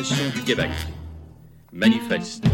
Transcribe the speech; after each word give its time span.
du 0.00 0.42
Québec. 0.42 0.70
Manifeste. 1.72 2.44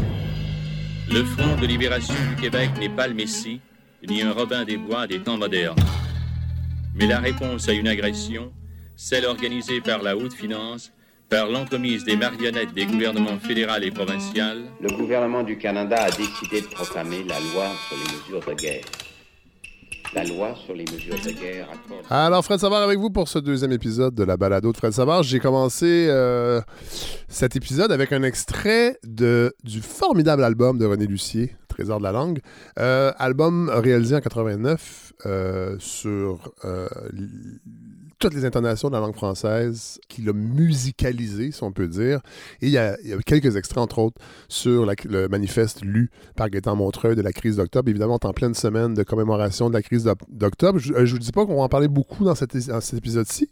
Le 1.10 1.22
Front 1.24 1.60
de 1.60 1.66
libération 1.66 2.14
du 2.30 2.40
Québec 2.40 2.70
n'est 2.80 2.88
pas 2.88 3.06
le 3.06 3.12
Messie, 3.12 3.60
ni 4.08 4.22
un 4.22 4.32
Robin 4.32 4.64
des 4.64 4.78
Bois 4.78 5.06
des 5.06 5.20
temps 5.20 5.36
modernes. 5.36 5.76
Mais 6.94 7.06
la 7.06 7.18
réponse 7.18 7.68
à 7.68 7.72
une 7.72 7.86
agression, 7.86 8.50
celle 8.96 9.26
organisée 9.26 9.82
par 9.82 10.02
la 10.02 10.16
haute 10.16 10.32
finance, 10.32 10.90
par 11.28 11.48
l'entremise 11.48 12.04
des 12.04 12.16
marionnettes 12.16 12.72
des 12.72 12.86
gouvernements 12.86 13.38
fédéral 13.38 13.84
et 13.84 13.90
provincial, 13.90 14.64
Le 14.80 14.88
gouvernement 14.96 15.42
du 15.42 15.58
Canada 15.58 15.96
a 15.98 16.10
décidé 16.10 16.62
de 16.62 16.66
proclamer 16.68 17.24
la 17.24 17.40
loi 17.40 17.66
sur 17.88 17.96
les 17.98 18.38
mesures 18.38 18.48
de 18.48 18.54
guerre. 18.54 18.84
Alors, 22.10 22.44
Fred 22.44 22.60
Savard 22.60 22.82
avec 22.82 22.98
vous 22.98 23.10
pour 23.10 23.28
ce 23.28 23.38
deuxième 23.38 23.72
épisode 23.72 24.14
de 24.14 24.22
la 24.22 24.36
balado 24.36 24.70
de 24.72 24.76
Fred 24.76 24.92
Savard. 24.92 25.22
J'ai 25.22 25.40
commencé 25.40 26.06
euh, 26.08 26.60
cet 27.28 27.56
épisode 27.56 27.90
avec 27.90 28.12
un 28.12 28.22
extrait 28.22 28.98
de, 29.04 29.54
du 29.64 29.80
formidable 29.80 30.44
album 30.44 30.78
de 30.78 30.86
René 30.86 31.06
Lucier, 31.06 31.56
Trésor 31.68 31.98
de 31.98 32.04
la 32.04 32.12
langue. 32.12 32.40
Euh, 32.78 33.12
album 33.18 33.68
réalisé 33.70 34.14
en 34.14 34.20
89 34.20 35.12
euh, 35.26 35.76
sur 35.78 36.54
toutes 38.24 38.32
les 38.32 38.46
intonations 38.46 38.88
de 38.88 38.94
la 38.94 39.00
langue 39.00 39.14
française, 39.14 40.00
qu'il 40.08 40.26
a 40.30 40.32
musicalisé, 40.32 41.52
si 41.52 41.62
on 41.62 41.72
peut 41.72 41.88
dire. 41.88 42.20
Et 42.62 42.68
il 42.68 42.72
y 42.72 42.78
a, 42.78 42.96
quelques 43.26 43.56
extraits, 43.56 43.82
entre 43.82 43.98
autres, 43.98 44.18
sur 44.48 44.86
le 44.86 45.28
manifeste 45.28 45.82
lu 45.82 46.10
par 46.34 46.48
Gaétan 46.48 46.74
Montreuil 46.74 47.16
de 47.16 47.20
la 47.20 47.32
crise 47.32 47.56
d'octobre. 47.56 47.90
Évidemment, 47.90 48.14
on 48.14 48.18
est 48.18 48.24
en 48.24 48.32
pleine 48.32 48.54
semaine 48.54 48.94
de 48.94 49.02
commémoration 49.02 49.68
de 49.68 49.74
la 49.74 49.82
crise 49.82 50.04
d'oc- 50.04 50.22
d'octobre. 50.30 50.78
Je 50.78 50.94
ne 50.94 51.04
vous 51.04 51.18
dis 51.18 51.32
pas 51.32 51.44
qu'on 51.44 51.56
va 51.56 51.64
en 51.64 51.68
parler 51.68 51.88
beaucoup 51.88 52.24
dans 52.24 52.34
cet, 52.34 52.54
épisode-ci. 52.54 53.50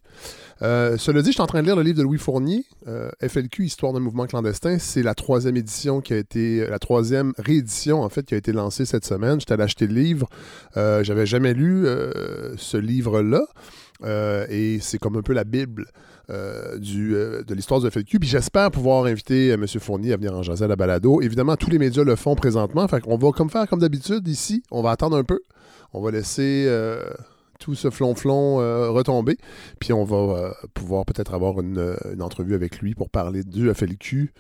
Euh, 0.63 0.97
cela 0.97 1.21
dit, 1.21 1.29
je 1.29 1.33
suis 1.35 1.43
en 1.43 1.47
train 1.47 1.61
de 1.61 1.67
lire 1.67 1.77
le 1.77 1.83
livre 1.83 1.99
de 1.99 2.03
Louis 2.03 2.17
Fournier, 2.17 2.65
euh, 2.89 3.11
FLQ, 3.21 3.67
Histoire 3.67 3.93
d'un 3.93 4.01
mouvement 4.01 4.27
clandestin. 4.27 4.79
C'est 4.79 5.03
la 5.03 5.15
troisième 5.15 5.59
édition 5.59 6.01
qui 6.01 6.15
a 6.15 6.17
été, 6.17 6.67
la 6.67 6.79
troisième 6.79 7.35
réédition, 7.37 8.03
en 8.03 8.09
fait, 8.09 8.25
qui 8.25 8.33
a 8.33 8.39
été 8.39 8.53
lancée 8.53 8.87
cette 8.87 9.05
semaine. 9.05 9.39
J'étais 9.39 9.53
allé 9.53 9.65
acheter 9.65 9.87
le 9.87 9.93
livre. 9.95 10.31
Euh, 10.79 11.05
J'avais 11.05 11.27
jamais 11.27 11.53
lu 11.53 11.85
euh, 11.87 12.55
ce 12.57 12.79
livre-là. 12.79 13.43
Euh, 14.05 14.47
et 14.49 14.79
c'est 14.81 14.99
comme 14.99 15.17
un 15.17 15.23
peu 15.23 15.33
la 15.33 15.45
Bible 15.45 15.87
euh, 16.31 16.79
euh, 16.79 17.43
de 17.43 17.55
l'histoire 17.55 17.81
du 17.81 17.91
FLQ. 17.91 18.19
Puis 18.19 18.29
j'espère 18.29 18.71
pouvoir 18.71 19.05
inviter 19.05 19.51
M. 19.51 19.67
Fournier 19.67 20.13
à 20.13 20.17
venir 20.17 20.35
en 20.35 20.43
jaser 20.43 20.65
à 20.65 20.69
la 20.69 20.77
balado. 20.77 21.21
Évidemment, 21.21 21.57
tous 21.57 21.71
les 21.71 21.79
médias 21.79 22.05
le 22.05 22.17
font 22.17 22.35
présentement. 22.35 22.87
Fait 22.89 23.01
qu'on 23.01 23.17
va 23.17 23.31
comme 23.31 23.51
faire 23.51 23.69
comme 23.69 23.81
d'habitude 23.81 24.27
ici. 24.29 24.63
On 24.71 24.83
va 24.83 24.91
attendre 24.91 25.17
un 25.17 25.25
peu. 25.25 25.41
On 25.93 26.01
va 26.01 26.11
laisser 26.11 26.69
tout 27.59 27.75
ce 27.75 27.91
flonflon 27.91 28.57
retomber. 28.93 29.37
Puis 29.79 29.93
on 29.93 30.05
va 30.05 30.55
pouvoir 30.73 31.05
peut-être 31.05 31.35
avoir 31.35 31.61
une, 31.61 31.97
entrevue 32.21 32.55
avec 32.55 32.81
lui 32.81 32.95
pour 32.95 33.11
parler 33.11 33.45
du 33.45 33.73
FLQ 33.73 34.33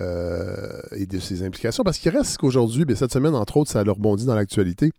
et 0.00 1.06
de 1.06 1.18
ses 1.18 1.42
implications. 1.42 1.84
Parce 1.84 1.98
qu'il 1.98 2.10
reste 2.10 2.38
qu'aujourd'hui, 2.38 2.86
ben, 2.86 2.96
cette 2.96 3.12
semaine, 3.12 3.34
entre 3.34 3.58
autres, 3.58 3.70
ça 3.70 3.80
a 3.80 3.82
rebondi 3.82 4.24
dans 4.24 4.34
l'actualité. 4.34 4.92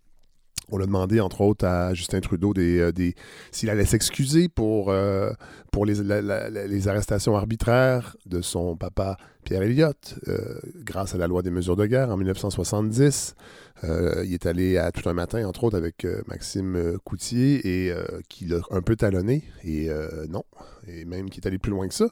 On 0.72 0.80
a 0.80 0.86
demandé, 0.86 1.20
entre 1.20 1.42
autres, 1.42 1.66
à 1.66 1.94
Justin 1.94 2.20
Trudeau 2.22 2.54
des, 2.54 2.80
euh, 2.80 2.92
des- 2.92 3.16
s'il 3.52 3.70
allait 3.70 3.86
s'excuser 3.86 4.50
pour, 4.50 4.90
euh, 4.90 5.32
pour 5.72 5.86
les, 5.86 5.96
la- 6.04 6.22
la- 6.22 6.50
la- 6.50 6.68
les 6.68 6.88
arrestations 6.88 7.36
arbitraires 7.36 8.16
de 8.26 8.42
son 8.42 8.76
papa 8.76 9.18
Pierre 9.44 9.62
Elliott, 9.62 10.16
euh, 10.28 10.60
grâce 10.84 11.14
à 11.14 11.18
la 11.20 11.28
loi 11.28 11.44
des 11.44 11.52
mesures 11.52 11.76
de 11.76 11.86
guerre 11.86 12.10
en 12.10 12.18
1970. 12.18 13.36
Euh, 13.84 14.24
il 14.26 14.34
est 14.34 14.46
allé 14.48 14.78
à 14.78 14.92
tout 14.92 15.08
un 15.08 15.14
matin, 15.14 15.46
entre 15.48 15.66
autres, 15.66 15.78
avec 15.78 16.08
Maxime 16.28 16.98
Coutier, 17.04 17.62
et 17.88 17.94
qui 18.30 18.46
l'a 18.46 18.62
un 18.72 18.82
peu 18.82 18.96
talonné. 18.96 19.44
Et 19.64 19.90
non, 20.30 20.44
et 20.88 21.06
même 21.06 21.30
qui 21.30 21.40
est 21.42 21.48
allé 21.48 21.60
plus 21.60 21.72
loin 21.72 21.88
que 21.88 21.94
ça. 21.94 22.08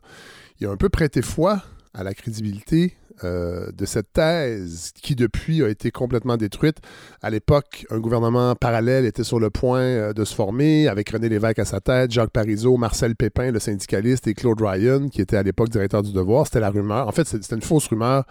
Il 0.60 0.68
a 0.68 0.72
un 0.72 0.78
peu 0.78 0.90
prêté 0.90 1.22
foi 1.22 1.64
à 1.96 2.04
la 2.04 2.14
crédibilité 2.14 2.94
euh, 3.24 3.72
de 3.72 3.86
cette 3.86 4.12
thèse 4.14 4.92
qui, 5.02 5.16
depuis, 5.16 5.64
a 5.64 5.70
été 5.70 5.92
complètement 5.92 6.38
détruite. 6.38 6.78
À 7.22 7.30
l'époque, 7.30 7.86
un 7.90 8.00
gouvernement 8.00 8.56
parallèle 8.56 9.06
était 9.06 9.24
sur 9.24 9.40
le 9.40 9.50
point 9.50 9.82
euh, 9.82 10.14
de 10.14 10.24
se 10.26 10.34
former, 10.34 10.88
avec 10.88 11.10
René 11.10 11.30
Lévesque 11.30 11.60
à 11.60 11.66
sa 11.66 11.80
tête, 11.80 12.12
Jacques 12.12 12.32
Parizeau, 12.32 12.78
Marcel 12.78 13.16
Pépin, 13.16 13.52
le 13.52 13.60
syndicaliste, 13.60 14.28
et 14.28 14.34
Claude 14.34 14.62
Ryan, 14.62 15.10
qui 15.10 15.22
était 15.22 15.38
à 15.38 15.44
l'époque 15.44 15.70
directeur 15.70 16.04
du 16.04 16.12
Devoir. 16.14 16.46
C'était 16.48 16.60
la 16.60 16.70
rumeur. 16.70 17.08
En 17.08 17.12
fait, 17.12 17.28
c'était 17.28 17.56
une 17.56 17.62
fausse 17.62 17.88
rumeur 17.88 18.26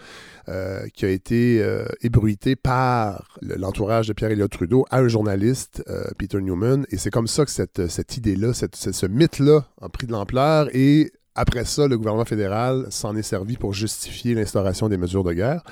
euh, 0.48 0.86
qui 0.94 1.04
a 1.04 1.08
été 1.08 1.64
ébruitée 2.00 2.56
par 2.56 3.38
le- 3.40 3.56
l'entourage 3.56 4.08
de 4.08 4.12
Pierre 4.12 4.30
Elliott 4.30 4.50
Trudeau 4.50 4.84
à 4.90 4.98
un 4.98 5.08
journaliste, 5.08 5.82
Peter 6.18 6.40
Newman. 6.40 6.84
Et 6.90 6.96
c'est 6.98 7.10
comme 7.10 7.26
ça 7.28 7.44
que 7.44 7.50
cette, 7.50 7.88
cette 7.88 8.16
idée-là, 8.16 8.52
ce 8.54 9.06
mythe-là 9.06 9.66
a 9.80 9.88
pris 9.88 10.06
de 10.06 10.12
l'ampleur 10.12 10.68
et 10.74 11.12
après 11.34 11.64
ça, 11.64 11.88
le 11.88 11.96
gouvernement 11.96 12.24
fédéral 12.24 12.86
s'en 12.90 13.16
est 13.16 13.22
servi 13.22 13.56
pour 13.56 13.72
justifier 13.72 14.34
l'instauration 14.34 14.88
des 14.88 14.98
mesures 14.98 15.24
de 15.24 15.32
guerre. 15.32 15.62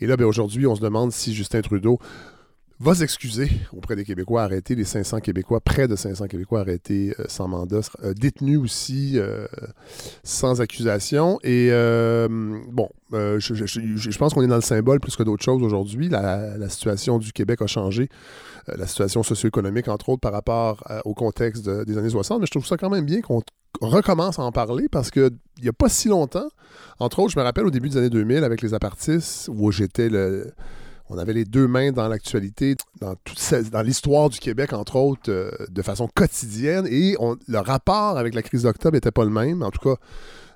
Et 0.00 0.06
là, 0.06 0.16
ben, 0.16 0.24
aujourd'hui, 0.24 0.66
on 0.66 0.76
se 0.76 0.80
demande 0.80 1.12
si 1.12 1.34
Justin 1.34 1.60
Trudeau 1.60 1.98
va 2.80 2.94
s'excuser 2.94 3.50
auprès 3.72 3.96
des 3.96 4.04
Québécois 4.04 4.42
arrêtés, 4.44 4.76
les 4.76 4.84
500 4.84 5.18
Québécois, 5.18 5.60
près 5.60 5.88
de 5.88 5.96
500 5.96 6.28
Québécois 6.28 6.60
arrêtés 6.60 7.12
euh, 7.18 7.24
sans 7.26 7.48
mandat, 7.48 7.80
euh, 8.04 8.14
détenus 8.14 8.58
aussi 8.58 9.14
euh, 9.16 9.46
sans 10.22 10.60
accusation. 10.60 11.40
Et 11.42 11.70
bon, 12.70 12.88
je, 13.10 14.18
pense 14.18 14.34
qu'on 14.34 14.42
est 14.42 14.48
dans 14.48 14.54
le 14.54 14.60
symbole 14.60 15.00
plus 15.00 15.16
que 15.16 15.24
d'autres 15.24 15.42
choses 15.42 15.62
aujourd'hui. 15.62 16.08
La, 16.08 16.68
situation 16.68 17.18
du 17.18 17.32
Québec 17.32 17.62
a 17.62 17.66
changé, 17.66 18.08
la 18.68 18.86
situation 18.86 19.22
socio-économique, 19.22 19.88
entre 19.88 20.10
autres, 20.10 20.20
par 20.20 20.32
rapport 20.32 20.84
au 21.04 21.14
contexte 21.14 21.64
de- 21.64 21.82
des 21.84 21.98
années 21.98 22.10
60. 22.10 22.40
Mais 22.40 22.46
je 22.46 22.50
trouve 22.52 22.66
ça 22.66 22.76
quand 22.76 22.90
même 22.90 23.04
bien 23.04 23.20
qu'on 23.22 23.42
recommence 23.80 24.38
à 24.38 24.42
en 24.42 24.52
parler 24.52 24.88
parce 24.90 25.10
qu'il 25.10 25.30
n'y 25.62 25.68
a 25.68 25.72
pas 25.72 25.88
si 25.88 26.08
longtemps, 26.08 26.48
entre 26.98 27.20
autres, 27.20 27.32
je 27.32 27.38
me 27.38 27.44
rappelle 27.44 27.66
au 27.66 27.70
début 27.70 27.88
des 27.88 27.96
années 27.96 28.10
2000 28.10 28.44
avec 28.44 28.62
les 28.62 28.74
apartistes, 28.74 29.48
où 29.52 29.70
j'étais 29.70 30.08
le 30.08 30.52
on 31.10 31.18
avait 31.18 31.32
les 31.32 31.44
deux 31.44 31.66
mains 31.66 31.90
dans 31.90 32.06
l'actualité, 32.06 32.76
dans, 33.00 33.14
toute 33.24 33.40
dans 33.70 33.82
l'histoire 33.82 34.28
du 34.28 34.38
Québec, 34.38 34.72
entre 34.72 34.96
autres, 34.96 35.30
euh, 35.30 35.50
de 35.70 35.82
façon 35.82 36.08
quotidienne. 36.14 36.86
Et 36.90 37.16
le 37.46 37.58
rapport 37.58 38.18
avec 38.18 38.34
la 38.34 38.42
crise 38.42 38.64
d'octobre 38.64 38.94
n'était 38.94 39.10
pas 39.10 39.24
le 39.24 39.30
même. 39.30 39.62
En 39.62 39.70
tout 39.70 39.80
cas, 39.80 39.96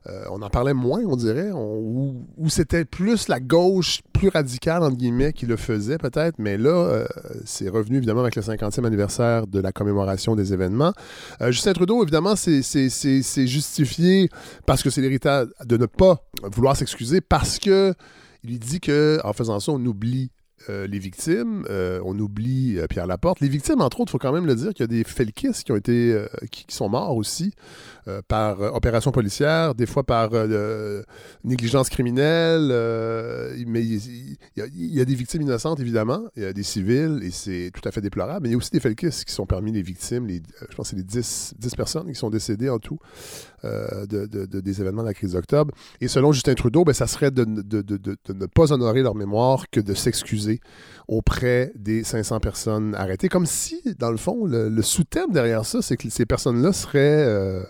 euh, 0.08 0.24
on 0.30 0.42
en 0.42 0.50
parlait 0.50 0.74
moins, 0.74 1.00
on 1.06 1.16
dirait. 1.16 1.50
Ou 1.52 2.48
c'était 2.48 2.84
plus 2.84 3.28
la 3.28 3.38
gauche, 3.40 4.00
plus 4.12 4.28
radicale, 4.28 4.82
entre 4.82 4.96
guillemets, 4.96 5.32
qui 5.32 5.46
le 5.46 5.56
faisait 5.56 5.98
peut-être. 5.98 6.38
Mais 6.38 6.58
là, 6.58 6.70
euh, 6.70 7.06
c'est 7.44 7.68
revenu 7.68 7.98
évidemment 7.98 8.22
avec 8.22 8.34
le 8.36 8.42
50e 8.42 8.84
anniversaire 8.84 9.46
de 9.46 9.60
la 9.60 9.72
commémoration 9.72 10.34
des 10.34 10.52
événements. 10.52 10.92
Euh, 11.40 11.52
Justin 11.52 11.72
Trudeau, 11.72 12.02
évidemment, 12.02 12.34
c'est- 12.36 12.62
justifié 13.46 14.28
parce 14.66 14.82
que 14.82 14.90
c'est 14.90 15.00
l'héritage 15.00 15.48
de 15.64 15.76
ne 15.76 15.86
pas 15.86 16.24
vouloir 16.42 16.76
s'excuser 16.76 17.20
parce 17.20 17.58
que 17.58 17.94
il 18.44 18.58
dit 18.58 18.80
que 18.80 19.20
en 19.24 19.32
faisant 19.32 19.60
ça, 19.60 19.72
on 19.72 19.84
oublie 19.86 20.30
les 20.68 20.98
victimes, 21.00 21.64
on 22.04 22.16
oublie 22.20 22.78
Pierre 22.88 23.08
Laporte. 23.08 23.40
Les 23.40 23.48
victimes, 23.48 23.80
entre 23.80 23.98
autres, 24.00 24.10
il 24.10 24.12
faut 24.12 24.18
quand 24.18 24.32
même 24.32 24.46
le 24.46 24.54
dire 24.54 24.68
qu'il 24.72 24.84
y 24.84 24.84
a 24.84 24.86
des 24.86 25.02
felkistes 25.02 25.64
qui 25.64 25.72
ont 25.72 25.76
été 25.76 26.16
qui, 26.52 26.64
sont 26.68 26.88
morts 26.88 27.16
aussi 27.16 27.52
par 28.26 28.60
euh, 28.60 28.70
opération 28.70 29.12
policière, 29.12 29.74
des 29.74 29.86
fois 29.86 30.02
par 30.02 30.34
euh, 30.34 30.46
euh, 30.50 31.02
négligence 31.44 31.88
criminelle, 31.88 32.68
euh, 32.72 33.54
mais 33.66 33.84
il, 33.84 34.36
y 34.56 35.00
a, 35.00 35.04
des 35.04 35.14
victimes 35.14 35.42
innocentes, 35.42 35.78
évidemment, 35.80 36.22
il 36.36 36.42
y 36.42 36.46
a 36.46 36.52
des 36.52 36.62
civils, 36.62 37.20
et 37.22 37.30
c'est 37.30 37.70
tout 37.72 37.86
à 37.88 37.92
fait 37.92 38.00
déplorable, 38.00 38.40
mais 38.42 38.48
il 38.48 38.52
y 38.52 38.54
a 38.54 38.58
aussi 38.58 38.70
des 38.70 38.80
felkistes 38.80 39.24
qui 39.24 39.32
sont 39.32 39.46
parmi 39.46 39.70
les 39.72 39.82
victimes, 39.82 40.26
les, 40.26 40.38
euh, 40.38 40.66
je 40.70 40.74
pense 40.74 40.86
que 40.86 40.90
c'est 40.90 40.96
les 40.96 41.02
10, 41.04 41.54
10 41.58 41.74
personnes 41.76 42.08
qui 42.08 42.14
sont 42.16 42.30
décédées 42.30 42.68
en 42.68 42.78
tout 42.78 42.98
euh, 43.64 44.06
de, 44.06 44.26
de- 44.26 44.46
de- 44.46 44.60
des 44.60 44.80
événements 44.80 45.02
de 45.02 45.08
la 45.08 45.14
crise 45.14 45.32
d'octobre. 45.32 45.72
Et 46.00 46.08
selon 46.08 46.32
Justin 46.32 46.54
Trudeau, 46.54 46.84
ben, 46.84 46.92
ça 46.92 47.06
serait 47.06 47.30
de, 47.30 47.44
ne 47.44 48.46
pas 48.46 48.72
honorer 48.72 49.02
leur 49.02 49.14
mémoire 49.14 49.70
que 49.70 49.78
de 49.80 49.94
s'excuser 49.94 50.60
auprès 51.06 51.72
des 51.76 52.02
500 52.02 52.40
personnes 52.40 52.94
arrêtées. 52.96 53.28
Comme 53.28 53.46
si, 53.46 53.80
dans 53.98 54.10
le 54.10 54.16
fond, 54.16 54.44
le, 54.46 54.82
sous-thème 54.82 55.30
derrière 55.30 55.64
ça, 55.64 55.82
c'est 55.82 55.96
que 55.96 56.08
ces 56.10 56.26
personnes-là 56.26 56.72
seraient... 56.72 57.24
euh, 57.24 57.62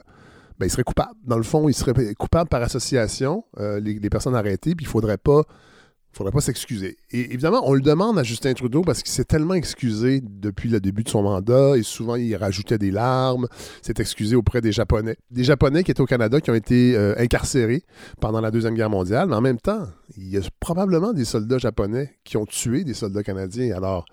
ben, 0.59 0.67
ils 0.67 0.71
seraient 0.71 0.85
coupables. 0.85 1.15
Dans 1.25 1.37
le 1.37 1.43
fond, 1.43 1.69
ils 1.69 1.75
seraient 1.75 2.15
coupables 2.15 2.49
par 2.49 2.63
association, 2.63 3.45
euh, 3.59 3.81
les, 3.81 4.11
personnes 4.11 4.35
arrêtées, 4.35 4.75
puis 4.75 4.85
il 4.85 4.89
faudrait 4.89 5.19
pas 5.19 5.43
faudrait 6.15 6.33
pas 6.33 6.43
s'excuser. 6.43 6.99
Et 7.11 7.33
évidemment, 7.33 7.63
on 7.65 7.73
le 7.73 7.81
demande 7.81 8.19
à 8.19 8.23
Justin 8.23 8.53
Trudeau 8.53 8.83
parce 8.83 9.03
qu'il 9.03 9.11
s'est 9.11 9.25
tellement 9.25 9.55
excusé 9.55 10.21
depuis 10.23 10.69
le 10.69 10.79
début 10.79 11.05
de 11.05 11.09
son 11.09 11.23
mandat 11.23 11.79
et 11.79 11.83
souvent 11.83 12.17
il 12.17 12.37
rajoutait 12.37 12.77
des 12.77 12.91
larmes, 12.91 13.49
s'est 13.81 13.95
excusé 13.97 14.37
auprès 14.37 14.61
des 14.61 14.73
Japonais. 14.73 15.17
Des 15.31 15.43
Japonais 15.43 15.85
qui 15.85 15.91
étaient 15.91 16.03
au 16.03 16.07
Canada 16.07 16.43
qui 16.43 16.51
ont 16.51 16.55
été 16.55 16.95
euh, 16.97 17.15
incarcérés 17.17 17.83
pendant 18.21 18.43
la 18.43 18.51
Deuxième 18.51 18.75
Guerre 18.75 18.91
mondiale, 18.91 19.29
mais 19.31 19.37
en 19.37 19.41
même 19.41 19.59
temps, 19.59 19.89
il 20.19 20.29
y 20.29 20.37
a 20.37 20.43
probablement 20.61 21.15
des 21.15 21.25
soldats 21.25 21.57
japonais 21.57 22.13
qui 22.25 22.37
ont 22.37 22.45
tué 22.45 22.85
des 22.85 22.93
soldats 22.93 23.23
canadiens. 23.23 23.75
Alors, 23.75 24.05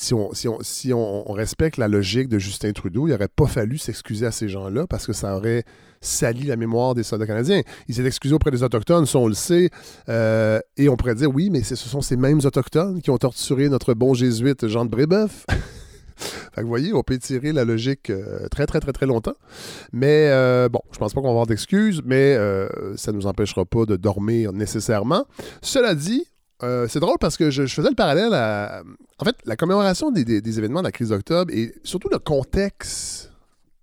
si 0.00 0.14
on, 0.14 0.32
si 0.32 0.48
on, 0.48 0.58
si 0.62 0.92
on, 0.94 1.30
respecte 1.30 1.76
la 1.76 1.86
logique 1.86 2.28
de 2.28 2.38
Justin 2.38 2.72
Trudeau, 2.72 3.06
il 3.06 3.10
n'aurait 3.10 3.28
pas 3.28 3.46
fallu 3.46 3.76
s'excuser 3.76 4.24
à 4.24 4.30
ces 4.30 4.48
gens-là 4.48 4.86
parce 4.86 5.06
que 5.06 5.12
ça 5.12 5.36
aurait 5.36 5.64
sali 6.00 6.44
la 6.44 6.56
mémoire 6.56 6.94
des 6.94 7.02
soldats 7.02 7.26
canadiens. 7.26 7.60
Il 7.86 7.94
s'est 7.94 8.04
excusé 8.06 8.34
auprès 8.34 8.50
des 8.50 8.62
Autochtones, 8.62 9.04
ça 9.04 9.18
on 9.18 9.28
le 9.28 9.34
sait, 9.34 9.68
euh, 10.08 10.58
et 10.78 10.88
on 10.88 10.96
pourrait 10.96 11.16
dire 11.16 11.28
oui, 11.30 11.50
mais 11.50 11.62
ce 11.62 11.76
sont 11.76 12.00
ces 12.00 12.16
mêmes 12.16 12.40
Autochtones 12.42 13.02
qui 13.02 13.10
ont 13.10 13.18
torturé 13.18 13.68
notre 13.68 13.92
bon 13.92 14.14
jésuite 14.14 14.66
Jean 14.68 14.86
de 14.86 14.90
Brébeuf. 14.90 15.44
vous 16.56 16.66
voyez, 16.66 16.94
on 16.94 17.02
peut 17.02 17.14
étirer 17.14 17.52
la 17.52 17.66
logique 17.66 18.08
euh, 18.08 18.48
très, 18.48 18.64
très, 18.64 18.80
très, 18.80 18.92
très 18.92 19.06
longtemps. 19.06 19.36
Mais 19.92 20.28
euh, 20.30 20.70
bon, 20.70 20.80
je 20.92 20.98
pense 20.98 21.12
pas 21.12 21.20
qu'on 21.20 21.26
va 21.26 21.32
avoir 21.32 21.46
d'excuses, 21.46 22.00
mais 22.06 22.36
ça 22.96 23.12
ne 23.12 23.18
nous 23.18 23.26
empêchera 23.26 23.66
pas 23.66 23.84
de 23.84 23.96
dormir 23.96 24.54
nécessairement. 24.54 25.26
Cela 25.60 25.94
dit, 25.94 26.24
c'est 26.88 27.00
drôle 27.00 27.16
parce 27.20 27.36
que 27.36 27.50
je, 27.50 27.66
faisais 27.66 27.88
le 27.88 27.94
parallèle 27.94 28.34
à. 28.34 28.82
En 29.18 29.24
fait, 29.24 29.36
la 29.44 29.56
commémoration 29.56 30.10
des, 30.10 30.58
événements 30.58 30.80
de 30.80 30.86
la 30.86 30.92
crise 30.92 31.08
d'octobre 31.10 31.52
et 31.52 31.74
surtout 31.84 32.08
le 32.10 32.18
contexte 32.18 33.32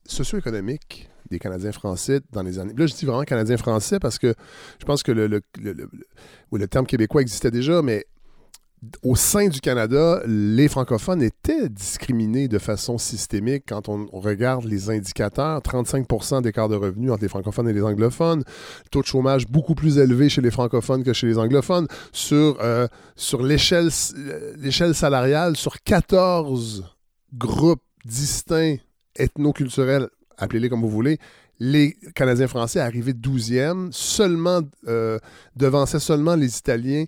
socio-économique 0.06 1.10
des 1.30 1.40
Canadiens 1.40 1.72
français 1.72 2.22
dans 2.32 2.44
les 2.44 2.60
années. 2.60 2.74
Là, 2.78 2.86
je 2.86 2.94
dis 2.94 3.06
vraiment 3.06 3.24
Canadiens 3.24 3.58
français 3.58 4.00
parce 4.00 4.18
que 4.18 4.34
je 4.80 4.86
pense 4.86 5.04
que 5.04 5.12
le, 5.12 5.28
le, 5.28 5.42
le, 5.60 6.68
terme 6.68 6.86
québécois 6.86 7.22
existait 7.22 7.52
déjà, 7.52 7.82
mais 7.82 8.06
au 9.02 9.16
sein 9.16 9.48
du 9.48 9.60
Canada, 9.60 10.22
les 10.28 10.68
francophones 10.68 11.22
étaient 11.22 11.68
discriminés 11.68 12.48
de 12.48 12.60
façon 12.60 12.98
systémique 12.98 13.64
quand 13.68 13.90
on 13.90 14.06
regarde 14.12 14.66
les 14.66 14.90
indicateurs. 14.90 15.62
35% 15.62 16.44
d'écart 16.44 16.70
de 16.70 16.76
revenus 16.76 17.12
entre 17.12 17.24
les 17.24 17.28
francophones 17.28 17.68
et 17.68 17.74
les 17.74 17.82
anglophones. 17.82 18.44
Taux 18.92 19.02
de 19.02 19.08
chômage 19.08 19.48
beaucoup 19.48 19.74
plus 19.74 19.98
élevé 19.98 20.30
chez 20.30 20.42
les 20.42 20.52
francophones 20.52 21.04
que 21.04 21.14
chez 21.14 21.28
les 21.28 21.40
anglophones. 21.40 21.88
Sur, 22.12 22.58
euh, 22.62 22.88
sur 23.16 23.42
l'échelle 23.42 23.90
salariale, 24.94 25.58
sur 25.58 25.82
14 25.82 26.86
groupes 27.34 27.82
distincts 28.06 28.78
ethno-culturels 29.16 30.10
appelez-les 30.38 30.70
comme 30.70 30.82
vous 30.82 30.90
voulez, 30.90 31.18
les 31.60 31.98
Canadiens 32.14 32.48
français 32.48 32.80
arrivaient 32.80 33.14
12e, 33.14 33.92
seulement, 33.92 34.62
euh, 34.88 35.18
devançaient 35.56 36.00
seulement 36.00 36.36
les 36.36 36.58
Italiens 36.58 37.06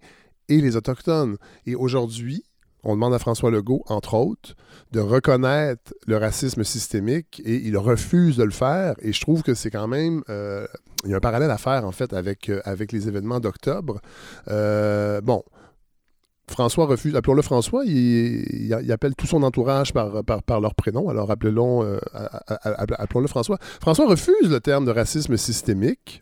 et 0.50 0.62
les 0.62 0.76
Autochtones. 0.76 1.38
Et 1.66 1.76
aujourd'hui, 1.76 2.44
on 2.84 2.94
demande 2.94 3.14
à 3.14 3.20
François 3.20 3.52
Legault, 3.52 3.84
entre 3.88 4.14
autres, 4.16 4.56
de 4.92 5.00
reconnaître 5.00 5.94
le 6.08 6.18
racisme 6.18 6.64
systémique 6.64 7.42
et 7.46 7.56
il 7.56 7.78
refuse 7.78 8.38
de 8.38 8.44
le 8.44 8.52
faire. 8.52 8.96
Et 9.02 9.14
je 9.14 9.22
trouve 9.22 9.44
que 9.44 9.54
c'est 9.54 9.72
quand 9.72 9.88
même. 9.88 10.24
Euh, 10.30 10.66
il 11.06 11.12
y 11.12 11.14
a 11.14 11.18
un 11.18 11.22
parallèle 11.22 11.52
à 11.52 11.58
faire, 11.58 11.86
en 11.86 11.92
fait, 11.92 12.14
avec, 12.14 12.50
euh, 12.50 12.62
avec 12.66 12.92
les 12.92 13.08
événements 13.08 13.40
d'octobre. 13.40 14.02
bon, 14.48 15.44
François 16.50 16.86
refuse, 16.86 17.16
appelons-le 17.16 17.42
François, 17.42 17.86
il, 17.86 18.74
appelle 18.92 19.16
tout 19.16 19.28
son 19.28 19.44
entourage 19.44 19.94
par, 19.94 20.24
par, 20.24 20.60
leur 20.60 20.74
prénom, 20.76 21.10
alors 21.10 21.30
appelons-le 21.32 22.00
appelons 22.98 23.28
François. 23.28 23.58
François 23.80 24.08
refuse 24.08 24.50
le 24.50 24.60
terme 24.60 24.86
de 24.86 24.92
racisme 24.92 25.38
systémique. 25.38 26.22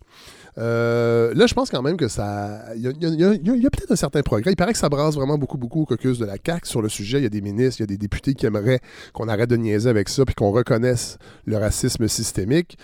Euh, 0.58 1.34
là, 1.36 1.46
je 1.46 1.54
pense 1.54 1.70
quand 1.70 1.82
même 1.82 1.98
que 1.98 2.08
ça. 2.08 2.74
Il 2.76 2.82
y 2.82 2.88
a, 2.88 3.70
peut-être 3.70 3.92
un 3.92 3.96
certain 3.96 4.22
progrès. 4.22 4.52
Il 4.52 4.56
paraît 4.56 4.74
que 4.74 4.80
ça 4.80 4.90
brasse 4.90 5.16
vraiment 5.16 5.38
beaucoup, 5.38 5.58
beaucoup 5.58 5.82
au 5.82 5.86
caucus 5.86 6.18
de 6.18 6.26
la 6.26 6.36
CAQ 6.44 6.68
sur 6.68 6.82
le 6.82 6.90
sujet. 6.90 7.20
Il 7.20 7.24
y 7.24 7.28
a 7.28 7.30
des 7.30 7.42
ministres, 7.42 7.80
il 7.80 7.84
y 7.84 7.86
a 7.86 7.88
des 7.88 7.98
députés 7.98 8.34
qui 8.34 8.46
aimeraient 8.46 8.80
qu'on 9.14 9.28
arrête 9.28 9.50
de 9.50 9.58
niaiser 9.58 9.90
avec 9.90 10.10
ça 10.10 10.26
puis 10.26 10.36
qu'on 10.36 10.52
reconnaisse 10.52 11.18
le 11.46 11.58
racisme 11.58 12.08
systémique. 12.08 12.78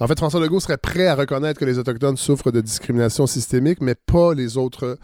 En 0.00 0.06
fait, 0.06 0.16
François 0.16 0.40
Legault 0.40 0.60
serait 0.60 0.78
prêt 0.78 1.08
à 1.08 1.16
reconnaître 1.16 1.58
que 1.58 1.64
les 1.64 1.78
Autochtones 1.78 2.16
souffrent 2.16 2.52
de 2.52 2.60
discrimination 2.60 3.26
systémique, 3.26 3.80
mais 3.80 3.96
pas 3.96 4.32
les 4.32 4.56
autres 4.56 4.96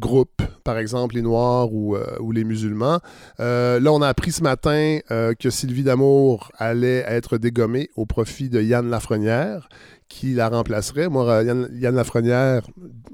groupes, 0.00 0.42
par 0.64 0.78
exemple 0.78 1.14
les 1.14 1.22
Noirs 1.22 1.72
ou, 1.72 1.94
euh, 1.94 2.04
les 2.32 2.42
musulmans. 2.42 2.98
Euh, 3.38 3.78
là, 3.78 3.92
on 3.92 4.02
a 4.02 4.08
appris 4.08 4.32
ce 4.32 4.42
matin 4.42 4.98
que 5.38 5.50
Sylvie 5.50 5.84
Damour 5.84 6.50
allait 6.56 7.04
être 7.06 7.38
dégommée 7.38 7.90
au 7.94 8.06
profit 8.06 8.48
de 8.48 8.60
Yann 8.60 8.88
Lafrenière, 8.88 9.68
qui 10.10 10.34
la 10.34 10.48
remplacerait. 10.48 11.08
Moi, 11.08 11.42
Yann, 11.44 11.94
Lafrenière, 11.94 12.62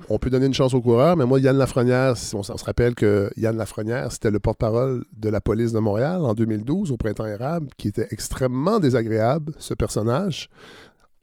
on 0.08 0.18
peut 0.18 0.30
donner 0.30 0.46
une 0.46 0.54
chance 0.54 0.74
au 0.74 0.80
coureur, 0.80 1.16
mais 1.16 1.26
moi, 1.26 1.38
Yann 1.38 1.56
Lafrenière, 1.56 2.14
on, 2.32 2.42
se 2.42 2.64
rappelle 2.64 2.94
que 2.96 3.30
Yann 3.36 3.56
Lafrenière, 3.56 4.10
c'était 4.10 4.30
le 4.30 4.40
porte-parole 4.40 5.04
de 5.16 5.28
la 5.28 5.42
police 5.42 5.72
de 5.72 5.78
Montréal 5.78 6.22
en 6.22 6.34
2012, 6.34 6.90
au 6.90 6.96
printemps 6.96 7.26
érable, 7.26 7.68
qui 7.76 7.88
était 7.88 8.08
extrêmement 8.10 8.80
désagréable, 8.80 9.52
ce 9.58 9.74
personnage. 9.74 10.48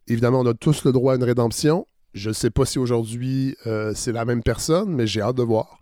Évidemment, 0.08 0.42
on 0.42 0.46
a 0.46 0.54
tous 0.54 0.86
le 0.86 0.92
droit 0.92 1.14
à 1.14 1.16
une 1.16 1.24
rédemption. 1.24 1.88
Je 2.14 2.30
ne 2.30 2.34
sais 2.34 2.52
pas 2.52 2.66
si 2.66 2.78
aujourd'hui 2.78 3.58
euh, 3.66 3.94
c'est 3.96 4.12
la 4.12 4.26
même 4.26 4.44
personne, 4.44 4.94
mais 4.94 5.08
j'ai 5.08 5.22
hâte 5.22 5.38
de 5.38 5.44
voir 5.44 5.80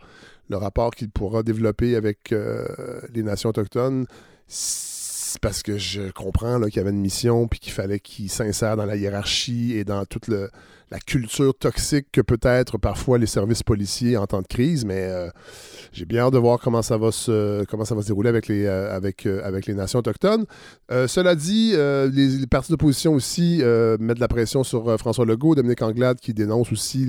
le 0.49 0.55
rapport 0.55 0.91
qu'il 0.91 1.09
pourra 1.09 1.43
développer 1.43 1.97
avec 1.97 2.31
euh, 2.31 2.65
les 3.13 3.23
nations 3.23 3.49
autochtones. 3.49 4.05
Parce 5.39 5.63
que 5.63 5.77
je 5.77 6.11
comprends 6.11 6.59
qu'il 6.61 6.77
y 6.77 6.79
avait 6.79 6.89
une 6.89 7.01
mission 7.01 7.47
puis 7.47 7.59
qu'il 7.59 7.73
fallait 7.73 7.99
qu'il 7.99 8.29
s'insère 8.29 8.77
dans 8.77 8.85
la 8.85 8.95
hiérarchie 8.95 9.73
et 9.77 9.83
dans 9.83 10.05
toute 10.05 10.27
le, 10.27 10.49
la 10.91 10.99
culture 10.99 11.53
toxique 11.57 12.07
que 12.11 12.19
peut 12.19 12.39
être 12.43 12.77
parfois 12.77 13.17
les 13.17 13.25
services 13.25 13.63
policiers 13.63 14.17
en 14.17 14.27
temps 14.27 14.41
de 14.41 14.47
crise, 14.47 14.83
mais 14.83 15.07
euh, 15.07 15.29
j'ai 15.93 16.03
bien 16.03 16.23
hâte 16.23 16.33
de 16.33 16.37
voir 16.37 16.59
comment 16.59 16.81
ça 16.81 16.97
va 16.97 17.13
se, 17.13 17.63
comment 17.65 17.85
ça 17.85 17.95
va 17.95 18.01
se 18.01 18.07
dérouler 18.07 18.27
avec 18.27 18.47
les, 18.47 18.65
euh, 18.65 18.93
avec, 18.93 19.25
euh, 19.25 19.41
avec 19.45 19.67
les 19.67 19.73
nations 19.73 19.99
autochtones. 19.99 20.45
cela 20.89 21.35
dit, 21.35 21.73
les, 21.73 22.45
partis 22.47 22.71
d'opposition 22.71 23.13
aussi 23.13 23.59
mettent 23.99 24.17
de 24.17 24.19
la 24.19 24.27
pression 24.27 24.63
sur 24.63 24.99
François 24.99 25.25
Legault, 25.25 25.55
Dominique 25.55 25.81
Anglade 25.81 26.19
qui 26.19 26.33
dénonce 26.33 26.71
aussi 26.71 27.07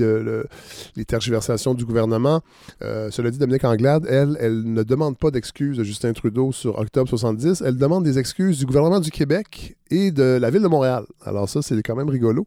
les 0.97 1.05
tergiversations 1.05 1.75
du 1.75 1.85
gouvernement. 1.85 2.41
cela 2.81 3.31
dit, 3.31 3.39
Dominique 3.39 3.65
Anglade, 3.65 4.07
elle, 4.09 4.37
elle 4.39 4.63
ne 4.73 4.85
demande 4.85 5.19
pas 5.19 5.33
d'excuses 5.33 5.77
de 5.77 5.83
Justin 5.83 6.13
Trudeau 6.13 6.53
sur 6.53 6.79
octobre 6.79 7.09
70, 7.09 7.63
elle 7.67 7.77
demande 7.77 8.05
des 8.05 8.21
excuses 8.21 8.59
du 8.59 8.67
gouvernement 8.67 9.01
du 9.01 9.11
Québec 9.11 9.77
et 9.93 10.11
de 10.11 10.39
la 10.41 10.51
ville 10.51 10.63
de 10.63 10.69
Montréal. 10.69 11.05
Alors 11.25 11.49
ça, 11.49 11.63
c'est 11.63 11.81
quand 11.83 11.97
même 11.97 12.09
rigolo. 12.09 12.47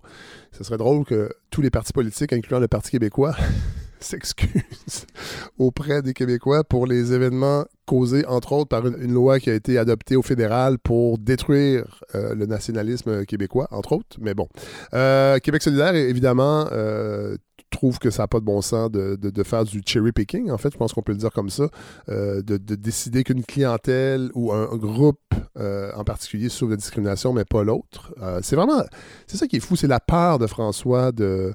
Ce 0.51 0.63
serait 0.63 0.77
drôle 0.77 1.06
que 1.06 1.30
tous 1.51 1.62
les 1.62 1.69
partis 1.69 1.94
politiques, 1.94 2.33
incluant 2.33 2.59
le 2.59 2.68
Parti 2.68 2.92
québécois, 2.92 3.36
s'excusent 4.00 5.06
auprès 5.57 6.01
des 6.01 6.13
Québécois 6.13 6.63
pour 6.63 6.88
les 6.88 7.13
événements 7.13 7.65
causés, 7.86 8.25
entre 8.25 8.53
autres, 8.53 8.69
par 8.69 8.86
une, 8.86 9.13
loi 9.13 9.39
qui 9.39 9.50
a 9.50 9.53
été 9.53 9.77
adoptée 9.77 10.15
au 10.15 10.21
fédéral 10.21 10.80
pour 10.80 11.18
détruire 11.18 12.03
euh, 12.15 12.33
le 12.33 12.45
nationalisme 12.45 13.25
québécois, 13.25 13.68
entre 13.71 13.94
autres. 13.94 14.18
Mais 14.19 14.33
bon. 14.33 14.47
Euh, 14.94 15.38
Québec 15.39 15.62
solidaire, 15.62 15.95
évidemment, 15.95 16.68
euh, 16.71 17.38
trouve 17.75 18.00
que 18.00 18.10
ça 18.10 18.24
n'a 18.24 18.27
pas 18.27 18.39
de 18.39 18.45
bon 18.45 18.62
sens 18.62 18.92
de, 18.92 19.44
faire 19.44 19.63
du 19.63 19.81
cherry 19.86 20.12
picking, 20.12 20.50
en 20.51 20.57
fait, 20.57 20.72
je 20.72 20.77
pense 20.77 20.94
qu'on 20.94 21.01
peut 21.01 21.12
le 21.12 21.18
dire 21.18 21.31
comme 21.31 21.50
ça, 21.50 21.68
de, 22.07 22.57
décider 22.57 23.24
qu'une 23.24 23.44
clientèle 23.44 24.31
ou 24.33 24.51
un, 24.51 24.75
groupe 24.75 25.19
en 25.56 26.04
particulier 26.04 26.50
souffre 26.50 26.72
de 26.72 26.77
discrimination, 26.77 27.33
mais 27.33 27.45
pas 27.45 27.63
l'autre. 27.63 28.13
c'est 28.42 28.56
vraiment, 28.56 28.83
c'est 29.27 29.38
ça 29.38 29.48
qui 29.48 29.57
est 29.57 29.62
fou, 29.62 29.75
c'est 29.75 29.88
la 29.88 30.00
peur 30.00 30.39
de 30.39 30.48
François 30.48 31.12
de 31.12 31.54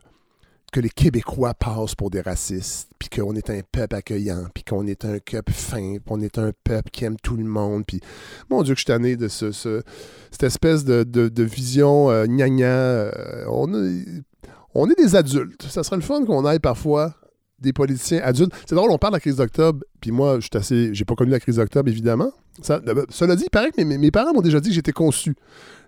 que 0.70 0.81
les 0.81 0.88
Québécois 0.88 1.55
passent 1.55 1.94
pour 1.94 2.11
des 2.11 2.20
racistes, 2.20 2.90
puis 2.99 3.08
qu'on 3.08 3.34
est 3.34 3.50
un 3.50 3.61
peuple 3.73 3.96
accueillant, 3.96 4.46
puis 4.55 4.64
qu'on 4.64 4.87
est 4.87 5.05
un 5.05 5.19
peuple 5.19 5.52
fin, 5.52 5.96
puis 5.96 6.02
qu'on 6.06 6.20
est 6.20 6.38
un 6.38 6.52
peuple 6.64 6.90
qui 6.90 7.04
aime 7.04 7.16
tout 7.16 7.37
le 7.37 7.44
monde. 7.44 7.85
Puis, 7.87 8.00
mon 8.50 8.62
Dieu, 8.62 8.75
que 8.75 8.78
je 8.78 8.85
suis 8.85 8.92
tanné 8.92 9.16
de 9.16 9.28
ce, 9.28 9.50
cette 9.52 10.42
espèce 10.42 10.85
de, 10.85 11.42
vision 11.42 12.11
euh, 12.11 12.26
euh 12.28 13.44
on, 13.49 13.73
est 14.74 14.98
des 14.98 15.16
adultes. 15.16 15.62
Ça 15.68 15.82
serait 15.82 15.96
le 15.96 16.02
fun 16.02 16.24
qu'on 16.24 16.44
aille 16.44 16.60
parfois 16.60 17.14
des 17.58 17.72
politiciens 17.72 18.20
adultes. 18.22 18.52
C'est 18.66 18.74
drôle, 18.74 18.90
on 18.90 18.98
parle 18.98 19.12
de 19.12 19.16
la 19.16 19.20
crise 19.20 19.36
d'octobre, 19.36 19.84
puis 20.00 20.10
moi, 20.10 20.36
je 20.40 20.46
suis 20.46 20.50
assez. 20.54 20.94
J'ai 20.94 21.04
pas 21.04 21.14
connu 21.14 21.30
la 21.30 21.40
crise 21.40 21.56
d'octobre, 21.56 21.88
évidemment. 21.88 22.32
Euh, 22.70 23.04
cela 23.08 23.36
dit, 23.36 23.44
il 23.44 23.50
paraît 23.50 23.70
que 23.70 23.82
mes, 23.82 23.98
mes 23.98 24.10
parents 24.10 24.32
m'ont 24.32 24.40
déjà 24.40 24.60
dit 24.60 24.70
que 24.70 24.74
j'étais 24.74 24.92
conçu 24.92 25.34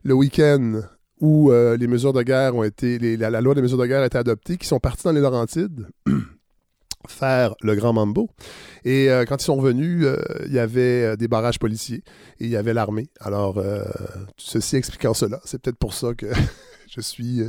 le 0.04 0.14
week-end 0.14 0.82
où 1.22 1.52
euh, 1.52 1.76
les 1.76 1.86
mesures 1.86 2.12
de 2.12 2.22
guerre 2.22 2.56
ont 2.56 2.64
été, 2.64 2.98
la, 3.16 3.40
loi 3.40 3.54
des 3.54 3.62
mesures 3.62 3.78
de 3.78 3.86
guerre 3.86 4.02
a 4.02 4.06
été 4.06 4.18
adoptée, 4.18 4.58
qui 4.58 4.66
sont 4.66 4.80
partis 4.80 5.04
dans 5.04 5.12
les 5.12 5.20
Laurentides 5.20 5.86
faire 7.08 7.54
le 7.62 7.76
Grand 7.76 7.92
Mambo. 7.92 8.28
Et 8.84 9.08
euh, 9.08 9.24
quand 9.24 9.40
ils 9.40 9.44
sont 9.44 9.54
revenus, 9.54 10.04
euh, 10.04 10.16
il 10.46 10.52
y 10.52 10.58
avait 10.58 11.16
des 11.16 11.28
barrages 11.28 11.60
policiers 11.60 12.02
et 12.40 12.44
il 12.46 12.50
y 12.50 12.56
avait 12.56 12.74
l'armée. 12.74 13.08
Alors, 13.20 13.62
ceci 14.36 14.76
expliquant 14.76 15.14
cela, 15.14 15.40
c'est 15.44 15.62
peut-être 15.62 15.78
pour 15.78 15.94
ça 15.94 16.12
que 16.14 16.26
je 16.94 17.00
suis 17.00 17.40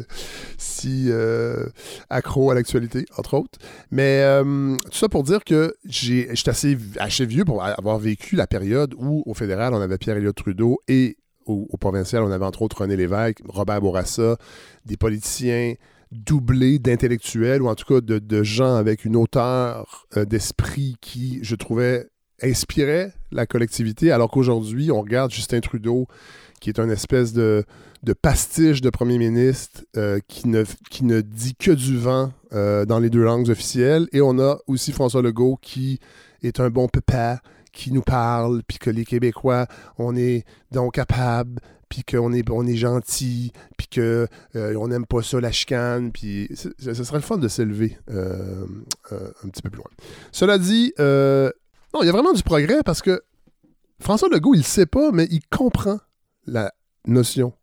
si 0.58 1.10
accro 2.10 2.52
à 2.52 2.56
l'actualité, 2.56 3.06
entre 3.18 3.36
autres. 3.36 3.60
Mais 3.92 4.24
tout 4.86 4.98
ça 4.98 5.10
pour 5.10 5.24
dire 5.24 5.44
que 5.44 5.76
j'ai, 5.86 6.30
j'étais 6.34 6.50
assez, 6.50 6.78
assez 7.00 7.26
vieux 7.26 7.46
pour 7.46 7.64
avoir 7.64 8.00
vécu 8.00 8.36
la 8.36 8.48
période 8.48 8.94
où, 8.98 9.24
au 9.26 9.34
fédéral, 9.34 9.74
on 9.74 9.82
avait 9.82 9.98
Pierre-Éliott 9.98 10.36
Trudeau 10.36 10.80
et 10.88 11.18
au, 11.46 11.78
provincial, 11.78 12.24
on 12.24 12.32
avait 12.32 12.46
entre 12.46 12.62
autres 12.62 12.82
René 12.82 12.96
Lévesque, 12.96 13.40
Robert 13.48 13.82
Bourassa, 13.82 14.38
des 14.86 14.98
politiciens 14.98 15.74
doublés 16.12 16.80
d'intellectuels 16.80 17.62
ou 17.62 17.68
en 17.68 17.76
tout 17.76 17.86
cas 17.86 18.02
de, 18.02 18.44
gens 18.44 18.76
avec 18.76 19.04
une 19.06 19.16
hauteur 19.16 20.06
euh, 20.16 20.26
d'esprit 20.26 20.96
qui, 21.02 21.40
je 21.42 21.56
trouvais, 21.56 22.08
inspirait 22.42 23.14
la 23.34 23.46
collectivité, 23.46 24.12
alors 24.12 24.30
qu'aujourd'hui, 24.30 24.92
on 24.92 25.02
regarde 25.02 25.32
Justin 25.32 25.60
Trudeau, 25.60 26.08
qui 26.60 26.70
est 26.70 26.80
une 26.80 26.92
espèce 26.92 27.34
de, 27.34 27.66
pastiche 28.22 28.82
de 28.82 28.90
premier 28.90 29.18
ministre 29.18 29.82
euh, 29.98 30.20
qui, 30.28 30.48
ne, 30.48 30.64
qui 30.90 31.04
ne 31.04 31.22
dit 31.22 31.56
que 31.56 31.72
du 31.72 31.98
vent 31.98 32.32
euh, 32.54 32.86
dans 32.86 33.00
les 33.00 33.10
deux 33.10 33.24
langues 33.24 33.50
officielles, 33.50 34.08
et 34.14 34.22
on 34.22 34.40
a 34.40 34.60
aussi 34.68 34.92
François 34.92 35.22
Legault 35.22 35.58
qui 35.62 36.00
est 36.42 36.60
un 36.60 36.70
bon 36.70 36.88
papa, 36.88 37.42
qui 37.74 37.92
nous 37.92 38.02
parle, 38.02 38.62
puis 38.68 38.78
que 38.78 38.90
les 38.90 39.04
Québécois, 39.04 39.68
on 39.98 40.16
est 40.16 40.46
donc 40.72 40.94
capables, 40.94 41.60
puis 41.90 42.04
qu'on 42.04 42.32
est, 42.32 42.50
on 42.50 42.66
est 42.66 42.76
gentil, 42.76 43.52
puis 43.78 43.88
qu'on 43.88 44.28
euh, 44.56 44.88
n'aime 44.88 45.06
pas 45.06 45.22
ça, 45.22 45.42
la 45.42 45.52
chicane, 45.52 46.12
puis 46.12 46.50
ce 46.54 46.94
serait 46.94 47.18
le 47.18 47.24
fun 47.24 47.38
de 47.38 47.48
s'élever 47.48 47.98
euh, 48.10 48.66
un 49.12 49.50
petit 49.50 49.62
peu 49.62 49.70
plus 49.70 49.80
loin. 49.80 49.92
Cela 50.32 50.58
dit, 50.58 50.94
non, 51.94 52.02
il 52.02 52.06
y 52.08 52.10
a 52.10 52.12
vraiment 52.12 52.34
du 52.34 52.44
progrès 52.44 52.82
parce 52.84 53.02
que 53.02 53.22
François 54.00 54.28
Legault, 54.30 54.56
il 54.56 54.60
ne 54.60 54.64
sait 54.64 54.86
pas, 54.86 55.12
mais 55.12 55.26
il 55.30 55.42
comprend 55.48 56.00
la 56.46 56.74
notion 57.06 57.54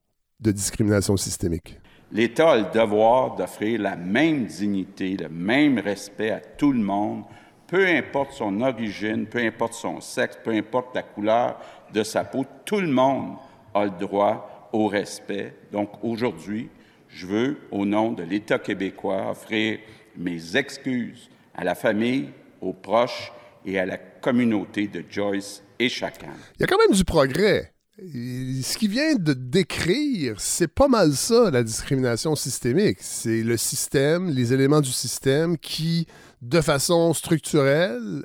de 0.41 0.53
discrimination 0.53 1.17
systémique. 1.17 1.79
L'État 2.13 2.53
a 2.53 2.57
le 2.57 2.67
devoir 2.73 3.37
d'offrir 3.37 3.81
la 3.81 3.97
même 3.97 4.47
dignité, 4.47 5.17
le 5.17 5.29
même 5.29 5.79
respect 5.79 6.31
à 6.31 6.41
tout 6.41 6.73
le 6.73 6.81
monde, 6.81 7.25
peu 7.67 7.87
importe 7.87 8.33
son 8.33 8.61
origine, 8.63 9.27
peu 9.27 9.39
importe 9.39 9.75
son 9.75 10.01
sexe, 10.01 10.39
peu 10.43 10.51
importe 10.51 10.95
la 10.95 11.03
couleur 11.03 11.61
de 11.93 12.03
sa 12.03 12.25
peau. 12.25 12.45
Tout 12.65 12.81
le 12.81 12.89
monde 12.89 13.37
a 13.75 13.85
le 13.85 13.91
droit 13.91 14.71
au 14.73 14.89
respect. 14.89 15.55
Donc 15.71 15.91
aujourd'hui, 16.03 16.69
je 17.09 17.27
veux, 17.27 17.59
au 17.71 17.85
nom 17.85 18.13
de 18.13 18.23
l'État 18.23 18.59
québécois, 18.59 19.31
offrir 19.31 19.79
mes 20.17 20.57
excuses 20.57 21.31
à 21.55 21.65
la 21.65 21.75
famille, 21.75 22.31
aux 22.61 22.73
proches 22.73 23.33
et 23.65 23.79
à 23.79 23.87
la 23.87 23.99
communauté 23.99 24.89
de 24.89 25.05
Joyce 25.09 25.63
et 25.79 25.89
chacun. 25.89 26.33
Il 26.59 26.63
y 26.63 26.65
a 26.65 26.67
quand 26.67 26.79
même 26.79 26.97
du 26.97 27.05
progrès. 27.05 27.73
Ce 27.99 28.79
qu'il 28.79 28.91
vient 28.91 29.15
de 29.15 29.35
décrire, 29.35 30.41
c'est 30.41 30.69
pas 30.69 30.89
mal 30.89 31.13
ça, 31.13 31.51
la 31.51 31.63
discrimination 31.63 32.35
systémique. 32.35 32.99
C'est 33.01 33.43
le 33.43 33.57
système, 33.57 34.31
les 34.31 34.53
éléments 34.55 34.81
du 34.81 34.93
système 34.93 35.59
qui, 35.59 36.07
de 36.41 36.61
façon 36.61 37.13
structurelle, 37.13 38.25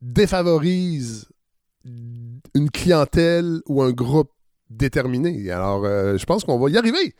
défavorisent 0.00 1.28
une 1.84 2.70
clientèle 2.70 3.60
ou 3.66 3.82
un 3.82 3.92
groupe 3.92 4.32
déterminé. 4.76 5.50
Alors, 5.50 5.84
euh, 5.84 6.16
je 6.16 6.24
pense 6.24 6.44
qu'on 6.44 6.58
va 6.58 6.70
y 6.70 6.76
arriver 6.76 7.14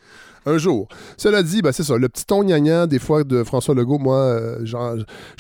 un 0.45 0.59
jour. 0.59 0.89
Cela 1.17 1.43
dit, 1.43 1.63
ben, 1.63 1.73
c'est 1.73 1.85
ça, 1.85 1.97
le 1.97 2.09
petit 2.09 2.27
ton 2.27 2.43
gnangnan 2.43 2.87
des 2.87 2.99
fois 2.99 3.23
de 3.23 3.45
François 3.45 3.75
Legault, 3.75 3.99
moi, 3.99 4.17
euh, 4.17 4.65
genre, 4.65 4.97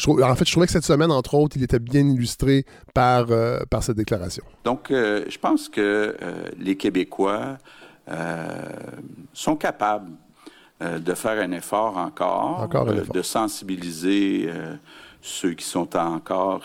en 0.06 0.34
fait, 0.34 0.46
je 0.46 0.52
trouvais 0.52 0.66
que 0.66 0.72
cette 0.72 0.84
semaine, 0.84 1.10
entre 1.10 1.34
autres, 1.34 1.56
il 1.56 1.62
était 1.62 1.80
bien 1.80 2.06
illustré 2.06 2.64
par, 2.94 3.26
euh, 3.30 3.60
par 3.68 3.82
cette 3.82 3.96
déclaration. 3.96 4.44
Donc, 4.64 4.86
je 4.90 5.38
pense 5.38 5.68
que 5.68 6.14
les 6.58 6.76
Québécois 6.76 7.58
sont 9.32 9.56
capables 9.56 10.10
de 10.80 11.14
faire 11.14 11.40
un 11.40 11.52
effort 11.52 11.96
encore, 11.96 12.60
encore 12.60 12.88
un 12.88 12.96
effort. 12.96 13.14
de 13.14 13.22
sensibiliser 13.22 14.50
ceux 15.20 15.54
qui 15.54 15.64
sont 15.64 15.96
encore 15.96 16.64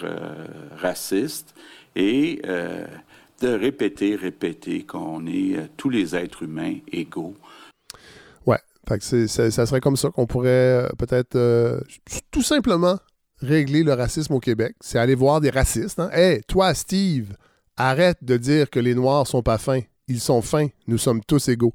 racistes 0.80 1.54
et 1.96 2.42
de 3.42 3.50
répéter, 3.50 4.16
répéter 4.16 4.86
qu'on 4.86 5.26
est 5.28 5.58
euh, 5.58 5.68
tous 5.78 5.90
les 5.90 6.16
êtres 6.16 6.44
humains 6.44 6.76
égaux. 6.92 7.36
Ouais, 8.46 8.60
fait 8.88 9.02
ça 9.02 9.66
serait 9.66 9.82
comme 9.82 9.98
ça 9.98 10.10
qu'on 10.10 10.26
pourrait 10.26 10.86
euh, 10.86 10.90
peut-être 10.98 11.36
euh, 11.36 11.80
tout 12.32 12.42
simplement 12.42 12.98
régler 13.40 13.84
le 13.84 13.94
racisme 13.94 14.34
au 14.34 14.40
Québec. 14.40 14.76
C'est 14.82 14.98
aller 14.98 15.16
voir 15.16 15.42
des 15.42 15.50
racistes. 15.50 16.00
Hein? 16.00 16.10
Hey, 16.12 16.42
toi, 16.48 16.74
Steve, 16.74 17.36
arrête 17.76 18.18
de 18.24 18.38
dire 18.38 18.70
que 18.70 18.80
les 18.80 18.96
Noirs 18.96 19.28
sont 19.28 19.44
pas 19.44 19.58
fins. 19.58 19.82
Ils 20.08 20.22
sont 20.22 20.42
fins. 20.42 20.68
Nous 20.88 20.98
sommes 20.98 21.22
tous 21.24 21.50
égaux. 21.50 21.74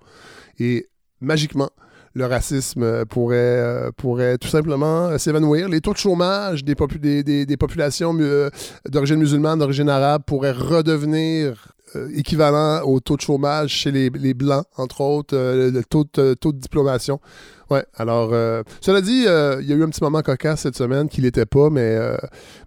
Et 0.58 0.88
magiquement, 1.20 1.70
le 2.14 2.26
racisme 2.26 3.04
pourrait, 3.06 3.36
euh, 3.38 3.90
pourrait 3.96 4.38
tout 4.38 4.48
simplement 4.48 5.06
euh, 5.06 5.18
s'évanouir. 5.18 5.68
Les 5.68 5.80
taux 5.80 5.92
de 5.92 5.98
chômage 5.98 6.64
des, 6.64 6.74
des, 7.22 7.56
populations 7.56 8.16
euh, 8.20 8.50
d'origine 8.88 9.16
musulmane, 9.16 9.58
d'origine 9.58 9.88
arabe 9.88 10.22
pourraient 10.26 10.52
redevenir 10.52 11.68
équivalents 12.14 12.80
au 12.86 13.00
taux 13.00 13.16
de 13.16 13.20
chômage 13.20 13.68
chez 13.68 13.90
les, 13.90 14.32
Blancs, 14.32 14.64
entre 14.78 15.02
autres, 15.02 15.36
le 15.36 15.82
taux 15.82 16.06
de, 16.14 16.32
taux 16.32 16.52
de 16.52 16.58
diplomation. 16.58 17.20
Ouais, 17.68 17.84
alors, 17.96 18.30
cela 18.80 19.02
dit, 19.02 19.26
il 19.26 19.66
y 19.68 19.72
a 19.72 19.76
eu 19.76 19.82
un 19.82 19.90
petit 19.90 20.02
moment 20.02 20.22
cocasse 20.22 20.60
cette 20.60 20.76
semaine 20.76 21.10
qu'il 21.10 21.24
n'était 21.24 21.44
pas, 21.44 21.68
mais 21.68 21.98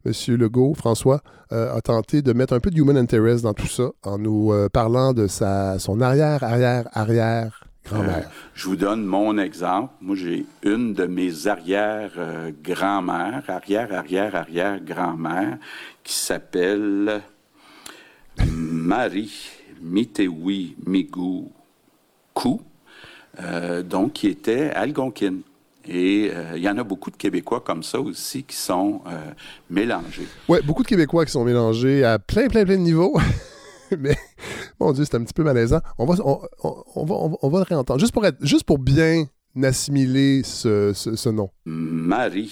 M. 0.06 0.14
Legault, 0.28 0.76
François, 0.76 1.22
a 1.50 1.82
tenté 1.82 2.22
de 2.22 2.34
mettre 2.34 2.54
un 2.54 2.60
peu 2.60 2.70
de 2.70 2.78
human 2.78 2.98
interest 2.98 3.44
dans 3.44 3.56
tout 3.56 3.66
ça 3.66 3.90
en 4.04 4.20
nous 4.20 4.54
parlant 4.72 5.12
de 5.12 5.26
sa, 5.26 5.80
son 5.80 6.02
arrière, 6.02 6.44
arrière, 6.44 6.88
arrière 6.94 7.66
euh, 7.94 8.22
je 8.54 8.66
vous 8.68 8.76
donne 8.76 9.06
mon 9.06 9.38
exemple. 9.38 9.94
Moi, 10.02 10.16
j'ai 10.16 10.46
une 10.64 10.94
de 10.94 11.06
mes 11.06 11.48
arrière-grand-mères, 11.48 13.44
arrière, 13.48 13.94
arrière, 13.94 14.36
arrière-grand-mère, 14.36 15.58
qui 16.04 16.14
s'appelle 16.14 17.22
Marie 18.48 19.50
Mitewi 19.82 20.76
Migou 20.86 21.52
Kou, 22.34 22.62
euh, 23.40 23.84
donc 23.84 24.14
qui 24.14 24.28
était 24.28 24.72
algonquine. 24.72 25.42
Et 25.88 26.32
euh, 26.34 26.54
il 26.56 26.64
y 26.64 26.70
en 26.70 26.80
a 26.80 26.84
beaucoup 26.84 27.12
de 27.12 27.16
Québécois 27.16 27.62
comme 27.62 27.84
ça 27.84 28.00
aussi 28.00 28.44
qui 28.44 28.56
sont 28.56 29.02
mélangés. 29.70 30.28
Oui, 30.50 30.58
beaucoup 30.66 30.82
de 30.82 30.88
Québécois 30.88 31.26
qui 31.26 31.32
sont 31.32 31.46
mélangés 31.46 32.04
à 32.04 32.18
plein, 32.18 32.48
plein, 32.48 32.66
plein 32.66 32.78
de 32.78 32.82
niveaux. 32.82 33.16
mais 34.00 34.18
mon 34.80 34.92
Dieu, 34.92 35.06
c'est 35.06 35.16
un 35.16 35.24
petit 35.24 35.34
peu 35.34 35.44
malaisant. 35.44 35.82
On 35.98 36.06
va, 36.06 36.16
on, 36.24 37.06
va, 37.06 37.16
on 37.42 37.50
va 37.50 37.60
le 37.60 37.66
réentendre. 37.66 38.00
Juste 38.00 38.14
pour, 38.14 38.26
être, 38.26 38.38
juste 38.42 38.64
pour 38.64 38.80
bien 38.80 39.26
assimiler 39.64 40.44
ce, 40.44 40.92
ce, 40.94 41.30
nom. 41.30 41.50
Marie 41.66 42.52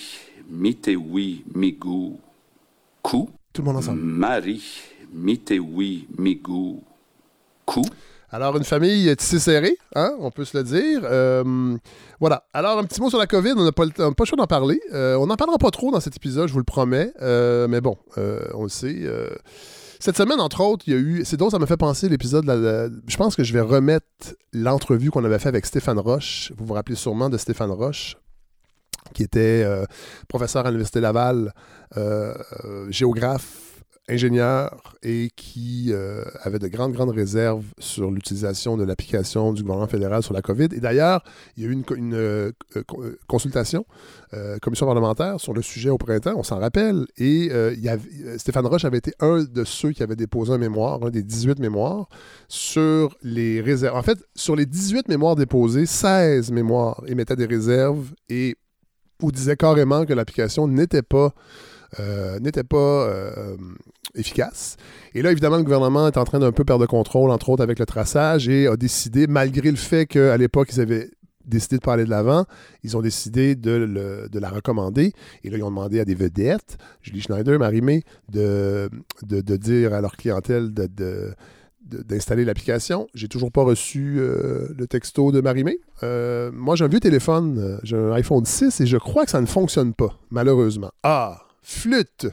Mitewi 0.50 1.44
Migou 1.54 2.20
Kou. 3.02 3.30
Tout 3.52 3.62
le 3.62 3.66
monde 3.66 3.78
ensemble. 3.78 4.02
Marie 4.02 4.64
Mitewi 5.14 6.08
Migou 6.18 6.82
Kou. 7.66 7.84
Alors, 8.32 8.58
une 8.58 8.64
famille 8.64 9.16
tissée 9.16 9.38
serrée, 9.38 9.78
hein, 9.94 10.16
on 10.20 10.32
peut 10.32 10.44
se 10.44 10.58
le 10.58 10.64
dire. 10.64 11.02
Euh, 11.04 11.78
voilà. 12.20 12.48
Alors, 12.52 12.80
un 12.80 12.84
petit 12.84 13.00
mot 13.00 13.10
sur 13.12 13.20
la 13.20 13.28
COVID. 13.28 13.54
On 13.56 13.64
n'a 13.64 13.72
pas, 13.72 13.86
pas, 13.86 14.10
le 14.18 14.26
choix 14.26 14.38
d'en 14.38 14.48
parler. 14.48 14.82
Euh, 14.92 15.16
on 15.18 15.28
n'en 15.28 15.36
parlera 15.36 15.60
pas 15.60 15.70
trop 15.70 15.92
dans 15.92 16.00
cet 16.00 16.16
épisode, 16.16 16.48
je 16.48 16.54
vous 16.54 16.60
le 16.60 16.66
promets. 16.66 17.14
Euh, 17.22 17.68
mais 17.68 17.80
bon, 17.80 17.96
on 18.56 18.64
le 18.64 18.70
sait. 18.70 19.08
Cette 20.04 20.18
semaine, 20.18 20.42
entre 20.42 20.60
autres, 20.60 20.84
il 20.86 20.94
y 20.94 20.98
a 20.98 21.00
eu. 21.00 21.24
C'est 21.24 21.38
drôle, 21.38 21.52
ça 21.52 21.60
me 21.60 21.66
fait 21.66 21.78
penser 21.78 22.10
l'épisode. 22.10 22.44
Je 23.08 23.16
pense 23.16 23.38
que 23.38 23.44
je 23.46 23.54
vais 23.54 23.62
remettre 23.62 24.36
l'entrevue 24.52 25.10
qu'on 25.10 25.24
avait 25.24 25.40
fait 25.40 25.48
avec 25.48 25.66
Stéphane 25.66 25.98
Roche. 25.98 26.52
Vous 26.58 26.66
vous 26.66 26.74
rappelez 26.74 26.98
sûrement 26.98 27.30
de 27.30 27.38
Stéphane 27.38 27.72
Roche, 27.72 28.18
qui 29.14 29.24
était 29.24 29.64
euh, 29.64 29.86
professeur 30.28 30.66
à 30.66 30.72
l'Université 30.72 31.00
Laval, 31.00 31.54
euh, 31.96 32.34
euh, 32.66 32.92
géographe 32.92 33.63
ingénieur 34.10 34.96
et 35.02 35.30
qui 35.36 35.92
euh, 35.92 36.24
avait 36.42 36.60
de 36.60 36.68
grandes, 36.68 36.92
grandes 36.92 37.12
réserves 37.12 37.64
sur 37.80 38.12
l'utilisation 38.12 38.76
de 38.76 38.84
l'application 38.84 39.54
du 39.54 39.62
gouvernement 39.62 39.88
fédéral 39.88 40.22
sur 40.24 40.34
la 40.34 40.42
COVID. 40.42 40.68
Et 40.74 40.82
d'ailleurs, 40.82 41.24
il 41.56 41.64
y 41.64 41.66
a 41.66 41.70
eu 41.70 41.84
une, 41.96 42.14
euh, 42.14 42.52
euh, 42.76 43.18
consultation, 43.28 43.86
commission 44.64 44.88
parlementaire 44.88 45.40
sur 45.40 45.54
le 45.54 45.62
sujet 45.62 45.92
au 45.92 46.00
printemps, 46.00 46.34
on 46.36 46.42
s'en 46.44 46.58
rappelle. 46.58 47.06
Et 47.18 47.52
il 47.52 47.80
y 47.80 47.88
avait, 47.88 48.40
Stéphane 48.40 48.66
Roche 48.66 48.84
avait 48.84 48.98
été 48.98 49.14
un 49.20 49.44
de 49.44 49.64
ceux 49.64 49.92
qui 49.92 50.02
avait 50.02 50.16
déposé 50.16 50.54
un 50.54 50.58
mémoire, 50.58 51.04
un 51.04 51.12
des 51.12 51.22
18 51.22 51.60
mémoires, 51.60 52.10
sur 52.48 53.16
les 53.22 53.62
réserves. 53.62 53.96
En 53.96 54.02
fait, 54.02 54.18
sur 54.36 54.56
les 54.56 54.66
18 54.66 55.08
mémoires 55.08 55.36
déposées, 55.36 55.86
16 55.86 56.52
mémoires 56.52 57.04
émettaient 57.06 57.36
des 57.36 57.46
réserves 57.46 58.12
et 58.28 58.56
ou 59.22 59.32
disaient 59.32 59.56
carrément 59.56 60.06
que 60.06 60.14
l'application 60.14 60.68
n'était 60.68 61.04
pas 61.04 61.34
euh, 62.00 62.40
n'était 62.40 62.64
pas 62.64 62.78
euh, 62.78 63.56
efficace. 64.16 64.78
Et 65.14 65.22
là, 65.22 65.32
évidemment, 65.32 65.58
le 65.58 65.64
gouvernement 65.64 66.08
est 66.08 66.18
en 66.18 66.24
train 66.24 66.40
d'un 66.40 66.52
peu 66.52 66.64
perdre 66.64 66.84
le 66.84 66.88
contrôle, 66.88 67.30
entre 67.30 67.50
autres 67.50 67.64
avec 67.64 67.80
le 67.80 67.86
traçage, 67.86 68.50
et 68.50 68.68
a 68.68 68.76
décidé, 68.76 69.28
malgré 69.28 69.70
le 69.70 69.78
fait 69.78 70.06
qu'à 70.06 70.38
l'époque, 70.38 70.70
ils 70.74 70.82
avaient 70.82 71.10
décidé 71.46 71.78
de 71.78 71.82
parler 71.82 72.06
de 72.06 72.10
l'avant, 72.10 72.46
ils 72.84 72.96
ont 72.96 73.02
décidé 73.02 73.56
de, 73.56 74.30
la 74.34 74.50
recommander. 74.50 75.12
Et 75.44 75.50
là, 75.50 75.58
ils 75.58 75.64
ont 75.64 75.70
demandé 75.70 76.00
à 76.00 76.06
des 76.06 76.16
vedettes, 76.16 76.78
Julie 77.02 77.22
Schneider, 77.22 77.60
Marie-Mé, 77.60 78.04
de, 78.32 78.90
de, 79.24 79.58
dire 79.58 79.94
à 79.94 80.02
leur 80.02 80.16
clientèle 80.16 80.74
de, 80.74 81.34
d'installer 81.86 82.46
l'application. 82.46 83.08
J'ai 83.14 83.28
toujours 83.28 83.52
pas 83.52 83.64
reçu 83.64 84.16
euh, 84.18 84.70
le 84.76 84.88
texto 84.88 85.32
de 85.32 85.42
Marie-Mé. 85.42 85.80
moi, 86.54 86.76
j'ai 86.76 86.86
un 86.86 86.88
vieux 86.88 87.02
téléphone, 87.02 87.80
j'ai 87.84 87.98
un 87.98 88.14
iPhone 88.14 88.46
6 88.46 88.82
et 88.82 88.86
je 88.88 88.98
crois 88.98 89.26
que 89.26 89.32
ça 89.32 89.42
ne 89.42 89.46
fonctionne 89.46 89.94
pas, 89.94 90.18
malheureusement. 90.32 90.92
Ah, 91.04 91.42
flûte, 91.64 92.28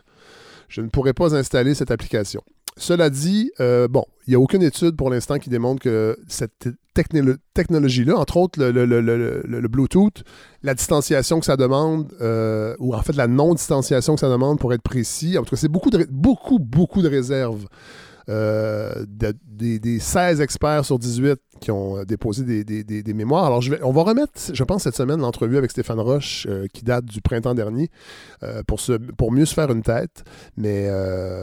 je 0.69 0.81
ne 0.81 0.89
pourrais 0.89 1.15
pas 1.15 1.35
installer 1.35 1.75
cette 1.75 1.91
application. 1.91 2.43
Cela 2.77 3.11
dit, 3.11 3.51
euh, 3.61 3.89
bon, 3.89 4.05
il 4.27 4.31
n'y 4.31 4.37
a 4.37 4.41
aucune 4.41 4.63
étude 4.63 4.97
pour 4.97 5.11
l'instant 5.11 5.39
qui 5.39 5.51
démontre 5.51 5.83
que 5.83 6.17
cette 6.29 6.69
technologie-là, 7.55 8.17
entre 8.17 8.37
autres 8.37 8.63
le, 8.63 9.69
Bluetooth, 9.69 10.23
la 10.63 10.75
distanciation 10.75 11.41
que 11.41 11.47
ça 11.47 11.57
demande, 11.57 12.13
euh, 12.21 12.75
ou 12.79 12.95
en 12.95 13.03
fait 13.03 13.17
la 13.17 13.27
non-distanciation 13.27 14.15
que 14.15 14.21
ça 14.21 14.31
demande 14.31 14.59
pour 14.59 14.73
être 14.73 14.83
précis, 14.83 15.37
en 15.37 15.43
tout 15.43 15.51
cas, 15.51 15.57
c'est 15.57 15.69
beaucoup, 15.69 15.91
beaucoup, 16.11 16.59
beaucoup 16.59 17.03
de 17.03 17.09
réserves 17.09 17.67
euh, 18.29 19.05
des, 19.07 19.99
16 19.99 20.41
experts 20.41 20.85
sur 20.85 20.99
18 20.99 21.39
qui 21.61 21.71
ont 21.71 21.99
euh, 21.99 22.05
déposé 22.05 22.65
des, 22.65 23.15
mémoires. 23.15 23.45
Alors, 23.45 23.61
je 23.61 23.73
vais, 23.73 23.83
on 23.83 23.93
va 23.93 24.03
remettre, 24.03 24.33
je 24.53 24.65
pense, 24.65 24.85
cette 24.85 24.97
semaine 24.97 25.21
l'entrevue 25.21 25.59
avec 25.59 25.71
Stéphane 25.71 26.01
Roche, 26.01 26.47
euh, 26.49 26.67
qui 26.73 26.85
date 26.85 27.05
du 27.05 27.21
printemps 27.21 27.55
dernier, 27.55 27.91
pour, 28.67 28.81
se, 28.81 28.93
pour 28.93 29.33
mieux 29.33 29.45
se 29.45 29.55
faire 29.55 29.71
une 29.71 29.83
tête. 29.83 30.25
Mais 30.57 30.89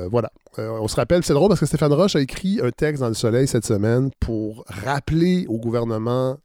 voilà. 0.09 0.31
on 0.57 0.87
se 0.87 0.95
rappelle, 0.95 1.23
c'est 1.23 1.33
drôle 1.33 1.49
parce 1.49 1.59
que 1.59 1.65
Stéphane 1.65 1.93
Roche 1.93 2.15
a 2.15 2.21
écrit 2.21 2.59
un 2.63 2.71
texte 2.71 3.01
dans 3.01 3.09
Le 3.09 3.13
Soleil 3.13 3.47
cette 3.47 3.65
semaine 3.65 4.09
pour 4.19 4.65
rappeler 4.67 5.45
au 5.47 5.57
gouvernement 5.57 6.37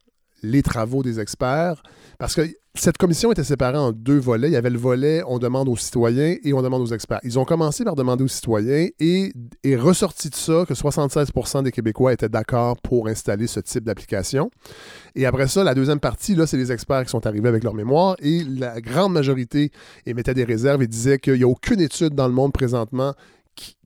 les 0.43 0.61
travaux 0.61 1.03
des 1.03 1.19
experts. 1.19 1.81
Parce 2.19 2.35
que 2.35 2.41
cette 2.75 2.97
commission 2.97 3.31
était 3.31 3.43
séparée 3.43 3.77
en 3.77 3.91
deux 3.91 4.17
volets. 4.17 4.47
Il 4.49 4.53
y 4.53 4.55
avait 4.55 4.71
le 4.71 4.79
volet 4.79 5.21
on 5.27 5.37
demande 5.37 5.69
aux 5.69 5.77
citoyens 5.77 6.37
et 6.43 6.53
on 6.53 6.63
demande 6.63 6.81
aux 6.81 6.87
experts. 6.87 7.19
Ils 7.23 7.37
ont 7.37 7.45
commencé 7.45 7.83
par 7.83 7.95
demander 7.95 8.23
aux 8.23 8.27
citoyens 8.27 8.87
et 8.99 9.31
est 9.63 9.75
ressorti 9.75 10.31
de 10.31 10.35
ça 10.35 10.65
que 10.67 10.73
76% 10.73 11.63
des 11.63 11.71
Québécois 11.71 12.13
étaient 12.13 12.29
d'accord 12.29 12.77
pour 12.77 13.07
installer 13.07 13.45
ce 13.45 13.59
type 13.59 13.83
d'application. 13.83 14.49
Et 15.13 15.27
après 15.27 15.47
ça, 15.47 15.63
la 15.63 15.75
deuxième 15.75 15.99
partie, 15.99 16.33
là, 16.33 16.47
c'est 16.47 16.57
les 16.57 16.71
experts 16.71 17.03
qui 17.03 17.11
sont 17.11 17.27
arrivés 17.27 17.47
avec 17.47 17.63
leur 17.63 17.75
mémoire 17.75 18.15
et 18.19 18.43
la 18.43 18.81
grande 18.81 19.13
majorité 19.13 19.71
émettait 20.07 20.33
des 20.33 20.43
réserves 20.43 20.81
et 20.81 20.87
disait 20.87 21.19
qu'il 21.19 21.35
n'y 21.35 21.43
a 21.43 21.47
aucune 21.47 21.79
étude 21.79 22.15
dans 22.15 22.27
le 22.27 22.33
monde 22.33 22.53
présentement 22.53 23.13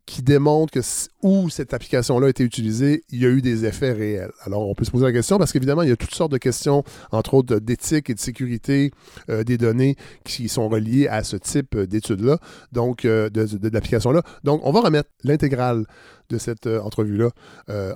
qui 0.07 0.23
démontre 0.23 0.71
que 0.71 0.79
où 1.21 1.49
cette 1.49 1.73
application-là 1.73 2.27
a 2.27 2.29
été 2.29 2.43
utilisée, 2.43 3.03
il 3.09 3.21
y 3.21 3.25
a 3.25 3.29
eu 3.29 3.41
des 3.41 3.65
effets 3.65 3.91
réels. 3.91 4.31
Alors, 4.45 4.67
on 4.67 4.73
peut 4.73 4.85
se 4.85 4.91
poser 4.91 5.03
la 5.03 5.11
question 5.11 5.37
parce 5.37 5.51
qu'évidemment, 5.51 5.81
il 5.81 5.89
y 5.89 5.91
a 5.91 5.97
toutes 5.97 6.15
sortes 6.15 6.31
de 6.31 6.37
questions, 6.37 6.83
entre 7.11 7.33
autres 7.33 7.59
d'éthique 7.59 8.09
et 8.09 8.13
de 8.13 8.19
sécurité 8.19 8.91
euh, 9.29 9.43
des 9.43 9.57
données 9.57 9.97
qui 10.23 10.47
sont 10.47 10.69
reliées 10.69 11.09
à 11.09 11.23
ce 11.23 11.35
type 11.35 11.77
d'études-là, 11.77 12.39
donc 12.71 13.03
euh, 13.03 13.29
de, 13.29 13.69
l'application-là. 13.69 14.23
Donc, 14.45 14.61
on 14.63 14.71
va 14.71 14.79
remettre 14.79 15.09
l'intégrale 15.23 15.85
de 16.29 16.37
cette 16.37 16.67
euh, 16.67 16.81
entrevue-là 16.81 17.29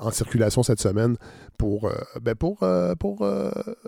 en 0.01 0.11
circulation 0.11 0.63
cette 0.63 0.81
semaine 0.81 1.15
pour, 1.57 1.89
ben 2.21 2.35
pour, 2.35 2.59
pour 2.99 3.25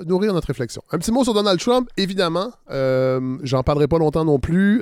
nourrir 0.05 0.33
notre 0.33 0.47
réflexion. 0.47 0.81
Un 0.91 0.97
petit 0.97 1.11
mot 1.11 1.23
sur 1.23 1.33
Donald 1.33 1.59
Trump, 1.59 1.89
évidemment. 1.97 2.51
J'en 2.69 3.63
parlerai 3.63 3.87
pas 3.87 3.97
longtemps 3.97 4.25
non 4.25 4.39
plus 4.39 4.81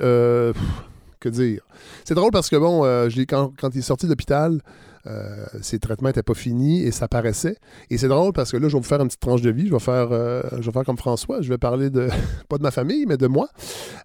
que 1.22 1.28
dire. 1.28 1.62
C'est 2.04 2.14
drôle 2.14 2.30
parce 2.30 2.50
que, 2.50 2.56
bon, 2.56 2.84
euh, 2.84 3.08
quand, 3.28 3.52
il 3.72 3.78
est 3.78 3.82
sorti 3.82 4.06
de 4.06 4.10
l'hôpital, 4.10 4.60
euh, 5.06 5.46
ses 5.62 5.78
traitements 5.78 6.08
n'étaient 6.08 6.22
pas 6.22 6.34
finis 6.34 6.82
et 6.82 6.90
ça 6.90 7.08
paraissait. 7.08 7.56
Et 7.90 7.98
c'est 7.98 8.08
drôle 8.08 8.32
parce 8.32 8.52
que 8.52 8.56
là, 8.56 8.68
je 8.68 8.74
vais 8.74 8.80
vous 8.80 8.88
faire 8.88 9.00
une 9.00 9.08
petite 9.08 9.20
tranche 9.20 9.42
de 9.42 9.50
vie. 9.50 9.66
Je 9.68 9.72
vais 9.72 9.78
faire, 9.78 10.08
euh, 10.12 10.42
je 10.60 10.66
vais 10.66 10.72
faire 10.72 10.84
comme 10.84 10.98
François. 10.98 11.40
Je 11.40 11.48
vais 11.48 11.58
parler 11.58 11.90
de, 11.90 12.08
pas 12.48 12.58
de 12.58 12.62
ma 12.62 12.70
famille, 12.70 13.06
mais 13.06 13.16
de 13.16 13.26
moi. 13.26 13.48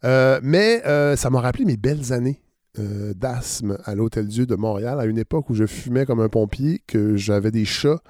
mais 0.04 0.82
ça 1.16 1.30
m'a 1.30 1.42
rappelé 1.42 1.66
mes 1.66 1.78
belles 1.78 2.14
années 2.14 2.42
d'asthme 2.80 3.78
à 3.86 3.96
l'Hôtel 3.96 4.28
Dieu 4.28 4.46
de 4.46 4.56
Montréal, 4.56 5.00
à 5.00 5.06
une 5.06 5.18
époque 5.18 5.50
où 5.50 5.56
je 5.56 5.66
fumais 5.66 6.06
comme 6.06 6.20
un 6.20 6.30
pompier, 6.30 6.82
que 6.88 7.16
j'avais 7.16 7.52
des 7.52 7.66
chats 7.66 8.02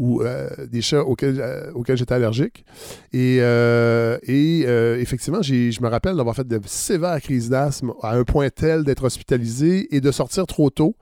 ou 0.00 0.22
euh, 0.22 0.48
des 0.66 0.80
chats 0.80 1.04
auxquels, 1.04 1.40
euh, 1.40 1.70
auxquels 1.74 1.98
j'étais 1.98 2.14
allergique. 2.14 2.64
Et, 3.12 3.38
euh, 3.40 4.18
et 4.22 4.62
effectivement, 4.98 5.42
je 5.42 5.82
me 5.82 5.88
rappelle 5.88 6.16
d'avoir 6.16 6.34
fait 6.34 6.48
de 6.48 6.58
sévères 6.64 7.20
crises 7.20 7.50
d'asthme 7.50 7.92
à 8.02 8.16
un 8.16 8.24
point 8.24 8.48
tel 8.48 8.82
d'être 8.82 9.04
hospitalisé 9.04 9.94
et 9.94 10.00
de 10.00 10.10
sortir 10.10 10.46
trop 10.46 10.70
tôt. 10.70 10.96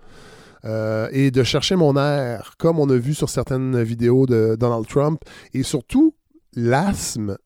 et 1.12 1.30
de 1.30 1.42
chercher 1.44 1.76
mon 1.76 1.96
air, 1.96 2.54
comme 2.58 2.80
on 2.80 2.90
a 2.90 2.96
vu 2.96 3.14
sur 3.14 3.30
certaines 3.30 3.80
vidéos 3.82 4.26
de 4.26 4.56
Donald 4.58 4.86
Trump. 4.86 5.20
Et 5.54 5.62
surtout, 5.62 6.14
l'asthme, 6.54 7.38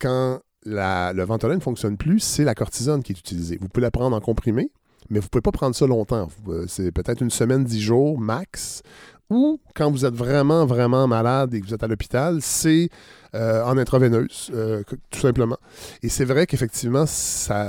quand 0.00 0.40
le 0.64 1.22
Ventolin 1.24 1.56
ne 1.56 1.60
fonctionne 1.60 1.98
plus, 1.98 2.20
c'est 2.20 2.44
la 2.44 2.54
cortisone 2.54 3.02
qui 3.02 3.12
est 3.12 3.18
utilisée. 3.18 3.58
Vous 3.60 3.68
pouvez 3.68 3.82
la 3.82 3.90
prendre 3.90 4.16
en 4.16 4.20
comprimé, 4.20 4.70
mais 5.10 5.18
vous 5.18 5.26
ne 5.26 5.28
pouvez 5.28 5.42
pas 5.42 5.52
prendre 5.52 5.74
ça 5.74 5.86
longtemps. 5.86 6.28
C'est 6.66 6.92
peut-être 6.92 7.20
une 7.20 7.30
semaine, 7.30 7.64
dix 7.64 7.80
jours 7.80 8.18
max 8.18 8.82
ou 9.30 9.58
quand 9.74 9.90
vous 9.90 10.04
êtes 10.04 10.14
vraiment, 10.14 10.66
vraiment 10.66 11.06
malade 11.06 11.54
et 11.54 11.60
que 11.60 11.66
vous 11.66 11.74
êtes 11.74 11.82
à 11.82 11.88
l'hôpital, 11.88 12.38
c'est 12.40 12.90
euh, 13.34 13.64
en 13.64 13.78
intraveineuse, 13.78 14.50
euh, 14.54 14.82
tout 15.10 15.20
simplement. 15.20 15.56
Et 16.02 16.08
c'est 16.08 16.24
vrai 16.24 16.46
qu'effectivement, 16.46 17.04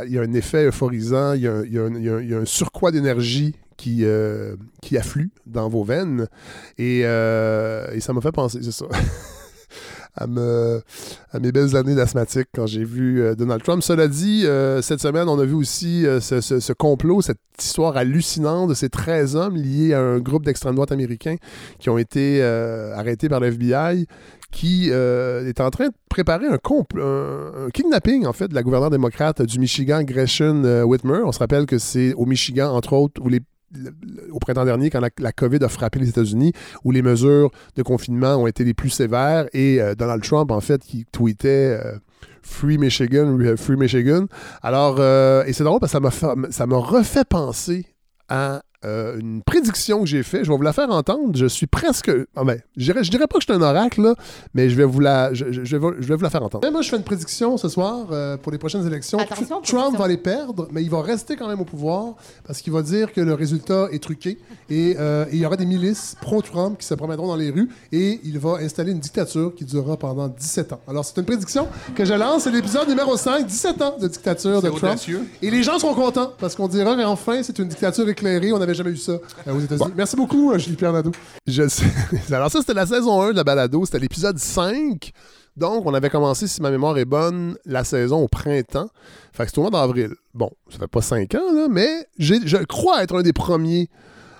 il 0.05 0.13
y 0.13 0.19
a 0.19 0.21
un 0.21 0.33
effet 0.33 0.65
euphorisant, 0.65 1.33
il 1.33 1.41
y 1.41 1.47
a, 1.47 2.37
un 2.37 2.45
surcroît 2.45 2.91
d'énergie 2.91 3.55
qui, 3.77 4.01
euh, 4.03 4.55
qui 4.81 4.97
afflue 4.97 5.31
dans 5.45 5.69
vos 5.69 5.83
veines. 5.83 6.27
Et 6.77 7.01
ça 7.03 8.13
m'a 8.13 8.21
fait 8.21 8.31
penser, 8.31 8.59
c'est 8.61 8.71
ça. 8.71 8.85
à, 10.17 10.27
mes 10.27 11.51
belles 11.51 11.75
années 11.75 11.95
d'asthmatique 11.95 12.47
quand 12.53 12.67
j'ai 12.67 12.83
vu 12.83 13.21
euh, 13.21 13.35
Donald 13.35 13.61
Trump. 13.63 13.83
Cela 13.83 14.07
dit, 14.07 14.43
euh, 14.45 14.81
cette 14.81 15.01
semaine, 15.01 15.27
on 15.27 15.39
a 15.39 15.45
vu 15.45 15.53
aussi 15.53 16.05
euh, 16.05 16.19
ce, 16.19 16.73
complot, 16.73 17.21
cette 17.21 17.39
histoire 17.59 17.97
hallucinante 17.97 18.69
de 18.69 18.73
ces 18.73 18.89
13 18.89 19.35
hommes 19.35 19.55
liés 19.55 19.93
à 19.93 19.99
un 19.99 20.19
groupe 20.19 20.45
d'extrême 20.45 20.75
droite 20.75 20.91
américains 20.91 21.35
qui 21.79 21.89
ont 21.89 21.97
été 21.97 22.43
arrêtés 22.43 23.29
par 23.29 23.39
l'FBI 23.39 24.07
qui 24.51 24.89
est 24.89 25.59
en 25.59 25.69
train 25.69 25.87
de 25.87 25.93
préparer 26.09 26.47
un, 26.47 26.59
un, 26.97 27.69
kidnapping, 27.73 28.25
en 28.25 28.33
fait, 28.33 28.47
de 28.47 28.55
la 28.55 28.63
gouverneure 28.63 28.89
démocrate 28.89 29.41
du 29.41 29.59
Michigan, 29.59 30.03
Gretchen 30.03 30.83
Whitmer. 30.83 31.21
On 31.25 31.31
se 31.31 31.39
rappelle 31.39 31.65
que 31.65 31.77
c'est 31.77 32.13
au 32.13 32.25
Michigan, 32.25 32.73
entre 32.73 32.93
autres, 32.93 33.21
où 33.21 33.27
les 33.27 33.41
au 34.31 34.39
printemps 34.39 34.65
dernier, 34.65 34.89
quand 34.89 35.01
la, 35.17 35.31
COVID 35.31 35.63
a 35.63 35.69
frappé 35.69 35.99
les 35.99 36.09
États-Unis, 36.09 36.53
où 36.83 36.91
les 36.91 37.01
mesures 37.01 37.51
de 37.75 37.83
confinement 37.83 38.35
ont 38.35 38.47
été 38.47 38.63
les 38.63 38.73
plus 38.73 38.89
sévères, 38.89 39.47
et 39.53 39.81
euh, 39.81 39.95
Donald 39.95 40.23
Trump, 40.23 40.51
en 40.51 40.61
fait, 40.61 40.81
qui 40.81 41.05
tweetait 41.11 41.79
euh, 41.79 41.97
Free 42.41 42.77
Michigan, 42.77 43.37
Free 43.57 43.75
Michigan. 43.75 44.25
Alors, 44.61 44.97
euh, 44.99 45.43
et 45.45 45.53
c'est 45.53 45.63
drôle 45.63 45.79
parce 45.79 45.93
que 45.93 46.51
ça 46.51 46.67
m'a 46.67 46.77
refait 46.77 47.25
penser 47.25 47.85
à 48.29 48.61
euh, 48.83 49.19
une 49.19 49.41
prédiction 49.41 50.01
que 50.01 50.05
j'ai 50.05 50.23
faite. 50.23 50.43
Je 50.43 50.51
vais 50.51 50.57
vous 50.57 50.61
la 50.61 50.73
faire 50.73 50.89
entendre. 50.89 51.35
Je 51.35 51.45
suis 51.45 51.67
presque. 51.67 52.11
Ah 52.35 52.43
ben, 52.43 52.59
je, 52.75 52.91
dirais, 52.91 53.01
dirais 53.01 53.27
pas 53.27 53.35
que 53.35 53.41
je 53.41 53.53
suis 53.53 53.53
un 53.53 53.61
oracle, 53.61 54.01
là, 54.01 54.15
mais 54.53 54.69
je 54.69 54.75
vais, 54.75 54.83
vous 54.83 54.99
la, 54.99 55.33
je, 55.33 55.45
vais, 55.45 55.77
vous 55.77 56.23
la 56.23 56.29
faire 56.29 56.43
entendre. 56.43 56.69
moi, 56.71 56.81
je 56.81 56.89
fais 56.89 56.97
une 56.97 57.03
prédiction 57.03 57.57
ce 57.57 57.69
soir 57.69 58.07
euh, 58.11 58.37
pour 58.37 58.51
les 58.51 58.57
prochaines 58.57 58.85
élections. 58.85 59.17
Trump 59.63 59.97
va 59.97 60.07
les 60.07 60.17
perdre, 60.17 60.67
mais 60.71 60.83
il 60.83 60.89
va 60.89 61.01
rester 61.01 61.35
quand 61.35 61.47
même 61.47 61.61
au 61.61 61.65
pouvoir 61.65 62.15
parce 62.45 62.61
qu'il 62.61 62.73
va 62.73 62.81
dire 62.81 63.11
que 63.13 63.21
le 63.21 63.33
résultat 63.33 63.87
est 63.91 64.01
truqué 64.01 64.37
et, 64.69 64.95
euh, 64.99 65.25
il 65.31 65.39
y 65.39 65.45
aura 65.45 65.57
des 65.57 65.65
milices 65.65 66.15
pro-Trump 66.21 66.77
qui 66.77 66.85
se 66.85 66.93
promèneront 66.93 67.27
dans 67.27 67.35
les 67.35 67.49
rues 67.49 67.69
et 67.91 68.19
il 68.23 68.39
va 68.39 68.57
installer 68.61 68.91
une 68.91 68.99
dictature 68.99 69.53
qui 69.55 69.65
durera 69.65 69.97
pendant 69.97 70.27
17 70.27 70.73
ans. 70.73 70.81
Alors, 70.87 71.05
c'est 71.05 71.17
une 71.17 71.25
prédiction 71.25 71.67
que 71.95 72.05
je 72.05 72.13
lance. 72.13 72.43
C'est 72.43 72.51
l'épisode 72.51 72.87
numéro 72.87 73.17
5, 73.17 73.45
17 73.45 73.81
ans 73.81 73.95
de 73.99 74.07
dictature 74.07 74.61
de 74.61 74.69
Trump. 74.69 74.99
Et 75.41 75.49
les 75.49 75.63
gens 75.63 75.79
seront 75.79 75.93
contents 75.93 76.31
parce 76.37 76.55
qu'on 76.55 76.67
dira, 76.67 76.95
enfin, 77.07 77.41
c'est 77.41 77.57
une 77.59 77.67
dictature 77.67 78.07
éclairée. 78.07 78.51
On 78.53 78.61
avait 78.61 78.74
jamais 78.75 78.91
eu 78.91 78.97
ça 78.97 79.13
euh, 79.13 79.53
aux 79.53 79.59
États-Unis. 79.59 79.93
Merci 79.95 80.15
beaucoup, 80.15 80.51
euh, 80.51 80.57
Julie-Pierre 80.57 80.93
Nadeau. 80.93 81.11
Je 81.47 81.67
sais. 81.67 81.85
Alors, 82.31 82.51
ça, 82.51 82.59
c'était 82.59 82.73
la 82.73 82.85
saison 82.85 83.21
1 83.21 83.31
de 83.31 83.35
la 83.37 83.43
balado. 83.43 83.85
C'était 83.85 83.99
l'épisode 83.99 84.37
5. 84.37 85.11
Donc, 85.57 85.85
on 85.85 85.93
avait 85.93 86.09
commencé, 86.09 86.47
si 86.47 86.61
ma 86.61 86.69
mémoire 86.69 86.97
est 86.97 87.05
bonne, 87.05 87.55
la 87.65 87.83
saison 87.83 88.23
au 88.23 88.27
printemps. 88.27 88.89
Fait 89.31 89.45
que 89.45 89.51
c'est 89.51 89.57
au 89.57 89.61
mois 89.61 89.71
d'avril. 89.71 90.11
Bon, 90.33 90.51
ça 90.69 90.79
fait 90.79 90.87
pas 90.87 91.01
5 91.01 91.33
ans, 91.35 91.69
mais 91.69 92.07
je 92.19 92.63
crois 92.65 93.03
être 93.03 93.17
un 93.17 93.21
des 93.21 93.33
premiers 93.33 93.89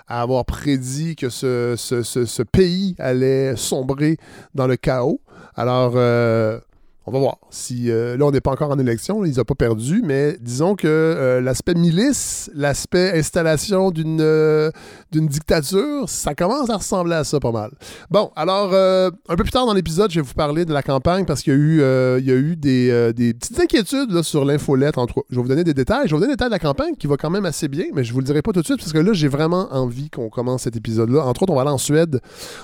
à 0.08 0.22
avoir 0.22 0.44
prédit 0.44 1.16
que 1.16 1.28
ce, 1.28 1.74
ce, 1.76 2.42
pays 2.42 2.94
allait 2.98 3.56
sombrer 3.56 4.18
dans 4.54 4.66
le 4.66 4.76
chaos. 4.76 5.20
Alors, 5.54 5.94
euh, 5.96 6.60
on 7.06 7.12
va 7.12 7.20
voir. 7.20 7.38
Si 7.50 7.90
euh, 7.90 8.16
là, 8.16 8.26
on 8.26 8.32
n'est 8.32 8.40
pas 8.40 8.50
encore 8.50 8.70
en 8.70 8.78
élection, 8.78 9.24
ils 9.24 9.36
n'ont 9.36 9.44
pas 9.44 9.54
perdu, 9.54 10.02
mais 10.04 10.36
disons 10.40 10.74
que 10.74 10.88
euh, 10.88 11.40
l'aspect 11.40 11.74
milice, 11.74 12.50
l'aspect 12.52 13.16
installation 13.16 13.92
d'une 13.92 14.20
euh, 14.20 14.72
d'une 15.12 15.28
dictature, 15.28 16.08
ça 16.08 16.34
commence 16.34 16.68
à 16.68 16.78
ressembler 16.78 17.14
à 17.14 17.22
ça 17.22 17.38
pas 17.38 17.52
mal. 17.52 17.70
Bon, 18.10 18.32
alors 18.34 18.74
un 18.74 19.36
peu 19.36 19.44
plus 19.44 19.52
tard 19.52 19.66
dans 19.66 19.72
l'épisode, 19.72 20.10
je 20.10 20.20
vais 20.20 20.26
vous 20.26 20.34
parler 20.34 20.64
de 20.64 20.72
la 20.72 20.82
campagne 20.82 21.24
parce 21.24 21.42
qu'il 21.42 21.52
y 21.52 21.56
a 21.56 21.58
eu 21.58 22.18
il 22.18 22.26
y 22.26 22.32
a 22.32 22.34
eu 22.34 22.56
des, 22.56 23.12
des 23.12 23.34
petites 23.34 23.60
inquiétudes 23.60 24.10
là, 24.10 24.22
sur 24.22 24.44
l'infolette. 24.44 24.98
Entre... 24.98 25.24
Je 25.30 25.36
vais 25.36 25.42
vous 25.42 25.48
donner 25.48 25.64
des 25.64 25.74
détails. 25.74 26.06
Je 26.06 26.10
vais 26.10 26.16
vous 26.16 26.20
donner 26.20 26.32
des 26.32 26.36
détails 26.36 26.48
de 26.48 26.54
la 26.54 26.58
campagne 26.58 26.94
qui 26.98 27.06
va 27.06 27.16
quand 27.16 27.30
même 27.30 27.46
assez 27.46 27.68
bien, 27.68 27.86
mais 27.94 28.02
je 28.02 28.12
vous 28.12 28.18
le 28.18 28.24
dirai 28.24 28.42
pas 28.42 28.52
tout 28.52 28.60
de 28.60 28.66
suite 28.66 28.78
parce 28.78 28.92
que 28.92 28.98
là, 28.98 29.12
j'ai 29.12 29.28
vraiment 29.28 29.68
envie 29.70 30.10
qu'on 30.10 30.28
commence 30.28 30.62
cet 30.62 30.74
épisode-là. 30.74 31.24
Entre 31.24 31.44
autres, 31.44 31.52
on 31.52 31.56
va 31.56 31.62
aller 31.62 31.70
en 31.70 31.78
Suède. 31.78 32.20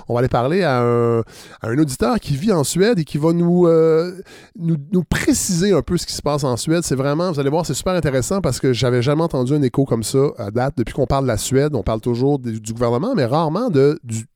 On 0.09 0.15
va 0.15 0.21
aller 0.21 0.29
parler 0.29 0.63
à 0.63 0.83
un, 0.83 1.21
à 1.21 1.69
un 1.69 1.79
auditeur 1.79 2.19
qui 2.19 2.37
vit 2.37 2.53
en 2.53 2.65
Suède 2.65 2.99
et 2.99 3.05
qui 3.05 3.19
va 3.19 3.33
nous 3.33 3.69
nous, 4.57 5.05
préciser 5.05 5.73
un 5.73 5.83
peu 5.83 5.97
ce 5.97 6.07
qui 6.07 6.13
se 6.13 6.23
passe 6.23 6.45
en 6.45 6.57
Suède. 6.57 6.83
C'est 6.85 6.95
vraiment, 6.95 7.33
vous 7.33 7.41
allez 7.41 7.51
voir, 7.51 7.67
c'est 7.67 7.75
super 7.75 7.95
intéressant 7.95 8.41
parce 8.41 8.61
que 8.61 8.73
j'avais 8.73 9.03
jamais 9.03 9.23
entendu 9.23 9.55
un 9.55 9.63
écho 9.63 9.85
comme 9.85 10.03
ça 10.03 10.19
à 10.39 10.51
date. 10.51 10.75
Depuis 10.77 10.95
qu'on 10.95 11.07
parle 11.07 11.25
de 11.25 11.29
la 11.29 11.39
Suède, 11.39 11.75
on 11.75 11.83
parle 11.83 12.01
toujours 12.01 12.39
du, 12.39 12.61
gouvernement, 12.73 13.15
mais 13.15 13.25
rarement 13.25 13.71
de, 13.71 13.99
du 14.05 14.27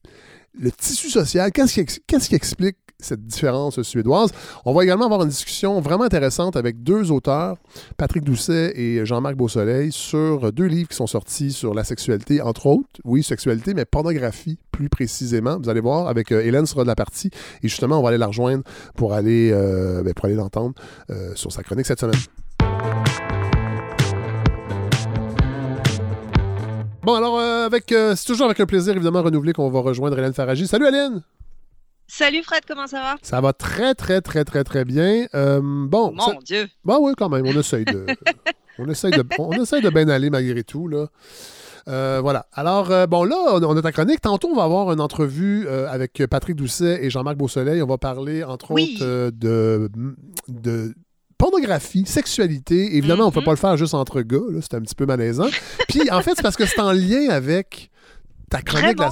le 0.59 0.71
tissu 0.71 1.11
social. 1.11 1.53
Qu'est-ce 1.53 2.29
qui, 2.29 2.35
explique 2.35 2.77
cette 2.99 3.25
différence 3.27 3.83
suédoise. 3.83 4.31
On 4.65 4.73
va 4.73 4.85
également 4.85 5.05
avoir 5.05 5.23
une 5.23 5.29
discussion 5.29 5.81
vraiment 5.81 6.05
intéressante 6.05 6.57
avec 6.57 6.83
deux 6.83 7.11
auteurs, 7.11 7.57
Patrick 7.97 8.25
Doucet 8.25 8.73
et 8.75 9.05
Jean-Marc 9.05 9.37
Beausoleil, 9.37 9.93
sur 9.93 10.53
deux 10.53 10.65
livres 10.65 10.89
qui 10.89 10.97
sont 10.97 11.07
sortis 11.07 11.53
sur 11.53 11.75
la 11.75 11.85
sexualité, 11.85 12.41
entre 12.41 12.67
autres. 12.67 12.89
Oui, 13.05 13.23
sexualité, 13.23 13.75
mais 13.75 13.85
pornographie 13.85 14.59
plus 14.77 14.89
précisément. 14.89 15.59
Vous 15.59 15.69
allez 15.69 15.81
voir, 15.81 16.09
avec 16.09 16.33
euh, 16.33 16.43
Hélène 16.43 16.67
sera 16.67 16.83
de 16.83 16.89
la 16.89 16.95
partie. 16.95 17.31
Et 17.63 17.69
justement, 17.69 17.99
on 17.99 18.03
va 18.03 18.11
aller 18.11 18.19
la 18.19 18.27
rejoindre 18.27 18.63
pour 18.95 19.15
aller, 19.15 19.51
euh, 19.53 20.03
ben, 20.03 20.13
aller 20.23 20.35
l'entendre 20.35 20.75
euh, 21.11 21.33
sur 21.35 21.53
sa 21.53 21.63
chronique 21.63 21.87
cette 21.87 22.01
semaine. 22.01 22.21
Bon, 27.03 27.15
alors, 27.15 27.39
avec, 27.39 27.95
c'est 27.95 28.25
toujours 28.25 28.47
avec 28.47 28.59
un 28.59 28.67
plaisir, 28.67 28.95
évidemment, 28.97 29.23
renouvelé 29.23 29.53
qu'on 29.53 29.71
va 29.71 29.79
rejoindre 29.79 30.19
Hélène 30.19 30.33
Faragi. 30.33 30.67
Salut, 30.67 30.89
Hélène! 30.89 31.23
Salut 32.09 32.43
Fred, 32.43 32.63
comment 32.69 32.87
ça 32.87 33.01
va? 33.01 33.17
Ça 33.23 33.41
va 33.41 33.53
très, 33.53 33.95
très, 33.95 34.21
très, 34.21 34.45
très, 34.45 34.65
très 34.65 34.85
bien. 34.85 35.27
Euh, 35.35 35.61
bon. 35.63 36.13
Mon 36.13 36.39
Dieu. 36.45 36.69
Bon, 36.85 36.99
oui, 37.01 37.13
quand 37.17 37.29
même. 37.29 37.45
On 37.47 37.59
essaye 37.59 37.85
de. 37.85 38.07
on 38.79 38.89
essaye 38.89 39.11
de, 39.11 39.25
on 39.39 39.53
essaye 39.53 39.83
de 39.83 39.91
bien 39.91 40.09
aller 40.09 40.31
malgré 40.31 40.63
tout, 40.63 40.87
là. 40.89 41.07
Euh, 41.89 42.21
voilà. 42.23 42.47
Alors, 42.53 42.91
euh, 42.91 43.07
bon, 43.07 43.25
là, 43.25 43.37
on 43.63 43.77
a 43.77 43.83
ta 43.83 43.93
chronique. 43.93 44.21
Tantôt, 44.21 44.49
on 44.49 44.57
va 44.57 44.65
avoir 44.65 44.93
une 44.93 45.01
entrevue 45.01 45.69
avec 45.69 46.23
Patrick 46.31 46.57
Doucet 46.57 47.05
et 47.05 47.11
Jean-Marc 47.11 47.37
Beausoleil. 47.37 47.83
On 47.83 47.87
va 47.87 47.99
parler, 47.99 48.45
entre 48.45 48.73
autres, 48.73 49.31
de, 49.31 49.91
de 50.49 50.95
pornographie, 51.39 52.07
sexualité. 52.07 52.97
Évidemment, 52.97 53.25
on 53.25 53.29
ne 53.29 53.33
peut 53.33 53.41
Mhm. 53.41 53.45
pas 53.47 53.51
le 53.53 53.57
faire 53.57 53.77
juste 53.77 53.95
entre 53.95 54.23
gars. 54.23 54.39
C'est 54.63 54.75
un 54.75 54.81
petit 54.81 54.95
peu 54.95 55.07
malaisant. 55.07 55.49
Puis, 55.89 56.11
en 56.11 56.23
fait, 56.23 56.33
c'est 56.37 56.43
parce 56.43 56.57
que 56.57 56.67
c'est 56.67 56.81
en 56.81 56.93
lien 56.93 57.29
avec 57.31 57.91
ta 58.51 58.63
chronique, 58.63 58.99
la, 58.99 59.11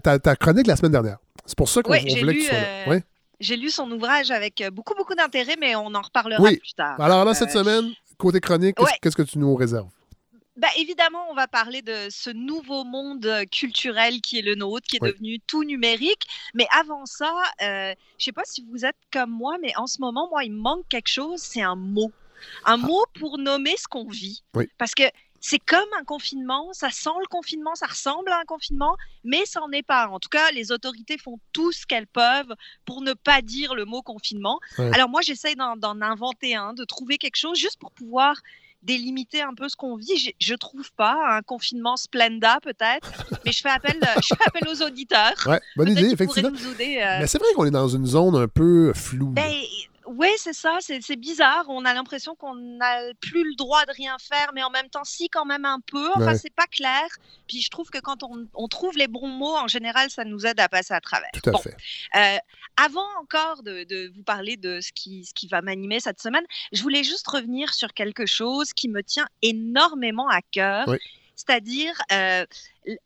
ta, 0.00 0.18
ta- 0.18 0.36
chronique 0.36 0.66
la 0.66 0.76
semaine 0.76 0.92
dernière. 0.92 1.18
C'est 1.44 1.56
pour 1.56 1.68
ça 1.68 1.82
qu'on 1.82 1.92
voulait 1.92 2.04
que 2.04 2.30
tu 2.32 2.42
sois 2.44 2.52
là. 2.54 2.92
euh. 2.92 3.00
J'ai 3.38 3.56
lu 3.56 3.68
son 3.70 3.90
ouvrage 3.90 4.30
avec 4.30 4.60
euh, 4.62 4.70
beaucoup, 4.70 4.94
beaucoup 4.94 5.14
d'intérêt, 5.14 5.56
mais 5.60 5.76
on 5.76 5.94
en 5.94 6.00
reparlera 6.00 6.40
Oui. 6.40 6.56
plus 6.56 6.72
tard. 6.72 6.98
Alors 7.00 7.24
là, 7.24 7.34
cette 7.34 7.50
Euh, 7.54 7.62
semaine, 7.64 7.92
côté 8.16 8.40
chronique, 8.40 8.76
qu'est-ce 8.76 8.86
ouais. 8.88 8.98
qu'est-ce 9.02 9.16
que 9.16 9.22
tu 9.22 9.38
nous 9.38 9.54
réserves? 9.54 9.88
Bah, 10.56 10.68
évidemment, 10.78 11.18
on 11.30 11.34
va 11.34 11.46
parler 11.46 11.82
de 11.82 12.08
ce 12.08 12.30
nouveau 12.30 12.82
monde 12.84 13.28
culturel 13.52 14.22
qui 14.22 14.38
est 14.38 14.42
le 14.42 14.54
nôtre, 14.54 14.86
qui 14.88 14.96
est 14.96 15.02
Oui. 15.02 15.12
devenu 15.12 15.38
tout 15.40 15.64
numérique. 15.64 16.22
Mais 16.54 16.66
avant 16.74 17.04
ça, 17.04 17.30
euh, 17.62 17.92
je 18.18 18.24
sais 18.24 18.32
pas 18.32 18.44
si 18.46 18.64
vous 18.72 18.86
êtes 18.86 18.96
comme 19.12 19.30
moi, 19.30 19.56
mais 19.60 19.76
en 19.76 19.86
ce 19.86 20.00
moment, 20.00 20.28
moi, 20.30 20.44
il 20.44 20.52
me 20.52 20.58
manque 20.60 20.88
quelque 20.88 21.10
chose, 21.10 21.40
c'est 21.42 21.60
un 21.60 21.76
mot. 21.76 22.10
Un 22.64 22.78
mot 22.78 23.04
pour 23.20 23.36
nommer 23.38 23.74
ce 23.76 23.86
qu'on 23.86 24.08
vit. 24.08 24.42
Ah. 24.54 24.58
Oui. 24.60 24.68
Parce 24.78 24.94
que 24.94 25.02
c'est 25.40 25.58
comme 25.58 25.88
un 25.98 26.04
confinement, 26.04 26.72
ça 26.72 26.90
sent 26.90 27.10
le 27.20 27.26
confinement, 27.28 27.74
ça 27.74 27.86
ressemble 27.86 28.30
à 28.30 28.38
un 28.40 28.44
confinement, 28.44 28.96
mais 29.24 29.44
ça 29.46 29.60
n'en 29.60 29.70
est 29.72 29.82
pas. 29.82 30.08
En 30.08 30.18
tout 30.18 30.28
cas, 30.28 30.50
les 30.52 30.72
autorités 30.72 31.18
font 31.18 31.38
tout 31.52 31.72
ce 31.72 31.86
qu'elles 31.86 32.06
peuvent 32.06 32.54
pour 32.84 33.02
ne 33.02 33.12
pas 33.12 33.42
dire 33.42 33.74
le 33.74 33.84
mot 33.84 34.02
confinement. 34.02 34.58
Ouais. 34.78 34.90
Alors 34.94 35.08
moi, 35.08 35.20
j'essaye 35.22 35.54
d'en 35.56 36.00
inventer 36.02 36.54
un, 36.54 36.72
de 36.74 36.84
trouver 36.84 37.18
quelque 37.18 37.36
chose 37.36 37.58
juste 37.58 37.78
pour 37.78 37.90
pouvoir 37.92 38.36
délimiter 38.82 39.42
un 39.42 39.54
peu 39.54 39.68
ce 39.68 39.74
qu'on 39.74 39.96
vit. 39.96 40.16
Je, 40.16 40.30
je 40.38 40.54
trouve 40.54 40.92
pas 40.92 41.16
un 41.36 41.42
confinement 41.42 41.96
splenda 41.96 42.58
peut-être, 42.62 43.10
mais 43.44 43.50
je 43.50 43.60
fais 43.60 43.70
appel, 43.70 43.98
je 44.22 44.28
fais 44.28 44.46
appel 44.46 44.68
aux 44.68 44.82
auditeurs. 44.82 45.34
Ouais, 45.46 45.60
bonne 45.76 45.88
idée, 45.90 46.10
effectivement. 46.12 46.50
aider. 46.50 46.98
euh, 47.02 47.18
Mais 47.20 47.26
c'est 47.26 47.38
vrai 47.38 47.48
qu'on 47.56 47.64
est 47.64 47.70
dans 47.72 47.88
une 47.88 48.06
zone 48.06 48.36
un 48.36 48.46
peu 48.48 48.92
floue. 48.94 49.30
ben, 49.30 49.50
oui, 50.06 50.28
c'est 50.38 50.52
ça, 50.52 50.78
c'est 50.80 51.16
bizarre. 51.16 51.64
On 51.68 51.84
a 51.84 51.92
l'impression 51.94 52.34
qu'on 52.34 52.54
n'a 52.54 53.12
plus 53.20 53.44
le 53.44 53.54
droit 53.56 53.84
de 53.86 53.92
rien 53.92 54.16
faire, 54.20 54.50
mais 54.54 54.62
en 54.62 54.70
même 54.70 54.88
temps, 54.88 55.04
si, 55.04 55.28
quand 55.28 55.44
même 55.44 55.64
un 55.64 55.80
peu. 55.80 56.10
Enfin, 56.14 56.26
Ouais. 56.32 56.38
c'est 56.38 56.54
pas 56.54 56.66
clair. 56.66 57.06
Puis 57.48 57.60
je 57.60 57.70
trouve 57.70 57.88
que 57.90 57.98
quand 57.98 58.22
on, 58.22 58.46
on 58.54 58.68
trouve 58.68 58.96
les 58.96 59.08
bons 59.08 59.28
mots, 59.28 59.56
en 59.56 59.68
général, 59.68 60.10
ça 60.10 60.24
nous 60.24 60.46
aide 60.46 60.60
à 60.60 60.68
passer 60.68 60.94
à 60.94 61.00
travers. 61.00 61.30
Tout 61.32 61.48
à 61.50 61.52
Bon. 61.52 61.58
fait. 61.58 61.76
Euh, 62.16 62.38
avant 62.76 63.06
encore 63.20 63.62
de, 63.62 63.84
de 63.84 64.12
vous 64.14 64.22
parler 64.22 64.56
de 64.56 64.80
ce 64.80 64.92
qui, 64.92 65.24
ce 65.24 65.34
qui 65.34 65.48
va 65.48 65.62
m'animer 65.62 66.00
cette 66.00 66.20
semaine, 66.20 66.44
je 66.72 66.82
voulais 66.82 67.04
juste 67.04 67.26
revenir 67.28 67.72
sur 67.74 67.92
quelque 67.94 68.26
chose 68.26 68.72
qui 68.72 68.88
me 68.88 69.02
tient 69.02 69.26
énormément 69.42 70.28
à 70.28 70.40
cœur, 70.42 70.86
Oui. 70.88 70.98
c'est-à-dire 71.36 71.94
euh, 72.12 72.44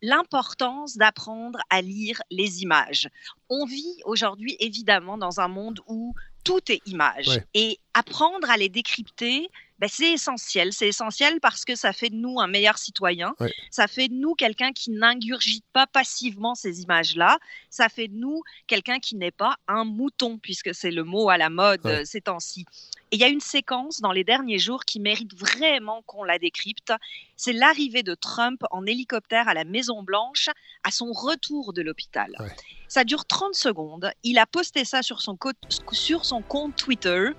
l'importance 0.03 0.97
d'apprendre 0.97 1.59
à 1.71 1.81
lire 1.83 2.21
les 2.31 2.63
images. 2.63 3.09
On 3.49 3.65
vit 3.65 4.01
aujourd'hui 4.05 4.57
évidemment 4.61 5.19
dans 5.19 5.41
un 5.41 5.49
monde 5.49 5.81
où 5.87 6.15
tout 6.45 6.61
est 6.71 6.81
image 6.87 7.29
Ouais. 7.29 7.45
et 7.55 7.79
apprendre 7.95 8.49
à 8.51 8.57
les 8.57 8.69
décrypter. 8.69 9.49
ben, 9.79 9.89
c'est 9.91 10.13
essentiel. 10.13 10.75
C'est 10.75 10.89
essentiel 10.89 11.41
parce 11.41 11.65
que 11.65 11.75
ça 11.75 11.95
fait 11.95 12.11
de 12.11 12.15
nous 12.17 12.39
un 12.39 12.47
meilleur 12.47 12.77
citoyen. 12.77 13.33
Ouais. 13.41 13.51
Ça 13.71 13.87
fait 13.89 14.09
de 14.09 14.15
nous 14.15 14.35
quelqu'un 14.35 14.73
qui 14.73 14.91
n'ingurgite 14.91 15.65
pas 15.73 15.87
passivement 15.87 16.55
ces 16.55 16.83
images-là. 16.83 17.39
Ça 17.71 17.89
fait 17.89 18.07
de 18.09 18.15
nous 18.15 18.43
quelqu'un 18.67 18.99
qui 18.99 19.17
n'est 19.17 19.31
pas 19.31 19.57
un 19.69 19.85
mouton, 19.87 20.37
puisque 20.37 20.75
c'est 20.75 20.91
le 20.91 21.03
mot 21.05 21.31
à 21.31 21.39
la 21.39 21.49
mode 21.49 21.81
Ouais. 21.87 22.01
euh, 22.01 22.05
ces 22.05 22.21
temps-ci. 22.21 22.67
Et 23.13 23.17
il 23.17 23.21
y 23.21 23.25
a 23.25 23.29
une 23.29 23.41
séquence 23.41 24.01
dans 24.01 24.13
les 24.13 24.23
derniers 24.23 24.61
jours 24.61 24.85
qui 24.85 25.01
mérite 25.01 25.35
vraiment 25.37 26.03
qu'on 26.07 26.23
la 26.23 26.39
décrypte. 26.39 26.93
C'est 27.37 27.53
l'arrivée 27.53 28.05
de 28.05 28.15
Trump 28.15 28.63
en 28.71 28.87
hélicoptère 28.87 29.49
à 29.49 29.55
la 29.55 29.65
Maison-Blanche 29.65 30.49
à 30.85 30.93
son 30.93 31.11
retour 31.11 31.73
de 31.73 31.83
l'hôpital. 31.83 32.31
Ouais. 32.39 32.55
Ça 32.87 33.03
dure 33.03 33.25
30 33.25 33.55
secondes. 33.55 34.13
Il 34.23 34.39
a 34.39 34.47
posté 34.47 34.85
ça 34.85 35.03
sur 35.03 35.23
son, 35.23 35.37
co- 35.37 35.51
sur 35.91 36.25
son 36.25 36.41
compte 36.43 36.77
Twitter 36.77 37.31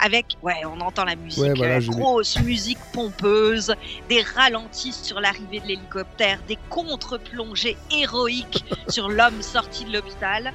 avec, 0.00 0.26
ouais, 0.42 0.64
on 0.64 0.80
entend 0.80 1.04
la 1.04 1.14
musique, 1.14 1.42
Ouais, 1.42 1.54
voilà, 1.54 1.76
euh, 1.76 1.86
grosse 1.86 2.36
musique 2.40 2.78
pompeuse, 2.92 3.72
des 4.08 4.22
ralentis 4.22 4.92
sur 4.92 5.20
l'arrivée 5.20 5.60
de 5.60 5.66
l'hélicoptère, 5.66 6.42
des 6.48 6.58
contre-plongées 6.70 7.76
héroïques 7.92 8.64
sur 8.88 9.08
l'homme 9.08 9.42
sorti 9.42 9.84
de 9.84 9.92
l'hôpital. 9.92 10.52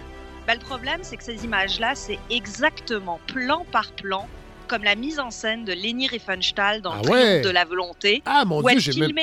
Bah, 0.48 0.54
le 0.54 0.60
problème, 0.62 1.00
c'est 1.02 1.16
que 1.18 1.24
ces 1.24 1.44
images-là, 1.46 1.96
c'est 1.96 2.20
exactement 2.30 3.20
plan 3.28 3.66
par 3.72 3.92
plan, 3.94 4.28
comme 4.66 4.84
la 4.84 4.96
mise 4.96 5.20
en 5.20 5.32
scène 5.32 5.66
de 5.66 5.74
Leni 5.74 6.08
Riefenstahl 6.08 6.82
dans 6.82 6.92
Ah 6.94 7.02
Le 7.04 7.10
ouais? 7.10 7.42
de 7.42 7.50
la 7.50 7.66
volonté, 7.66 8.22
Ah, 8.26 8.46
mon 8.46 8.62
Dieu, 8.62 8.80
j'ai 8.80 8.94
même, 9.00 9.14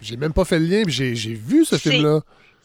j'ai 0.00 0.16
même 0.16 0.32
pas 0.32 0.44
fait 0.44 0.58
le 0.58 0.66
lien, 0.66 0.82
puis 0.84 0.92
j'ai 0.92 1.34
vu 1.34 1.64
ce 1.64 1.76
film-là. 1.76 2.20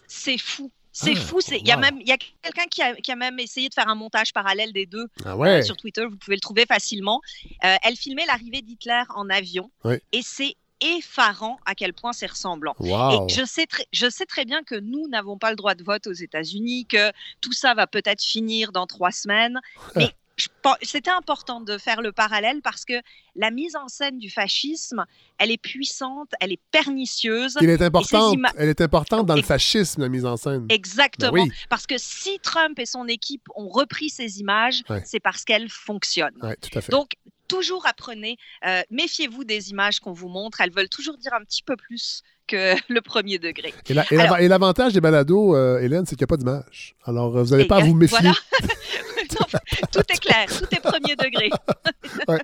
C'est 0.08 0.38
fou. 0.38 0.72
C'est 0.92 1.14
Ah, 1.16 1.20
fou. 1.20 1.40
Il 1.52 1.68
y 1.68 1.72
a 1.72 1.78
même 1.78 2.00
il 2.02 2.08
y 2.08 2.12
a 2.12 2.18
quelqu'un 2.42 2.66
qui 2.72 2.82
a, 2.82 2.96
qui 2.96 3.12
a 3.12 3.16
même 3.16 3.40
essayé 3.40 3.70
de 3.70 3.74
faire 3.74 3.88
un 3.88 3.94
montage 3.96 4.34
parallèle 4.34 4.74
des 4.74 4.86
deux 4.88 5.06
Ah 5.26 5.36
euh, 5.36 5.62
sur 5.62 5.78
Twitter. 5.78 6.04
Vous 6.10 6.18
pouvez 6.18 6.36
le 6.36 6.42
trouver 6.42 6.66
facilement. 6.66 7.22
Euh, 7.66 7.76
elle 7.84 7.96
filmait 7.96 8.26
l'arrivée 8.26 8.62
d'Hitler 8.62 9.04
en 9.16 9.30
avion. 9.30 9.70
Et 10.12 10.22
c'est 10.24 10.56
effarant 10.80 11.58
à 11.66 11.76
quel 11.76 11.94
point 11.94 12.14
c'est 12.14 12.28
ressemblant. 12.28 12.76
Wow! 12.80 13.28
Et 13.30 13.34
je 13.34 13.44
sais, 13.46 13.66
très, 13.66 13.86
je 13.92 14.10
sais 14.10 14.26
très 14.26 14.46
bien 14.46 14.64
que 14.64 14.76
nous 14.76 15.08
n'avons 15.08 15.38
pas 15.38 15.50
le 15.50 15.56
droit 15.56 15.74
de 15.76 15.84
vote 15.84 16.06
aux 16.08 16.14
États-Unis, 16.14 16.86
que 16.86 17.12
tout 17.42 17.54
ça 17.54 17.74
va 17.74 17.88
peut-être 17.88 18.22
finir 18.24 18.72
dans 18.72 18.86
trois 18.88 19.12
semaines. 19.12 19.60
Mais 19.96 20.12
c'était 20.84 21.10
important 21.10 21.62
de 21.62 21.78
faire 21.78 22.02
le 22.02 22.12
parallèle 22.12 22.62
parce 22.62 22.86
que 22.86 22.94
la 23.36 23.50
mise 23.52 23.76
en 23.76 23.88
scène 23.88 24.18
du 24.20 24.30
fascisme, 24.30 25.06
elle 25.40 25.52
est 25.52 25.58
puissante, 25.62 26.32
elle 26.40 26.52
est 26.52 26.60
pernicieuse. 26.72 27.56
Elle 27.62 27.70
est 27.70 27.82
importante, 27.82 28.34
ima- 28.36 28.54
elle 28.58 28.70
est 28.70 28.82
importante 28.82 29.26
dans 29.26 29.36
le 29.36 29.42
fascisme, 29.42 30.02
la 30.02 30.10
mise 30.10 30.26
en 30.26 30.38
scène. 30.38 30.66
Exactement. 30.70 31.32
Ben 31.32 31.44
oui. 31.44 31.52
Parce 31.70 31.88
que 31.88 31.96
si 31.98 32.40
Trump 32.40 32.78
et 32.80 32.86
son 32.86 33.08
équipe 33.08 33.44
ont 33.56 33.68
repris 33.70 34.10
ces 34.10 34.40
images, 34.40 34.84
Ouais. 34.90 35.02
c'est 35.06 35.20
parce 35.20 35.44
qu'elles 35.44 35.70
fonctionnent. 35.70 36.38
Oui, 36.42 36.54
tout 36.62 36.78
à 36.78 36.82
fait. 36.82 36.92
Donc, 36.92 37.12
toujours 37.48 37.86
apprenez, 37.88 38.38
euh, 38.66 38.82
méfiez-vous 38.92 39.44
des 39.44 39.70
images 39.72 40.00
qu'on 40.00 40.14
vous 40.14 40.28
montre. 40.30 40.62
Elles 40.62 40.72
veulent 40.72 40.90
toujours 40.90 41.18
dire 41.18 41.34
un 41.34 41.44
petit 41.44 41.64
peu 41.64 41.76
plus 41.78 42.22
que 42.48 42.76
le 42.90 43.02
premier 43.02 43.40
degré. 43.40 43.74
Et 43.90 43.94
la- 43.94 44.06
l'avantage 44.42 44.94
des 44.94 45.02
balados, 45.02 45.56
euh, 45.56 45.80
Hélène, 45.80 46.06
c'est 46.06 46.16
qu'il 46.16 46.24
n'y 46.24 46.28
a 46.30 46.34
pas 46.34 46.38
d'image. 46.38 46.96
Alors, 47.06 47.36
euh, 47.38 47.44
vous 47.44 47.56
Et, 47.56 47.66
pas 47.66 47.78
à 47.78 47.82
vous 47.82 47.94
méfier. 47.96 48.18
voilà. 48.20 48.34
Tout 49.92 50.00
est 50.10 50.20
clair, 50.20 50.46
tout 50.48 50.68
est 50.76 50.80
premier 50.82 51.16
degré. 51.16 51.50
Ouais. 52.28 52.40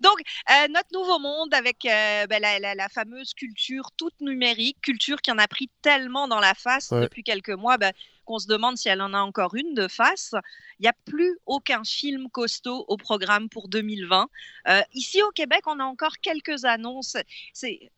Donc, 0.00 0.16
euh, 0.50 0.68
notre 0.68 0.88
nouveau 0.92 1.18
monde 1.18 1.54
avec 1.54 1.84
euh, 1.86 2.26
ben, 2.26 2.40
la, 2.42 2.58
la- 2.58 2.74
la 2.74 2.88
fameuse 2.88 3.32
culture 3.34 3.90
toute 3.96 4.20
numérique, 4.20 4.78
culture 4.82 5.20
qui 5.22 5.30
en 5.30 5.38
a 5.38 5.48
pris 5.48 5.70
tellement 5.82 6.28
dans 6.28 6.40
la 6.40 6.54
face 6.54 6.90
Ouais. 6.90 7.02
depuis 7.02 7.22
quelques 7.22 7.50
mois 7.50 7.78
ben, 7.78 7.92
qu'on 8.28 8.38
se 8.38 8.46
demande 8.46 8.76
si 8.76 8.88
elle 8.90 9.00
en 9.00 9.14
a 9.14 9.20
encore 9.20 9.54
une 9.54 9.72
de 9.74 9.88
face. 9.88 10.34
Il 10.78 10.82
n'y 10.82 10.88
a 10.88 10.92
plus 11.06 11.38
aucun 11.46 11.82
film 11.82 12.28
costaud 12.30 12.84
au 12.86 12.96
programme 12.98 13.48
pour 13.48 13.68
2020. 13.68 14.28
Euh, 14.68 14.80
ici 14.92 15.22
au 15.22 15.30
Québec, 15.30 15.62
on 15.66 15.80
a 15.80 15.84
encore 15.84 16.18
quelques 16.20 16.64
annonces. 16.66 17.16
C'est, 17.54 17.90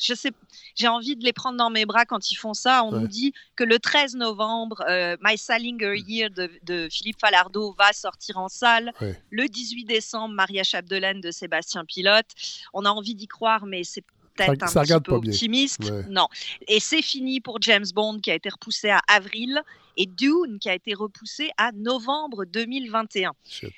je 0.00 0.14
sais, 0.14 0.32
j'ai 0.74 0.88
envie 0.88 1.14
de 1.14 1.24
les 1.24 1.32
prendre 1.32 1.56
dans 1.56 1.70
mes 1.70 1.86
bras 1.86 2.04
quand 2.04 2.30
ils 2.30 2.34
font 2.34 2.52
ça. 2.52 2.82
On 2.84 2.92
Ouais. 2.92 3.00
nous 3.00 3.06
dit 3.08 3.32
que 3.54 3.62
le 3.64 3.78
13 3.78 4.16
novembre, 4.16 4.82
euh, 4.88 5.16
My 5.22 5.38
Salinger 5.38 5.96
Year 5.96 6.30
de, 6.30 6.50
de 6.64 6.88
Philippe 6.90 7.20
Falardeau 7.20 7.72
va 7.78 7.92
sortir 7.92 8.38
en 8.38 8.48
salle. 8.48 8.92
Ouais. 9.00 9.18
Le 9.30 9.46
18 9.48 9.84
décembre, 9.84 10.34
Maria 10.34 10.64
Chapdelaine 10.64 11.20
de 11.20 11.30
Sébastien 11.30 11.84
Pilote. 11.84 12.26
On 12.74 12.84
a 12.84 12.90
envie 12.90 13.14
d'y 13.14 13.28
croire, 13.28 13.66
mais 13.66 13.84
c'est 13.84 14.04
peut-être 14.36 14.76
un 14.76 14.82
petit 14.82 15.00
peu 15.00 15.12
optimiste. 15.12 15.84
Ouais. 15.84 16.04
Non. 16.08 16.28
Et 16.68 16.80
c'est 16.80 17.02
fini 17.02 17.40
pour 17.40 17.60
James 17.62 17.86
Bond 17.94 18.20
qui 18.20 18.30
a 18.30 18.34
été 18.34 18.48
repoussé 18.48 18.90
à 18.90 19.00
avril 19.08 19.62
et 19.96 20.06
Dune 20.06 20.58
qui 20.60 20.68
a 20.68 20.74
été 20.74 20.94
repoussé 20.94 21.50
à 21.56 21.72
novembre 21.72 22.44
2021. 22.44 23.32
Shit. 23.48 23.70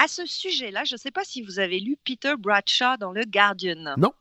À 0.00 0.06
ce 0.06 0.24
sujet-là, 0.26 0.84
je 0.84 0.94
ne 0.94 0.98
sais 0.98 1.10
pas 1.10 1.24
si 1.24 1.42
vous 1.42 1.58
avez 1.58 1.80
lu 1.80 1.96
Peter 2.04 2.34
Bradshaw 2.38 2.96
dans 3.00 3.10
le 3.10 3.24
Guardian. 3.24 3.96
Non. 3.96 4.12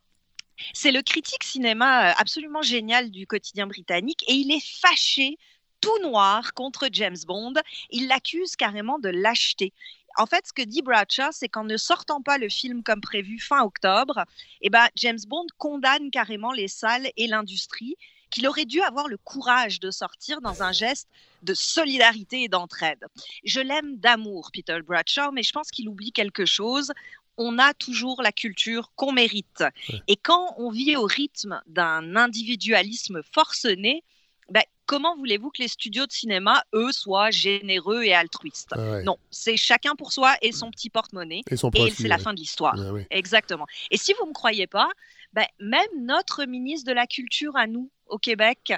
C'est 0.74 0.92
le 0.92 1.04
critique 1.04 1.44
cinéma 1.44 2.10
euh, 2.10 2.14
absolument 2.18 2.64
génial 2.64 3.12
du 3.12 3.28
quotidien 3.28 3.68
britannique 3.68 4.24
et 4.28 4.34
il 4.34 4.52
est 4.52 4.66
fâché 4.66 5.38
tout 5.80 6.00
noir 6.02 6.54
contre 6.56 6.90
James 6.92 7.18
Bond. 7.28 7.54
Il 7.92 8.08
l'accuse 8.08 8.56
carrément 8.56 8.98
de 8.98 9.10
lâcheté. 9.10 9.72
En 10.18 10.26
fait, 10.26 10.48
ce 10.48 10.54
que 10.54 10.64
dit 10.64 10.82
Bradshaw, 10.82 11.32
c'est 11.32 11.48
qu'en 11.48 11.64
ne 11.64 11.78
sortant 11.78 12.22
pas 12.22 12.40
le 12.40 12.50
film 12.50 12.82
comme 12.82 13.02
prévu 13.02 13.40
fin 13.40 13.64
octobre, 13.64 14.26
eh 14.62 14.70
ben, 14.70 14.88
James 14.96 15.20
Bond 15.28 15.46
condamne 15.58 16.10
carrément 16.10 16.52
les 16.52 16.68
salles 16.68 17.10
et 17.18 17.28
l'industrie 17.28 17.96
qu'il 18.32 18.48
aurait 18.48 18.66
dû 18.66 18.82
avoir 18.82 19.08
le 19.08 19.18
courage 19.18 19.80
de 19.80 19.92
sortir 19.92 20.42
dans 20.42 20.64
un 20.64 20.72
geste 20.72 21.08
de 21.44 21.54
solidarité 21.54 22.44
et 22.44 22.48
d'entraide. 22.50 23.06
Je 23.46 23.62
l'aime 23.62 23.98
d'amour, 23.98 24.50
Peter 24.52 24.80
Bradshaw, 24.86 25.32
mais 25.32 25.44
je 25.44 25.52
pense 25.52 25.70
qu'il 25.70 25.88
oublie 25.88 26.12
quelque 26.12 26.46
chose. 26.46 26.92
On 27.38 27.60
a 27.60 27.74
toujours 27.76 28.22
la 28.24 28.32
culture 28.32 28.92
qu'on 28.96 29.12
mérite. 29.12 29.64
Et 30.08 30.16
quand 30.16 30.56
on 30.58 30.72
vit 30.72 30.96
au 30.96 31.06
rythme 31.06 31.62
d'un 31.68 32.16
individualisme 32.16 33.22
forcené, 33.24 34.04
ben, 34.50 34.64
comment 34.86 35.16
voulez-vous 35.18 35.50
que 35.50 35.62
les 35.62 35.68
studios 35.68 36.06
de 36.06 36.12
cinéma, 36.12 36.64
eux, 36.74 36.92
soient 36.92 37.32
généreux 37.32 38.04
et 38.04 38.14
altruistes? 38.14 38.70
Ah 38.72 38.92
ouais. 38.92 39.04
Non, 39.04 39.18
c'est 39.30 39.58
chacun 39.58 39.96
pour 39.96 40.12
soi 40.12 40.36
et 40.42 40.52
son 40.52 40.72
petit 40.72 40.90
porte-monnaie. 40.90 41.42
Et 41.50 41.58
c'est 41.58 42.08
la 42.08 42.16
ouais. 42.16 42.22
fin 42.22 42.34
de 42.34 42.40
l'histoire. 42.40 42.76
Ah. 42.78 43.00
Exactement. 43.10 43.68
Et 43.92 43.98
si 43.98 44.14
vous 44.14 44.24
ne 44.24 44.30
me 44.30 44.34
croyez 44.34 44.68
pas, 44.68 44.90
ben, 45.34 45.46
même 45.60 46.06
notre 46.06 46.46
ministre 46.46 46.88
de 46.88 46.94
la 46.94 47.08
Culture 47.08 47.56
à 47.56 47.68
nous, 47.68 47.92
au 48.08 48.18
Québec, 48.18 48.74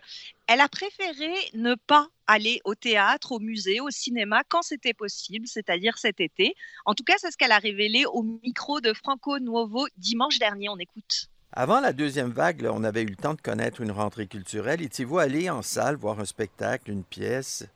elle 0.48 0.62
a 0.62 0.68
préféré 0.68 1.32
ne 1.54 1.76
pas 1.76 2.08
aller 2.26 2.62
au 2.64 2.76
théâtre, 2.76 3.32
au 3.32 3.40
musée, 3.40 3.80
au 3.80 3.90
cinéma 3.90 4.44
quand 4.48 4.62
c'était 4.62 4.94
possible, 4.94 5.48
c'est-à-dire 5.48 5.98
cet 5.98 6.20
été. 6.20 6.56
En 6.86 6.96
tout 6.96 7.04
cas, 7.04 7.14
c'est 7.18 7.32
ce 7.32 7.38
qu'elle 7.38 7.52
a 7.52 7.60
révélé 7.60 8.06
au 8.06 8.24
micro 8.24 8.82
de 8.82 8.94
Franco 8.94 9.40
Nuovo 9.40 9.88
dimanche 9.98 10.40
dernier. 10.40 10.70
On 10.70 10.78
écoute. 10.78 11.30
Avant 11.54 11.80
la 11.80 11.94
deuxième 11.94 12.30
vague, 12.30 12.68
on 12.72 12.84
avait 12.84 13.02
eu 13.02 13.08
le 13.08 13.16
temps 13.16 13.34
de 13.34 13.42
connaître 13.42 13.82
une 13.82 13.92
rentrée 13.92 14.28
culturelle. 14.28 14.84
Étiez-vous 14.84 15.18
allé 15.18 15.50
en 15.50 15.64
salle 15.64 15.96
voir 15.96 16.20
un 16.20 16.26
spectacle, 16.26 16.92
une 16.92 17.04
pièce? 17.04 17.68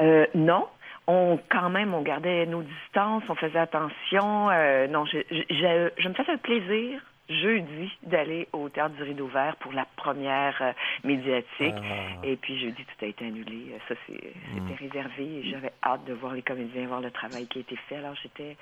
Euh, 0.00 0.26
non. 0.34 0.66
On, 1.06 1.38
quand 1.50 1.70
même, 1.70 1.94
on 1.94 2.02
gardait 2.02 2.44
nos 2.46 2.62
distances, 2.62 3.22
on 3.28 3.34
faisait 3.34 3.58
attention. 3.58 4.50
Euh, 4.50 4.86
non, 4.86 5.06
je, 5.06 5.18
je, 5.30 5.90
je, 5.96 6.08
me 6.08 6.14
faisais 6.14 6.32
un 6.32 6.38
plaisir 6.38 7.00
jeudi 7.30 7.90
d'aller 8.02 8.48
au 8.52 8.68
Théâtre 8.68 8.94
du 8.96 9.02
Rideau 9.02 9.28
Vert 9.28 9.56
pour 9.56 9.72
la 9.72 9.86
première 9.96 10.56
euh, 10.60 10.72
médiatique. 11.04 11.74
Ah. 11.78 12.22
Et 12.22 12.36
puis 12.36 12.58
jeudi, 12.58 12.84
tout 12.84 13.04
a 13.04 13.08
été 13.08 13.26
annulé. 13.26 13.74
Ça, 13.88 13.94
c'était 14.06 14.34
hmm. 14.60 14.72
réservé 14.78 15.38
et 15.38 15.50
j'avais 15.50 15.72
hâte 15.82 16.04
de 16.04 16.12
voir 16.12 16.34
les 16.34 16.42
comédiens, 16.42 16.86
voir 16.86 17.00
le 17.00 17.10
travail 17.10 17.46
qui 17.46 17.58
a 17.58 17.60
été 17.62 17.76
fait. 17.88 17.96
Alors 17.96 18.14
j'étais 18.22 18.58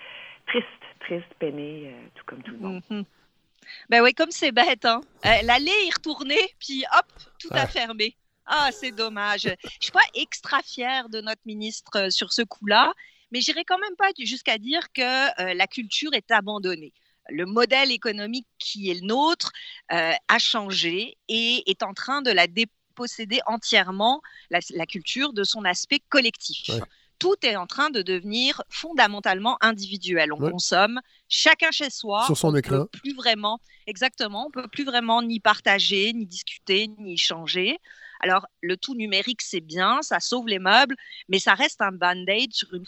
triste, 0.47 0.67
triste, 1.01 1.35
peinée, 1.41 1.93
tout 2.15 2.25
comme 2.25 2.43
tout 2.43 2.53
le 2.53 2.59
monde. 2.59 2.83
Mm-hmm. 2.89 3.05
Ben 3.89 4.03
oui, 4.03 4.15
comme 4.15 4.31
c'est 4.31 4.53
bête, 4.53 4.85
hein. 4.85 5.01
Elle 5.23 5.51
allait 5.51 5.87
y 5.87 5.91
retourner, 5.91 6.41
puis 6.59 6.85
hop, 6.97 7.07
tout 7.39 7.49
a 7.53 7.67
fermé. 7.67 8.17
Ah, 8.47 8.71
c'est 8.73 8.93
dommage. 8.93 9.49
Je 9.63 9.79
suis 9.81 9.93
pas 9.93 10.01
extra 10.15 10.63
fière 10.63 11.09
de 11.09 11.21
notre 11.21 11.43
ministre 11.47 11.91
euh, 11.97 12.11
sur 12.11 12.33
ce 12.33 12.43
coup-là, 12.43 12.93
mais 13.31 13.41
j'irai 13.41 13.65
quand 13.65 13.79
même 13.79 13.97
pas 13.97 14.11
jusqu'à 14.19 14.59
dire 14.59 14.93
que 14.93 15.03
euh, 15.41 15.55
la 15.55 15.67
culture 15.67 16.13
est 16.13 16.31
abandonnée. 16.31 16.93
Le 17.29 17.47
modèle 17.47 17.93
économique 17.93 18.49
qui 18.59 18.91
est 18.91 19.01
le 19.01 19.07
nôtre 19.07 19.53
euh, 19.93 20.13
a 20.29 20.39
changé 20.39 21.17
et 21.29 21.63
est 21.71 21.85
en 21.85 21.95
train 21.95 22.21
de 22.21 22.33
la 22.33 22.49
déposséder 22.49 23.41
entièrement, 23.47 24.21
la, 24.51 24.87
culture, 24.87 25.33
de 25.33 25.45
son 25.45 25.65
aspect 25.65 26.01
collectif 26.09 26.71
tout 27.23 27.37
est 27.43 27.55
en 27.55 27.69
train 27.69 27.91
de 27.91 28.03
devenir 28.03 28.63
fondamentalement 28.69 29.57
individuel. 29.61 30.33
On 30.33 30.39
consomme 30.51 31.01
chacun 31.29 31.71
chez 31.71 31.89
soi. 31.89 32.27
Sur 32.27 32.37
son 32.37 32.55
écran. 32.57 32.87
Peut 32.87 32.99
plus 32.99 33.15
vraiment, 33.15 33.61
exactement, 33.87 34.49
on 34.49 34.51
peut 34.51 34.67
plus 34.67 34.85
vraiment 34.85 35.23
ni 35.23 35.39
partager, 35.39 36.13
ni 36.13 36.27
discuter, 36.27 36.89
ni 36.99 37.15
échanger. 37.15 37.79
Alors, 38.21 38.47
le 38.61 38.77
tout 38.77 38.97
numérique, 38.97 39.41
c'est 39.41 39.61
bien, 39.61 40.03
ça 40.03 40.19
sauve 40.19 40.49
les 40.49 40.59
meubles, 40.59 40.97
mais 41.29 41.39
ça 41.39 41.55
reste 41.55 41.81
un 41.81 41.93
band-aid 41.93 42.53
sur 42.53 42.75
une 42.75 42.87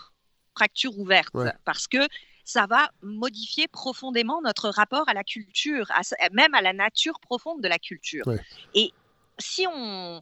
fracture 0.56 0.98
ouverte 0.98 1.32
parce 1.64 1.86
que 1.86 2.08
ça 2.44 2.66
va 2.66 2.90
modifier 3.02 3.68
profondément 3.68 4.42
notre 4.42 4.68
rapport 4.68 5.08
à 5.08 5.14
la 5.14 5.22
culture, 5.22 5.86
même 6.32 6.54
à 6.54 6.60
la 6.60 6.72
nature 6.72 7.20
profonde 7.20 7.62
de 7.62 7.68
la 7.68 7.78
culture. 7.78 8.24
Et 8.74 8.92
si 9.38 9.64
on, 9.68 10.20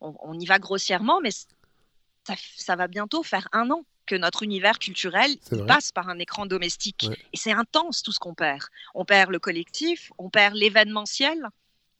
on, 0.00 0.38
y 0.38 0.46
va 0.46 0.58
grossièrement, 0.58 1.20
mais 1.20 1.30
ça, 2.56 2.76
va 2.76 2.88
bientôt 2.88 3.22
faire 3.22 3.48
un 3.52 3.70
an 3.70 3.84
que 4.06 4.14
notre 4.14 4.42
univers 4.42 4.78
culturel 4.78 5.36
passe 5.66 5.92
par 5.92 6.08
un 6.08 6.18
écran 6.18 6.46
domestique. 6.46 7.08
Et 7.32 7.36
c'est 7.36 7.52
intense 7.52 8.02
tout 8.02 8.12
ce 8.12 8.18
qu'on 8.18 8.34
perd. 8.34 8.62
On 8.94 9.04
perd 9.04 9.30
le 9.30 9.38
collectif, 9.38 10.12
on 10.18 10.30
perd 10.30 10.54
l'événementiel, 10.54 11.48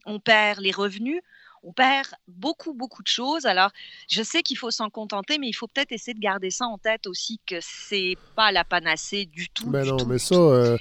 on 0.06 0.18
perd 0.18 0.60
les 0.60 0.72
revenus, 0.72 1.20
on 1.62 1.72
perd 1.72 2.06
beaucoup, 2.26 2.74
beaucoup 2.74 3.02
de 3.02 3.08
choses. 3.08 3.46
Alors, 3.46 3.70
je 4.08 4.22
sais 4.22 4.42
qu'il 4.42 4.56
faut 4.56 4.70
s'en 4.70 4.90
contenter, 4.90 5.38
mais 5.38 5.48
il 5.48 5.52
faut 5.52 5.66
peut-être 5.66 5.92
essayer 5.92 6.14
de 6.14 6.20
garder 6.20 6.50
ça 6.50 6.66
en 6.66 6.78
tête 6.78 7.06
aussi, 7.06 7.40
que 7.46 7.56
c'est 7.60 8.16
pas 8.36 8.52
la 8.52 8.64
panacée 8.64 9.26
du 9.26 9.48
tout. 9.48 9.68
Ben 9.68 9.84
non, 9.84 10.04
mais 10.06 10.18
ça, 10.18 10.34
euh, 10.34 10.76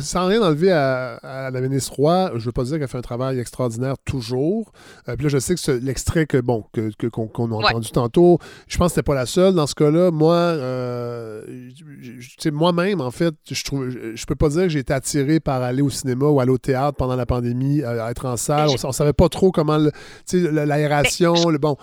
sans 0.00 0.26
rien 0.26 0.42
enlever 0.42 0.72
à, 0.72 1.50
la 1.52 1.60
ministre 1.60 1.94
Roy, 1.94 2.32
je 2.36 2.44
veux 2.44 2.52
pas 2.52 2.64
dire 2.64 2.78
qu'elle 2.78 2.88
fait 2.88 2.98
un 2.98 3.02
travail 3.02 3.38
extraordinaire 3.38 3.96
toujours. 4.04 4.72
Euh, 5.08 5.16
puis 5.16 5.24
là, 5.24 5.28
je 5.28 5.38
sais 5.38 5.54
que 5.54 5.70
l'extrait 5.72 6.26
que, 6.26 6.38
bon, 6.38 6.64
qu'on 6.74 6.90
que, 6.98 7.06
qu'on 7.06 7.52
a 7.52 7.68
entendu 7.68 7.90
tantôt, 7.90 8.38
je 8.68 8.76
pense 8.78 8.88
que 8.88 8.94
c'était 8.94 9.06
pas 9.06 9.14
la 9.14 9.26
seule. 9.26 9.54
Dans 9.54 9.66
ce 9.66 9.74
cas-là, 9.74 10.10
moi, 10.10 10.34
euh, 10.34 11.42
moi-même, 12.52 13.00
en 13.00 13.10
fait, 13.10 13.34
je 13.50 13.64
trouve, 13.64 13.88
je, 13.90 14.26
peux 14.26 14.34
pas 14.34 14.48
dire 14.48 14.62
que 14.62 14.68
j'ai 14.68 14.80
été 14.80 14.92
attiré 14.92 15.40
par 15.40 15.62
aller 15.62 15.82
au 15.82 15.90
cinéma 15.90 16.26
ou 16.26 16.40
aller 16.40 16.50
au 16.50 16.58
théâtre 16.58 16.96
pendant 16.96 17.16
la 17.16 17.26
pandémie, 17.26 17.82
à 17.82 18.10
être 18.10 18.26
en 18.26 18.36
salle. 18.36 18.68
On, 18.68 18.88
on 18.88 18.92
savait 18.92 19.12
pas 19.12 19.28
trop 19.28 19.52
comment 19.52 19.78
le, 19.78 19.92
l'aération, 20.32 21.48
le 21.48 21.58
bon. 21.58 21.76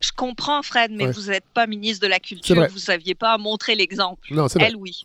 Je 0.00 0.12
comprends, 0.16 0.62
Fred, 0.62 0.90
mais 0.92 1.10
vous 1.10 1.26
n'êtes 1.26 1.44
pas 1.52 1.66
ministre 1.66 2.02
de 2.02 2.10
la 2.10 2.18
Culture. 2.18 2.56
Vous 2.68 2.74
ne 2.74 2.78
saviez 2.78 3.14
pas 3.14 3.36
montrer 3.38 3.74
l'exemple. 3.74 4.28
Elle, 4.58 4.76
oui. 4.76 4.96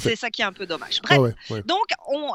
C'est 0.00 0.16
ça 0.16 0.30
qui 0.30 0.42
est 0.42 0.44
un 0.44 0.52
peu 0.52 0.66
dommage. 0.66 1.00
Bref, 1.02 1.34
donc, 1.64 1.86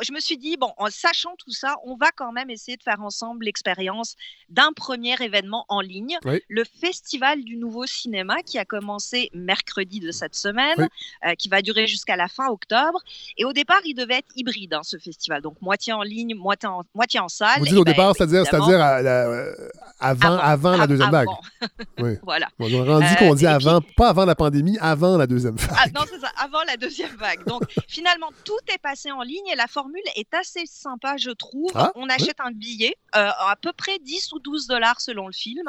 je 0.02 0.12
me 0.12 0.20
suis 0.20 0.38
dit, 0.38 0.58
bon, 0.58 0.72
en 0.78 0.90
sachant 0.90 1.36
tout 1.38 1.52
ça, 1.52 1.76
on 1.86 1.96
va 1.96 2.10
quand 2.16 2.32
même 2.32 2.50
essayer 2.50 2.78
de 2.78 2.84
faire 2.84 3.02
ensemble 3.02 3.46
l'expérience 3.46 4.16
d'un 4.50 4.74
premier 4.74 5.16
événement 5.22 5.66
en 5.70 5.80
ligne, 5.80 6.18
le 6.24 6.64
Festival 6.82 7.44
du 7.44 7.56
Nouveau 7.56 7.86
Cinéma, 7.86 8.42
qui 8.46 8.58
a 8.58 8.66
commencé 8.66 9.30
mercredi 9.34 10.00
de 10.00 10.12
cette 10.12 10.36
semaine, 10.36 10.90
euh, 11.26 11.34
qui 11.36 11.50
va 11.50 11.62
durer 11.62 11.88
jusqu'à 11.88 12.16
la 12.16 12.28
fin 12.28 12.50
octobre. 12.50 13.00
Et 13.38 13.46
au 13.46 13.54
départ, 13.54 13.80
il 13.86 13.94
devait 13.94 14.20
être 14.20 14.32
hybride, 14.36 14.74
hein, 14.74 14.82
ce 14.84 14.98
festival. 14.98 15.42
Donc, 15.42 15.62
moitié 15.62 15.94
en 15.94 16.02
ligne, 16.02 16.36
moitié 16.36 16.68
en, 16.68 16.84
moitié 16.94 17.20
en 17.20 17.30
salle. 17.30 17.60
Vous 17.60 17.66
dites 17.66 17.78
au 17.78 17.84
ben, 17.84 17.92
départ, 17.92 18.16
c'est-à-dire, 18.16 18.46
c'est-à-dire 18.46 18.82
euh, 18.82 19.54
avant, 20.00 20.38
avant, 20.38 20.76
la 20.76 20.88
deuxième 20.88 21.12
vague. 21.12 21.28
Voilà. 22.24 22.48
on 22.60 22.66
a 22.66 23.00
rendu 23.00 23.16
qu'on 23.18 23.36
dit 23.36 23.46
euh, 23.46 23.56
avant, 23.56 23.82
pas 23.96 24.10
avant 24.10 24.26
la 24.26 24.36
pandémie, 24.36 24.78
avant 24.80 25.18
la 25.18 25.28
deuxième 25.28 25.56
vague. 25.56 25.70
Ah, 25.78 25.88
non, 25.94 26.02
c'est 26.10 26.20
ça, 26.20 26.32
avant 26.38 26.64
la 26.68 26.78
deuxième 26.78 27.16
vague. 27.16 27.46
Donc, 27.46 27.64
finalement, 27.88 28.30
tout 28.44 28.54
est 28.74 28.78
passé 28.78 29.12
en 29.12 29.22
ligne 29.22 29.48
et 29.52 29.56
la 29.56 29.68
formule 29.68 30.02
est 30.16 30.34
assez 30.34 30.66
sympa, 30.66 31.18
je 31.18 31.32
trouve. 31.32 31.72
Ah, 31.76 31.92
on 31.96 32.08
achète 32.10 32.40
un 32.40 32.52
billet, 32.52 32.96
euh, 33.16 33.30
à 33.30 33.56
peu 33.62 33.72
près 33.74 34.00
10 34.00 34.34
ou 34.34 34.40
12 34.40 34.68
dollars 34.68 35.02
selon 35.02 35.28
le 35.28 35.34
film 35.34 35.64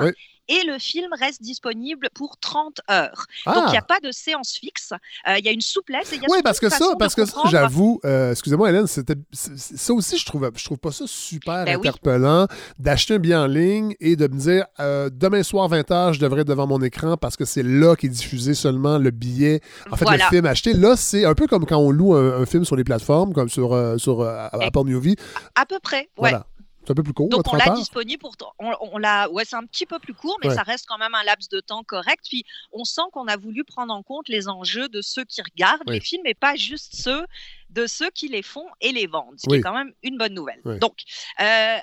et 0.48 0.64
le 0.64 0.78
film 0.78 1.09
reste 1.18 1.42
disponible 1.42 2.09
pour 2.14 2.37
30 2.38 2.81
heures. 2.90 3.26
Donc, 3.46 3.64
il 3.68 3.70
n'y 3.70 3.76
a 3.76 3.81
ah. 3.81 3.83
pas 3.83 4.00
de 4.00 4.11
séance 4.11 4.55
fixe. 4.55 4.92
Euh, 5.28 5.38
il 5.38 5.44
y 5.44 5.48
a 5.48 5.52
une 5.52 5.61
souplesse. 5.61 6.12
oui, 6.28 6.38
parce 6.42 6.61
que 6.61 6.68
ça, 6.68 6.94
parce 6.98 7.14
que 7.14 7.24
ça, 7.24 7.42
j'avoue, 7.50 8.00
euh, 8.05 8.33
excusez-moi, 8.33 8.70
Hélène, 8.70 8.87
ça 8.87 9.92
aussi, 9.92 10.18
je 10.18 10.26
trouve, 10.26 10.50
je 10.55 10.64
trouve 10.64 10.78
pas 10.78 10.92
ça 10.92 11.05
super 11.07 11.64
ben 11.64 11.78
interpellant 11.78 12.46
d'acheter 12.78 13.14
un 13.14 13.18
billet 13.18 13.37
en 13.37 13.46
ligne 13.46 13.94
et 14.00 14.16
de 14.16 14.26
me 14.26 14.38
dire 14.38 14.64
euh, 14.81 15.11
demain 15.12 15.42
soir, 15.42 15.68
20h, 15.70 16.14
je 16.14 16.20
devrais 16.20 16.42
être 16.42 16.48
devant 16.48 16.66
mon 16.66 16.83
écran 16.83 17.16
parce 17.16 17.37
que 17.37 17.44
c'est 17.44 17.62
là 17.62 17.94
qu'est 17.96 18.09
diffusé 18.09 18.55
seulement 18.55 18.98
le 18.98 19.11
billet. 19.11 19.61
En 19.90 19.96
fait, 19.96 20.11
le 20.11 20.18
film 20.18 20.46
acheté. 20.46 20.72
Là, 20.72 20.96
c'est 20.96 21.24
un 21.24 21.35
peu 21.35 21.46
comme 21.46 21.66
quand 21.66 21.78
on 21.78 21.90
loue 21.90 22.14
un, 22.14 22.44
film 22.46 22.64
sur 22.64 22.76
les 22.76 22.85
plateformes, 22.85 23.33
comme 23.33 23.48
sur, 23.48 23.78
sur 23.98 24.22
Apple 24.22 24.85
Movie. 24.85 25.16
À, 25.55 25.66
peu 25.66 25.78
près, 25.81 26.09
ouais. 26.18 26.31
Voilà. 26.31 26.46
C'est 26.84 26.90
un 26.90 26.94
peu 26.94 27.02
plus 27.02 27.12
court. 27.12 27.28
Donc 27.28 27.52
on 27.52 27.56
l'a 27.56 27.70
disponible 27.70 28.20
pour. 28.20 28.34
On, 28.58 28.72
on 28.80 28.98
l'a. 28.98 29.30
Ouais, 29.30 29.44
c'est 29.44 29.56
un 29.56 29.64
petit 29.64 29.86
peu 29.86 29.98
plus 29.98 30.14
court, 30.14 30.38
mais 30.42 30.50
ça 30.50 30.62
reste 30.62 30.86
quand 30.88 30.98
même 30.98 31.14
un 31.14 31.22
laps 31.24 31.48
de 31.48 31.60
temps 31.60 31.84
correct. 31.84 32.24
Puis 32.28 32.44
on 32.72 32.84
sent 32.84 33.02
qu'on 33.12 33.26
a 33.28 33.36
voulu 33.36 33.64
prendre 33.64 33.94
en 33.94 34.02
compte 34.02 34.28
les 34.28 34.48
enjeux 34.48 34.88
de 34.88 35.00
ceux 35.00 35.24
qui 35.24 35.42
regardent 35.42 35.88
les 35.88 36.00
films 36.00 36.26
et 36.26 36.34
pas 36.34 36.56
juste 36.56 36.96
ceux 36.96 37.26
de 37.70 37.86
ceux 37.86 38.10
qui 38.10 38.28
les 38.28 38.42
font 38.42 38.66
et 38.80 38.92
les 38.92 39.06
vendent, 39.06 39.38
ce 39.38 39.48
qui 39.48 39.56
est 39.56 39.60
quand 39.60 39.74
même 39.74 39.92
une 40.02 40.18
bonne 40.18 40.34
nouvelle. 40.34 40.60
Donc, 40.80 40.98
euh, 41.40 41.78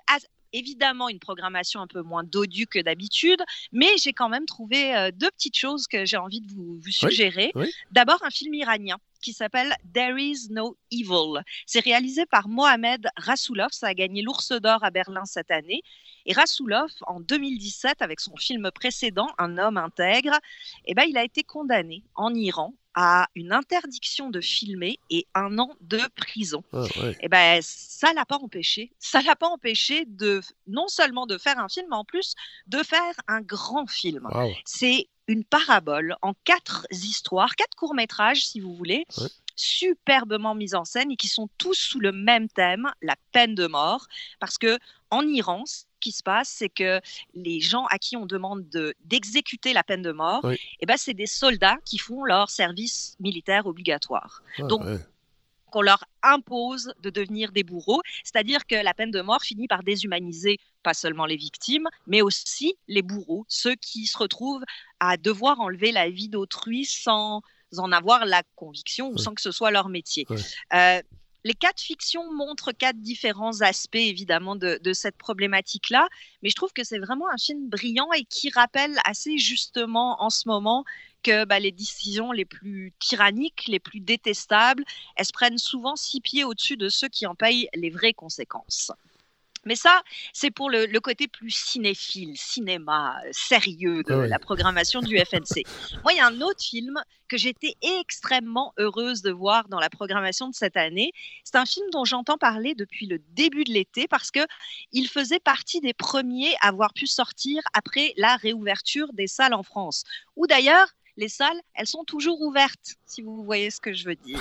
évidemment 0.53 1.09
une 1.09 1.19
programmation 1.19 1.81
un 1.81 1.87
peu 1.87 2.01
moins 2.01 2.23
dodue 2.23 2.65
que 2.65 2.79
d'habitude, 2.79 3.41
mais 3.71 3.97
j'ai 3.97 4.13
quand 4.13 4.29
même 4.29 4.45
trouvé 4.45 4.95
euh, 4.95 5.11
deux 5.13 5.29
petites 5.31 5.57
choses 5.57 5.87
que 5.87 6.05
j'ai 6.05 6.17
envie 6.17 6.41
de 6.41 6.51
vous, 6.51 6.79
vous 6.79 6.91
suggérer. 6.91 7.51
D'abord, 7.91 8.19
un 8.23 8.29
film 8.29 8.53
iranien 8.53 8.97
qui 9.21 9.33
s'appelle 9.33 9.75
There 9.93 10.19
is 10.19 10.47
no 10.49 10.77
evil. 10.91 11.41
C'est 11.65 11.79
réalisé 11.79 12.25
par 12.25 12.47
Mohamed 12.47 13.07
Rasoulov, 13.17 13.69
ça 13.71 13.87
a 13.87 13.93
gagné 13.93 14.21
l'Ours 14.21 14.51
d'Or 14.51 14.83
à 14.83 14.91
Berlin 14.91 15.25
cette 15.25 15.51
année. 15.51 15.81
Et 16.25 16.33
Rasoulov, 16.33 16.91
en 17.07 17.19
2017, 17.19 18.01
avec 18.01 18.19
son 18.19 18.35
film 18.35 18.69
précédent, 18.71 19.27
Un 19.37 19.57
homme 19.57 19.77
intègre, 19.77 20.37
eh 20.85 20.93
ben, 20.93 21.03
il 21.03 21.17
a 21.17 21.23
été 21.23 21.43
condamné 21.43 22.03
en 22.15 22.33
Iran 22.33 22.73
à 22.95 23.29
une 23.35 23.53
interdiction 23.53 24.29
de 24.29 24.41
filmer 24.41 24.99
et 25.09 25.25
un 25.35 25.57
an 25.59 25.71
de 25.81 26.01
prison. 26.15 26.63
Ah, 26.73 26.83
et 26.97 27.15
eh 27.21 27.29
ben 27.29 27.59
ça 27.61 28.13
l'a 28.13 28.25
pas 28.25 28.37
empêché. 28.37 28.91
Ça 28.99 29.21
l'a 29.21 29.35
pas 29.35 29.47
empêché 29.47 30.05
de 30.05 30.41
non 30.67 30.87
seulement 30.87 31.25
de 31.25 31.37
faire 31.37 31.59
un 31.59 31.69
film, 31.69 31.87
mais 31.89 31.95
en 31.95 32.03
plus 32.03 32.35
de 32.67 32.83
faire 32.83 33.13
un 33.27 33.41
grand 33.41 33.87
film. 33.87 34.27
C'est 34.65 35.07
une 35.29 35.43
parabole 35.43 36.15
en 36.23 36.33
quatre 36.43 36.87
histoires, 36.91 37.55
quatre 37.55 37.75
courts 37.75 37.93
métrages 37.93 38.45
si 38.45 38.59
vous 38.59 38.73
voulez, 38.73 39.05
superbement 39.55 40.55
mis 40.55 40.73
en 40.73 40.85
scène 40.85 41.11
et 41.11 41.17
qui 41.17 41.27
sont 41.27 41.49
tous 41.57 41.75
sous 41.75 41.99
le 41.99 42.11
même 42.11 42.49
thème, 42.49 42.89
la 43.03 43.15
peine 43.31 43.53
de 43.53 43.67
mort, 43.67 44.07
parce 44.39 44.57
que 44.57 44.79
en 45.11 45.21
Iran, 45.27 45.63
qui 45.99 46.11
se 46.11 46.23
passe, 46.23 46.49
c'est 46.49 46.69
que 46.69 46.99
les 47.35 47.59
gens 47.59 47.85
à 47.87 47.99
qui 47.99 48.17
on 48.17 48.25
demande 48.25 48.65
d'exécuter 49.05 49.73
la 49.73 49.83
peine 49.83 50.01
de 50.01 50.11
mort, 50.11 50.49
eh 50.79 50.85
ben, 50.85 50.97
c'est 50.97 51.13
des 51.13 51.27
soldats 51.27 51.77
qui 51.85 51.99
font 51.99 52.23
leur 52.23 52.49
service 52.49 53.15
militaire 53.19 53.67
obligatoire. 53.67 54.41
Donc, 54.59 54.81
on 55.75 55.81
leur 55.81 56.03
impose 56.23 56.93
de 57.01 57.09
devenir 57.09 57.51
des 57.51 57.63
bourreaux, 57.63 58.01
c'est-à-dire 58.23 58.65
que 58.65 58.75
la 58.75 58.93
peine 58.93 59.11
de 59.11 59.21
mort 59.21 59.41
finit 59.41 59.67
par 59.67 59.83
déshumaniser 59.83 60.57
pas 60.83 60.93
seulement 60.93 61.25
les 61.25 61.37
victimes, 61.37 61.87
mais 62.07 62.21
aussi 62.21 62.75
les 62.87 63.01
bourreaux, 63.01 63.45
ceux 63.47 63.75
qui 63.75 64.05
se 64.05 64.17
retrouvent 64.17 64.63
à 64.99 65.17
devoir 65.17 65.59
enlever 65.59 65.91
la 65.91 66.09
vie 66.09 66.29
d'autrui 66.29 66.85
sans 66.85 67.41
en 67.77 67.91
avoir 67.91 68.25
la 68.25 68.43
conviction 68.55 69.09
ou 69.09 69.17
sans 69.17 69.33
que 69.35 69.41
ce 69.41 69.51
soit 69.51 69.71
leur 69.71 69.89
métier. 69.89 70.25
Euh, 70.73 71.01
les 71.45 71.53
quatre 71.53 71.79
fictions 71.79 72.33
montrent 72.33 72.71
quatre 72.71 72.99
différents 72.99 73.61
aspects, 73.61 73.95
évidemment, 73.95 74.55
de, 74.55 74.79
de 74.83 74.93
cette 74.93 75.17
problématique-là. 75.17 76.07
Mais 76.43 76.49
je 76.49 76.55
trouve 76.55 76.73
que 76.73 76.83
c'est 76.83 76.99
vraiment 76.99 77.29
un 77.29 77.37
film 77.37 77.69
brillant 77.69 78.11
et 78.11 78.25
qui 78.25 78.49
rappelle 78.49 78.99
assez 79.05 79.37
justement 79.37 80.21
en 80.21 80.29
ce 80.29 80.47
moment 80.47 80.83
que 81.23 81.45
bah, 81.45 81.59
les 81.59 81.71
décisions 81.71 82.31
les 82.31 82.45
plus 82.45 82.93
tyranniques, 82.99 83.65
les 83.67 83.79
plus 83.79 83.99
détestables, 83.99 84.83
elles 85.15 85.25
se 85.25 85.33
prennent 85.33 85.57
souvent 85.57 85.95
six 85.95 86.21
pieds 86.21 86.43
au-dessus 86.43 86.77
de 86.77 86.89
ceux 86.89 87.09
qui 87.09 87.25
en 87.25 87.35
payent 87.35 87.69
les 87.73 87.89
vraies 87.89 88.13
conséquences. 88.13 88.91
Mais 89.65 89.75
ça, 89.75 90.01
c'est 90.33 90.51
pour 90.51 90.69
le, 90.69 90.85
le, 90.85 90.99
côté 90.99 91.27
plus 91.27 91.51
cinéphile, 91.51 92.37
cinéma, 92.37 93.17
euh, 93.25 93.29
sérieux 93.31 94.03
de 94.03 94.13
Ah 94.13 94.19
oui. 94.19 94.29
la 94.29 94.39
programmation 94.39 95.01
du 95.01 95.17
FNC. 95.17 95.63
Moi, 96.03 96.13
il 96.13 96.17
y 96.17 96.19
a 96.21 96.27
un 96.27 96.41
autre 96.41 96.63
film 96.63 97.01
que 97.27 97.37
j'étais 97.37 97.75
extrêmement 97.81 98.73
heureuse 98.77 99.21
de 99.21 99.31
voir 99.31 99.67
dans 99.67 99.79
la 99.79 99.89
programmation 99.89 100.49
de 100.49 100.55
cette 100.55 100.77
année. 100.77 101.11
C'est 101.43 101.57
un 101.57 101.65
film 101.65 101.85
dont 101.91 102.05
j'entends 102.05 102.37
parler 102.37 102.73
depuis 102.73 103.05
le 103.05 103.19
début 103.33 103.65
de 103.65 103.71
l'été 103.71 104.07
parce 104.07 104.31
que 104.31 104.39
il 104.91 105.07
faisait 105.07 105.39
partie 105.39 105.81
des 105.81 105.93
premiers 105.93 106.55
à 106.61 106.69
avoir 106.69 106.93
pu 106.93 107.05
sortir 107.05 107.61
après 107.73 108.13
la 108.17 108.37
réouverture 108.37 109.13
des 109.13 109.27
salles 109.27 109.53
en 109.53 109.63
France. 109.63 110.03
Ou 110.35 110.47
d'ailleurs, 110.47 110.87
les 111.19 111.27
salles, 111.29 111.59
elles 111.75 111.85
sont 111.85 112.03
toujours 112.05 112.39
ouvertes, 112.41 112.95
si 113.05 113.21
vous 113.21 113.43
voyez 113.43 113.69
ce 113.69 113.79
que 113.81 113.93
je 113.93 114.05
veux 114.05 114.15
dire. 114.15 114.39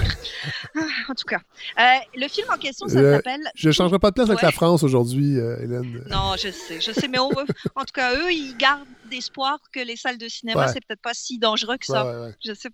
Ah, 0.77 0.81
en 1.09 1.15
tout 1.15 1.25
cas, 1.27 1.41
euh, 1.79 1.83
le 2.15 2.29
film 2.29 2.47
en 2.51 2.57
question, 2.57 2.87
ça 2.89 2.99
Euh, 2.99 3.17
s'appelle 3.17 3.41
Je 3.55 3.67
ne 3.69 3.73
changerai 3.73 3.99
pas 3.99 4.11
de 4.11 4.15
place 4.15 4.29
avec 4.31 4.43
la 4.43 4.53
France 4.53 4.83
aujourd'hui, 4.85 5.39
euh, 5.39 5.57
Hélène. 5.61 6.05
non, 6.09 6.37
je 6.37 6.51
sais, 6.51 6.81
je 6.81 6.93
sais, 6.93 7.09
mais 7.09 7.19
on- 7.19 7.31
en 7.31 7.85
tout 7.85 7.93
cas, 7.95 8.15
eux, 8.15 8.33
ils 8.33 8.57
gardent 8.57 8.87
espoir 9.11 9.59
que 9.73 9.81
les 9.81 9.97
salles 9.97 10.19
de 10.19 10.29
cinéma, 10.29 10.67
Ouais. 10.67 10.73
c'est 10.73 10.85
peut-être 10.87 11.01
pas 11.03 11.15
si 11.15 11.39
dangereux 11.39 11.79
que 11.79 11.87
ça. 11.87 12.05
Ouais. 12.21 12.35
Je 12.45 12.53
sais, 12.55 12.69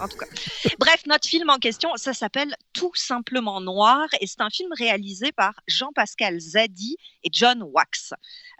en 0.00 0.08
tout 0.08 0.18
cas. 0.18 0.26
Bref, 0.78 1.02
notre 1.06 1.26
film 1.28 1.48
en 1.48 1.58
question, 1.58 1.90
ça 1.96 2.12
s'appelle 2.12 2.54
Tout 2.72 2.92
simplement 2.94 3.60
Noir 3.60 4.06
et 4.20 4.26
c'est 4.26 4.40
un 4.40 4.50
film 4.50 4.70
réalisé 4.76 5.32
par 5.32 5.54
Jean-Pascal 5.66 6.38
Zadi 6.40 6.96
et 7.24 7.28
John 7.32 7.62
Wax. 7.62 8.12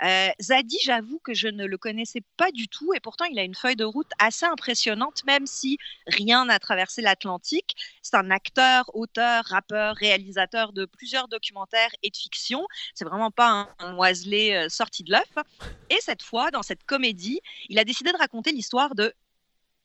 Euh, 0.03 0.29
Zadi, 0.41 0.79
j'avoue 0.85 1.19
que 1.21 1.35
je 1.35 1.49
ne 1.49 1.65
le 1.65 1.79
connaissais 1.79 2.23
pas 2.37 2.51
du 2.53 2.69
tout 2.69 2.93
et 2.95 3.01
pourtant 3.01 3.25
il 3.27 3.39
a 3.39 3.43
une 3.43 3.55
feuille 3.55 3.77
de 3.77 3.85
route 3.85 4.11
assez 4.19 4.47
impressionnante, 4.47 5.25
même 5.27 5.47
si 5.47 5.79
rien 6.07 6.45
n'a 6.45 6.59
traversé 6.59 7.03
l'Atlantique. 7.03 7.75
C'est 8.03 8.17
un 8.17 8.31
acteur, 8.31 8.85
auteur, 8.95 9.45
rappeur, 9.47 9.95
réalisateur 9.97 10.73
de 10.73 10.85
plusieurs 10.85 11.29
documentaires 11.29 11.91
et 12.03 12.11
de 12.11 12.17
fiction. 12.17 12.67
C'est 12.95 13.05
vraiment 13.05 13.31
pas 13.31 13.49
un, 13.49 13.69
un 13.79 13.97
euh, 13.99 14.69
sorti 14.69 15.03
de 15.05 15.13
l'œuf. 15.13 15.45
Et 15.91 15.99
cette 16.01 16.23
fois, 16.23 16.51
dans 16.51 16.63
cette 16.63 16.85
comédie, 16.85 17.41
il 17.69 17.79
a 17.79 17.85
décidé 17.85 18.13
de 18.13 18.19
raconter 18.19 18.53
l'histoire 18.53 18.95
de 18.95 19.15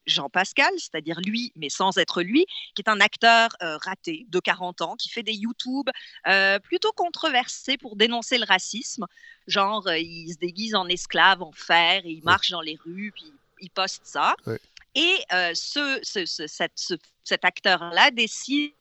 Jean 0.08 0.30
Pascal, 0.30 0.72
c'est-à-dire 0.78 1.20
lui, 1.22 1.52
mais 1.56 1.70
sans 1.70 1.98
être 1.98 2.22
lui, 2.24 2.46
qui 2.76 2.82
est 2.82 2.90
un 2.90 3.00
acteur 3.00 3.50
euh, 3.62 3.78
raté 3.78 4.26
de 4.30 4.40
40 4.40 4.82
ans, 4.82 4.96
qui 4.96 5.10
fait 5.10 5.24
des 5.24 5.34
YouTube 5.34 5.90
euh, 6.28 6.60
plutôt 6.60 6.92
controversés 6.92 7.78
pour 7.78 7.96
dénoncer 7.96 8.38
le 8.38 8.46
racisme. 8.46 9.06
Genre, 9.48 9.88
euh, 9.88 9.98
il 9.98 10.34
se 10.34 10.38
déguise 10.38 10.76
en 10.76 10.88
esclave, 10.88 11.42
en 11.42 11.52
fer, 11.52 12.02
et 12.06 12.12
il 12.12 12.24
marche 12.24 12.52
dans 12.52 12.62
les 12.62 12.78
rues, 12.84 13.12
puis 13.16 13.32
il 13.60 13.70
poste 13.70 14.02
ça. 14.06 14.36
Et 14.96 15.24
ce, 15.56 16.00
ce- 16.04 16.26
ce- 16.26 16.48
cette- 16.48 16.72
ce- 16.76 16.96
cet 17.24 17.46
acteur-là 17.46 18.12
décide 18.12 18.74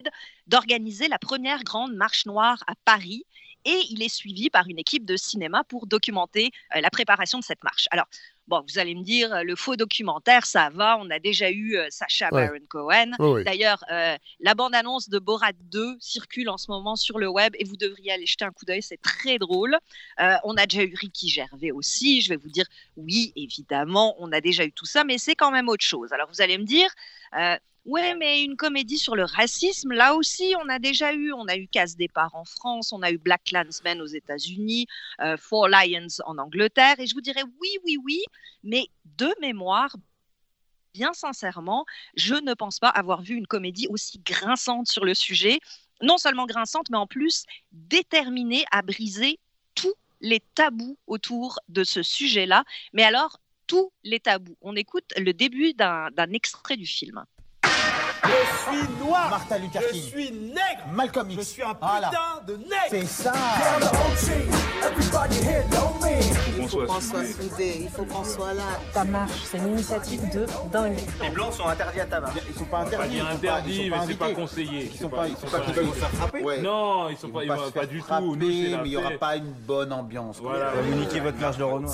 d'organiser 0.47 1.07
la 1.07 1.19
première 1.19 1.63
grande 1.63 1.93
marche 1.93 2.25
noire 2.25 2.61
à 2.67 2.73
Paris. 2.83 3.23
Et 3.63 3.79
il 3.91 4.01
est 4.01 4.09
suivi 4.09 4.49
par 4.49 4.67
une 4.67 4.79
équipe 4.79 5.05
de 5.05 5.15
cinéma 5.15 5.63
pour 5.65 5.85
documenter 5.85 6.49
euh, 6.75 6.81
la 6.81 6.89
préparation 6.89 7.37
de 7.37 7.43
cette 7.43 7.63
marche. 7.63 7.87
Alors, 7.91 8.07
bon, 8.47 8.63
vous 8.67 8.79
allez 8.79 8.95
me 8.95 9.03
dire, 9.03 9.33
euh, 9.33 9.43
le 9.43 9.55
faux 9.55 9.75
documentaire, 9.75 10.45
ça 10.45 10.69
va, 10.69 10.97
on 10.99 11.09
a 11.09 11.19
déjà 11.19 11.49
eu 11.49 11.77
euh, 11.77 11.87
Sacha 11.89 12.29
Ouais. 12.31 12.47
Baron 12.47 12.65
Cohen. 12.69 13.11
Oui. 13.19 13.43
D'ailleurs, 13.43 13.83
euh, 13.91 14.15
la 14.39 14.55
bande-annonce 14.55 15.09
de 15.09 15.19
Borat 15.19 15.53
2 15.71 15.97
circule 15.99 16.49
en 16.49 16.57
ce 16.57 16.69
moment 16.69 16.95
sur 16.95 17.19
le 17.19 17.27
web 17.27 17.53
et 17.57 17.63
vous 17.63 17.77
devriez 17.77 18.11
aller 18.11 18.25
jeter 18.25 18.45
un 18.45 18.51
coup 18.51 18.65
d'œil, 18.65 18.81
c'est 18.81 19.01
très 19.01 19.37
drôle. 19.37 19.77
Euh, 20.19 20.35
on 20.43 20.55
a 20.55 20.65
déjà 20.65 20.83
eu 20.83 20.93
Ricky 20.95 21.29
Gervais 21.29 21.71
aussi, 21.71 22.21
je 22.21 22.29
vais 22.29 22.37
vous 22.37 22.49
dire, 22.49 22.65
oui, 22.97 23.33
évidemment, 23.35 24.15
on 24.19 24.31
a 24.31 24.41
déjà 24.41 24.65
eu 24.65 24.71
tout 24.71 24.85
ça, 24.85 25.03
mais 25.03 25.17
c'est 25.17 25.35
quand 25.35 25.51
même 25.51 25.69
autre 25.69 25.85
chose. 25.85 26.11
Alors 26.13 26.27
vous 26.29 26.41
allez 26.41 26.57
me 26.57 26.65
dire, 26.65 26.89
ouais, 27.85 28.15
mais 28.15 28.43
une 28.43 28.55
comédie 28.55 28.97
sur 28.97 29.15
le 29.15 29.23
racisme, 29.23 29.91
là 29.91 30.15
aussi, 30.15 30.53
on 30.63 30.69
a 30.69 30.79
déjà 30.79 31.13
eu, 31.13 31.33
on 31.33 31.45
a 31.47 31.55
eu 31.55 31.67
Casse 31.67 31.95
Départ 31.95 32.33
en 32.35 32.45
France, 32.45 32.93
on 32.93 33.01
a 33.01 33.11
eu 33.11 33.17
Black 33.17 33.43
Klansman 33.45 34.01
aux 34.01 34.07
États-Unis, 34.07 34.87
euh, 35.21 35.37
Four 35.37 35.67
Lions 35.67 36.07
en 36.25 36.37
Angleterre, 36.37 36.99
et 36.99 37.07
je 37.07 37.13
vous 37.13 37.21
dirais, 37.21 37.43
oui, 37.59 37.69
oui, 37.83 37.97
oui, 38.03 38.23
mais 38.63 38.87
de 39.17 39.33
mémoire, 39.41 39.95
bien 40.93 41.13
sincèrement, 41.13 41.85
je 42.15 42.35
ne 42.35 42.53
pense 42.53 42.79
pas 42.79 42.89
avoir 42.89 43.21
vu 43.21 43.35
une 43.35 43.47
comédie 43.47 43.87
aussi 43.89 44.19
grinçante 44.19 44.87
sur 44.87 45.05
le 45.05 45.13
sujet. 45.13 45.59
Non 46.01 46.17
seulement 46.17 46.47
grinçante, 46.47 46.89
mais 46.89 46.97
en 46.97 47.07
plus 47.07 47.45
déterminée 47.71 48.65
à 48.71 48.81
briser 48.81 49.39
tous 49.75 49.93
les 50.19 50.41
tabous 50.55 50.97
autour 51.07 51.59
de 51.69 51.83
ce 51.83 52.01
sujet-là. 52.01 52.63
Mais 52.93 53.03
alors, 53.03 53.39
tous 53.67 53.91
les 54.03 54.19
tabous. 54.19 54.57
On 54.61 54.75
écoute 54.75 55.05
le 55.15 55.31
début 55.33 55.73
d'un 55.73 56.09
d'un 56.11 56.31
extrait 56.31 56.75
du 56.75 56.85
film. 56.85 57.23
Yeah. 58.23 58.35
suis 58.69 59.05
noir. 59.05 59.29
Martin 59.29 59.57
Luther 59.59 59.81
Je 59.93 59.97
suis 59.97 60.31
nègre. 60.31 60.83
Malcolm 60.93 61.29
X. 61.31 61.39
Je 61.43 61.47
suis 61.47 61.63
un 61.63 61.73
putain 61.73 61.87
Voilà. 61.87 62.11
de 62.47 62.53
nègre. 62.57 62.67
C'est 62.89 63.05
ça. 63.07 63.33
Il 66.57 66.67
faut 66.67 66.85
qu'on 66.85 67.01
soit 67.01 67.23
soudés, 67.25 67.79
il 67.83 67.89
faut 67.89 68.03
qu'on 68.05 68.23
soit 68.23 68.53
là. 68.53 68.63
Ça 68.93 69.03
marche, 69.03 69.31
c'est 69.45 69.57
une 69.57 69.69
initiative 69.69 70.21
de 70.33 70.45
dingue. 70.71 70.97
Les 71.21 71.29
blancs 71.29 71.53
sont 71.53 71.67
interdits 71.67 71.99
à 72.01 72.05
tabac. 72.05 72.29
Ils 72.49 72.55
sont 72.57 72.65
pas 72.65 72.79
interdits. 72.79 73.09
ils 73.15 73.19
sont 73.19 73.25
pas- 73.25 73.31
interdit, 73.33 73.71
ils 73.71 73.89
sont 73.91 73.97
mais 73.97 74.05
c'est 74.07 74.13
pas 74.17 74.31
conseillé. 74.33 74.91
Ils 74.93 74.99
sont 74.99 75.09
pas- 75.09 75.17
pas, 75.17 75.27
ils 75.27 75.35
sont 75.37 75.47
pas 75.47 75.59
faire 75.61 76.09
frapper. 76.11 76.43
Ouais. 76.43 76.61
Non, 76.61 77.09
ils 77.09 77.17
sont 77.17 77.27
Ils 77.27 77.33
pas, 77.33 77.39
vont 77.39 77.43
ils 77.43 77.47
pas 77.47 77.55
vont 77.55 77.65
se 77.65 77.71
pas 77.71 77.79
faire 77.81 77.89
du 77.89 78.01
tout. 78.01 78.13
Nous, 78.21 78.35
mais 78.35 78.47
il 78.85 78.91
y 78.91 78.97
aura 78.97 79.11
pas 79.11 79.35
une 79.35 79.51
bonne 79.51 79.91
ambiance. 79.93 80.39
quoi. 80.39 80.51
Voilà. 80.51 80.71
Vous 80.81 80.95
niquez 80.95 81.19
votre 81.19 81.37
marche 81.39 81.57
de 81.57 81.63
Renoir. 81.63 81.93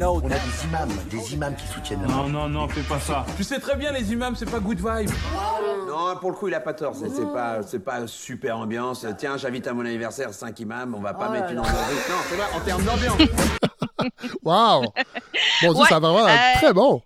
On 0.00 0.30
a 0.30 0.34
des 0.34 0.64
imams, 0.64 0.88
des 1.10 1.34
imams 1.34 1.54
qui 1.56 1.66
soutiennent 1.66 2.02
la 2.02 2.08
Non, 2.08 2.28
non, 2.28 2.48
non, 2.48 2.68
fais 2.68 2.82
pas 2.82 3.00
ça. 3.00 3.24
Tu 3.36 3.44
sais 3.44 3.58
très 3.58 3.76
bien, 3.76 3.92
les 3.92 4.12
imams, 4.12 4.34
c'est 4.36 4.50
pas 4.50 4.60
good 4.60 4.78
vibe. 4.78 5.10
Non, 5.86 6.16
pour 6.16 6.30
le 6.30 6.36
coup, 6.36 6.48
il 6.48 6.54
a 6.54 6.60
pas 6.60 6.74
tort. 6.74 6.94
C'est 6.94 7.08
c'est 7.10 7.26
pas, 7.32 7.62
c'est 7.62 7.78
pas 7.80 8.06
super 8.06 8.58
ambiance. 8.58 9.06
Tiens, 9.18 9.36
j'invite 9.36 9.66
à 9.66 9.72
mon 9.74 9.84
anniversaire 9.84 10.32
5 10.32 10.58
imams. 10.60 10.94
On 10.94 11.00
va 11.00 11.14
pas 11.14 11.26
Oh 11.28 11.32
mettre 11.32 11.50
une 11.50 11.58
ambiance. 11.60 11.74
Non, 11.74 12.16
c'est 12.28 12.36
vrai, 12.36 12.46
en 12.54 12.60
termes 12.60 12.84
d'ambiance. 12.84 13.18
Dieu, 15.60 15.70
Ouais, 15.70 15.86
ça 15.88 15.98
va 15.98 16.10
vraiment 16.10 16.28
être 16.28 16.56
euh, 16.56 16.58
très 16.60 16.72
bon. 16.72 17.02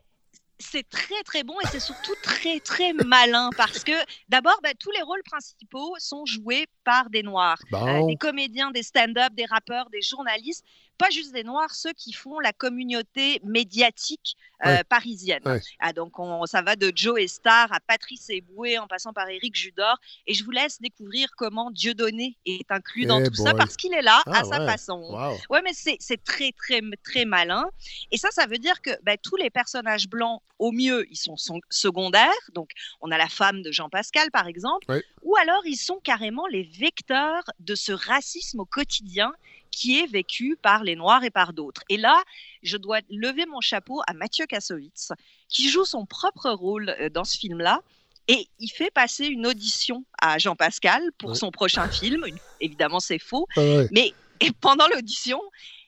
c'est 0.59 0.89
très 0.89 1.23
très 1.25 1.45
bon 1.45 1.55
et 1.63 1.67
c'est 1.71 1.81
surtout 1.81 2.15
très 2.23 2.59
très 2.61 2.93
malin 2.93 3.51
parce 3.57 3.85
que 3.85 3.93
d'abord 4.29 4.59
bah, 4.63 4.71
tous 4.79 4.91
les 4.91 5.03
rôles 5.03 5.23
principaux 5.25 5.95
sont 5.99 6.25
joués 6.27 6.67
par 6.85 7.09
des 7.11 7.23
noirs, 7.23 7.59
Bon. 7.71 7.87
Euh, 8.05 8.07
des 8.07 8.17
comédiens, 8.17 8.71
des 8.73 8.83
stand-up, 8.83 9.33
des 9.35 9.45
rappeurs, 9.45 9.89
des 9.91 10.03
journalistes, 10.03 10.65
pas 10.99 11.11
juste 11.11 11.33
des 11.33 11.45
noirs, 11.45 11.75
ceux 11.75 11.93
qui 11.93 12.13
font 12.13 12.39
la 12.41 12.53
communauté 12.53 13.41
médiatique 13.45 14.37
euh, 14.67 14.69
Ouais. 14.69 14.85
parisienne. 14.85 15.41
Ouais. 15.47 15.61
Ah, 15.79 15.93
donc 15.93 16.19
on, 16.19 16.45
ça 16.45 16.63
va 16.63 16.75
de 16.75 16.91
Joe 16.95 17.25
Star 17.29 17.73
à 17.73 17.79
Patrice 17.79 18.29
Eboué 18.29 18.77
en 18.79 18.89
passant 18.89 19.13
par 19.13 19.29
Éric 19.29 19.55
Judor 19.55 19.97
et 20.27 20.35
je 20.35 20.43
vous 20.45 20.51
laisse 20.51 20.81
découvrir 20.81 21.29
comment 21.37 21.71
Dieudonné 21.71 22.37
est 22.45 22.69
inclus 22.73 23.07
dans 23.07 23.21
Eh 23.21 23.29
tout 23.29 23.35
ça 23.37 23.55
parce 23.55 23.77
qu'il 23.77 23.95
est 23.95 24.03
là 24.03 24.21
Ah 24.27 24.41
à 24.41 24.45
sa 24.45 24.67
façon. 24.67 24.99
Wow. 24.99 25.39
Ouais, 25.51 25.63
mais 25.63 25.71
c'est 25.75 26.25
très, 26.25 26.51
très, 26.53 26.81
très 27.05 27.25
malin. 27.25 27.71
Et 28.11 28.19
ça, 28.19 28.31
ça 28.33 28.47
veut 28.47 28.59
dire 28.59 28.83
que 28.83 28.91
bah, 29.05 29.17
tous 29.17 29.37
les 29.37 29.49
personnages 29.51 30.09
blancs, 30.09 30.43
au 30.59 30.73
mieux, 30.73 31.07
ils 31.09 31.17
sont, 31.17 31.37
sont 31.37 31.61
secondaires. 31.71 32.33
Donc, 32.53 32.71
on 33.01 33.13
a 33.13 33.17
la 33.19 33.29
femme 33.29 33.63
de 33.63 33.71
Jean 33.71 33.89
Pascal, 33.89 34.29
par 34.33 34.49
exemple. 34.49 34.87
Ou 35.23 35.37
alors, 35.37 35.65
ils 35.67 35.77
sont 35.77 36.01
carrément 36.03 36.49
les 36.49 36.65
vecteurs 36.65 37.45
de 37.61 37.77
ce 37.77 37.93
racisme 37.93 38.59
au 38.59 38.65
quotidien 38.65 39.33
qui 39.71 39.99
est 40.01 40.07
vécu 40.07 40.57
par 40.61 40.83
les 40.85 40.97
Noirs 40.97 41.25
et 41.25 41.31
par 41.31 41.53
d'autres. 41.53 41.83
Et 41.89 41.97
là, 41.97 42.21
je 42.63 42.77
dois 42.77 43.01
lever 43.11 43.47
mon 43.47 43.61
chapeau 43.61 44.01
à 44.07 44.13
Mathieu 44.15 44.47
Kassovitz, 44.47 45.13
qui 45.49 45.69
joue 45.69 45.85
son 45.85 46.07
propre 46.07 46.51
rôle 46.51 46.95
euh, 47.01 47.09
dans 47.11 47.25
ce 47.25 47.37
film-là. 47.39 47.81
Et 48.29 48.49
il 48.59 48.69
fait 48.69 48.91
passer 48.91 49.27
une 49.27 49.47
audition 49.47 50.05
à 50.21 50.39
Jean 50.39 50.55
Pascal 50.57 51.03
pour 51.19 51.31
Ouais. 51.31 51.37
son 51.37 51.51
prochain 51.51 51.89
film. 51.89 52.23
Une- 52.27 52.37
Évidemment, 52.61 53.01
c'est 53.01 53.19
faux. 53.19 53.47
Ah 53.57 53.61
ouais. 53.61 53.89
Mais 53.93 54.13
et 54.41 54.51
pendant 54.61 54.87
l'audition, 54.89 55.41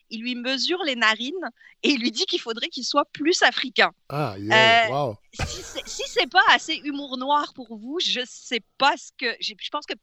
il 0.08 0.22
lui 0.22 0.34
mesure 0.34 0.82
les 0.84 0.96
narines 0.96 1.50
et 1.82 1.90
il 1.90 2.00
lui 2.00 2.10
dit 2.10 2.26
qu'il 2.26 2.40
faudrait 2.40 2.68
qu'il 2.68 2.84
soit 2.84 3.04
plus 3.12 3.42
africain. 3.42 3.92
Ah, 4.08 4.34
yeah. 4.38 4.86
Euh, 4.88 4.90
wow. 4.92 5.16
Si 5.32 5.62
c'est 5.62 5.82
si 5.86 6.26
pas 6.28 6.42
assez 6.50 6.74
humour 6.84 7.16
noir 7.16 7.52
pour 7.54 7.76
vous, 7.76 7.98
je 8.00 8.20
sais 8.26 8.60
pas 8.78 8.96
ce 8.96 9.10
que. 9.18 9.26
Je 9.40 9.52
pense 9.70 9.86
que 9.86 9.94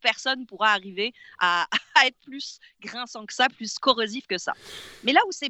personne 0.00 0.46
pourra 0.46 0.72
arriver 0.72 1.12
à, 1.38 1.66
à 1.94 2.06
être 2.06 2.18
plus 2.24 2.58
grinçant 2.80 3.26
que 3.26 3.34
ça, 3.34 3.48
plus 3.48 3.78
corrosif 3.78 4.26
que 4.26 4.38
ça. 4.38 4.52
Mais 5.04 5.12
là 5.12 5.20
où 5.26 5.32
c'est 5.32 5.48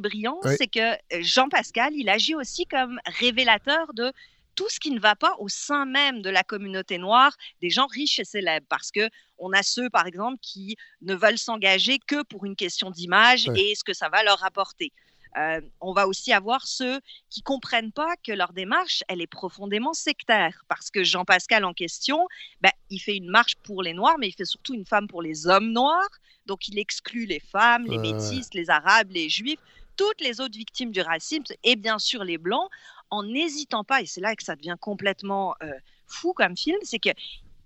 brillant, 0.00 0.38
Oui. 0.44 0.52
c'est 0.58 0.68
que 0.68 0.92
euh, 0.92 1.22
Jean 1.22 1.48
Pascal, 1.48 1.92
il 1.94 2.08
agit 2.08 2.34
aussi 2.34 2.66
comme 2.66 2.98
révélateur 3.18 3.92
de 3.94 4.12
tout 4.56 4.68
ce 4.68 4.80
qui 4.80 4.90
ne 4.90 5.00
va 5.00 5.14
pas 5.16 5.36
au 5.38 5.48
sein 5.48 5.86
même 5.86 6.22
de 6.22 6.28
la 6.28 6.42
communauté 6.42 6.98
noire, 6.98 7.34
des 7.62 7.70
gens 7.70 7.86
riches 7.86 8.18
et 8.18 8.24
célèbres, 8.24 8.66
parce 8.68 8.90
que 8.90 9.08
on 9.38 9.52
a 9.52 9.62
ceux, 9.62 9.88
par 9.88 10.06
exemple, 10.06 10.38
qui 10.42 10.76
ne 11.00 11.14
veulent 11.14 11.38
s'engager 11.38 11.98
que 11.98 12.22
pour 12.24 12.44
une 12.44 12.56
question 12.56 12.90
d'image 12.90 13.48
et 13.56 13.74
ce 13.74 13.84
que 13.84 13.94
ça 13.94 14.08
va 14.10 14.22
leur 14.22 14.44
apporter. 14.44 14.92
Euh, 15.36 15.60
on 15.80 15.92
va 15.92 16.06
aussi 16.08 16.32
avoir 16.32 16.66
ceux 16.66 17.00
qui 17.28 17.42
comprennent 17.42 17.92
pas 17.92 18.14
que 18.24 18.32
leur 18.32 18.52
démarche, 18.52 19.04
elle 19.08 19.20
est 19.20 19.26
profondément 19.26 19.92
sectaire, 19.92 20.64
parce 20.68 20.90
que 20.90 21.04
Jean-Pascal 21.04 21.64
en 21.64 21.72
question, 21.72 22.26
ben, 22.60 22.72
il 22.90 22.98
fait 22.98 23.16
une 23.16 23.28
marche 23.28 23.56
pour 23.62 23.82
les 23.82 23.94
Noirs, 23.94 24.16
mais 24.18 24.28
il 24.28 24.34
fait 24.34 24.44
surtout 24.44 24.74
une 24.74 24.86
femme 24.86 25.06
pour 25.06 25.22
les 25.22 25.46
hommes 25.46 25.72
noirs, 25.72 26.08
donc 26.46 26.68
il 26.68 26.78
exclut 26.78 27.26
les 27.26 27.40
femmes, 27.40 27.84
les 27.84 27.98
Ouais, 27.98 27.98
ouais. 27.98 28.12
métis, 28.12 28.52
les 28.54 28.70
arabes, 28.70 29.10
les 29.10 29.28
juifs, 29.28 29.60
toutes 29.96 30.20
les 30.20 30.40
autres 30.40 30.56
victimes 30.56 30.90
du 30.90 31.00
racisme, 31.00 31.44
et 31.62 31.76
bien 31.76 31.98
sûr 31.98 32.24
les 32.24 32.38
blancs, 32.38 32.68
en 33.10 33.22
n'hésitant 33.24 33.84
pas, 33.84 34.02
et 34.02 34.06
c'est 34.06 34.20
là 34.20 34.34
que 34.34 34.42
ça 34.42 34.56
devient 34.56 34.76
complètement 34.80 35.54
euh, 35.62 35.72
fou 36.06 36.32
comme 36.32 36.56
film, 36.56 36.78
c'est 36.82 36.98
que 36.98 37.10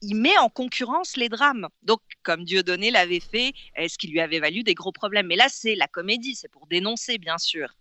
il 0.04 0.14
met 0.14 0.36
en 0.38 0.48
concurrence 0.48 1.16
les 1.16 1.28
drames. 1.28 1.68
Donc, 1.82 2.00
comme 2.22 2.44
Dieudonné 2.44 2.90
l'avait 2.90 3.20
fait, 3.20 3.52
ce 3.76 3.98
qui 3.98 4.08
lui 4.08 4.20
avait 4.20 4.40
valu 4.40 4.62
des 4.62 4.74
gros 4.74 4.92
problèmes? 4.92 5.26
Mais 5.26 5.36
là, 5.36 5.46
c'est 5.48 5.74
la 5.74 5.88
comédie, 5.88 6.34
c'est 6.34 6.50
pour 6.50 6.66
dénoncer, 6.66 7.18
bien 7.18 7.38
sûr. 7.38 7.74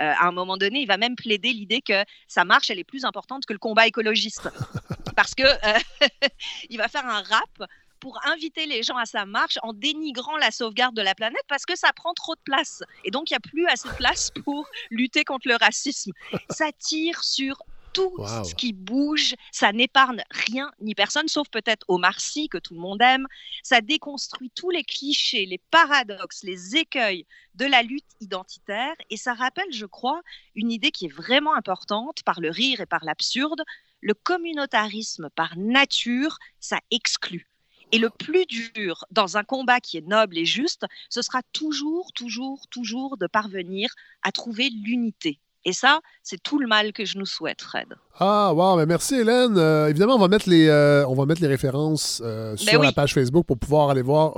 Euh, 0.00 0.12
à 0.16 0.26
un 0.26 0.32
moment 0.32 0.56
donné, 0.56 0.80
il 0.80 0.86
va 0.86 0.96
même 0.96 1.16
plaider 1.16 1.52
l'idée 1.52 1.82
que 1.82 2.04
sa 2.26 2.44
marche, 2.44 2.70
elle 2.70 2.78
est 2.78 2.84
plus 2.84 3.04
importante 3.04 3.46
que 3.46 3.52
le 3.52 3.58
combat 3.58 3.86
écologiste. 3.86 4.48
Parce 5.16 5.34
que 5.34 5.42
euh, 5.42 5.78
il 6.70 6.78
va 6.78 6.88
faire 6.88 7.06
un 7.06 7.22
rap 7.22 7.70
pour 8.00 8.20
inviter 8.26 8.66
les 8.66 8.82
gens 8.84 8.96
à 8.96 9.06
sa 9.06 9.26
marche 9.26 9.58
en 9.62 9.72
dénigrant 9.72 10.36
la 10.36 10.52
sauvegarde 10.52 10.94
de 10.94 11.02
la 11.02 11.16
planète 11.16 11.42
parce 11.48 11.66
que 11.66 11.76
ça 11.76 11.92
prend 11.92 12.14
trop 12.14 12.36
de 12.36 12.40
place. 12.44 12.84
Et 13.04 13.10
donc, 13.10 13.28
il 13.28 13.32
n'y 13.32 13.38
a 13.38 13.40
plus 13.40 13.66
assez 13.66 13.88
de 13.88 13.94
place 13.94 14.30
pour 14.44 14.68
lutter 14.90 15.24
contre 15.24 15.48
le 15.48 15.56
racisme. 15.56 16.12
Ça 16.48 16.70
tire 16.78 17.24
sur 17.24 17.60
tout 17.92 18.12
Wow. 18.18 18.44
ce 18.44 18.54
qui 18.54 18.72
bouge, 18.72 19.34
ça 19.52 19.72
n'épargne 19.72 20.22
rien 20.30 20.72
ni 20.80 20.94
personne, 20.94 21.28
sauf 21.28 21.48
peut-être 21.48 21.84
Omar 21.88 22.20
Sy, 22.20 22.48
que 22.48 22.58
tout 22.58 22.74
le 22.74 22.80
monde 22.80 23.00
aime. 23.02 23.26
Ça 23.62 23.80
déconstruit 23.80 24.50
tous 24.54 24.70
les 24.70 24.84
clichés, 24.84 25.46
les 25.46 25.58
paradoxes, 25.70 26.42
les 26.42 26.76
écueils 26.76 27.26
de 27.54 27.64
la 27.66 27.82
lutte 27.82 28.04
identitaire. 28.20 28.94
Et 29.10 29.16
ça 29.16 29.34
rappelle, 29.34 29.72
je 29.72 29.86
crois, 29.86 30.20
une 30.54 30.70
idée 30.72 30.90
qui 30.90 31.06
est 31.06 31.12
vraiment 31.12 31.54
importante 31.54 32.22
par 32.24 32.40
le 32.40 32.50
rire 32.50 32.80
et 32.80 32.86
par 32.86 33.04
l'absurde. 33.04 33.62
Le 34.00 34.14
communautarisme 34.14 35.28
par 35.34 35.56
nature, 35.56 36.38
ça 36.60 36.78
exclut. 36.90 37.48
Et 37.90 37.98
le 37.98 38.10
plus 38.10 38.44
dur 38.46 39.04
dans 39.10 39.38
un 39.38 39.44
combat 39.44 39.80
qui 39.80 39.96
est 39.96 40.06
noble 40.06 40.36
et 40.36 40.44
juste, 40.44 40.84
ce 41.08 41.22
sera 41.22 41.42
toujours, 41.52 42.12
toujours, 42.12 42.66
toujours 42.70 43.16
de 43.16 43.26
parvenir 43.26 43.90
à 44.22 44.30
trouver 44.30 44.68
l'unité. 44.70 45.40
Et 45.68 45.72
ça, 45.74 46.00
c'est 46.22 46.42
tout 46.42 46.58
le 46.58 46.66
mal 46.66 46.94
que 46.94 47.04
je 47.04 47.18
nous 47.18 47.26
souhaite, 47.26 47.60
Fred. 47.60 47.88
Ah, 48.18 48.54
wow, 48.54 48.76
mais 48.78 48.86
merci 48.86 49.16
Hélène. 49.16 49.58
Euh, 49.58 49.88
évidemment, 49.88 50.14
on 50.14 50.18
va 50.18 50.28
mettre 50.28 50.48
les, 50.48 50.66
euh, 50.66 51.06
on 51.06 51.14
va 51.14 51.26
mettre 51.26 51.42
les 51.42 51.46
références 51.46 52.22
euh, 52.24 52.56
sur 52.56 52.72
Ben 52.72 52.78
oui. 52.80 52.86
la 52.86 52.92
page 52.92 53.12
Facebook 53.12 53.44
pour 53.44 53.58
pouvoir 53.58 53.90
aller 53.90 54.00
voir 54.00 54.32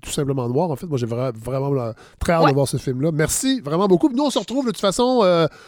tout 0.00 0.10
simplement 0.10 0.48
Noir. 0.48 0.70
En 0.70 0.76
fait, 0.76 0.86
moi, 0.86 0.96
j'ai 0.96 1.06
vra- 1.06 1.30
vraiment 1.36 1.92
très 2.18 2.32
hâte 2.32 2.48
de 2.48 2.54
voir 2.54 2.66
ce 2.66 2.78
film-là. 2.78 3.10
Merci 3.12 3.60
vraiment 3.60 3.86
beaucoup. 3.86 4.08
Nous, 4.08 4.24
on 4.24 4.30
se 4.30 4.38
retrouve 4.38 4.64
de 4.64 4.70
toute 4.70 4.80
façon 4.80 5.20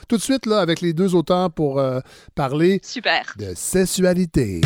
tout 0.08 0.16
de 0.16 0.22
suite 0.22 0.46
là, 0.46 0.60
avec 0.60 0.80
les 0.80 0.94
deux 0.94 1.14
auteurs 1.14 1.50
pour 1.50 1.82
parler 2.34 2.80
Super. 2.82 3.34
de 3.38 3.52
sexualité. 3.54 4.62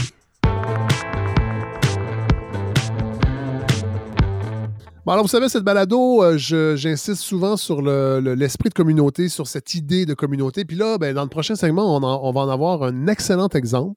Bon, 5.09 5.13
alors, 5.13 5.25
vous 5.25 5.31
savez, 5.31 5.49
cette 5.49 5.65
balado, 5.65 6.23
euh, 6.23 6.37
j'insiste 6.37 7.23
souvent 7.23 7.57
sur 7.57 7.81
le- 7.81 8.21
le- 8.21 8.35
l'esprit 8.35 8.69
de 8.69 8.75
communauté, 8.75 9.31
sur 9.31 9.47
cette 9.47 9.73
idée 9.73 10.05
de 10.05 10.13
communauté. 10.13 10.67
Puis 10.67 10.77
là, 10.77 10.99
ben, 10.99 11.15
dans 11.15 11.23
le 11.23 11.31
prochain 11.31 11.55
segment, 11.55 11.97
on, 11.97 12.03
en- 12.03 12.21
on 12.23 12.31
va 12.31 12.43
en 12.43 12.51
avoir 12.51 12.83
un 12.83 13.07
excellent 13.07 13.49
exemple. 13.49 13.97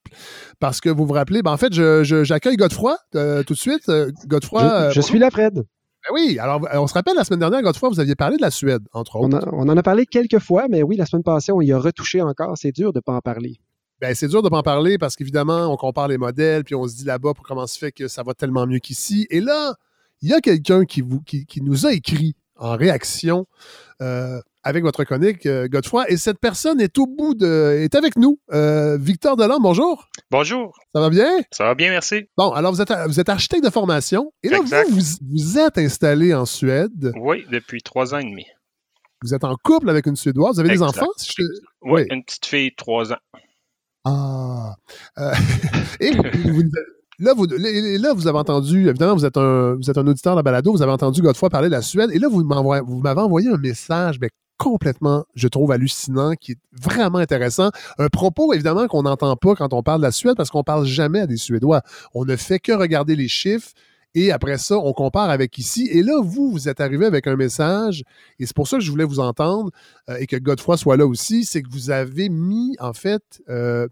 Parce 0.61 0.79
que 0.79 0.87
vous 0.89 1.05
vous 1.05 1.11
rappelez, 1.11 1.41
ben, 1.41 1.51
en 1.51 1.57
fait, 1.57 1.73
j'accueille 1.73 2.55
Godefroy 2.55 2.95
euh, 3.15 3.43
tout 3.43 3.55
de 3.55 3.59
suite. 3.59 3.89
Euh, 3.89 4.09
Godefroy. 4.25 4.91
Je, 4.91 5.01
suis 5.01 5.19
là, 5.19 5.29
Fred. 5.29 5.55
Ben 5.55 6.13
oui, 6.13 6.39
alors 6.39 6.61
on 6.75 6.87
se 6.87 6.93
rappelle 6.93 7.15
la 7.17 7.25
semaine 7.25 7.41
dernière, 7.41 7.61
Godefroy, 7.61 7.89
vous 7.89 7.99
aviez 7.99 8.15
parlé 8.15 8.37
de 8.37 8.41
la 8.41 8.49
Suède, 8.49 8.83
entre 8.93 9.17
autres. 9.17 9.35
On, 9.35 9.37
a- 9.37 9.49
on 9.51 9.67
en 9.67 9.75
a 9.75 9.83
parlé 9.83 10.05
quelques 10.05 10.39
fois, 10.39 10.67
mais 10.69 10.81
oui, 10.81 10.95
la 10.95 11.05
semaine 11.05 11.23
passée, 11.23 11.51
on 11.51 11.59
y 11.59 11.73
a 11.73 11.77
retouché 11.77 12.21
encore. 12.21 12.57
C'est 12.57 12.71
dur 12.71 12.93
de 12.93 12.99
ne 12.99 13.01
pas 13.01 13.15
en 13.15 13.19
parler. 13.19 13.59
Ben, 13.99 14.15
c'est 14.15 14.29
dur 14.29 14.41
de 14.41 14.47
pas 14.47 14.59
en 14.59 14.63
parler 14.63 14.97
parce 14.97 15.17
qu'évidemment, 15.17 15.65
on 15.73 15.75
compare 15.75 16.07
les 16.07 16.17
modèles, 16.17 16.63
puis 16.63 16.73
on 16.73 16.87
se 16.87 16.95
dit 16.95 17.03
là-bas, 17.03 17.33
pour 17.33 17.45
comment 17.45 17.67
se 17.67 17.77
fait 17.77 17.91
que 17.91 18.07
ça 18.07 18.23
va 18.23 18.33
tellement 18.33 18.65
mieux 18.65 18.79
qu'ici. 18.79 19.27
Et 19.29 19.41
là, 19.41 19.75
il 20.21 20.29
y 20.29 20.33
a 20.33 20.41
quelqu'un 20.41 20.85
qui, 20.85 21.01
vous, 21.01 21.21
qui, 21.21 21.45
qui 21.45 21.61
nous 21.61 21.85
a 21.85 21.93
écrit 21.93 22.35
en 22.55 22.75
réaction 22.77 23.47
euh, 24.01 24.39
avec 24.63 24.83
votre 24.83 25.03
chronique, 25.03 25.45
euh, 25.47 25.67
Godefroy, 25.67 26.09
et 26.11 26.17
cette 26.17 26.39
personne 26.39 26.79
est 26.79 26.95
au 26.99 27.07
bout 27.07 27.33
de. 27.33 27.79
est 27.81 27.95
avec 27.95 28.15
nous. 28.15 28.39
Euh, 28.53 28.97
Victor 28.99 29.35
Delorme, 29.35 29.63
bonjour. 29.63 30.07
Bonjour. 30.29 30.77
Ça 30.93 31.01
va 31.01 31.09
bien? 31.09 31.39
Ça 31.51 31.63
va 31.63 31.73
bien, 31.73 31.89
merci. 31.89 32.25
Bon, 32.37 32.51
alors 32.51 32.71
vous 32.71 32.81
êtes, 32.81 32.91
vous 33.07 33.19
êtes 33.19 33.29
architecte 33.29 33.63
de 33.63 33.71
formation, 33.71 34.31
et 34.43 34.49
là, 34.49 34.59
vous, 34.59 34.95
vous, 34.95 35.01
vous 35.31 35.57
êtes 35.57 35.79
installé 35.79 36.33
en 36.35 36.45
Suède. 36.45 37.11
Oui, 37.19 37.45
depuis 37.51 37.81
trois 37.81 38.13
ans 38.13 38.19
et 38.19 38.23
demi. 38.23 38.45
Vous 39.23 39.33
êtes 39.33 39.43
en 39.43 39.55
couple 39.63 39.89
avec 39.89 40.05
une 40.05 40.15
Suédoise. 40.15 40.55
Vous 40.55 40.59
avez 40.61 40.69
des 40.69 40.81
enfants? 40.83 41.07
si 41.17 41.31
je- 41.37 41.43
Oui, 41.81 42.05
une 42.11 42.23
petite 42.23 42.45
fille, 42.45 42.71
trois 42.75 43.11
ans. 43.13 43.19
Ah. 44.05 44.75
Et 45.99 46.11
vous- 46.11 46.23
vous- 46.53 46.63
là, 47.21 47.33
vous, 47.33 47.45
là, 47.45 48.13
vous 48.13 48.27
avez 48.27 48.37
entendu, 48.37 48.89
évidemment, 48.89 49.15
vous 49.15 49.25
êtes 49.25 49.37
un, 49.37 49.75
vous 49.75 49.89
auditeur 49.89 50.33
de 50.33 50.39
la 50.39 50.43
balado, 50.43 50.71
vous 50.71 50.81
avez 50.81 50.91
entendu 50.91 51.21
Godefroy 51.21 51.49
parler 51.49 51.69
de 51.69 51.73
la 51.73 51.81
Suède, 51.81 52.09
et 52.13 52.19
là, 52.19 52.27
vous 52.27 52.43
m'avez 52.43 53.21
envoyé 53.21 53.47
un 53.49 53.57
message 53.57 54.17
mais 54.19 54.29
complètement, 54.57 55.25
je 55.33 55.47
trouve, 55.47 55.71
hallucinant, 55.71 56.33
qui 56.33 56.51
est 56.51 56.57
vraiment 56.71 57.17
intéressant. 57.17 57.71
Un 57.97 58.09
propos, 58.09 58.53
évidemment, 58.53 58.87
qu'on 58.87 59.01
n'entend 59.01 59.35
pas 59.35 59.55
quand 59.55 59.73
on 59.73 59.81
parle 59.81 60.01
de 60.01 60.05
la 60.05 60.11
Suède, 60.11 60.35
parce 60.37 60.51
qu'on 60.51 60.63
parle 60.63 60.85
jamais 60.85 61.21
à 61.21 61.27
des 61.27 61.37
Suédois. 61.37 61.81
On 62.13 62.25
ne 62.25 62.35
fait 62.35 62.59
que 62.59 62.71
regarder 62.71 63.15
les 63.15 63.27
chiffres, 63.27 63.69
et 64.13 64.31
après 64.31 64.59
ça, 64.59 64.77
on 64.77 64.93
compare 64.93 65.31
avec 65.31 65.57
ici. 65.57 65.89
Et 65.91 66.03
là, 66.03 66.21
vous, 66.21 66.51
vous 66.51 66.69
êtes 66.69 66.79
arrivé 66.79 67.07
avec 67.07 67.25
un 67.25 67.37
message, 67.37 68.03
et 68.39 68.45
c'est 68.45 68.55
pour 68.55 68.67
ça 68.67 68.77
que 68.77 68.83
je 68.83 68.91
voulais 68.91 69.03
vous 69.03 69.19
entendre, 69.19 69.71
euh, 70.09 70.17
et 70.19 70.27
que 70.27 70.35
Godefroy 70.35 70.77
soit 70.77 70.97
là 70.97 71.07
aussi, 71.07 71.43
c'est 71.43 71.63
que 71.63 71.69
vous 71.71 71.89
avez 71.89 72.29
mis, 72.29 72.75
en 72.79 72.93
fait, 72.93 73.41
euh, 73.49 73.87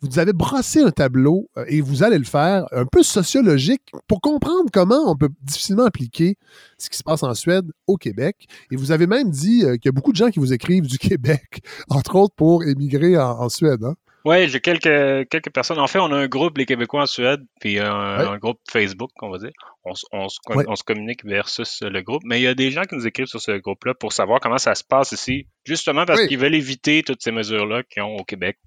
vous 0.00 0.18
avez 0.18 0.32
brossé 0.32 0.80
un 0.80 0.90
tableau 0.90 1.48
euh, 1.56 1.64
et 1.68 1.80
vous 1.80 2.02
allez 2.02 2.18
le 2.18 2.24
faire 2.24 2.66
un 2.72 2.84
peu 2.86 3.02
sociologique 3.02 3.82
pour 4.06 4.20
comprendre 4.20 4.70
comment 4.72 5.10
on 5.10 5.16
peut 5.16 5.28
difficilement 5.42 5.84
appliquer 5.84 6.36
ce 6.78 6.88
qui 6.90 6.96
se 6.96 7.02
passe 7.02 7.22
en 7.22 7.34
Suède 7.34 7.66
au 7.86 7.96
Québec. 7.96 8.46
Et 8.70 8.76
vous 8.76 8.92
avez 8.92 9.06
même 9.06 9.30
dit 9.30 9.64
euh, 9.64 9.72
qu'il 9.76 9.86
y 9.86 9.88
a 9.88 9.92
beaucoup 9.92 10.12
de 10.12 10.16
gens 10.16 10.30
qui 10.30 10.38
vous 10.38 10.52
écrivent 10.52 10.86
du 10.86 10.98
Québec, 10.98 11.60
entre 11.88 12.16
autres 12.16 12.34
pour 12.36 12.64
émigrer 12.64 13.16
en, 13.18 13.40
en 13.40 13.48
Suède. 13.48 13.82
hein. 13.84 13.94
Oui, 14.24 14.48
j'ai 14.48 14.60
quelques, 14.60 15.28
quelques 15.30 15.50
personnes. 15.52 15.78
En 15.78 15.86
fait, 15.86 16.00
on 16.00 16.12
a 16.12 16.16
un 16.16 16.26
groupe, 16.26 16.58
les 16.58 16.66
Québécois 16.66 17.02
en 17.02 17.06
Suède, 17.06 17.40
puis 17.60 17.78
un, 17.78 18.18
Ouais. 18.18 18.24
un 18.26 18.36
groupe 18.36 18.58
Facebook, 18.68 19.10
on 19.22 19.30
va 19.30 19.38
dire. 19.38 19.52
On, 19.84 19.94
se, 19.94 20.04
Ouais. 20.50 20.64
on 20.68 20.76
se 20.76 20.82
communique 20.82 21.24
versus 21.24 21.78
le 21.82 22.02
groupe. 22.02 22.22
Mais 22.24 22.38
il 22.40 22.42
y 22.42 22.46
a 22.48 22.54
des 22.54 22.70
gens 22.70 22.82
qui 22.82 22.96
nous 22.96 23.06
écrivent 23.06 23.26
sur 23.28 23.40
ce 23.40 23.52
groupe-là 23.58 23.94
pour 23.94 24.12
savoir 24.12 24.40
comment 24.40 24.58
ça 24.58 24.74
se 24.74 24.82
passe 24.84 25.12
ici, 25.12 25.46
justement 25.64 26.04
parce 26.04 26.20
Oui. 26.22 26.28
qu'ils 26.28 26.38
veulent 26.38 26.56
éviter 26.56 27.02
toutes 27.04 27.22
ces 27.22 27.30
mesures-là 27.30 27.84
qu'ils 27.84 28.02
ont 28.02 28.16
au 28.16 28.24
Québec. 28.24 28.58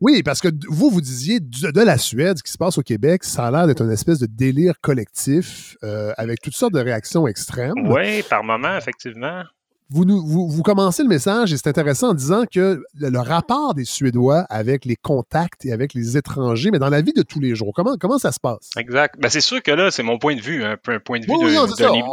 Oui, 0.00 0.22
parce 0.22 0.40
que 0.40 0.48
vous, 0.68 0.90
vous 0.90 1.00
disiez 1.00 1.40
de 1.40 1.80
la 1.80 1.98
Suède, 1.98 2.38
ce 2.38 2.42
qui 2.44 2.52
se 2.52 2.58
passe 2.58 2.78
au 2.78 2.82
Québec, 2.82 3.24
ça 3.24 3.46
a 3.46 3.50
l'air 3.50 3.66
d'être 3.66 3.82
une 3.82 3.90
espèce 3.90 4.18
de 4.20 4.26
délire 4.26 4.74
collectif 4.80 5.76
euh, 5.82 6.12
avec 6.16 6.40
toutes 6.40 6.54
sortes 6.54 6.74
de 6.74 6.80
réactions 6.80 7.26
extrêmes. 7.26 7.74
Oui, 7.84 8.22
par 8.30 8.44
moment, 8.44 8.76
effectivement. 8.76 9.42
vous, 9.90 10.04
nous- 10.04 10.24
vous, 10.24 10.48
vous 10.48 10.62
commencez 10.62 11.02
le 11.02 11.08
message 11.08 11.52
et 11.52 11.56
c'est 11.56 11.66
intéressant 11.68 12.10
en 12.10 12.14
disant 12.14 12.44
que 12.52 12.80
le, 12.94 13.08
le 13.10 13.18
rapport 13.18 13.74
des 13.74 13.84
Suédois 13.84 14.42
avec 14.50 14.84
les 14.84 14.94
contacts 14.96 15.64
et 15.64 15.72
avec 15.72 15.94
les 15.94 16.16
étrangers, 16.16 16.70
mais 16.70 16.78
dans 16.78 16.90
la 16.90 17.00
vie 17.02 17.12
de 17.14 17.22
tous 17.22 17.40
les 17.40 17.56
jours, 17.56 17.72
comment, 17.74 17.96
comment 17.98 18.18
ça 18.18 18.30
se 18.30 18.38
passe? 18.38 18.70
Exact. 18.76 19.16
Ben, 19.18 19.28
c'est 19.30 19.40
sûr 19.40 19.60
que 19.62 19.70
là, 19.72 19.90
c'est 19.90 20.02
mon 20.04 20.18
point 20.18 20.36
de 20.36 20.40
vue, 20.42 20.62
un 20.62 20.76
point 20.76 21.18
de 21.18 21.24
vue 21.26 21.32
Oui, 21.32 21.56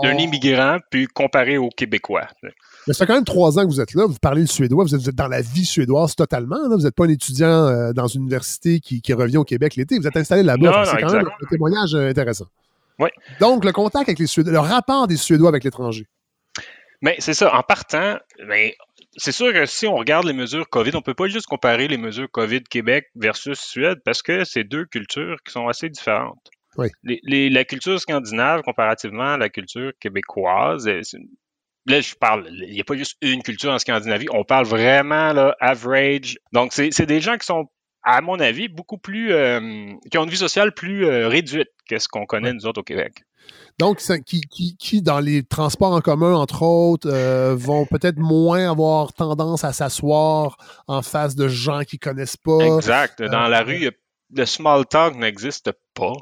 d'un 0.04 0.18
immigrant, 0.18 0.78
puis 0.90 1.06
comparé 1.06 1.58
aux 1.60 1.70
Québécois. 1.70 2.28
Mais 2.88 2.94
ça 2.94 3.00
fait 3.00 3.08
quand 3.08 3.16
même 3.16 3.24
trois 3.26 3.58
ans 3.58 3.64
que 3.64 3.68
vous 3.68 3.82
êtes 3.82 3.94
là, 3.96 4.06
vous 4.06 4.18
parlez 4.22 4.42
le 4.42 4.48
suédois, 4.48 4.84
vous 4.84 4.94
êtes, 4.94 5.02
vous 5.02 5.10
êtes 5.10 5.16
dans 5.16 5.28
la 5.28 5.42
vie 5.42 5.66
suédoise 5.66 6.16
totalement. 6.16 6.58
là. 6.68 6.76
Vous 6.76 6.84
n'êtes 6.84 6.96
pas 6.96 7.06
un 7.06 7.10
étudiant 7.10 7.68
euh, 7.68 7.94
dans 7.94 8.08
une 8.08 8.22
université 8.22 8.80
qui, 8.80 9.02
qui 9.02 9.14
revient 9.14 9.38
au 9.38 9.44
Québec 9.44 9.76
l'été, 9.76 9.98
vous 9.98 10.08
êtes 10.08 10.18
installé 10.18 10.44
là-bas. 10.44 10.86
C'est 10.86 11.02
quand 11.02 11.14
même 11.14 11.28
un 11.28 11.48
témoignage 11.50 11.96
euh, 11.96 12.10
intéressant. 12.10 12.46
Oui. 13.00 13.10
Donc, 13.40 13.66
le 13.66 13.72
contact 13.72 14.08
avec 14.08 14.20
les 14.20 14.28
Suédois, 14.28 14.54
le 14.54 14.60
rapport 14.60 15.08
des 15.08 15.18
Suédois 15.18 15.50
avec 15.50 15.64
l'étranger. 15.64 16.06
Mais 17.02 17.16
c'est 17.20 17.34
ça, 17.34 17.54
en 17.56 17.62
partant, 17.62 18.18
ben, 18.48 18.72
c'est 19.18 19.32
sûr 19.34 19.52
que 19.52 19.66
si 19.66 19.86
on 19.86 19.96
regarde 19.96 20.26
les 20.26 20.34
mesures 20.34 20.68
COVID, 20.70 20.92
on 20.96 21.02
peut 21.02 21.14
pas 21.14 21.28
juste 21.28 21.46
comparer 21.48 21.88
les 21.88 21.98
mesures 21.98 22.30
COVID 22.32 22.64
Québec 22.64 23.08
versus 23.16 23.60
Suède 23.60 24.00
parce 24.06 24.22
que 24.22 24.44
c'est 24.46 24.64
deux 24.64 24.86
cultures 24.86 25.38
qui 25.46 25.52
sont 25.52 25.68
assez 25.68 25.90
différentes. 25.90 26.40
Oui. 26.78 26.88
Les- 27.04 27.20
les- 27.24 27.50
la 27.50 27.64
culture 27.66 28.00
scandinave 28.00 28.62
comparativement 28.62 29.34
à 29.34 29.38
la 29.38 29.50
culture 29.50 29.92
québécoise, 30.00 30.88
là 31.86 32.02
je 32.02 32.16
parle, 32.16 32.48
il 32.52 32.74
n'y 32.74 32.82
a 32.82 32.84
pas 32.84 32.96
juste 32.96 33.18
une 33.22 33.44
culture 33.44 33.72
en 33.72 33.80
Scandinavie, 33.80 34.28
on 34.32 34.44
parle 34.44 34.66
vraiment 34.66 35.34
là, 35.34 35.56
average. 35.60 36.38
Donc 36.54 36.74
c'est 36.74 37.06
des 37.06 37.22
gens 37.22 37.38
qui 37.38 37.46
sont, 37.46 37.68
à 38.04 38.22
mon 38.22 38.40
avis, 38.40 38.68
beaucoup 38.68 38.98
plus, 38.98 39.32
euh, 39.34 39.94
qui 40.12 40.18
ont 40.18 40.24
une 40.24 40.30
vie 40.30 40.38
sociale 40.38 40.74
plus 40.74 41.06
euh, 41.06 41.28
réduite 41.28 41.70
que 41.90 41.98
ce 42.00 42.08
qu'on 42.08 42.26
connaît 42.26 42.54
nous 42.54 42.66
autres 42.66 42.82
au 42.82 42.84
Québec. 42.84 43.24
Donc, 43.78 44.00
ça- 44.00 44.20
qui, 44.20 44.42
qui, 44.42 44.76
qui, 44.78 45.02
dans 45.02 45.20
les 45.20 45.44
transports 45.44 45.92
en 45.92 46.02
commun, 46.02 46.34
entre 46.34 46.64
autres, 46.64 47.10
euh, 47.12 47.56
vont 47.56 47.86
peut-être 47.86 48.18
moins 48.18 48.72
avoir 48.72 49.14
tendance 49.14 49.64
à 49.64 49.74
s'asseoir 49.74 50.58
en 50.88 51.02
face 51.02 51.36
de 51.36 51.48
gens 51.48 51.82
qu'ils 51.82 52.00
connaissent 52.00 52.38
pas. 52.38 52.60
Exact. 52.60 53.22
Dans 53.22 53.48
la 53.48 53.62
rue, 53.64 53.92
le 54.34 54.46
small 54.46 54.86
talk 54.86 55.16
n'existe 55.16 55.72
pas. 55.94 56.14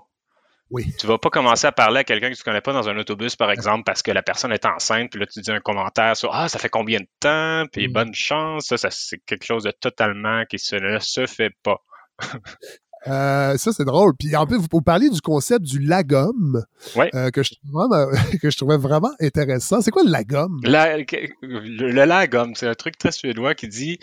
Oui. 0.73 0.93
Tu 0.99 1.07
vas 1.07 1.17
pas 1.17 1.29
commencer 1.29 1.67
à 1.67 1.71
parler 1.71 1.99
à 1.99 2.03
quelqu'un 2.03 2.29
que 2.31 2.35
tu 2.35 2.43
connais 2.43 2.59
pas 2.61 2.73
dans 2.73 2.89
un 2.89 2.97
autobus, 2.97 3.35
par 3.37 3.51
exemple, 3.51 3.83
parce 3.85 4.01
que 4.01 4.11
la 4.11 4.23
personne 4.23 4.51
est 4.51 4.65
enceinte, 4.65 5.09
puis 5.11 5.19
là, 5.19 5.25
tu 5.27 5.39
dis 5.39 5.51
un 5.51 5.59
commentaire 5.59 6.17
sur 6.17 6.33
Ah, 6.33 6.49
ça 6.49 6.57
fait 6.59 6.67
combien 6.69 6.99
de 6.99 7.07
temps, 7.19 7.65
puis 7.71 7.87
Mm. 7.87 7.93
bonne 7.93 8.13
chance. 8.13 8.65
Ça, 8.65 8.77
ça 8.77 8.89
c'est 8.91 9.19
quelque 9.25 9.45
chose 9.45 9.63
de 9.63 9.71
totalement 9.71 10.43
qui 10.49 10.59
se, 10.59 10.75
ne 10.75 10.99
se 10.99 11.25
fait 11.27 11.51
pas. 11.63 11.77
Euh, 13.05 13.57
ça, 13.57 13.73
c'est 13.73 13.83
drôle. 13.83 14.13
Puis 14.17 14.33
en 14.33 14.45
plus, 14.47 14.55
vous, 14.55 14.67
vous 14.71 14.81
parliez 14.81 15.09
du 15.09 15.19
concept 15.19 15.65
du 15.65 15.79
lagom, 15.79 16.63
Ouais. 16.95 17.09
euh, 17.15 17.31
que, 17.31 17.43
je, 17.43 17.51
trouvais 17.55 17.73
vraiment- 17.89 18.11
que 18.41 18.49
je 18.49 18.55
trouvais 18.57 18.77
vraiment 18.77 19.11
intéressant. 19.19 19.81
C'est 19.81 19.91
quoi 19.91 20.03
le 20.05 20.09
lagom? 20.09 20.57
La- 20.63 20.97
le, 20.97 21.03
le 21.41 22.05
lagom, 22.05 22.53
c'est 22.55 22.65
un 22.65 22.75
truc 22.75 22.97
très 22.97 23.11
suédois 23.11 23.55
qui 23.55 23.67
dit 23.67 23.99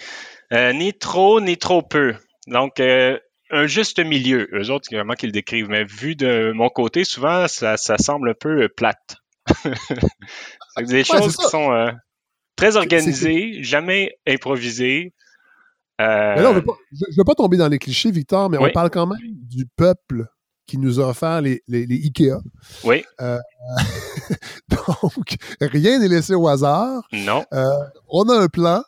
euh, 0.52 0.74
ni 0.74 0.92
trop 0.92 1.40
ni 1.40 1.56
trop 1.56 1.80
peu. 1.80 2.14
Donc, 2.46 2.78
euh, 2.78 3.18
un 3.50 3.66
juste 3.66 3.98
milieu. 3.98 4.48
Eux 4.52 4.70
autres, 4.70 4.86
c'est 4.88 4.96
vraiment 4.96 5.14
qu'ils 5.14 5.28
le 5.28 5.32
décrivent. 5.32 5.68
Mais 5.68 5.84
vu 5.84 6.16
de 6.16 6.52
mon 6.54 6.68
côté, 6.68 7.04
souvent, 7.04 7.48
ça, 7.48 7.76
ça 7.76 7.98
semble 7.98 8.30
un 8.30 8.34
peu 8.38 8.62
euh, 8.62 8.68
plate. 8.68 9.16
c'est 9.62 10.84
des 10.86 10.96
Ouais, 10.98 11.04
choses 11.04 11.36
qui 11.36 11.48
sont 11.48 11.72
euh, 11.72 11.90
très 12.56 12.76
organisées, 12.76 13.62
jamais 13.62 14.12
improvisées. 14.26 15.12
Euh, 16.00 16.34
Mais 16.36 16.42
là, 16.42 16.50
on 16.50 16.54
veut 16.54 16.62
pas- 16.64 16.76
je 16.92 17.04
ne 17.10 17.16
veux 17.16 17.24
pas 17.24 17.34
tomber 17.34 17.56
dans 17.56 17.68
les 17.68 17.78
clichés, 17.78 18.10
Victor, 18.10 18.48
mais 18.50 18.58
Oui. 18.58 18.68
on 18.70 18.72
parle 18.72 18.90
quand 18.90 19.06
même 19.06 19.18
du 19.22 19.66
peuple 19.76 20.26
qui 20.70 20.78
nous 20.78 21.00
a 21.00 21.08
offert 21.08 21.40
les, 21.40 21.62
les, 21.68 21.84
les 21.84 21.96
IKEA. 21.96 22.38
Oui. 22.84 23.04
Euh, 23.20 23.38
donc, 24.68 25.36
rien 25.60 25.98
n'est 25.98 26.08
laissé 26.08 26.34
au 26.34 26.46
hasard. 26.48 27.02
Non. 27.12 27.44
Euh, 27.52 27.64
on 28.08 28.28
a 28.28 28.36
un 28.38 28.46
plan. 28.48 28.82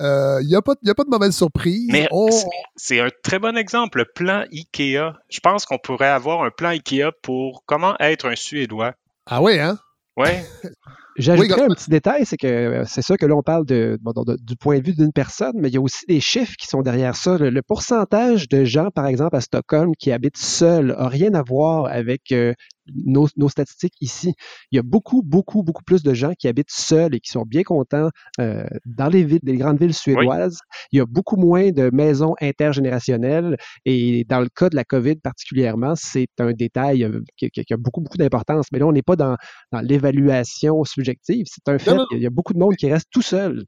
Euh, 0.00 0.38
Il 0.42 0.48
n'y 0.48 0.54
a, 0.54 0.58
a 0.58 0.62
pas 0.62 0.74
de 1.04 1.10
mauvaise 1.10 1.34
surprise. 1.36 1.88
Mais 1.90 2.06
On- 2.10 2.30
c'est- 2.30 2.46
c'est 2.76 3.00
un 3.00 3.08
très 3.22 3.38
bon 3.38 3.56
exemple, 3.56 3.98
le 3.98 4.04
plan 4.04 4.44
IKEA. 4.52 5.14
Je 5.28 5.40
pense 5.40 5.66
qu'on 5.66 5.78
pourrait 5.78 6.08
avoir 6.08 6.42
un 6.44 6.50
plan 6.50 6.68
IKEA 6.70 7.10
pour 7.22 7.64
comment 7.66 7.96
être 7.98 8.26
un 8.28 8.36
Suédois. 8.36 8.94
Ah 9.26 9.42
oui, 9.42 9.58
hein? 9.58 9.78
Ouais. 10.16 10.46
J'ajouterais 11.16 11.62
Oui, 11.62 11.66
un 11.66 11.70
petit 11.74 11.90
détail, 11.90 12.26
c'est 12.26 12.36
que 12.36 12.46
euh, 12.46 12.84
c'est 12.86 13.02
sûr 13.02 13.16
que 13.16 13.26
là, 13.26 13.36
on 13.36 13.42
parle 13.42 13.64
de, 13.66 13.98
bon, 14.02 14.12
de- 14.24 14.36
du 14.42 14.56
point 14.56 14.80
de 14.80 14.86
vue 14.86 14.94
d'une 14.94 15.12
personne, 15.12 15.52
mais 15.56 15.68
il 15.68 15.74
y 15.74 15.76
a 15.76 15.80
aussi 15.80 16.04
des 16.08 16.20
chiffres 16.20 16.54
qui 16.58 16.66
sont 16.66 16.82
derrière 16.82 17.14
ça. 17.16 17.38
Le, 17.38 17.50
le 17.50 17.62
pourcentage 17.62 18.48
de 18.48 18.64
gens, 18.64 18.90
par 18.90 19.06
exemple, 19.06 19.36
à 19.36 19.40
Stockholm 19.40 19.92
qui 19.96 20.10
habitent 20.12 20.36
seuls 20.36 20.88
n'a 20.88 21.08
rien 21.08 21.34
à 21.34 21.42
voir 21.42 21.86
avec 21.86 22.32
euh, 22.32 22.52
nos, 22.94 23.28
nos 23.36 23.48
statistiques 23.48 23.94
ici. 24.00 24.34
Il 24.70 24.76
y 24.76 24.78
a 24.78 24.82
beaucoup, 24.82 25.22
beaucoup, 25.22 25.62
beaucoup 25.62 25.82
plus 25.84 26.02
de 26.02 26.14
gens 26.14 26.32
qui 26.38 26.48
habitent 26.48 26.70
seuls 26.70 27.14
et 27.14 27.20
qui 27.20 27.30
sont 27.30 27.42
bien 27.44 27.62
contents 27.62 28.08
euh, 28.40 28.64
dans 28.84 29.08
les 29.08 29.24
villes, 29.24 29.40
les 29.42 29.56
grandes 29.56 29.78
villes 29.78 29.94
suédoises. 29.94 30.58
Il 30.92 30.98
y 30.98 31.00
a 31.00 31.06
beaucoup 31.06 31.36
moins 31.36 31.70
de 31.70 31.90
maisons 31.92 32.34
intergénérationnelles 32.40 33.56
et 33.84 34.24
dans 34.28 34.40
le 34.40 34.48
cas 34.48 34.68
de 34.68 34.76
la 34.76 34.84
COVID 34.84 35.16
particulièrement, 35.16 35.94
c'est 35.96 36.28
un 36.38 36.52
détail 36.52 37.04
euh, 37.04 37.20
qui, 37.36 37.50
qui- 37.50 37.64
qui 37.64 37.72
a 37.72 37.76
beaucoup, 37.76 38.00
beaucoup 38.00 38.18
d'importance. 38.18 38.66
Mais 38.72 38.78
là, 38.78 38.86
on 38.86 38.92
n'est 38.92 39.02
pas 39.02 39.16
dans, 39.16 39.36
dans 39.72 39.80
l'évaluation 39.80 40.84
subjective. 40.84 41.46
C'est 41.48 41.68
un 41.72 41.78
fait. 41.78 41.90
non, 41.90 41.96
non. 41.98 42.06
Il 42.12 42.22
y 42.22 42.26
a 42.26 42.30
beaucoup 42.30 42.52
de 42.52 42.58
monde 42.58 42.76
qui 42.76 42.90
reste 42.90 43.06
tout 43.10 43.22
seul. 43.22 43.64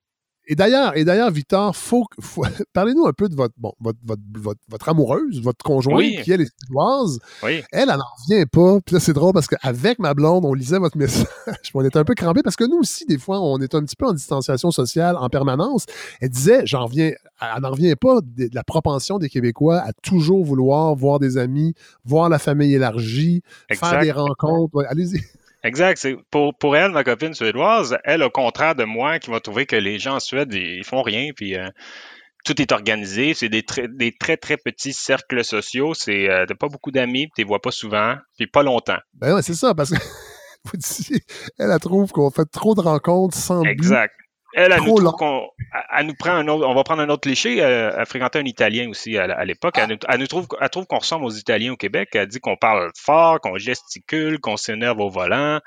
Et 0.49 0.55
d'ailleurs, 0.55 0.97
et 0.97 1.05
d'ailleurs, 1.05 1.31
Victor, 1.31 1.75
faut, 1.75 2.05
faut- 2.21 2.45
parlez-nous 2.73 3.07
un 3.07 3.13
peu 3.13 3.29
de 3.29 3.35
votre, 3.35 3.55
bon, 3.59 3.73
votre, 3.81 3.99
votre, 4.05 4.23
votre, 4.39 4.61
votre 4.69 4.89
amoureuse, 4.89 5.41
votre 5.43 5.65
conjointe, 5.65 5.99
Oui. 5.99 6.19
qui 6.23 6.31
elle 6.33 6.43
est 6.43 6.51
suédoise. 6.61 7.19
Oui. 7.43 7.63
Elle, 7.73 7.89
elle 7.91 7.97
n'en 7.97 8.05
revient 8.29 8.47
pas. 8.47 8.81
Puis 8.85 8.95
là, 8.95 9.01
c'est 9.01 9.13
drôle 9.13 9.33
parce 9.33 9.49
qu'avec 9.49 9.99
ma 9.99 10.15
blonde, 10.15 10.45
on 10.45 10.55
lisait 10.55 10.79
votre 10.79 10.97
message. 10.97 11.27
on 11.75 11.85
était 11.85 11.99
un 11.99 12.05
peu 12.05 12.15
crampés 12.15 12.43
parce 12.43 12.57
que 12.57 12.65
nous 12.65 12.79
aussi, 12.79 13.07
des 13.07 13.19
fois, 13.19 13.41
on 13.41 13.59
est 13.61 13.75
un 13.75 13.85
petit 13.85 13.97
peu 13.97 14.07
en 14.07 14.13
distanciation 14.13 14.71
sociale 14.71 15.17
en 15.17 15.29
permanence. 15.29 15.87
Elle 16.21 16.31
disait, 16.31 16.63
j'en 16.65 16.87
reviens, 16.87 17.13
elle 17.41 17.63
n'en 17.63 17.71
revient 17.71 17.97
pas 17.97 18.21
de, 18.23 18.49
la 18.53 18.63
propension 18.63 19.19
des 19.19 19.29
Québécois 19.29 19.79
à 19.79 19.93
toujours 19.93 20.45
vouloir 20.45 20.95
voir 20.95 21.19
des 21.19 21.39
amis, 21.39 21.75
voir 22.05 22.29
la 22.29 22.39
famille 22.39 22.75
élargie, 22.75 23.43
faire 23.73 24.01
des 24.01 24.13
rencontres. 24.13 24.75
Ouais, 24.75 24.87
Allez-y. 24.87 25.21
Exact. 25.67 26.07
Pour, 26.31 26.57
pour 26.57 26.77
elle, 26.77 26.93
ma 26.93 27.05
copine 27.05 27.35
suédoise, 27.35 27.99
elle, 28.05 28.23
au 28.23 28.31
contraire 28.31 28.75
de 28.75 28.85
moi, 28.85 29.19
qui 29.19 29.31
va 29.31 29.41
trouver 29.41 29.67
que 29.67 29.77
les 29.77 29.99
gens 29.99 30.17
en 30.17 30.21
Suède, 30.21 30.53
ils 30.55 30.85
font 30.85 31.03
rien, 31.03 31.31
puis 31.35 31.57
euh, 31.57 31.69
tout 32.45 32.61
est 32.63 32.73
organisé. 32.73 33.35
C'est 33.35 33.49
des, 33.49 33.63
très- 33.63 33.89
des 33.89 34.13
très, 34.13 34.37
très 34.37 34.57
petits 34.57 34.93
cercles 34.93 35.45
sociaux. 35.45 35.95
C'est 35.95 36.31
euh, 36.31 36.47
t'as 36.47 36.55
pas 36.55 36.69
beaucoup 36.69 36.91
d'amis, 36.93 37.27
puis 37.27 37.33
tu 37.37 37.41
les 37.43 37.47
vois 37.47 37.61
pas 37.61 37.71
souvent, 37.73 38.15
puis 38.39 38.47
pas 38.47 38.63
longtemps. 38.63 38.99
Ben 39.15 39.35
ouais, 39.35 39.43
c'est 39.43 39.55
ça, 39.55 39.75
parce 39.75 39.91
que 39.91 39.97
vous 40.65 40.77
disiez, 40.77 41.21
elle, 41.59 41.71
elle 41.73 41.81
trouve 41.81 42.11
qu'on 42.13 42.31
fait 42.31 42.47
trop 42.47 42.75
de 42.75 42.81
rencontres 42.81 43.37
sans 43.37 43.63
but. 43.63 43.71
Exact. 43.71 44.15
Elle, 44.57 44.73
elle 44.73 44.83
nous, 44.83 44.95
qu'on, 45.13 45.43
elle- 45.99 46.07
elle 46.09 46.17
prend 46.17 46.31
un 46.31 46.49
autre, 46.49 46.67
on 46.67 46.75
va 46.75 46.83
prendre 46.83 47.03
un 47.03 47.09
autre 47.11 47.21
cliché. 47.21 47.63
euh, 47.63 47.93
Elle, 47.97 48.07
fréquentait 48.07 48.39
un 48.39 48.45
Italien 48.47 48.89
aussi 48.89 49.19
à, 49.19 49.25
à 49.25 49.45
l'époque. 49.45 49.75
Elle, 49.77 49.91
nous- 49.91 49.99
elle 50.09 50.19
nous 50.19 50.27
trouve, 50.27 50.47
elle 50.59 50.71
trouve 50.71 50.87
qu'on 50.87 50.99
ressemble 50.99 51.27
aux 51.27 51.31
Italiens 51.31 51.73
au 51.73 51.77
Québec. 51.77 52.09
Elle 52.15 52.27
dit 52.27 52.41
qu'on 52.41 52.57
parle 52.57 52.91
fort, 52.99 53.41
qu'on 53.41 53.59
gesticule, 53.59 54.41
qu'on 54.41 54.57
s'énerve 54.57 54.99
au 54.99 55.11
volant, 55.11 55.61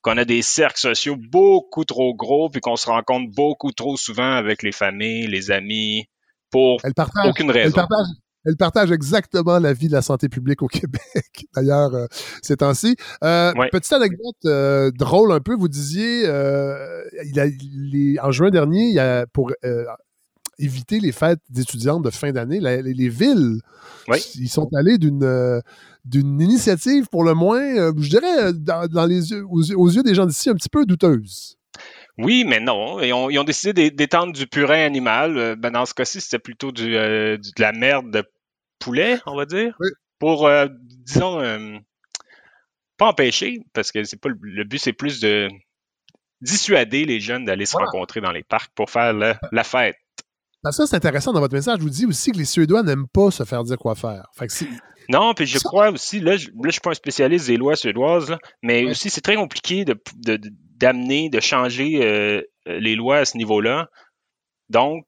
qu'on 0.00 0.16
a 0.16 0.24
des 0.24 0.40
cercles 0.40 0.80
sociaux 0.80 1.16
beaucoup 1.18 1.84
trop 1.84 2.14
gros, 2.14 2.48
puis 2.48 2.62
qu'on 2.62 2.76
se 2.76 2.86
rencontre 2.88 3.30
beaucoup 3.34 3.72
trop 3.72 3.96
souvent 3.98 4.32
avec 4.32 4.62
les 4.62 4.72
familles, 4.72 5.26
les 5.26 5.50
amis, 5.50 6.06
pour 6.50 6.80
Elle 6.82 6.94
partage, 6.94 7.28
aucune 7.28 7.50
Elle 7.50 7.56
raison. 7.64 7.74
partage, 7.76 8.06
elle 8.44 8.56
partage 8.56 8.90
exactement 8.92 9.58
la 9.58 9.72
vie 9.72 9.88
de 9.88 9.92
la 9.92 10.02
santé 10.02 10.28
publique 10.28 10.62
au 10.62 10.66
Québec, 10.66 11.00
d'ailleurs, 11.54 11.94
euh, 11.94 12.06
ces 12.42 12.56
temps-ci. 12.56 12.96
Euh, 13.24 13.52
Ouais. 13.56 13.68
Petite 13.72 13.92
anecdote 13.92 14.36
euh, 14.46 14.90
drôle 14.92 15.32
un 15.32 15.40
peu, 15.40 15.54
vous 15.54 15.68
disiez, 15.68 16.22
euh, 16.26 17.02
il 17.24 17.38
a, 17.40 18.24
en 18.26 18.30
juin 18.32 18.50
dernier, 18.50 18.84
il 18.88 18.94
y 18.94 18.98
a, 18.98 19.26
pour 19.26 19.52
éviter 20.58 21.00
les 21.00 21.12
fêtes 21.12 21.40
d'étudiantes 21.48 22.04
de 22.04 22.10
fin 22.10 22.32
d'année, 22.32 22.60
les, 22.60 22.82
les 22.82 23.08
villes, 23.08 23.60
Oui. 24.08 24.18
ils 24.36 24.48
sont 24.48 24.68
allés 24.76 24.98
d'une 24.98 25.60
d'une 26.06 26.40
initiative 26.40 27.08
pour 27.10 27.24
le 27.24 27.34
moins, 27.34 27.92
je 27.98 28.08
dirais, 28.08 28.52
dans, 28.54 28.86
dans 28.86 29.04
les 29.04 29.32
yeux, 29.32 29.44
aux, 29.50 29.62
yeux- 29.62 29.76
aux 29.78 29.88
yeux 29.90 30.02
des 30.02 30.14
gens 30.14 30.24
d'ici, 30.24 30.48
un 30.48 30.54
petit 30.54 30.70
peu 30.70 30.86
douteuse. 30.86 31.56
Oui, 32.18 32.44
mais 32.46 32.60
non. 32.60 33.00
Ils 33.00 33.12
ont, 33.12 33.30
ils 33.30 33.38
ont 33.38 33.44
décidé 33.44 33.72
d'é- 33.72 33.90
d'étendre 33.90 34.32
du 34.32 34.46
purin 34.46 34.84
animal. 34.84 35.38
Euh, 35.38 35.56
Ben, 35.56 35.70
dans 35.70 35.86
ce 35.86 35.94
cas-ci, 35.94 36.20
c'était 36.20 36.38
plutôt 36.38 36.72
du, 36.72 36.96
euh, 36.96 37.36
du- 37.36 37.50
de 37.56 37.62
la 37.62 37.72
merde 37.72 38.10
de 38.10 38.24
poulet, 38.78 39.18
on 39.26 39.36
va 39.36 39.46
dire. 39.46 39.74
Oui. 39.80 39.88
Pour, 40.18 40.46
euh, 40.46 40.66
disons, 41.06 41.40
euh, 41.40 41.78
pas 42.98 43.06
empêcher, 43.08 43.60
parce 43.72 43.90
que 43.92 44.04
c'est 44.04 44.20
pas 44.20 44.28
le, 44.28 44.36
le 44.42 44.64
but, 44.64 44.78
c'est 44.78 44.92
plus 44.92 45.20
de 45.20 45.48
dissuader 46.40 47.04
les 47.04 47.20
jeunes 47.20 47.44
d'aller 47.44 47.66
se 47.66 47.72
Voilà. 47.72 47.86
rencontrer 47.90 48.20
dans 48.20 48.32
les 48.32 48.42
parcs 48.42 48.72
pour 48.74 48.90
faire 48.90 49.12
la 49.12 49.64
fête. 49.64 49.96
Que 50.64 50.70
ça, 50.72 50.86
c'est 50.86 50.96
intéressant 50.96 51.32
dans 51.32 51.40
votre 51.40 51.54
message. 51.54 51.78
Je 51.78 51.82
vous 51.82 51.90
dis 51.90 52.06
aussi 52.06 52.32
que 52.32 52.36
les 52.38 52.44
Suédois 52.44 52.82
n'aiment 52.82 53.08
pas 53.08 53.30
se 53.30 53.44
faire 53.44 53.64
dire 53.64 53.78
quoi 53.78 53.94
faire. 53.94 54.26
Fait 54.36 54.46
que 54.46 54.52
c'est- 54.52 54.68
Non, 55.08 55.32
puis 55.34 55.46
je 55.46 55.58
crois 55.58 55.90
aussi, 55.90 56.20
là, 56.20 56.36
je, 56.36 56.48
là, 56.48 56.54
je 56.66 56.70
suis 56.72 56.80
pas 56.80 56.90
un 56.90 56.94
spécialiste 56.94 57.46
des 57.46 57.56
lois 57.56 57.76
suédoises, 57.76 58.30
là, 58.30 58.38
mais 58.62 58.84
Ouais. 58.84 58.90
aussi 58.90 59.08
c'est 59.10 59.22
très 59.22 59.36
compliqué 59.36 59.84
de, 59.84 59.98
de- 60.16 60.36
de- 60.36 60.50
d'amener, 60.80 61.28
de 61.28 61.40
changer 61.40 62.00
euh, 62.02 62.42
euh, 62.68 62.80
les 62.80 62.96
lois 62.96 63.18
à 63.18 63.24
ce 63.24 63.36
niveau-là. 63.36 63.88
Donc, 64.70 65.04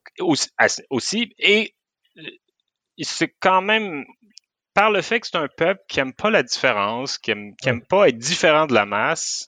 aussi, 0.90 1.32
et 1.38 1.74
euh, 2.18 2.22
c'est 3.00 3.32
quand 3.40 3.62
même 3.62 4.04
par 4.74 4.90
le 4.90 5.02
fait 5.02 5.20
que 5.20 5.26
c'est 5.26 5.36
un 5.38 5.48
peuple 5.56 5.80
qui 5.88 6.00
aime 6.00 6.12
pas 6.12 6.30
la 6.30 6.42
différence, 6.42 7.18
qui 7.18 7.30
aime, 7.30 7.54
qui 7.56 7.68
aime 7.68 7.82
pas 7.82 8.08
être 8.08 8.18
différent 8.18 8.66
de 8.66 8.74
la 8.74 8.86
masse, 8.86 9.46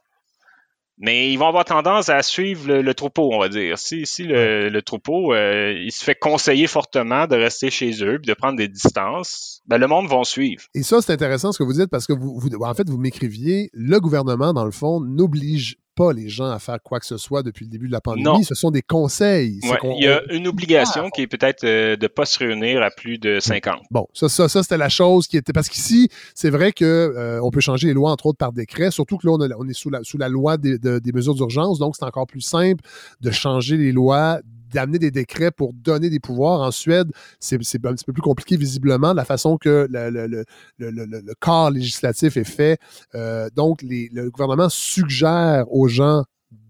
mais 0.99 1.33
ils 1.33 1.37
vont 1.39 1.49
avoir 1.49 1.65
tendance 1.65 2.09
à 2.09 2.23
suivre 2.23 2.69
le, 2.69 2.83
le 2.83 2.95
troupeau, 2.95 3.31
on 3.33 3.41
va 3.41 3.49
dire. 3.49 3.79
Si, 3.79 4.07
si 4.07 4.23
le, 4.23 4.69
le 4.69 4.83
troupeau, 4.83 5.35
euh, 5.35 5.73
il 5.77 5.91
se 5.91 6.05
fait 6.05 6.15
conseiller 6.15 6.69
fortement 6.69 7.27
de 7.27 7.35
rester 7.35 7.71
chez 7.71 7.91
eux 8.05 8.19
puis 8.21 8.29
de 8.29 8.35
prendre 8.35 8.57
des 8.57 8.69
distances, 8.69 9.61
ben 9.67 9.79
le 9.79 9.89
monde 9.89 10.07
va 10.09 10.23
suivre. 10.23 10.63
Et 10.75 10.83
ça, 10.85 11.01
c'est 11.03 11.13
intéressant 11.13 11.51
ce 11.51 11.59
que 11.59 11.65
vous 11.65 11.73
dites 11.73 11.91
parce 11.91 12.07
que 12.07 12.13
vous, 12.13 12.39
vous- 12.39 12.51
en 12.63 12.75
fait, 12.75 12.89
vous 12.89 12.99
m'écriviez, 12.99 13.71
le 13.73 13.99
gouvernement, 13.99 14.53
dans 14.53 14.65
le 14.65 14.71
fond, 14.71 15.01
n'oblige 15.01 15.77
pas 15.95 16.13
les 16.13 16.29
gens 16.29 16.51
à 16.51 16.59
faire 16.59 16.79
quoi 16.83 17.01
que 17.01 17.07
ce 17.07 17.17
soit 17.17 17.43
depuis 17.43 17.65
le 17.65 17.71
début 17.71 17.87
de 17.87 17.93
la 17.93 18.01
pandémie. 18.01 18.25
Non. 18.25 18.43
Ce 18.43 18.55
sont 18.55 18.71
des 18.71 18.83
conseils. 18.83 19.61
Ouais, 19.65 19.77
qu'on- 19.79 19.97
il 19.97 20.05
y 20.05 20.09
a 20.09 20.23
une 20.33 20.47
obligation 20.47 21.09
qui 21.11 21.23
est 21.23 21.27
peut-être 21.27 21.65
euh, 21.65 21.97
de 21.97 22.03
ne 22.05 22.09
pas 22.09 22.25
se 22.27 22.39
réunir 22.39 22.83
à 22.83 22.91
plus 22.91 23.19
de 23.19 23.39
50. 23.41 23.81
Bon, 23.91 24.07
ça, 24.15 24.29
ça, 24.29 24.49
ça 24.49 24.63
c'était 24.63 24.77
la 24.79 24.89
chose 24.89 25.27
qui 25.27 25.37
était. 25.37 25.53
Parce 25.53 25.69
qu'ici, 25.69 26.09
c'est 26.35 26.51
vrai 26.51 26.73
que 26.73 26.85
euh, 26.85 27.41
on 27.43 27.51
peut 27.51 27.61
changer 27.61 27.89
les 27.89 27.95
lois, 27.95 28.11
entre 28.11 28.27
autres, 28.27 28.39
par 28.39 28.53
décret. 28.53 28.91
Surtout 28.91 29.19
que 29.19 29.27
là, 29.27 29.35
on, 29.35 29.41
a- 29.41 29.55
on 29.59 29.69
est 29.69 29.73
sous 29.75 29.91
la, 29.91 30.01
sous 30.03 30.19
la 30.19 30.29
loi 30.29 30.57
des, 30.57 30.79
de- 30.79 30.99
des 30.99 31.13
mesures 31.13 31.35
d'urgence. 31.35 31.79
Donc, 31.79 31.95
c'est 31.97 32.05
encore 32.05 32.27
plus 32.27 32.41
simple 32.41 32.83
de 33.21 33.31
changer 33.31 33.77
les 33.77 33.93
lois, 33.93 34.41
d'amener 34.75 34.99
des 34.99 35.11
décrets 35.11 35.51
pour 35.51 35.73
donner 35.73 36.11
des 36.11 36.21
pouvoirs. 36.21 36.61
En 36.61 36.71
Suède, 36.71 37.11
c'est 37.41 37.57
un 37.57 37.59
petit 37.95 38.05
peu 38.05 38.13
plus 38.13 38.23
compliqué, 38.23 38.57
visiblement, 38.57 39.15
la 39.15 39.25
façon 39.25 39.57
que 39.57 39.87
le, 39.91 40.11
le- 40.11 40.27
le- 40.27 40.91
le- 40.91 41.35
corps 41.41 41.71
législatif 41.71 42.37
est 42.37 42.45
fait. 42.45 42.79
Euh, 43.15 43.49
donc, 43.55 43.83
les- 43.83 44.11
le 44.13 44.31
gouvernement 44.31 44.69
suggère 44.69 45.65
aux 45.73 45.89
gens 45.89 46.25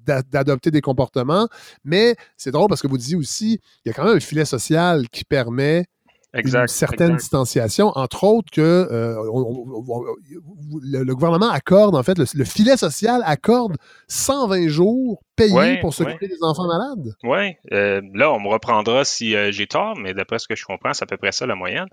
d'a- 0.06 0.22
d'adopter 0.22 0.70
des 0.70 0.80
comportements. 0.80 1.48
Mais 1.84 2.14
c'est 2.36 2.50
drôle 2.50 2.68
parce 2.68 2.82
que 2.82 2.88
vous 2.88 2.98
disiez 2.98 3.16
aussi, 3.16 3.58
il 3.84 3.88
y 3.88 3.90
a 3.90 3.94
quand 3.94 4.04
même 4.04 4.16
un 4.16 4.20
filet 4.20 4.44
social 4.44 5.08
qui 5.08 5.24
permet 5.24 5.86
une 6.34 6.40
Exact, 6.40 6.68
certaine 6.68 7.06
exact. 7.12 7.20
distanciation, 7.20 7.92
entre 7.94 8.24
autres 8.24 8.50
que 8.52 8.60
euh, 8.60 9.16
on- 9.32 9.64
on- 9.68 9.84
on- 9.88 10.04
le, 10.82 11.04
le 11.04 11.14
gouvernement 11.14 11.48
accorde, 11.50 11.94
en 11.94 12.02
fait, 12.02 12.18
le, 12.18 12.24
le 12.34 12.44
filet 12.44 12.76
social 12.76 13.22
accorde 13.24 13.76
120 14.08 14.68
jours 14.68 15.22
payés 15.36 15.52
Ouais, 15.54 15.80
pour 15.80 15.94
s'occuper 15.94 16.26
des 16.28 16.42
enfants 16.42 16.66
malades. 16.66 17.14
Oui, 17.22 17.54
là, 17.70 18.32
on 18.32 18.40
me 18.40 18.48
reprendra 18.48 19.04
si 19.04 19.34
euh, 19.36 19.52
j'ai 19.52 19.66
tort, 19.66 19.96
mais 19.96 20.12
d'après 20.14 20.38
ce 20.38 20.48
que 20.48 20.56
je 20.56 20.64
comprends, 20.64 20.92
c'est 20.92 21.04
à 21.04 21.06
peu 21.06 21.16
près 21.16 21.32
ça 21.32 21.46
la 21.46 21.54
moyenne. 21.54 21.86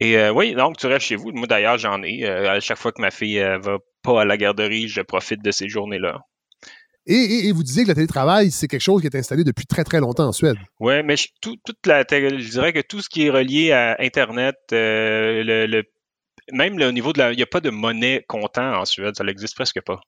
Et 0.00 0.18
euh, 0.18 0.32
oui, 0.32 0.54
donc 0.54 0.78
tu 0.78 0.86
restes 0.86 1.06
chez 1.06 1.16
vous. 1.16 1.30
Moi 1.32 1.46
d'ailleurs, 1.46 1.78
j'en 1.78 2.02
ai. 2.02 2.24
Euh, 2.24 2.50
à 2.50 2.60
chaque 2.60 2.78
fois 2.78 2.90
que 2.92 3.00
ma 3.00 3.10
fille 3.10 3.38
euh, 3.38 3.58
va 3.58 3.76
pas 4.02 4.22
à 4.22 4.24
la 4.24 4.36
garderie, 4.36 4.88
je 4.88 5.00
profite 5.00 5.42
de 5.44 5.50
ces 5.52 5.68
journées-là. 5.68 6.18
Et, 7.06 7.14
et- 7.14 7.48
et 7.48 7.52
vous 7.52 7.62
disiez 7.62 7.82
que 7.82 7.88
le 7.88 7.94
télétravail, 7.94 8.50
c'est 8.50 8.68
quelque 8.68 8.80
chose 8.80 9.00
qui 9.00 9.06
est 9.08 9.16
installé 9.16 9.42
depuis 9.44 9.66
très 9.66 9.82
très 9.84 9.98
longtemps 10.00 10.28
en 10.28 10.32
Suède. 10.32 10.56
Oui, 10.78 11.02
mais 11.02 11.16
je, 11.16 11.28
tout- 11.40 11.56
toute 11.64 11.84
la, 11.86 12.02
je 12.08 12.50
dirais 12.50 12.72
que 12.72 12.80
tout 12.80 13.00
ce 13.00 13.08
qui 13.08 13.26
est 13.26 13.30
relié 13.30 13.72
à 13.72 13.96
Internet, 13.98 14.56
euh, 14.72 15.42
le, 15.42 15.66
le- 15.66 15.82
même 16.52 16.78
le- 16.78 16.86
au 16.88 16.92
niveau 16.92 17.12
de 17.12 17.18
la, 17.18 17.32
il 17.32 17.36
n'y 17.36 17.42
a 17.42 17.46
pas 17.46 17.60
de 17.60 17.70
monnaie 17.70 18.24
comptant 18.28 18.74
en 18.80 18.84
Suède, 18.84 19.16
ça 19.16 19.24
n'existe 19.24 19.54
presque 19.56 19.80
pas. 19.82 20.00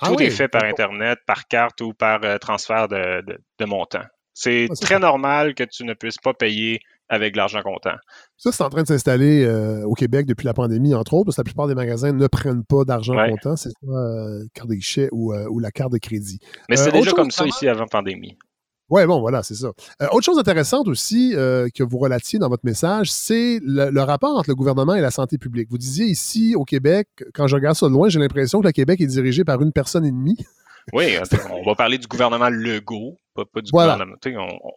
Ah 0.00 0.08
Tout 0.08 0.16
oui, 0.18 0.24
est 0.24 0.30
fait 0.30 0.48
par. 0.48 0.64
Internet, 0.64 1.18
par 1.26 1.46
carte 1.46 1.80
ou 1.80 1.92
par 1.92 2.24
euh, 2.24 2.38
transfert 2.38 2.88
de, 2.88 3.22
de, 3.26 3.38
de 3.58 3.64
montant. 3.64 4.04
C'est 4.34 4.68
Ah, 4.70 4.74
très 4.80 4.98
normal 4.98 5.54
que 5.54 5.64
tu 5.64 5.84
ne 5.84 5.94
puisses 5.94 6.18
pas 6.18 6.32
payer 6.34 6.80
avec 7.10 7.36
l'argent 7.36 7.60
comptant. 7.62 7.96
Ça, 8.38 8.52
c'est 8.52 8.62
en 8.62 8.70
train 8.70 8.82
de 8.82 8.86
s'installer 8.86 9.44
euh, 9.44 9.84
au 9.84 9.92
Québec 9.94 10.24
depuis 10.26 10.46
la 10.46 10.54
pandémie, 10.54 10.94
entre 10.94 11.12
autres, 11.14 11.26
parce 11.26 11.36
que 11.36 11.40
la 11.40 11.44
plupart 11.44 11.66
des 11.68 11.74
magasins 11.74 12.12
ne 12.12 12.26
prennent 12.28 12.64
pas 12.64 12.84
d'argent 12.84 13.14
Ouais. 13.16 13.28
comptant, 13.30 13.56
c'est 13.56 13.70
soit 13.82 13.98
euh, 14.00 14.44
carte 14.54 14.68
de 14.70 14.74
guichet 14.74 15.08
ou, 15.12 15.34
euh, 15.34 15.46
ou 15.50 15.58
la 15.58 15.70
carte 15.70 15.92
de 15.92 15.98
crédit. 15.98 16.38
Mais 16.70 16.78
Euh, 16.78 16.84
c'était 16.84 16.96
autre 16.96 17.04
déjà 17.06 17.16
comme 17.16 17.30
ça 17.30 17.46
ici 17.46 17.68
avant 17.68 17.86
pandémie. 17.86 18.38
Oui, 18.88 19.06
bon, 19.06 19.20
voilà, 19.20 19.42
c'est 19.44 19.54
ça. 19.54 19.68
Euh, 20.02 20.06
autre 20.10 20.24
chose 20.24 20.38
intéressante 20.38 20.88
aussi 20.88 21.32
euh, 21.36 21.68
que 21.72 21.84
vous 21.84 21.98
relatiez 21.98 22.38
dans 22.40 22.48
votre 22.48 22.64
message, 22.64 23.12
c'est 23.12 23.60
le, 23.62 23.90
le 23.90 24.02
rapport 24.02 24.36
entre 24.36 24.48
le 24.50 24.56
gouvernement 24.56 24.94
et 24.96 25.00
la 25.00 25.12
santé 25.12 25.38
publique. 25.38 25.68
Vous 25.70 25.78
disiez 25.78 26.06
ici 26.06 26.54
au 26.56 26.64
Québec, 26.64 27.06
quand 27.34 27.46
je 27.46 27.54
regarde 27.54 27.76
ça 27.76 27.86
de 27.86 27.92
loin, 27.92 28.08
j'ai 28.08 28.18
l'impression 28.18 28.60
que 28.60 28.66
le 28.66 28.72
Québec 28.72 29.00
est 29.00 29.06
dirigé 29.06 29.44
par 29.44 29.60
une 29.62 29.72
personne 29.72 30.04
et 30.04 30.10
demie. 30.10 30.36
Oui, 30.94 31.14
on 31.52 31.62
va 31.62 31.74
parler 31.76 31.98
du 31.98 32.06
gouvernement 32.08 32.48
Legault, 32.48 33.16
pas, 33.34 33.44
pas 33.44 33.60
du 33.60 33.70
Voilà. 33.70 33.92
gouvernement. 33.92 34.16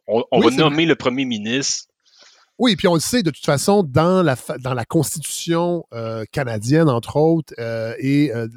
On, 0.08 0.18
on- 0.20 0.24
on 0.32 0.40
Oui, 0.40 0.46
va 0.48 0.52
c'est 0.52 0.58
nommer 0.58 0.86
le 0.86 0.96
premier 0.96 1.24
ministre. 1.26 1.86
Oui, 2.64 2.78
puis 2.78 2.88
on 2.88 2.94
le 2.94 3.02
sait 3.02 3.24
de 3.24 3.30
toute 3.30 3.44
façon 3.46 3.84
dans 3.84 4.24
la, 4.24 4.38
dans 4.62 4.74
la 4.74 4.86
Constitution 4.86 5.84
euh, 5.94 6.24
canadienne, 6.32 6.88
entre 6.88 7.18
autres, 7.18 7.54
euh, 7.60 7.94
et 8.00 8.34
euh, 8.34 8.48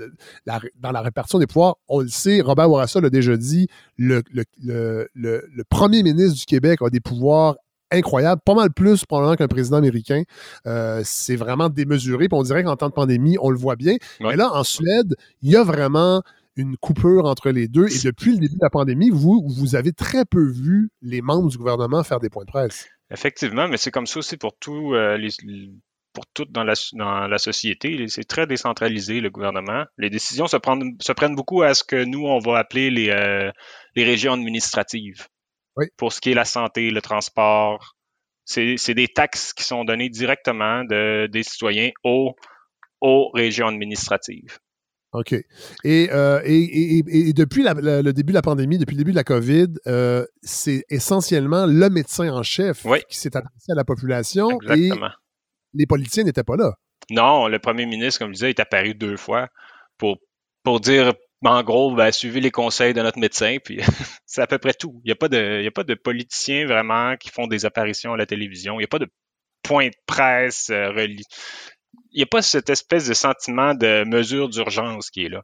la- 0.46 0.60
dans 0.78 0.92
la 0.92 1.00
répartition 1.00 1.40
des 1.40 1.48
pouvoirs, 1.48 1.78
on 1.88 2.02
le 2.02 2.08
sait, 2.08 2.40
Robert 2.40 2.68
Bourassa 2.68 3.00
l'a 3.00 3.10
déjà 3.10 3.36
dit, 3.36 3.66
le, 3.98 4.22
le- 4.32 4.44
le- 4.62 5.08
le- 5.12 5.44
le 5.52 5.64
premier 5.64 6.04
ministre 6.04 6.38
du 6.38 6.44
Québec 6.44 6.78
a 6.82 6.88
des 6.88 7.00
pouvoirs 7.00 7.56
incroyables, 7.90 8.40
pas 8.44 8.54
mal 8.54 8.72
plus 8.72 9.04
probablement 9.04 9.34
qu'un 9.34 9.48
président 9.48 9.78
américain. 9.78 10.22
Euh, 10.68 11.02
c'est 11.04 11.34
vraiment 11.34 11.68
démesuré, 11.68 12.28
puis 12.28 12.38
on 12.38 12.44
dirait 12.44 12.62
qu'en 12.62 12.76
temps 12.76 12.88
de 12.88 12.94
pandémie, 12.94 13.36
on 13.40 13.50
le 13.50 13.58
voit 13.58 13.74
bien. 13.74 13.94
Ouais. 14.20 14.28
Mais 14.30 14.36
là, 14.36 14.52
en 14.54 14.62
Suède, 14.62 15.16
il 15.42 15.50
y 15.50 15.56
a 15.56 15.64
vraiment 15.64 16.22
une 16.54 16.76
coupure 16.76 17.24
entre 17.26 17.50
les 17.50 17.66
deux, 17.66 17.86
et 17.86 17.98
depuis 18.04 18.30
le 18.34 18.38
début 18.38 18.54
de 18.54 18.62
la 18.62 18.70
pandémie, 18.70 19.10
vous, 19.10 19.44
vous 19.46 19.74
avez 19.74 19.92
très 19.92 20.24
peu 20.24 20.42
vu 20.48 20.90
les 21.02 21.22
membres 21.22 21.48
du 21.48 21.58
gouvernement 21.58 22.04
faire 22.04 22.20
des 22.20 22.30
points 22.30 22.44
de 22.44 22.50
presse. 22.50 22.86
Effectivement, 23.10 23.68
mais 23.68 23.76
c'est 23.76 23.90
comme 23.90 24.06
ça 24.06 24.18
aussi 24.18 24.36
pour 24.36 24.56
tout, 24.58 24.94
euh, 24.94 25.16
les- 25.16 25.30
pour 26.12 26.26
tout 26.28 26.46
dans 26.46 26.64
la, 26.64 26.74
dans 26.94 27.28
la 27.28 27.38
société. 27.38 28.08
C'est 28.08 28.24
très 28.24 28.46
décentralisé, 28.46 29.20
le 29.20 29.30
gouvernement. 29.30 29.84
Les 29.98 30.10
décisions 30.10 30.46
se, 30.48 30.56
prennent, 30.56 30.96
se 31.00 31.12
prennent 31.12 31.36
beaucoup 31.36 31.62
à 31.62 31.74
ce 31.74 31.84
que 31.84 32.04
nous, 32.04 32.26
on 32.26 32.38
va 32.38 32.58
appeler 32.58 32.90
les, 32.90 33.10
euh, 33.10 33.50
les 33.94 34.04
régions 34.04 34.32
administratives. 34.32 35.26
Oui. 35.76 35.86
Pour 35.96 36.12
ce 36.12 36.20
qui 36.20 36.30
est 36.30 36.34
la 36.34 36.44
santé, 36.44 36.90
le 36.90 37.02
transport. 37.02 37.94
C'est 38.44 38.94
des 38.94 39.08
taxes 39.08 39.52
qui 39.52 39.64
sont 39.64 39.84
données 39.84 40.08
directement 40.08 40.84
de, 40.84 41.26
des 41.26 41.42
citoyens 41.42 41.90
aux, 42.04 42.34
aux 43.00 43.30
régions 43.34 43.68
administratives. 43.68 44.58
OK. 45.18 45.32
Et, 45.84 46.08
euh, 46.12 46.40
et, 46.44 46.56
et- 46.98 47.04
et- 47.28 47.32
depuis 47.32 47.62
la- 47.62 47.74
la- 47.74 48.02
le 48.02 48.12
début 48.12 48.32
de 48.32 48.36
la 48.36 48.42
pandémie, 48.42 48.78
depuis 48.78 48.94
le 48.94 48.98
début 48.98 49.10
de 49.12 49.16
la 49.16 49.24
COVID, 49.24 49.66
euh, 49.86 50.24
c'est 50.42 50.84
essentiellement 50.88 51.66
le 51.66 51.88
médecin 51.90 52.28
en 52.32 52.42
chef 52.42 52.84
Oui. 52.84 52.98
qui 53.08 53.16
s'est 53.16 53.36
adressé 53.36 53.72
à 53.72 53.74
la 53.74 53.84
population 53.84 54.50
Exactement. 54.62 55.06
et 55.06 55.10
les 55.74 55.86
politiciens 55.86 56.24
n'étaient 56.24 56.44
pas 56.44 56.56
là. 56.56 56.74
Non, 57.10 57.48
le 57.48 57.58
premier 57.58 57.86
ministre, 57.86 58.18
comme 58.20 58.28
je 58.30 58.34
disais, 58.34 58.50
est 58.50 58.60
apparu 58.60 58.94
deux 58.94 59.16
fois 59.16 59.48
pour, 59.98 60.18
pour 60.64 60.80
dire, 60.80 61.12
en 61.44 61.62
gros, 61.62 61.94
ben, 61.94 62.10
suivez 62.10 62.40
les 62.40 62.50
conseils 62.50 62.94
de 62.94 63.02
notre 63.02 63.18
médecin, 63.18 63.58
puis 63.62 63.78
c'est 64.26 64.40
à 64.42 64.46
peu 64.46 64.58
près 64.58 64.72
tout. 64.74 65.00
Il 65.04 65.08
n'y 65.08 65.12
a, 65.12 65.16
pas 65.16 65.28
de- 65.28 65.58
il 65.60 65.64
y 65.64 65.68
a 65.68 65.70
pas 65.70 65.84
de 65.84 65.94
politiciens 65.94 66.66
vraiment 66.66 67.16
qui 67.16 67.28
font 67.30 67.46
des 67.46 67.64
apparitions 67.64 68.12
à 68.14 68.16
la 68.16 68.26
télévision. 68.26 68.74
Il 68.74 68.78
n'y 68.78 68.84
a 68.84 68.88
pas 68.88 68.98
de 68.98 69.06
point 69.62 69.86
de 69.88 69.94
presse 70.06 70.70
euh, 70.70 70.92
n'y 72.20 72.22
a 72.24 72.26
pas 72.26 72.42
cette 72.42 72.70
espèce 72.70 73.08
de 73.08 73.14
sentiment 73.14 73.74
de 73.74 74.04
mesure 74.04 74.48
d'urgence 74.48 75.10
qui 75.10 75.24
est 75.24 75.28
là. 75.28 75.42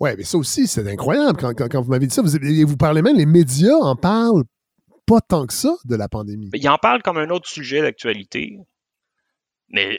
Oui, 0.00 0.10
mais 0.16 0.24
ça 0.24 0.38
aussi, 0.38 0.66
c'est 0.66 0.88
incroyable. 0.90 1.38
Quand, 1.38 1.52
quand- 1.54 1.68
quand 1.70 1.82
vous 1.82 1.90
m'avez 1.90 2.06
dit 2.06 2.14
ça, 2.14 2.22
vous, 2.22 2.30
vous 2.66 2.76
parlez 2.76 3.02
même, 3.02 3.16
les 3.16 3.26
médias 3.26 3.74
en 3.74 3.94
parlent 3.94 4.44
pas 5.06 5.20
tant 5.20 5.46
que 5.46 5.52
ça 5.52 5.74
de 5.84 5.94
la 5.96 6.08
pandémie. 6.08 6.50
Il 6.54 6.68
en 6.68 6.78
parle 6.78 7.02
comme 7.02 7.18
un 7.18 7.28
autre 7.30 7.48
sujet 7.48 7.82
d'actualité. 7.82 8.56
Mais 9.68 9.98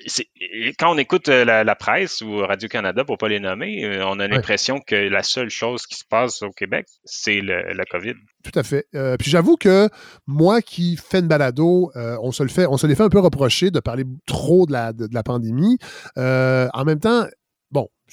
quand 0.79 0.93
on 0.93 0.97
écoute 0.97 1.27
euh, 1.27 1.43
la, 1.43 1.63
la 1.65 1.75
presse 1.75 2.21
ou 2.21 2.37
Radio-Canada, 2.37 3.03
pour 3.03 3.17
pas 3.17 3.27
les 3.27 3.39
nommer, 3.41 3.83
euh, 3.83 4.05
on 4.07 4.19
a 4.19 4.27
l'impression 4.27 4.79
que 4.79 4.95
la 4.95 5.23
seule 5.23 5.49
chose 5.49 5.85
qui 5.85 5.95
se 5.97 6.05
passe 6.09 6.41
au 6.41 6.51
Québec, 6.51 6.85
c'est 7.03 7.41
le- 7.41 7.73
la 7.73 7.83
COVID. 7.85 8.13
Tout 8.43 8.57
à 8.57 8.63
fait. 8.63 8.87
Euh, 8.95 9.17
puis 9.17 9.29
j'avoue 9.29 9.57
que 9.57 9.89
moi 10.25 10.61
qui 10.61 10.95
fais 10.95 11.19
une 11.19 11.27
balado, 11.27 11.91
euh, 11.97 12.15
on 12.21 12.31
se 12.31 12.43
le 12.43 12.49
fait, 12.49 12.65
on 12.65 12.77
se 12.77 12.87
les 12.87 12.95
fait 12.95 13.03
un 13.03 13.09
peu 13.09 13.19
reprocher 13.19 13.69
de 13.69 13.79
parler 13.81 14.05
trop 14.25 14.65
de 14.65 14.71
la, 14.71 14.93
de, 14.93 15.05
de 15.07 15.13
la 15.13 15.23
pandémie. 15.23 15.77
Euh, 16.17 16.69
en 16.73 16.85
même 16.85 16.99
temps, 17.01 17.25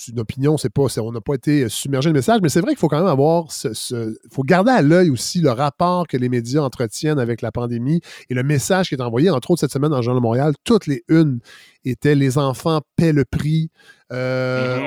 une 0.08 0.20
opinion, 0.20 0.56
c'est 0.56 0.70
pas, 0.70 0.82
on 0.98 1.12
n'a 1.12 1.20
pas 1.20 1.34
été 1.34 1.68
submergé 1.68 2.10
de 2.10 2.14
messages, 2.14 2.40
mais 2.42 2.48
c'est 2.48 2.60
vrai 2.60 2.70
qu'il 2.72 2.78
faut 2.78 2.88
quand 2.88 2.98
même 2.98 3.06
avoir 3.06 3.52
ce, 3.52 3.72
ce- 3.74 4.16
faut 4.32 4.42
garder 4.42 4.70
à 4.72 4.82
l'œil 4.82 5.10
aussi 5.10 5.40
le 5.40 5.50
rapport 5.50 6.06
que 6.08 6.16
les 6.16 6.28
médias 6.28 6.62
entretiennent 6.62 7.18
avec 7.18 7.42
la 7.42 7.52
pandémie 7.52 8.00
et 8.28 8.34
le 8.34 8.42
message 8.42 8.88
qui 8.88 8.94
est 8.96 9.00
envoyé, 9.00 9.30
entre 9.30 9.50
autres 9.52 9.60
cette 9.60 9.72
semaine 9.72 9.90
dans 9.90 9.96
le 9.98 10.02
Journal 10.02 10.20
de 10.20 10.26
Montréal, 10.26 10.52
toutes 10.64 10.86
les 10.86 11.04
unes 11.08 11.38
étaient 11.84 12.14
les 12.16 12.38
enfants 12.38 12.80
paient 12.96 13.12
le 13.12 13.24
prix. 13.24 13.70
Euh, 14.12 14.80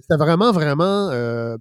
C'était 0.00 0.16
vraiment, 0.18 0.52
vraiment, 0.52 1.08
euh, 1.10 1.56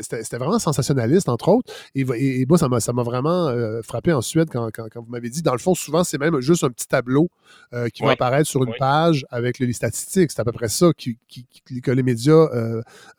c'était- 0.00 0.38
vraiment 0.38 0.58
sensationnaliste, 0.58 1.28
entre 1.28 1.48
autres. 1.48 1.72
Et, 1.94 2.00
et- 2.02 2.40
et 2.42 2.46
moi, 2.46 2.58
ça 2.58 2.68
m'a 2.68 3.02
vraiment 3.02 3.48
euh, 3.48 3.82
frappé 3.82 4.12
en 4.12 4.20
Suède 4.22 4.48
quand, 4.50 4.68
quand- 4.72 4.88
quand 4.90 5.02
vous 5.02 5.10
m'avez 5.10 5.30
dit. 5.30 5.42
Dans 5.42 5.52
le 5.52 5.58
fond, 5.58 5.74
souvent, 5.74 6.04
c'est 6.04 6.18
même 6.18 6.40
juste 6.40 6.64
un 6.64 6.70
petit 6.70 6.86
tableau 6.88 7.28
euh, 7.72 7.88
qui 7.88 8.02
va 8.02 8.12
apparaître 8.12 8.48
sur 8.48 8.62
une 8.64 8.70
Oui. 8.70 8.76
page 8.78 9.24
avec 9.30 9.58
les 9.58 9.72
statistiques. 9.72 10.30
C'est 10.30 10.40
à 10.40 10.44
peu 10.44 10.52
près 10.52 10.68
ça 10.68 10.92
qui- 10.96 11.18
qui- 11.28 11.46
qui- 11.64 11.80
que 11.80 11.90
les 11.90 12.02
médias 12.02 12.48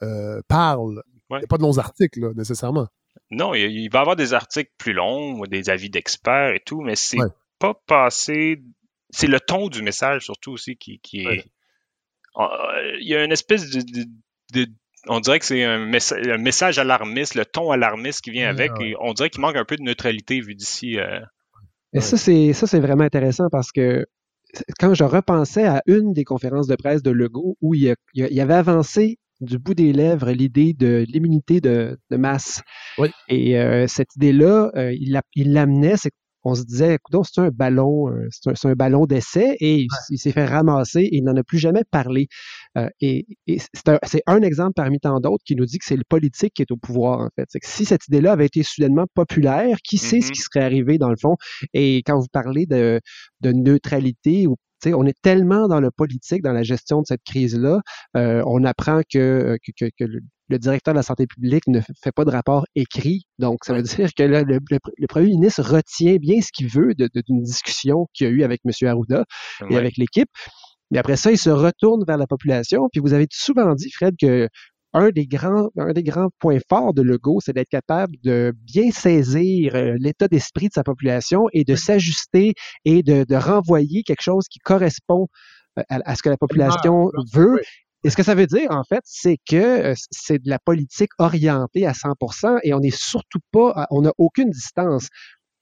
euh, 0.02 0.42
parlent. 0.48 1.02
Il 1.32 1.38
n'y 1.38 1.44
a 1.44 1.48
pas 1.48 1.58
de 1.58 1.64
longs 1.64 1.78
articles, 1.78 2.20
là, 2.20 2.30
nécessairement. 2.36 2.88
Non, 3.32 3.54
il, 3.56 3.62
il 3.72 3.90
va 3.90 4.00
y 4.00 4.02
avoir 4.02 4.16
des 4.16 4.34
articles 4.34 4.72
plus 4.78 4.94
longs, 4.94 5.42
des 5.46 5.70
avis 5.70 5.90
d'experts 5.90 6.54
et 6.54 6.60
tout, 6.64 6.82
mais 6.82 6.96
c'est 6.96 7.18
pas 7.60 7.74
passé. 7.88 8.62
C'est 9.10 9.28
le 9.28 9.40
ton 9.40 9.70
du 9.70 9.82
message 9.82 10.26
surtout 10.26 10.52
aussi 10.52 10.76
qui, 10.76 11.00
qui 11.00 11.26
est. 11.26 11.46
Il 13.00 13.08
y 13.08 13.16
a 13.16 13.24
une 13.24 13.32
espèce 13.32 13.70
de. 13.70 13.82
de- 13.82 14.10
de- 14.54 14.72
on 15.08 15.20
dirait 15.20 15.40
que 15.40 15.46
c'est 15.46 15.64
un, 15.64 15.80
messa- 15.86 16.18
un 16.18 16.38
message 16.38 16.80
alarmiste, 16.80 17.36
le 17.36 17.46
ton 17.46 17.72
alarmiste 17.72 18.22
qui 18.22 18.32
vient 18.32 18.54
Ouais, 18.56 18.64
avec. 18.70 18.72
et 18.82 18.96
on 19.00 19.14
dirait 19.14 19.30
qu'il 19.30 19.42
manque 19.42 19.56
un 19.56 19.66
peu 19.66 19.76
de 19.76 19.84
neutralité 19.84 20.40
vu 20.42 20.56
d'ici. 20.56 20.98
euh, 21.00 21.20
Et 21.94 22.02
ça, 22.02 22.18
c'est 22.18 22.54
ça, 22.54 22.68
c'est 22.68 22.80
vraiment 22.80 23.04
intéressant 23.04 23.48
parce 23.52 23.72
que 23.72 24.06
quand 24.80 24.94
je 24.94 25.04
repensais 25.04 25.66
à 25.66 25.82
une 25.86 26.14
des 26.14 26.24
conférences 26.24 26.68
de 26.68 26.76
presse 26.76 27.04
de 27.04 27.12
Legault 27.12 27.58
où 27.62 27.74
il, 27.74 27.90
a- 27.92 27.96
il 28.14 28.24
a- 28.24 28.30
il 28.30 28.40
avait 28.40 28.54
avancé 28.54 29.18
du 29.42 29.58
bout 29.60 29.74
des 29.74 29.92
lèvres 29.92 30.32
l'idée 30.32 30.74
de 30.74 31.04
l'immunité 31.10 31.60
de, 31.60 31.98
de 32.10 32.18
masse. 32.18 32.62
Oui. 32.98 33.10
Et 33.28 33.60
euh, 33.60 33.86
cette 33.88 34.16
idée-là, 34.16 34.72
euh, 34.76 34.94
il 34.94 35.12
la- 35.12 35.24
il 35.36 35.52
l'amenait, 35.52 35.98
c'est 35.98 36.12
qu'on 36.46 36.54
se 36.54 36.64
disait, 36.64 36.94
écoute, 36.96 37.26
c'est 37.26 37.42
un 37.42 37.50
ballon, 37.50 38.08
euh, 38.10 38.28
c'est 38.30 38.68
un, 38.68 38.74
ballon 38.74 39.08
d'essai, 39.08 39.58
et 39.60 39.78
il, 39.78 39.88
il 40.12 40.20
s'est 40.20 40.32
fait 40.32 40.46
ramasser 40.46 41.00
et 41.02 41.18
il 41.18 41.24
n'en 41.24 41.36
a 41.36 41.44
plus 41.44 41.58
jamais 41.58 41.82
parlé. 41.90 42.28
Euh, 42.78 42.88
et 43.02 43.26
et 43.48 43.58
c'est 43.74 44.22
un, 44.28 44.42
exemple 44.44 44.74
parmi 44.76 45.00
tant 45.00 45.20
d'autres 45.20 45.44
qui 45.44 45.56
nous 45.56 45.66
dit 45.66 45.80
que 45.80 45.86
c'est 45.86 45.96
le 45.96 46.04
politique 46.08 46.54
qui 46.54 46.62
est 46.62 46.72
au 46.72 46.78
pouvoir, 46.78 47.22
en 47.22 47.30
fait. 47.36 47.48
Que 47.52 47.68
si 47.68 47.84
cette 47.86 48.08
idée-là 48.08 48.34
avait 48.34 48.46
été 48.46 48.62
soudainement 48.62 49.08
populaire, 49.16 49.78
qui 49.84 49.98
sait 49.98 50.22
ce 50.22 50.28
Mhm. 50.28 50.32
qui 50.34 50.42
serait 50.42 50.64
arrivé 50.64 50.98
dans 51.00 51.10
le 51.10 51.18
fond? 51.20 51.36
Et 51.74 52.04
quand 52.06 52.20
vous 52.20 52.28
parlez 52.32 52.68
de, 52.68 53.02
de 53.42 53.52
neutralité, 53.52 54.46
ou, 54.46 54.56
on 54.94 55.06
est 55.06 55.20
tellement 55.22 55.68
dans 55.68 55.80
le 55.80 55.92
politique, 55.92 56.42
dans 56.44 56.54
la 56.54 56.64
gestion 56.64 57.02
de 57.02 57.06
cette 57.08 57.24
crise-là, 57.24 57.82
euh, 58.18 58.44
on 58.46 58.64
apprend 58.64 59.02
que, 59.12 59.58
que, 59.64 59.72
que- 59.78 59.92
que 59.98 60.04
le, 60.06 60.20
le 60.50 60.60
directeur 60.60 60.94
de 60.94 61.00
la 61.00 61.04
santé 61.04 61.26
publique 61.28 61.64
ne 61.68 61.80
fait 61.82 62.12
pas 62.16 62.24
de 62.26 62.30
rapport 62.32 62.66
écrit. 62.76 63.24
Donc, 63.40 63.66
ça 63.66 63.74
veut 63.74 63.82
dire 63.82 64.10
que 64.16 64.24
le, 64.24 64.44
le- 64.44 64.60
le 64.70 65.08
premier 65.08 65.28
ministre 65.32 65.64
retient 65.64 66.18
bien 66.18 66.42
ce 66.42 66.52
qu'il 66.54 66.68
veut 66.70 66.94
de- 66.94 67.10
de- 67.14 67.24
d'une 67.28 67.42
discussion 67.42 68.08
qu'il 68.14 68.28
y 68.28 68.30
a 68.30 68.34
eu 68.34 68.44
avec 68.44 68.62
M. 68.66 68.72
Arruda 68.88 69.24
et 69.62 69.74
Ouais. 69.74 69.78
avec 69.78 69.98
l'équipe. 69.98 70.30
Mais 70.92 71.00
après 71.00 71.16
ça, 71.16 71.32
il 71.32 71.38
se 71.40 71.50
retourne 71.50 72.04
vers 72.08 72.18
la 72.18 72.28
population. 72.28 72.88
Puis 72.92 73.02
vous 73.02 73.14
avez 73.14 73.26
souvent 73.32 73.74
dit, 73.74 73.90
Fred, 73.92 74.14
que 74.22 74.48
un 74.96 75.10
des 75.10 75.28
grands, 75.28 75.70
un 75.78 75.92
des 75.92 76.04
grands 76.04 76.30
points 76.40 76.60
forts 76.70 76.94
de 76.94 77.02
Legault, 77.02 77.40
c'est 77.42 77.54
d'être 77.54 77.70
capable 77.70 78.16
de 78.24 78.54
bien 78.64 78.92
saisir 78.92 79.76
euh, 79.76 79.96
l'état 80.00 80.28
d'esprit 80.30 80.70
de 80.70 80.74
sa 80.74 80.84
population 80.84 81.48
et 81.52 81.66
de 81.66 81.76
s'ajuster 81.76 82.54
et 82.86 83.04
de, 83.04 83.26
de 83.26 83.36
renvoyer 83.36 84.04
quelque 84.04 84.22
chose 84.22 84.48
qui 84.50 84.60
correspond 84.60 85.28
euh, 85.78 85.84
à, 85.90 86.00
à 86.10 86.16
ce 86.16 86.24
que 86.24 86.30
la 86.30 86.38
population 86.38 87.12
veut. 87.34 87.60
Et 88.06 88.10
ce 88.10 88.16
que 88.16 88.24
ça 88.24 88.36
veut 88.36 88.48
dire, 88.48 88.72
en 88.72 88.84
fait, 88.84 89.02
c'est 89.04 89.38
que 89.50 89.56
euh, 89.92 89.94
c'est 90.12 90.42
de 90.42 90.50
la 90.50 90.60
politique 90.60 91.12
orientée 91.18 91.86
à 91.86 91.92
100% 91.92 92.60
et 92.64 92.74
on 92.74 92.80
n'est 92.80 92.92
surtout 92.92 93.40
pas, 93.52 93.88
on 93.92 94.02
n'a 94.04 94.14
aucune 94.18 94.50
distance. 94.50 95.10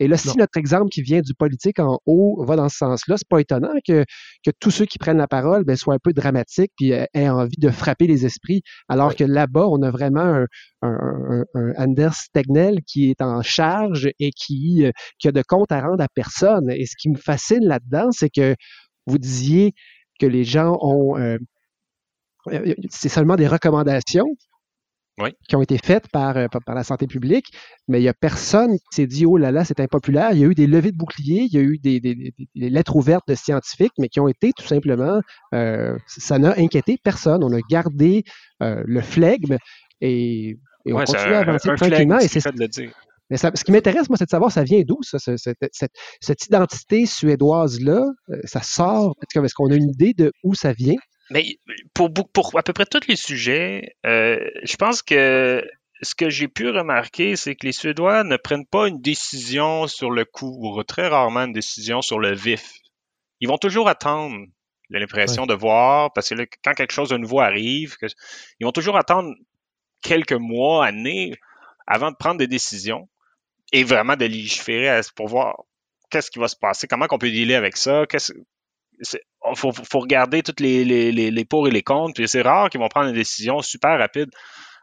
Et 0.03 0.07
là, 0.09 0.17
si 0.17 0.27
Non. 0.27 0.33
notre 0.39 0.57
exemple 0.57 0.89
qui 0.89 1.01
vient 1.01 1.21
du 1.21 1.33
politique 1.33 1.79
en 1.79 1.97
haut 2.05 2.43
va 2.45 2.57
dans 2.57 2.67
ce 2.67 2.75
sens-là, 2.77 3.15
c'est 3.17 3.27
pas 3.29 3.39
étonnant 3.39 3.71
que, 3.87 4.03
que 4.45 4.51
tous 4.59 4.69
ceux 4.69 4.83
qui 4.85 4.97
prennent 4.97 5.17
la 5.17 5.29
parole 5.29 5.63
ben, 5.63 5.77
soient 5.77 5.93
un 5.93 5.99
peu 6.03 6.11
dramatiques 6.11 6.73
puis 6.75 6.91
euh, 6.91 7.05
aient 7.13 7.29
envie 7.29 7.55
de 7.57 7.69
frapper 7.69 8.05
les 8.05 8.25
esprits, 8.25 8.63
alors 8.89 9.15
que 9.15 9.23
là-bas, 9.23 9.65
on 9.69 9.81
a 9.81 9.91
vraiment 9.91 10.19
un, 10.19 10.45
un- 10.81 10.89
un- 11.29 11.45
un 11.55 11.73
Anders 11.77 12.17
Tegnell 12.33 12.79
qui 12.85 13.09
est 13.11 13.21
en 13.21 13.41
charge 13.43 14.09
et 14.19 14.31
qui, 14.31 14.83
euh, 14.85 14.91
qui 15.19 15.29
a 15.29 15.31
de 15.31 15.41
compte 15.47 15.71
à 15.71 15.79
rendre 15.81 16.03
à 16.03 16.07
personne. 16.13 16.69
Et 16.69 16.85
ce 16.85 16.95
qui 16.99 17.09
me 17.09 17.15
fascine 17.17 17.63
là-dedans, 17.65 18.09
c'est 18.11 18.29
que 18.29 18.55
vous 19.05 19.17
disiez 19.17 19.73
que 20.19 20.25
les 20.25 20.43
gens 20.43 20.77
ont... 20.81 21.17
euh, 21.17 21.37
c'est 22.89 23.09
seulement 23.09 23.37
des 23.37 23.47
recommandations 23.47 24.27
Oui. 25.19 25.29
qui 25.47 25.55
ont 25.55 25.61
été 25.61 25.77
faites 25.77 26.07
par, 26.11 26.37
euh, 26.37 26.47
par, 26.47 26.61
par 26.65 26.73
la 26.73 26.83
santé 26.83 27.05
publique, 27.05 27.45
mais 27.87 27.99
il 27.99 28.01
n'y 28.01 28.07
a 28.09 28.15
personne 28.15 28.71
qui 28.77 28.85
s'est 28.95 29.05
dit, 29.05 29.27
oh 29.27 29.37
là 29.37 29.51
là, 29.51 29.63
c'est 29.63 29.79
impopulaire. 29.79 30.31
Il 30.33 30.39
y 30.39 30.43
a 30.43 30.47
eu 30.47 30.55
des 30.55 30.65
levées 30.65 30.91
de 30.91 30.97
boucliers, 30.97 31.41
il 31.51 31.53
y 31.53 31.57
a 31.57 31.61
eu 31.61 31.77
des, 31.77 31.99
des- 31.99 32.33
lettres 32.55 32.95
ouvertes 32.95 33.27
de 33.27 33.35
scientifiques, 33.35 33.91
mais 33.99 34.09
qui 34.09 34.19
ont 34.19 34.27
été 34.27 34.53
tout 34.57 34.65
simplement, 34.65 35.19
euh, 35.53 35.95
ça 36.07 36.39
n'a 36.39 36.57
inquiété 36.57 36.97
personne. 37.03 37.43
On 37.43 37.53
a 37.53 37.59
gardé 37.69 38.23
euh, 38.63 38.81
le 38.87 39.01
flegme 39.01 39.57
et, 40.01 40.57
et 40.85 40.93
on 40.93 40.97
Ouais, 40.97 41.05
continue 41.05 41.33
à 41.33 41.39
avancer 41.41 41.69
un 41.69 41.75
tranquillement. 41.75 42.17
flegme, 42.17 42.25
Et 42.35 42.39
c'est 42.39 42.55
le 42.55 42.67
dire. 42.67 42.91
mais 43.29 43.37
ça- 43.37 43.51
ce 43.53 43.63
qui 43.63 43.71
m'intéresse, 43.71 44.09
moi, 44.09 44.17
c'est 44.17 44.25
de 44.25 44.29
savoir, 44.31 44.51
ça 44.51 44.63
vient 44.63 44.81
d'où, 44.81 44.97
ça, 45.03 45.19
ce- 45.19 45.37
cette, 45.37 45.57
cette- 45.73 45.93
cette 46.21 46.43
identité 46.47 47.05
suédoise-là? 47.05 48.03
Ça 48.45 48.63
sort, 48.63 49.15
est-ce 49.35 49.53
qu'on 49.53 49.69
a 49.69 49.75
une 49.75 49.89
idée 49.89 50.13
de 50.13 50.31
où 50.43 50.55
ça 50.55 50.73
vient? 50.73 50.95
Mais 51.29 51.57
pour, 51.93 52.11
à 52.57 52.63
peu 52.63 52.73
près 52.73 52.85
tous 52.85 53.07
les 53.07 53.15
sujets, 53.15 53.95
euh, 54.05 54.39
je 54.63 54.75
pense 54.75 55.01
que 55.01 55.63
ce 56.01 56.15
que 56.15 56.29
j'ai 56.29 56.47
pu 56.47 56.69
remarquer, 56.69 57.35
c'est 57.35 57.55
que 57.55 57.65
les 57.65 57.71
Suédois 57.71 58.23
ne 58.23 58.35
prennent 58.35 58.65
pas 58.65 58.87
une 58.87 59.01
décision 59.01 59.87
sur 59.87 60.11
le 60.11 60.25
coup, 60.25 60.57
ou 60.61 60.83
très 60.83 61.07
rarement 61.07 61.45
une 61.45 61.53
décision 61.53 62.01
sur 62.01 62.19
le 62.19 62.33
vif. 62.35 62.73
Ils 63.39 63.47
vont 63.47 63.57
toujours 63.57 63.87
attendre, 63.87 64.35
j'ai 64.89 64.99
l'impression 64.99 65.45
de 65.45 65.53
voir, 65.53 66.11
parce 66.13 66.29
que 66.29 66.35
là, 66.35 66.45
quand 66.63 66.73
quelque 66.73 66.91
chose 66.93 67.09
de 67.09 67.17
nouveau 67.17 67.39
arrive, 67.39 67.95
que- 67.97 68.07
ils 68.59 68.65
vont 68.65 68.71
toujours 68.71 68.97
attendre 68.97 69.33
quelques 70.01 70.33
mois, 70.33 70.85
années, 70.85 71.33
avant 71.87 72.11
de 72.11 72.15
prendre 72.17 72.37
des 72.37 72.47
décisions 72.47 73.07
et 73.71 73.83
vraiment 73.83 74.15
de 74.17 74.25
légiférer 74.25 74.99
pour 75.15 75.27
voir 75.27 75.63
qu'est-ce 76.09 76.29
qui 76.29 76.39
va 76.39 76.47
se 76.47 76.55
passer, 76.55 76.87
comment 76.87 77.07
on 77.09 77.17
peut 77.17 77.31
dealer 77.31 77.55
avec 77.55 77.77
ça, 77.77 78.05
il 79.11 79.55
faut, 79.57 79.71
faut 79.71 79.99
regarder 79.99 80.41
toutes 80.43 80.59
les, 80.59 80.83
les, 80.85 81.11
les, 81.11 81.45
pour 81.45 81.67
et 81.67 81.71
les 81.71 81.81
contre. 81.83 82.13
Puis 82.15 82.27
c'est 82.27 82.41
rare 82.41 82.69
qu'ils 82.69 82.79
vont 82.79 82.87
prendre 82.87 83.09
une 83.09 83.15
décision 83.15 83.61
super 83.61 83.97
rapide. 83.99 84.29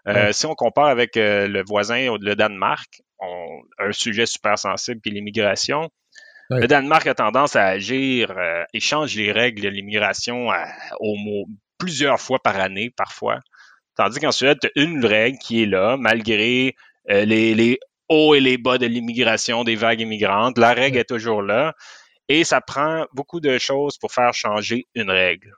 Euh, 0.08 0.26
Ouais. 0.26 0.32
Si 0.32 0.46
on 0.46 0.54
compare 0.54 0.86
avec 0.86 1.16
euh, 1.16 1.46
le 1.46 1.62
voisin, 1.66 2.16
le 2.20 2.34
Danemark, 2.34 2.88
on- 3.18 3.60
un 3.78 3.92
sujet 3.92 4.24
super 4.26 4.58
sensible 4.58 5.00
qui 5.02 5.10
est 5.10 5.12
l'immigration. 5.12 5.88
Ouais. 6.50 6.60
Le 6.60 6.66
Danemark 6.66 7.06
a 7.06 7.14
tendance 7.14 7.54
à 7.56 7.66
agir 7.66 8.30
euh, 8.36 8.62
et 8.74 8.80
change 8.80 9.14
les 9.16 9.30
règles 9.30 9.62
de 9.62 9.68
l'immigration 9.68 10.48
au 11.00 11.16
mot 11.16 11.46
plusieurs 11.78 12.18
fois 12.20 12.38
par 12.42 12.56
année, 12.58 12.90
parfois. 12.96 13.38
Tandis 13.96 14.20
qu'en 14.20 14.32
Suède, 14.32 14.58
tu 14.60 14.68
as 14.68 14.82
une 14.82 15.04
règle 15.04 15.38
qui 15.38 15.62
est 15.62 15.66
là, 15.66 15.96
malgré 15.98 16.74
les, 17.08 17.54
les 17.54 17.78
hauts 18.08 18.34
et 18.34 18.40
les 18.40 18.56
bas 18.58 18.78
de 18.78 18.86
l'immigration, 18.86 19.64
des 19.64 19.76
vagues 19.76 20.00
immigrantes. 20.00 20.58
La 20.58 20.72
règle 20.72 20.98
est 20.98 21.08
toujours 21.08 21.42
là. 21.42 21.74
Et 22.32 22.44
ça 22.44 22.60
prend 22.60 23.06
beaucoup 23.12 23.40
de 23.40 23.58
choses 23.58 23.98
pour 23.98 24.12
faire 24.12 24.32
changer 24.32 24.86
une 24.94 25.10
règle. 25.10 25.52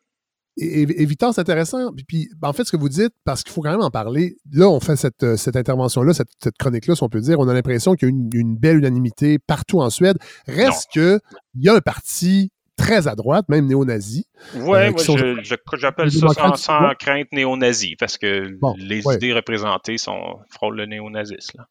Et, 0.57 0.83
et- 0.83 1.03
et 1.03 1.05
Victor, 1.07 1.33
c'est 1.35 1.41
intéressant. 1.41 1.93
Puis, 1.95 2.05
puis, 2.05 2.29
ben, 2.39 2.49
en 2.49 2.53
fait, 2.53 2.65
ce 2.65 2.73
que 2.73 2.77
vous 2.79 2.89
dites, 2.89 3.13
parce 3.25 3.43
qu'il 3.43 3.53
faut 3.53 3.61
quand 3.63 3.71
même 3.71 3.81
en 3.83 3.91
parler, 3.91 4.37
là, 4.53 4.69
on 4.69 4.81
fait 4.81 4.97
cette, 4.97 5.23
euh, 5.23 5.37
cette 5.37 5.57
intervention-là, 5.57 6.13
cette, 6.15 6.29
cette 6.43 6.57
chronique-là, 6.59 6.95
si 6.95 7.03
on 7.03 7.09
peut 7.09 7.21
dire, 7.21 7.39
on 7.41 7.49
a 7.49 7.55
l'impression 7.55 7.95
qu'il 7.95 8.09
y 8.09 8.11
a 8.11 8.15
une, 8.15 8.31
une 8.33 8.57
belle 8.57 8.79
unanimité 8.79 9.39
partout 9.39 9.81
en 9.81 9.91
Suède. 9.91 10.17
Reste 10.47 10.89
que 10.95 11.21
il 11.55 11.63
y 11.65 11.69
a 11.69 11.75
un 11.75 11.81
parti 11.81 12.51
très 12.77 13.07
à 13.07 13.15
droite, 13.15 13.47
même 13.51 13.67
néo-nazi. 13.67 14.27
Ouais, 14.57 14.93
euh, 15.09 15.37
j'appelle 15.79 16.11
ça 16.11 16.57
sans, 16.57 16.95
crainte 16.99 17.33
néo-nazi, 17.33 17.97
parce 17.99 18.17
que 18.19 18.59
Bon, 18.61 18.75
les 18.79 19.07
ouais. 19.07 19.17
idées 19.17 19.33
représentées 19.35 19.99
sont 19.99 20.39
frôlent 20.51 20.77
le 20.77 20.87
néo-nazisme. 20.87 21.65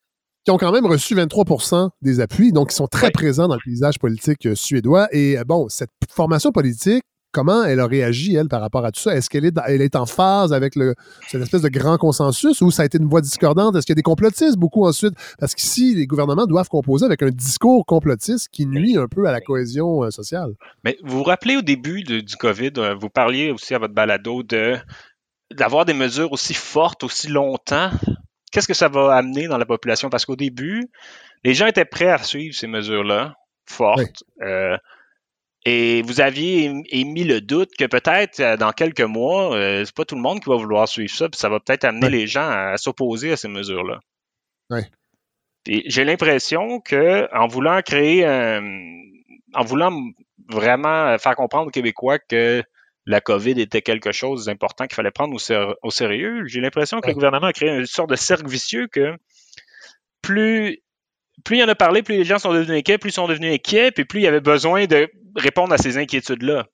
Qui 0.45 0.51
ont 0.51 0.57
quand 0.57 0.71
même 0.71 0.85
reçu 0.85 1.15
23% 1.15 1.89
des 2.01 2.19
appuis, 2.19 2.51
donc 2.51 2.71
ils 2.71 2.75
sont 2.75 2.87
très 2.87 3.11
présents 3.11 3.47
dans 3.47 3.55
le 3.55 3.61
paysage 3.63 3.99
politique 3.99 4.45
euh, 4.47 4.55
suédois. 4.55 5.07
Et 5.11 5.37
euh, 5.37 5.43
bon, 5.43 5.67
cette 5.69 5.89
formation 6.09 6.51
politique, 6.51 7.03
comment 7.31 7.63
elle 7.63 7.79
a 7.79 7.85
réagi, 7.87 8.35
elle, 8.35 8.47
par 8.49 8.59
rapport 8.59 8.83
à 8.83 8.91
tout 8.91 8.99
ça? 8.99 9.15
Est-ce 9.15 9.29
qu'elle 9.29 9.45
est, 9.45 9.51
dans- 9.51 9.63
elle 9.67 9.81
est 9.81 9.95
en 9.95 10.05
phase 10.05 10.51
avec 10.51 10.75
le, 10.75 10.95
cette 11.29 11.41
espèce 11.43 11.61
de 11.61 11.69
grand 11.69 11.97
consensus 11.97 12.59
ou 12.61 12.71
ça 12.71 12.81
a 12.81 12.85
été 12.85 12.97
une 12.97 13.07
voix 13.07 13.21
discordante? 13.21 13.75
Est-ce 13.75 13.85
qu'il 13.85 13.93
y 13.93 13.95
a 13.97 14.01
des 14.01 14.01
complotistes 14.01 14.57
beaucoup 14.57 14.85
ensuite? 14.85 15.13
Parce 15.39 15.53
qu'ici, 15.53 15.93
les 15.95 16.07
gouvernements 16.07 16.47
doivent 16.47 16.69
composer 16.69 17.05
avec 17.05 17.21
un 17.21 17.29
discours 17.29 17.85
complotiste 17.85 18.49
qui 18.51 18.65
nuit 18.65 18.97
un 18.97 19.07
peu 19.07 19.27
à 19.27 19.31
la 19.31 19.41
cohésion 19.41 20.03
euh, 20.03 20.09
sociale. 20.09 20.53
Mais 20.83 20.97
vous 21.03 21.19
vous 21.19 21.23
rappelez 21.23 21.55
au 21.57 21.61
début 21.61 22.03
de- 22.03 22.19
du 22.19 22.35
COVID, 22.35 22.71
vous 22.99 23.09
parliez 23.09 23.51
aussi 23.51 23.75
à 23.75 23.79
votre 23.79 23.93
balado 23.93 24.41
de 24.43 24.75
d'avoir 25.55 25.83
des 25.85 25.93
mesures 25.93 26.31
aussi 26.31 26.53
fortes 26.53 27.03
aussi 27.03 27.27
longtemps. 27.27 27.91
Qu'est-ce 28.51 28.67
que 28.67 28.73
ça 28.73 28.89
va 28.89 29.15
amener 29.15 29.47
dans 29.47 29.57
la 29.57 29.65
population? 29.65 30.09
Parce 30.09 30.25
qu'au 30.25 30.35
début, 30.35 30.89
les 31.43 31.53
gens 31.53 31.67
étaient 31.67 31.85
prêts 31.85 32.09
à 32.09 32.17
suivre 32.19 32.55
ces 32.55 32.67
mesures-là, 32.67 33.35
fortes. 33.65 34.23
euh, 34.41 34.77
et 35.63 36.01
vous 36.01 36.21
aviez 36.21 36.67
ém- 36.69 36.83
émis 36.89 37.23
le 37.23 37.39
doute 37.39 37.69
que 37.77 37.85
peut-être 37.85 38.39
euh, 38.39 38.57
dans 38.57 38.71
quelques 38.71 39.01
mois, 39.01 39.55
euh, 39.55 39.85
c'est 39.85 39.95
pas 39.95 40.05
tout 40.05 40.15
le 40.15 40.21
monde 40.21 40.39
qui 40.41 40.49
va 40.49 40.55
vouloir 40.55 40.87
suivre 40.87 41.13
ça, 41.13 41.29
puis 41.29 41.39
ça 41.39 41.49
va 41.49 41.59
peut-être 41.59 41.83
amener 41.85 42.09
les 42.09 42.27
gens 42.27 42.47
à, 42.49 42.71
à 42.71 42.77
s'opposer 42.77 43.31
à 43.31 43.37
ces 43.37 43.47
mesures-là. 43.47 43.99
Et 45.67 45.83
j'ai 45.85 46.03
l'impression 46.03 46.79
que 46.79 47.29
en 47.35 47.45
voulant 47.47 47.81
créer 47.83 48.25
un, 48.25 48.63
en 49.53 49.63
voulant 49.63 49.91
vraiment 50.49 51.15
faire 51.19 51.35
comprendre 51.35 51.67
aux 51.67 51.71
Québécois 51.71 52.17
que 52.17 52.63
la 53.05 53.19
COVID 53.21 53.59
était 53.59 53.81
quelque 53.81 54.11
chose 54.11 54.45
d'important 54.45 54.85
qu'il 54.85 54.95
fallait 54.95 55.11
prendre 55.11 55.33
au, 55.33 55.39
ser- 55.39 55.73
au 55.81 55.89
sérieux, 55.91 56.43
j'ai 56.45 56.61
l'impression 56.61 56.99
que 56.99 57.07
Ouais. 57.07 57.11
le 57.11 57.15
gouvernement 57.15 57.47
a 57.47 57.53
créé 57.53 57.69
une 57.69 57.85
sorte 57.85 58.09
de 58.09 58.15
cercle 58.15 58.47
vicieux 58.47 58.87
que 58.87 59.15
plus 60.21 60.79
plus 61.43 61.57
il 61.57 61.63
en 61.63 61.67
a 61.69 61.75
parlé, 61.75 62.03
plus 62.03 62.15
les 62.17 62.23
gens 62.23 62.37
sont 62.37 62.53
devenus 62.53 62.77
inquiets, 62.77 62.97
plus 62.99 63.09
ils 63.09 63.13
sont 63.13 63.27
devenus 63.27 63.51
inquiets, 63.53 63.91
puis 63.91 64.05
plus 64.05 64.19
il 64.19 64.23
y 64.23 64.27
avait 64.27 64.41
besoin 64.41 64.85
de 64.85 65.09
répondre 65.35 65.73
à 65.73 65.77
ces 65.79 65.97
inquiétudes-là. 65.97 66.67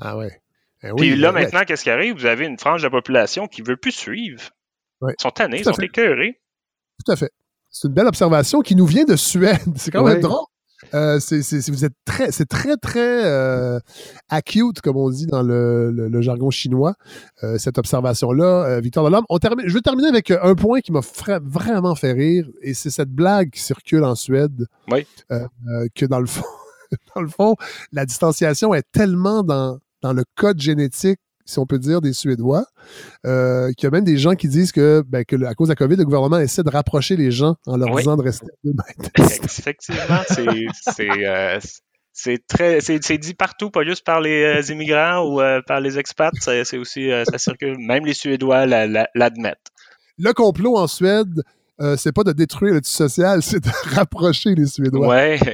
Ah 0.00 0.16
ouais. 0.18 0.42
Eh 0.82 0.88
Puis 0.96 1.12
oui, 1.12 1.16
là, 1.16 1.32
ouais. 1.32 1.42
maintenant, 1.42 1.62
qu'est-ce 1.66 1.84
qui 1.84 1.90
arrive? 1.90 2.14
Vous 2.14 2.26
avez 2.26 2.44
une 2.46 2.58
frange 2.58 2.82
de 2.82 2.86
la 2.86 2.90
population 2.90 3.46
qui 3.46 3.62
ne 3.62 3.66
veut 3.66 3.76
plus 3.76 3.92
suivre. 3.92 4.42
Ouais. 5.00 5.14
Ils 5.18 5.22
sont 5.22 5.30
tannés, 5.30 5.58
ils 5.60 5.64
sont 5.64 5.72
fait. 5.72 5.86
écœurés. 5.86 6.40
Tout 7.04 7.12
à 7.12 7.16
fait. 7.16 7.30
C'est 7.70 7.88
une 7.88 7.94
belle 7.94 8.06
observation 8.06 8.60
qui 8.60 8.76
nous 8.76 8.86
vient 8.86 9.04
de 9.04 9.16
Suède. 9.16 9.58
C'est 9.76 9.90
quand 9.90 10.04
même 10.04 10.20
drôle. 10.20 10.44
Euh, 10.94 11.18
c'est, 11.20 11.42
c'est- 11.42 11.60
c'est- 11.60 11.72
vous 11.72 11.84
êtes 11.84 11.94
très, 12.04 12.30
c'est 12.30 12.46
très, 12.46 12.76
très 12.76 13.24
euh, 13.24 13.80
acute, 14.28 14.80
comme 14.80 14.96
on 14.96 15.10
dit 15.10 15.26
dans 15.26 15.42
le, 15.42 15.90
le- 15.90 16.08
le 16.08 16.20
jargon 16.22 16.50
chinois, 16.50 16.94
euh, 17.42 17.58
cette 17.58 17.78
observation-là, 17.78 18.64
euh, 18.66 18.80
Victor 18.80 19.04
Delorme. 19.04 19.24
On 19.28 19.38
termine, 19.38 19.68
je 19.68 19.74
vais 19.74 19.80
terminer 19.80 20.08
avec 20.08 20.30
euh, 20.30 20.38
un 20.42 20.54
point 20.54 20.80
qui 20.80 20.92
m'a 20.92 21.02
fra- 21.02 21.40
vraiment 21.42 21.94
fait 21.94 22.12
rire, 22.12 22.48
et 22.62 22.74
c'est 22.74 22.90
cette 22.90 23.10
blague 23.10 23.50
qui 23.50 23.60
circule 23.60 24.04
en 24.04 24.14
Suède, 24.14 24.66
Oui. 24.90 25.06
euh, 25.32 25.46
que 25.94 26.06
dans 26.06 26.20
le 26.20 26.26
fond, 26.26 26.44
dans 27.16 27.22
le 27.22 27.28
fond, 27.28 27.56
la 27.92 28.06
distanciation 28.06 28.72
est 28.74 28.84
tellement 28.92 29.42
dans, 29.42 29.78
dans 30.02 30.12
le 30.12 30.24
code 30.36 30.60
génétique, 30.60 31.18
si 31.48 31.58
on 31.58 31.66
peut 31.66 31.78
dire, 31.78 32.00
des 32.00 32.12
Suédois, 32.12 32.66
euh, 33.26 33.72
qu'il 33.72 33.84
y 33.84 33.86
a 33.86 33.90
même 33.90 34.04
des 34.04 34.18
gens 34.18 34.34
qui 34.34 34.48
disent 34.48 34.70
que, 34.72 35.02
ben, 35.08 35.24
que 35.24 35.42
à 35.44 35.54
cause 35.54 35.68
de 35.68 35.72
la 35.72 35.76
COVID, 35.76 35.96
le 35.96 36.04
gouvernement 36.04 36.38
essaie 36.38 36.62
de 36.62 36.70
rapprocher 36.70 37.16
les 37.16 37.30
gens 37.30 37.56
en 37.66 37.76
leur 37.76 37.88
Oui. 37.90 38.02
disant 38.02 38.16
de 38.16 38.22
rester 38.22 38.46
à 38.46 38.54
deux 38.64 38.72
mètres. 38.72 39.10
Effectivement, 39.44 40.20
c'est 40.28 40.66
c'est, 40.94 41.26
euh, 41.26 41.58
c'est 42.12 42.46
très 42.46 42.80
c'est 42.80 43.18
dit 43.18 43.34
partout, 43.34 43.70
pas 43.70 43.84
juste 43.84 44.04
par 44.04 44.20
les 44.20 44.42
euh, 44.42 44.72
immigrants 44.72 45.24
ou 45.26 45.40
par 45.66 45.80
les 45.80 45.98
expats. 45.98 46.34
C'est 46.40 46.64
c'est 46.64 46.76
aussi 46.78 47.10
ça 47.30 47.38
circule. 47.38 47.76
Même 47.78 48.04
les 48.04 48.14
Suédois 48.14 48.66
la- 48.66 48.86
la- 48.86 49.08
l'admettent. 49.14 49.68
le 50.18 50.32
complot 50.32 50.76
en 50.76 50.86
Suède, 50.86 51.42
euh, 51.80 51.96
c'est 51.96 52.12
pas 52.12 52.24
de 52.24 52.32
détruire 52.32 52.74
le 52.74 52.80
tissu 52.80 52.96
social, 52.96 53.42
c'est 53.44 53.60
de 53.62 53.70
rapprocher 53.94 54.54
les 54.54 54.66
Suédois. 54.66 55.06
Ouais. 55.06 55.38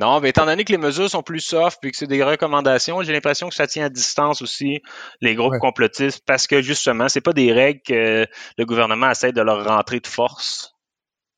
Non, 0.00 0.20
mais 0.20 0.30
étant 0.30 0.46
donné 0.46 0.64
que 0.64 0.72
les 0.72 0.78
mesures 0.78 1.10
sont 1.10 1.22
plus 1.22 1.40
soft 1.40 1.78
puis 1.82 1.90
que 1.90 1.98
c'est 1.98 2.06
des 2.06 2.22
recommandations, 2.24 3.02
j'ai 3.02 3.12
l'impression 3.12 3.50
que 3.50 3.54
ça 3.54 3.66
tient 3.66 3.84
à 3.84 3.88
distance 3.90 4.40
aussi 4.40 4.80
les 5.20 5.34
groupes 5.34 5.52
Ouais. 5.52 5.58
complotistes 5.58 6.22
parce 6.26 6.46
que 6.46 6.62
justement, 6.62 7.10
c'est 7.10 7.20
pas 7.20 7.34
des 7.34 7.52
règles 7.52 7.80
que 7.86 8.26
le 8.56 8.64
gouvernement 8.64 9.10
essaie 9.10 9.32
de 9.32 9.40
leur 9.42 9.66
rentrer 9.66 10.00
de 10.00 10.06
force. 10.06 10.72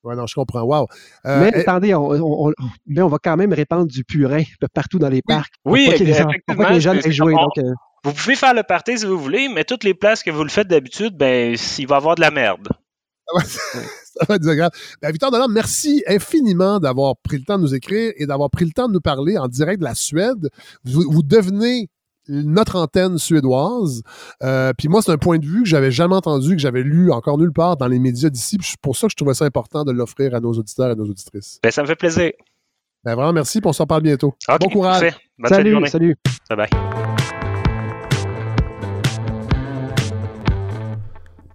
Ouais, 0.04 0.14
non, 0.14 0.26
je 0.28 0.34
comprends. 0.36 0.62
Wow. 0.62 0.86
Euh, 1.26 1.40
mais 1.40 1.50
eh, 1.52 1.58
attendez, 1.62 1.94
on, 1.96 2.10
on- 2.12 2.48
on- 2.50 2.52
mais 2.86 3.02
on 3.02 3.08
va 3.08 3.18
quand 3.22 3.36
même 3.36 3.52
répandre 3.52 3.86
du 3.88 4.04
purin 4.04 4.42
partout 4.72 5.00
dans 5.00 5.08
les 5.08 5.22
parcs. 5.22 5.52
Oui, 5.64 5.88
effectivement, 5.88 6.68
les 6.70 7.10
jouer. 7.12 7.32
Donc, 7.34 7.58
euh, 7.58 7.72
Vous 8.04 8.12
pouvez 8.12 8.36
faire 8.36 8.54
le 8.54 8.62
party 8.62 8.98
si 8.98 9.04
vous 9.06 9.18
voulez, 9.18 9.48
mais 9.48 9.64
toutes 9.64 9.82
les 9.82 9.94
places 9.94 10.22
que 10.22 10.30
vous 10.30 10.44
le 10.44 10.48
faites 10.50 10.68
d'habitude, 10.68 11.16
ben, 11.16 11.56
il 11.78 11.86
va 11.88 11.96
y 11.96 11.98
avoir 11.98 12.14
de 12.14 12.20
la 12.20 12.30
merde. 12.30 12.68
Ça 14.18 14.26
va 14.28 14.34
être 14.36 14.42
désagréable. 14.42 14.74
Ben, 15.02 15.10
Victor 15.10 15.30
Delorme, 15.30 15.52
merci 15.52 16.02
infiniment 16.06 16.78
d'avoir 16.78 17.16
pris 17.16 17.38
le 17.38 17.44
temps 17.44 17.56
de 17.56 17.62
nous 17.62 17.74
écrire 17.74 18.12
et 18.16 18.26
d'avoir 18.26 18.50
pris 18.50 18.64
le 18.64 18.72
temps 18.72 18.88
de 18.88 18.92
nous 18.92 19.00
parler 19.00 19.38
en 19.38 19.48
direct 19.48 19.80
de 19.80 19.84
la 19.84 19.94
Suède. 19.94 20.48
Vous, 20.84 21.04
vous 21.08 21.22
devenez 21.22 21.88
notre 22.28 22.76
antenne 22.76 23.18
suédoise. 23.18 24.02
Euh, 24.42 24.72
puis 24.76 24.88
moi, 24.88 25.02
c'est 25.02 25.12
un 25.12 25.16
point 25.16 25.38
de 25.38 25.46
vue 25.46 25.62
que 25.62 25.68
j'avais 25.68 25.90
jamais 25.90 26.14
entendu, 26.14 26.54
que 26.56 26.60
j'avais 26.60 26.82
lu 26.82 27.10
encore 27.10 27.38
nulle 27.38 27.52
part 27.52 27.76
dans 27.76 27.88
les 27.88 27.98
médias 27.98 28.28
d'ici. 28.28 28.58
Puis 28.58 28.68
C'est 28.68 28.80
pour 28.80 28.96
ça 28.96 29.06
que 29.06 29.12
je 29.12 29.16
trouvais 29.16 29.34
ça 29.34 29.44
important 29.44 29.84
de 29.84 29.92
l'offrir 29.92 30.34
à 30.34 30.40
nos 30.40 30.52
auditeurs 30.52 30.90
et 30.90 30.94
nos 30.94 31.06
auditrices. 31.06 31.58
Ben, 31.62 31.70
ça 31.70 31.82
me 31.82 31.86
fait 31.86 31.96
plaisir. 31.96 32.32
Ben, 33.04 33.14
vraiment, 33.14 33.32
merci, 33.32 33.60
puis 33.60 33.68
on 33.68 33.72
s'en 33.72 33.86
parle 33.86 34.02
bientôt. 34.02 34.34
Bon 34.60 34.68
courage. 34.68 35.14
Bonne 35.38 35.48
Salut, 35.48 35.86
salut. 35.86 36.16
Bye 36.50 36.56
bye. 36.56 37.17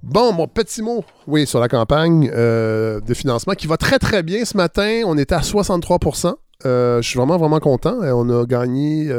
Bon, 0.04 0.34
mon 0.34 0.48
petit 0.48 0.82
mot, 0.82 1.06
oui, 1.28 1.48
sur 1.48 1.60
la 1.62 1.70
campagne 1.70 2.30
euh, 2.34 3.00
de 3.00 3.14
financement 3.14 3.54
qui 3.54 3.68
va 3.68 3.78
très, 3.78 4.00
très 4.00 4.22
bien 4.22 4.44
ce 4.44 4.58
matin. 4.58 5.02
On 5.06 5.18
était 5.18 5.36
à 5.36 5.40
63% 5.40 6.34
Euh, 6.66 7.02
je 7.02 7.08
suis 7.10 7.18
vraiment, 7.18 7.38
vraiment 7.38 7.60
content. 7.60 8.02
Euh, 8.04 8.12
On 8.14 8.30
a 8.30 8.46
gagné, 8.46 9.10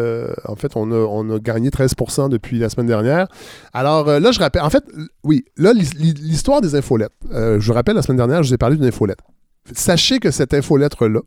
en 0.46 0.56
fait, 0.56 0.72
on 0.76 0.90
a, 1.34 1.38
gagné 1.38 1.70
13% 1.70 2.28
depuis 2.28 2.58
la 2.58 2.68
semaine 2.68 2.86
dernière. 2.86 3.28
Alors 3.72 4.06
là, 4.20 4.30
je 4.32 4.38
rappelle, 4.38 4.62
en 4.62 4.70
fait, 4.70 4.84
oui, 5.24 5.44
là, 5.56 5.72
l'hi- 5.72 5.90
l'hi- 5.96 6.14
l'histoire 6.14 6.60
des 6.60 6.74
infolettes. 6.74 7.12
Je 7.32 7.58
vous 7.66 7.72
rappelle, 7.72 7.96
la 7.96 8.02
semaine 8.02 8.18
dernière, 8.18 8.42
je 8.42 8.48
vous 8.48 8.54
ai 8.54 8.58
parlé 8.58 8.76
d'une 8.76 8.86
infolette. 8.86 9.18
Sachez 9.72 10.18
que 10.20 10.30
cette 10.30 10.52
infolettre-là 10.52 11.20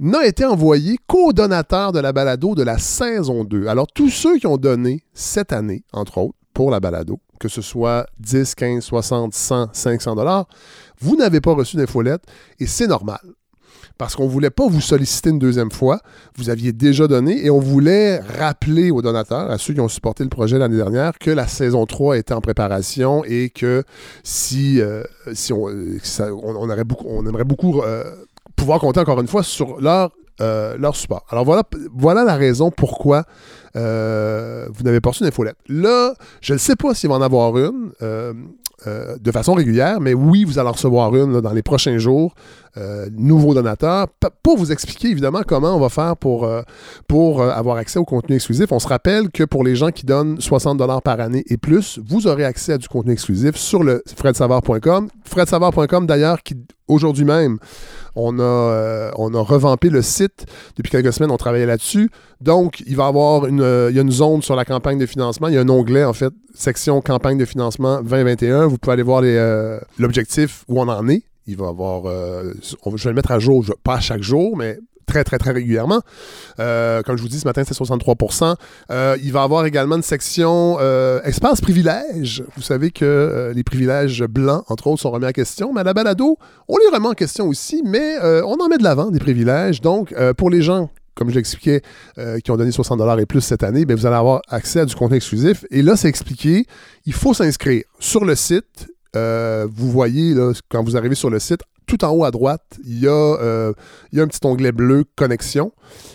n'a 0.00 0.24
été 0.26 0.44
envoyée 0.44 0.98
qu'aux 1.06 1.32
donateurs 1.32 1.92
de 1.92 2.00
la 2.00 2.12
balado 2.12 2.56
de 2.56 2.64
la 2.64 2.78
saison 2.78 3.44
2. 3.44 3.68
Alors, 3.68 3.86
tous 3.86 4.10
ceux 4.10 4.38
qui 4.38 4.48
ont 4.48 4.56
donné 4.56 5.04
cette 5.14 5.52
année, 5.52 5.84
entre 5.92 6.18
autres, 6.18 6.34
la 6.68 6.80
balado, 6.80 7.20
que 7.38 7.48
ce 7.48 7.62
soit 7.62 8.06
10, 8.18 8.54
15, 8.54 8.84
60, 8.84 9.32
100, 9.32 9.70
500 9.72 10.16
dollars, 10.16 10.46
vous 11.00 11.16
n'avez 11.16 11.40
pas 11.40 11.54
reçu 11.54 11.76
d'infolette 11.76 12.22
et 12.58 12.66
c'est 12.66 12.86
normal. 12.86 13.20
Parce 13.96 14.16
qu'on 14.16 14.24
ne 14.24 14.30
voulait 14.30 14.50
pas 14.50 14.66
vous 14.66 14.80
solliciter 14.80 15.28
une 15.28 15.38
deuxième 15.38 15.70
fois. 15.70 16.00
Vous 16.36 16.48
aviez 16.48 16.72
déjà 16.72 17.06
donné 17.06 17.44
et 17.44 17.50
on 17.50 17.58
voulait 17.58 18.18
rappeler 18.18 18.90
aux 18.90 19.02
donateurs, 19.02 19.50
à 19.50 19.58
ceux 19.58 19.74
qui 19.74 19.80
ont 19.80 19.88
supporté 19.88 20.22
le 20.22 20.30
projet 20.30 20.58
l'année 20.58 20.78
dernière, 20.78 21.18
que 21.18 21.30
la 21.30 21.46
saison 21.46 21.84
3 21.84 22.16
était 22.16 22.32
en 22.32 22.40
préparation 22.40 23.24
et 23.24 23.50
que 23.50 23.84
si, 24.22 24.80
euh, 24.80 25.02
si 25.34 25.52
on, 25.52 25.68
euh, 25.68 25.98
on, 26.18 26.56
on 26.56 26.70
aurait 26.70 26.84
beaucoup, 26.84 27.04
on 27.08 27.26
aimerait 27.26 27.44
beaucoup 27.44 27.82
euh, 27.82 28.04
pouvoir 28.56 28.80
compter 28.80 29.00
encore 29.00 29.20
une 29.20 29.28
fois 29.28 29.42
sur 29.42 29.80
leur, 29.82 30.12
leur 30.38 30.96
support. 30.96 31.26
Alors 31.28 31.44
voilà, 31.44 31.64
voilà 31.94 32.24
la 32.24 32.36
raison 32.36 32.70
pourquoi 32.70 33.26
euh, 33.76 34.66
vous 34.72 34.82
n'avez 34.82 35.00
pas 35.00 35.10
reçu 35.10 35.22
d'infolette. 35.22 35.56
Là, 35.68 36.14
je 36.40 36.54
ne 36.54 36.58
sais 36.58 36.76
pas 36.76 36.94
s'il 36.94 37.08
va 37.08 37.16
en 37.16 37.22
avoir 37.22 37.56
une 37.56 37.90
euh, 38.02 38.32
euh, 38.86 39.16
de 39.18 39.30
façon 39.30 39.54
régulière, 39.54 40.00
mais 40.00 40.14
oui, 40.14 40.44
vous 40.44 40.58
allez 40.58 40.70
recevoir 40.70 41.14
une 41.14 41.40
dans 41.40 41.52
les 41.52 41.62
prochains 41.62 41.98
jours. 41.98 42.34
Euh, 42.76 43.08
nouveaux 43.12 43.52
donateurs, 43.52 44.06
pour 44.44 44.56
vous 44.56 44.70
expliquer 44.70 45.08
évidemment 45.08 45.42
comment 45.44 45.74
on 45.74 45.80
va 45.80 45.88
faire 45.88 46.16
pour, 46.16 46.44
euh, 46.44 46.62
pour 47.08 47.42
euh, 47.42 47.50
avoir 47.50 47.76
accès 47.78 47.98
au 47.98 48.04
contenu 48.04 48.36
exclusif. 48.36 48.70
On 48.70 48.78
se 48.78 48.86
rappelle 48.86 49.28
que 49.30 49.42
pour 49.42 49.64
les 49.64 49.74
gens 49.74 49.90
qui 49.90 50.06
donnent 50.06 50.40
60 50.40 50.78
dollars 50.78 51.02
par 51.02 51.18
année 51.18 51.42
et 51.48 51.56
plus, 51.56 51.98
vous 52.06 52.28
aurez 52.28 52.44
accès 52.44 52.74
à 52.74 52.78
du 52.78 52.86
contenu 52.86 53.12
exclusif 53.12 53.56
sur 53.56 53.82
le 53.82 54.04
fredsavard.com. 54.14 55.08
Fredsavard.com 55.24 56.06
d'ailleurs 56.06 56.44
qui 56.44 56.54
aujourd'hui 56.86 57.24
même 57.24 57.58
on 58.14 58.38
a, 58.38 58.42
euh, 58.42 59.10
on 59.16 59.34
a 59.34 59.40
revampé 59.40 59.90
le 59.90 60.02
site. 60.02 60.46
Depuis 60.76 60.90
quelques 60.90 61.12
semaines, 61.12 61.32
on 61.32 61.36
travaillait 61.36 61.66
là-dessus. 61.66 62.08
Donc, 62.40 62.84
il 62.86 62.94
va 62.94 63.06
y 63.06 63.08
avoir 63.08 63.46
une, 63.46 63.88
il 63.90 63.96
y 63.96 63.98
a 63.98 64.02
une 64.02 64.12
zone 64.12 64.42
sur 64.42 64.54
la 64.54 64.64
campagne 64.64 64.98
de 64.98 65.06
financement. 65.06 65.48
Il 65.48 65.54
y 65.54 65.58
a 65.58 65.60
un 65.60 65.68
onglet, 65.68 66.04
en 66.04 66.12
fait, 66.12 66.32
section 66.54 67.00
campagne 67.00 67.38
de 67.38 67.44
financement 67.44 68.00
2021. 68.00 68.66
Vous 68.68 68.78
pouvez 68.78 68.92
aller 68.92 69.02
voir 69.02 69.22
l'objectif 69.98 70.64
où 70.68 70.80
on 70.80 70.88
en 70.88 71.08
est. 71.08 71.22
Il 71.50 71.56
va 71.56 71.68
avoir, 71.68 72.06
euh, 72.06 72.54
je 72.62 73.04
vais 73.04 73.10
le 73.10 73.14
mettre 73.14 73.32
à 73.32 73.40
jour, 73.40 73.64
pas 73.82 73.94
à 73.94 74.00
chaque 74.00 74.22
jour, 74.22 74.56
mais 74.56 74.78
très, 75.10 75.24
très, 75.24 75.38
très 75.38 75.50
régulièrement. 75.50 76.00
Euh, 76.60 77.02
comme 77.02 77.16
je 77.16 77.22
vous 77.22 77.28
dis, 77.28 77.40
ce 77.40 77.46
matin, 77.46 77.62
c'est 77.66 77.74
63% 77.74 78.54
Euh, 78.90 79.16
Il 79.22 79.32
va 79.32 79.42
avoir 79.42 79.66
également 79.66 79.96
une 79.96 80.02
section 80.02 80.76
euh, 80.80 81.20
espace 81.22 81.60
privilèges. 81.60 82.44
Vous 82.56 82.62
savez 82.62 82.90
que 82.90 83.52
les 83.54 83.64
privilèges 83.64 84.22
blancs, 84.22 84.64
entre 84.68 84.86
autres, 84.86 85.02
sont 85.02 85.10
remis 85.10 85.26
en 85.26 85.32
question. 85.32 85.72
Mais 85.72 85.80
à 85.80 85.84
la 85.84 85.94
balado, 85.94 86.38
on 86.68 86.76
les 86.76 86.94
remet 86.94 87.08
en 87.08 87.14
question 87.14 87.48
aussi, 87.48 87.82
mais 87.84 88.18
on 88.22 88.54
en 88.60 88.68
met 88.68 88.78
de 88.78 88.84
l'avant 88.84 89.10
des 89.10 89.18
privilèges. 89.18 89.80
Donc, 89.80 90.14
pour 90.36 90.50
les 90.50 90.62
gens 90.62 90.90
comme 91.16 91.28
je 91.28 91.34
l'expliquais, 91.34 91.82
qui 92.42 92.50
ont 92.50 92.56
donné 92.56 92.70
60 92.70 92.98
et 93.18 93.26
plus 93.26 93.42
cette 93.42 93.62
année, 93.62 93.84
ben, 93.84 93.94
vous 93.94 94.06
allez 94.06 94.16
avoir 94.16 94.40
accès 94.48 94.80
à 94.80 94.86
du 94.86 94.94
contenu 94.94 95.16
exclusif. 95.16 95.66
Et 95.70 95.82
là, 95.82 95.94
c'est 95.96 96.08
expliqué, 96.08 96.64
il 97.04 97.12
faut 97.12 97.34
s'inscrire 97.34 97.82
sur 97.98 98.24
le 98.24 98.34
site. 98.34 98.88
Euh, 99.16 99.66
vous 99.70 99.90
voyez, 99.90 100.34
quand 100.68 100.84
vous 100.84 100.96
arrivez 100.96 101.14
sur 101.14 101.30
le 101.30 101.38
site, 101.38 101.60
tout 101.86 102.04
en 102.04 102.10
haut 102.10 102.24
à 102.24 102.30
droite, 102.30 102.78
il 102.84 103.00
y 103.00 103.08
a, 103.08 103.10
euh, 103.10 103.72
un 104.16 104.26
petit 104.28 104.38
onglet 104.44 104.70
bleu 104.70 105.04
Connexion 105.16 105.72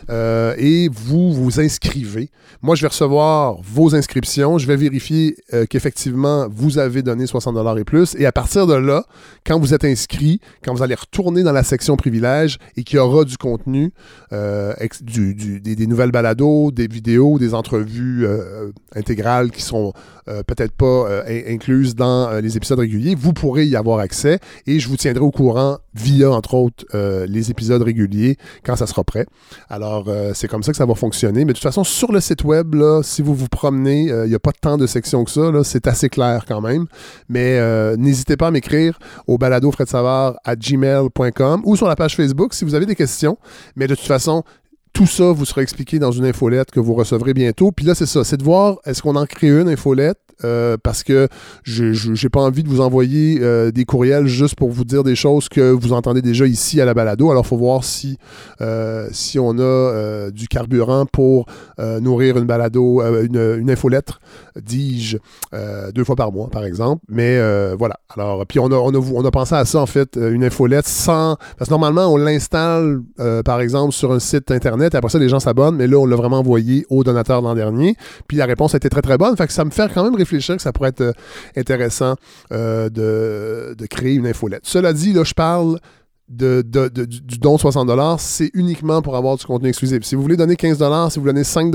euh, 0.09 0.55
et 0.57 0.87
vous 0.89 1.33
vous 1.33 1.59
inscrivez. 1.59 2.29
Moi, 2.61 2.75
je 2.75 2.83
vais 2.83 2.87
recevoir 2.87 3.57
vos 3.61 3.93
inscriptions. 3.93 4.57
Je 4.57 4.67
vais 4.67 4.77
vérifier 4.77 5.35
qu'effectivement, 5.69 6.47
vous 6.49 6.77
avez 6.77 7.01
donné 7.01 7.27
60 7.27 7.77
et 7.77 7.83
plus. 7.83 8.15
Et 8.17 8.25
à 8.25 8.31
partir 8.31 8.67
de 8.67 8.75
là, 8.75 9.03
quand 9.45 9.59
vous 9.59 9.73
êtes 9.73 9.83
inscrit, 9.83 10.39
quand 10.63 10.73
vous 10.73 10.81
allez 10.81 10.95
retourner 10.95 11.43
dans 11.43 11.51
la 11.51 11.63
section 11.63 11.97
privilèges 11.97 12.57
et 12.77 12.85
qu'il 12.85 12.95
y 12.95 12.99
aura 12.99 13.25
du 13.25 13.37
contenu, 13.37 13.91
des, 14.31 15.59
des 15.59 15.87
nouvelles 15.87 16.11
balados, 16.11 16.71
des 16.71 16.87
vidéos, 16.87 17.37
des 17.37 17.53
entrevues 17.53 18.25
intégrales 18.95 19.51
qui 19.51 19.61
sont 19.61 19.91
euh, 20.27 20.43
peut-être 20.43 20.71
pas 20.73 20.85
euh, 20.85 21.23
in- 21.27 21.53
incluses 21.53 21.95
dans 21.95 22.29
euh, 22.29 22.41
les 22.41 22.57
épisodes 22.57 22.79
réguliers, 22.79 23.15
vous 23.15 23.33
pourrez 23.33 23.65
y 23.65 23.75
avoir 23.75 23.99
accès 23.99 24.39
et 24.67 24.79
je 24.79 24.87
vous 24.89 24.97
tiendrai 24.97 25.23
au 25.23 25.31
courant 25.31 25.77
via, 25.93 26.29
entre 26.31 26.55
autres, 26.55 26.83
euh, 26.93 27.25
les 27.27 27.51
épisodes 27.51 27.81
réguliers 27.81 28.37
quand 28.63 28.75
ça 28.75 28.87
sera 28.87 29.03
prêt. 29.03 29.25
Alors, 29.69 30.09
c'est 30.33 30.47
comme 30.47 30.63
ça 30.63 30.71
que 30.71 30.77
ça 30.77 30.85
va 30.85 30.95
fonctionner. 30.95 31.45
Mais 31.45 31.53
de 31.53 31.57
toute 31.57 31.63
façon, 31.63 31.83
sur 31.83 32.11
le 32.11 32.19
site 32.19 32.43
web, 32.43 32.73
là, 32.75 33.01
si 33.03 33.21
vous 33.21 33.33
vous 33.33 33.47
promenez, 33.47 34.03
il 34.07 34.29
n'y 34.29 34.35
a 34.35 34.39
pas 34.39 34.51
tant 34.51 34.77
de 34.77 34.87
sections 34.87 35.23
que 35.23 35.31
ça. 35.31 35.51
C'est 35.63 35.87
assez 35.87 36.09
clair 36.09 36.45
quand 36.47 36.59
même. 36.61 36.85
Mais 37.29 37.59
n'hésitez 37.97 38.35
pas 38.35 38.47
à 38.47 38.51
m'écrire 38.51 38.99
au 39.27 39.37
balado 39.37 39.71
à 40.43 40.55
gmail.com 40.55 41.61
ou 41.63 41.75
sur 41.75 41.87
la 41.87 41.95
page 41.95 42.15
Facebook 42.15 42.53
si 42.53 42.65
vous 42.65 42.75
avez 42.75 42.85
des 42.85 42.95
questions. 42.95 43.37
Mais 43.75 43.87
de 43.87 43.95
toute 43.95 44.05
façon, 44.05 44.43
tout 44.95 45.05
ça 45.05 45.33
vous 45.33 45.43
sera 45.43 45.61
expliqué 45.61 45.99
dans 45.99 46.13
une 46.13 46.25
infolette 46.25 46.71
que 46.71 46.79
vous 46.79 46.93
recevrez 46.93 47.33
bientôt. 47.33 47.73
Puis 47.73 47.85
là, 47.85 47.93
c'est 47.95 48.05
ça, 48.05 48.23
c'est 48.23 48.37
de 48.37 48.43
voir 48.43 48.77
est-ce 48.85 49.01
qu'on 49.01 49.17
en 49.17 49.25
crée 49.25 49.49
une 49.49 49.67
infolette 49.67 50.17
euh, 50.43 50.77
parce 50.81 51.03
que 51.03 51.27
je 51.63 52.11
n'ai 52.11 52.29
pas 52.29 52.41
envie 52.41 52.63
de 52.63 52.69
vous 52.69 52.81
envoyer 52.81 53.39
euh, 53.41 53.71
des 53.71 53.85
courriels 53.85 54.27
juste 54.27 54.55
pour 54.55 54.69
vous 54.69 54.83
dire 54.83 55.03
des 55.03 55.15
choses 55.15 55.49
que 55.49 55.71
vous 55.71 55.93
entendez 55.93 56.21
déjà 56.21 56.45
ici 56.45 56.81
à 56.81 56.85
la 56.85 56.93
balado. 56.93 57.31
Alors, 57.31 57.45
il 57.45 57.47
faut 57.47 57.57
voir 57.57 57.83
si, 57.83 58.17
euh, 58.61 59.07
si 59.11 59.39
on 59.39 59.57
a 59.59 60.29
du 60.31 60.47
carburant 60.47 61.05
pour 61.05 61.45
nourrir 61.77 62.37
une 62.37 62.45
balado, 62.45 63.01
une, 63.01 63.57
une 63.59 63.69
infolettre, 63.69 64.19
dis-je, 64.61 65.17
deux 65.93 66.03
fois 66.03 66.15
par 66.15 66.31
mois, 66.31 66.49
par 66.49 66.65
exemple. 66.65 67.03
Mais 67.09 67.39
voilà. 67.75 67.95
Alors, 68.15 68.45
puis 68.45 68.59
on 68.59 68.67
a, 68.67 68.75
on, 68.75 68.93
a, 68.93 68.97
on 68.97 69.25
a 69.25 69.31
pensé 69.31 69.55
à 69.55 69.65
ça, 69.65 69.79
en 69.79 69.85
fait, 69.85 70.17
une 70.17 70.43
infolette 70.43 70.87
sans... 70.87 71.37
Parce 71.57 71.69
que 71.69 71.73
normalement, 71.73 72.07
on 72.07 72.17
l'installe, 72.17 73.01
par 73.43 73.61
exemple, 73.61 73.93
sur 73.93 74.11
un 74.11 74.19
site 74.19 74.51
Internet, 74.51 74.93
et 74.93 74.97
après 74.97 75.09
ça, 75.09 75.19
les 75.19 75.29
gens 75.29 75.39
s'abonnent, 75.39 75.75
mais 75.75 75.87
là, 75.87 75.97
on 75.97 76.05
l'a 76.05 76.15
vraiment 76.15 76.39
envoyé 76.39 76.85
aux 76.89 77.03
donateurs 77.03 77.41
l'an 77.41 77.55
dernier. 77.55 77.95
Puis 78.27 78.37
la 78.37 78.45
réponse 78.45 78.73
a 78.73 78.77
été 78.77 78.89
très, 78.89 79.01
très 79.01 79.17
bonne. 79.17 79.35
Fait 79.35 79.49
ça 79.51 79.63
me 79.65 79.69
fait 79.69 79.91
quand 79.93 80.03
même 80.03 80.15
que 80.55 80.61
ça 80.61 80.71
pourrait 80.73 80.89
être 80.89 81.01
euh, 81.01 81.13
intéressant 81.55 82.15
euh, 82.51 82.89
de, 82.89 83.75
de 83.77 83.85
créer 83.87 84.15
une 84.15 84.27
infolette. 84.27 84.61
Cela 84.63 84.93
dit, 84.93 85.13
là, 85.13 85.23
je 85.23 85.33
parle 85.33 85.79
de, 86.27 86.63
de- 86.87 87.05
du 87.05 87.37
don 87.37 87.55
de 87.55 87.59
60 87.59 87.87
c'est 88.19 88.49
uniquement 88.55 89.03
pour 89.03 89.15
avoir 89.15 89.37
du 89.37 89.45
contenu 89.45 89.69
exclusif. 89.69 90.01
Si 90.01 90.15
vous 90.15 90.23
voulez 90.23 90.37
donner 90.37 90.55
15 90.55 90.81
si 91.11 91.19
vous 91.19 91.25
donnez 91.25 91.43
5 91.43 91.71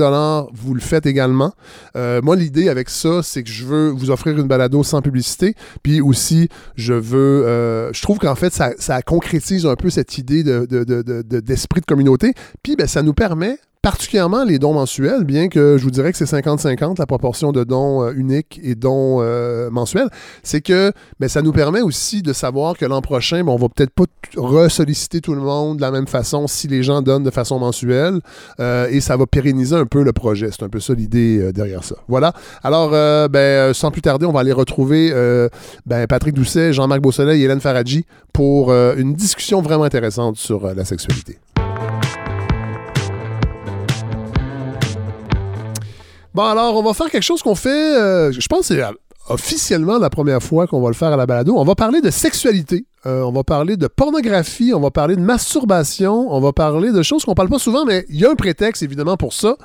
vous 0.53 0.73
le 0.73 0.81
faites 0.81 1.05
également. 1.05 1.53
Euh, 1.95 2.19
moi, 2.21 2.35
l'idée 2.35 2.67
avec 2.67 2.89
ça, 2.89 3.23
c'est 3.23 3.43
que 3.43 3.49
je 3.49 3.63
veux 3.63 3.89
vous 3.91 4.11
offrir 4.11 4.37
une 4.37 4.47
balado 4.47 4.83
sans 4.83 5.01
publicité. 5.01 5.55
Puis 5.83 6.01
aussi, 6.01 6.49
je 6.75 6.93
veux. 6.93 7.45
je 7.93 8.01
trouve 8.01 8.17
qu'en 8.19 8.35
fait, 8.35 8.51
ça, 8.53 8.71
ça 8.77 9.01
concrétise 9.01 9.65
un 9.65 9.75
peu 9.75 9.89
cette 9.89 10.17
idée 10.17 10.43
de- 10.43 10.65
de- 10.69 10.83
de- 10.83 11.01
de- 11.01 11.21
de- 11.21 11.39
d'esprit 11.39 11.79
de, 11.79 11.85
communauté. 11.85 12.33
Puis, 12.61 12.75
ben, 12.75 12.87
ça 12.87 13.03
nous 13.03 13.13
permet 13.13 13.57
particulièrement 13.81 14.43
les 14.43 14.59
dons 14.59 14.73
mensuels, 14.73 15.23
bien 15.23 15.49
que 15.49 15.77
je 15.77 15.83
vous 15.83 15.89
dirais 15.89 16.11
que 16.11 16.17
c'est 16.17 16.25
50-50 16.25 16.99
la 16.99 17.07
proportion 17.07 17.51
de 17.51 17.63
dons 17.63 18.03
euh, 18.03 18.13
uniques 18.15 18.59
et 18.63 18.75
dons 18.75 19.17
euh, 19.21 19.71
mensuels, 19.71 20.09
c'est 20.43 20.61
que 20.61 20.91
ben, 21.19 21.27
ça 21.27 21.41
nous 21.41 21.51
permet 21.51 21.81
aussi 21.81 22.21
de 22.21 22.31
savoir 22.31 22.77
que 22.77 22.85
l'an 22.85 23.01
prochain, 23.01 23.43
ben, 23.43 23.51
on 23.51 23.57
va 23.57 23.69
peut-être 23.69 23.91
pas 23.91 24.03
ressolliciter 24.37 25.19
tout 25.19 25.33
le 25.33 25.41
monde 25.41 25.77
de 25.77 25.81
la 25.81 25.89
même 25.89 26.05
façon 26.07 26.45
si 26.45 26.67
les 26.67 26.83
gens 26.83 27.01
donnent 27.01 27.23
de 27.23 27.31
façon 27.31 27.57
mensuelle 27.57 28.19
euh, 28.59 28.87
et 28.91 29.01
ça 29.01 29.17
va 29.17 29.25
pérenniser 29.25 29.75
un 29.75 29.85
peu 29.85 30.03
le 30.03 30.13
projet. 30.13 30.49
C'est 30.51 30.63
un 30.63 30.69
peu 30.69 30.79
ça 30.79 30.93
l'idée 30.93 31.51
derrière 31.51 31.83
ça. 31.83 31.95
Voilà. 32.07 32.33
Alors, 32.63 32.91
ben, 33.29 33.73
sans 33.73 33.89
plus 33.89 34.01
tarder, 34.01 34.25
on 34.25 34.31
va 34.31 34.41
aller 34.41 34.51
retrouver 34.51 35.11
ben, 35.85 36.05
Patrick 36.07 36.35
Doucet, 36.35 36.73
Jean-Marc 36.73 37.01
Beausoleil 37.01 37.41
et 37.41 37.45
Hélène 37.45 37.61
Faradji 37.61 38.05
pour 38.33 38.71
une 38.71 39.13
discussion 39.13 39.61
vraiment 39.61 39.83
intéressante 39.83 40.37
sur 40.37 40.73
la 40.73 40.85
sexualité. 40.85 41.39
Bon, 46.33 46.43
alors, 46.43 46.77
on 46.77 46.83
va 46.83 46.93
faire 46.93 47.09
quelque 47.09 47.23
chose 47.23 47.41
qu'on 47.41 47.55
fait, 47.55 47.97
euh, 47.97 48.31
je 48.31 48.47
pense 48.47 48.61
que 48.61 48.75
c'est 48.75 48.81
euh, 48.81 48.91
officiellement 49.29 49.97
la 49.97 50.09
première 50.09 50.41
fois 50.41 50.67
qu'on 50.67 50.81
va 50.81 50.89
le 50.89 50.95
faire 50.95 51.09
à 51.09 51.17
la 51.17 51.25
balado. 51.25 51.55
On 51.57 51.63
va 51.63 51.75
parler 51.75 52.01
de 52.01 52.09
sexualité. 52.09 52.85
Euh, 53.05 53.21
on 53.23 53.31
va 53.31 53.43
parler 53.43 53.77
de 53.77 53.87
pornographie, 53.87 54.73
on 54.75 54.79
va 54.79 54.91
parler 54.91 55.15
de 55.15 55.21
masturbation, 55.21 56.27
on 56.31 56.39
va 56.39 56.53
parler 56.53 56.91
de 56.91 57.01
choses 57.01 57.25
qu'on 57.25 57.33
parle 57.33 57.49
pas 57.49 57.57
souvent, 57.57 57.83
mais 57.83 58.05
il 58.09 58.19
y 58.19 58.25
a 58.25 58.29
un 58.29 58.35
prétexte 58.35 58.83
évidemment 58.83 59.17
pour 59.17 59.33
ça. 59.33 59.57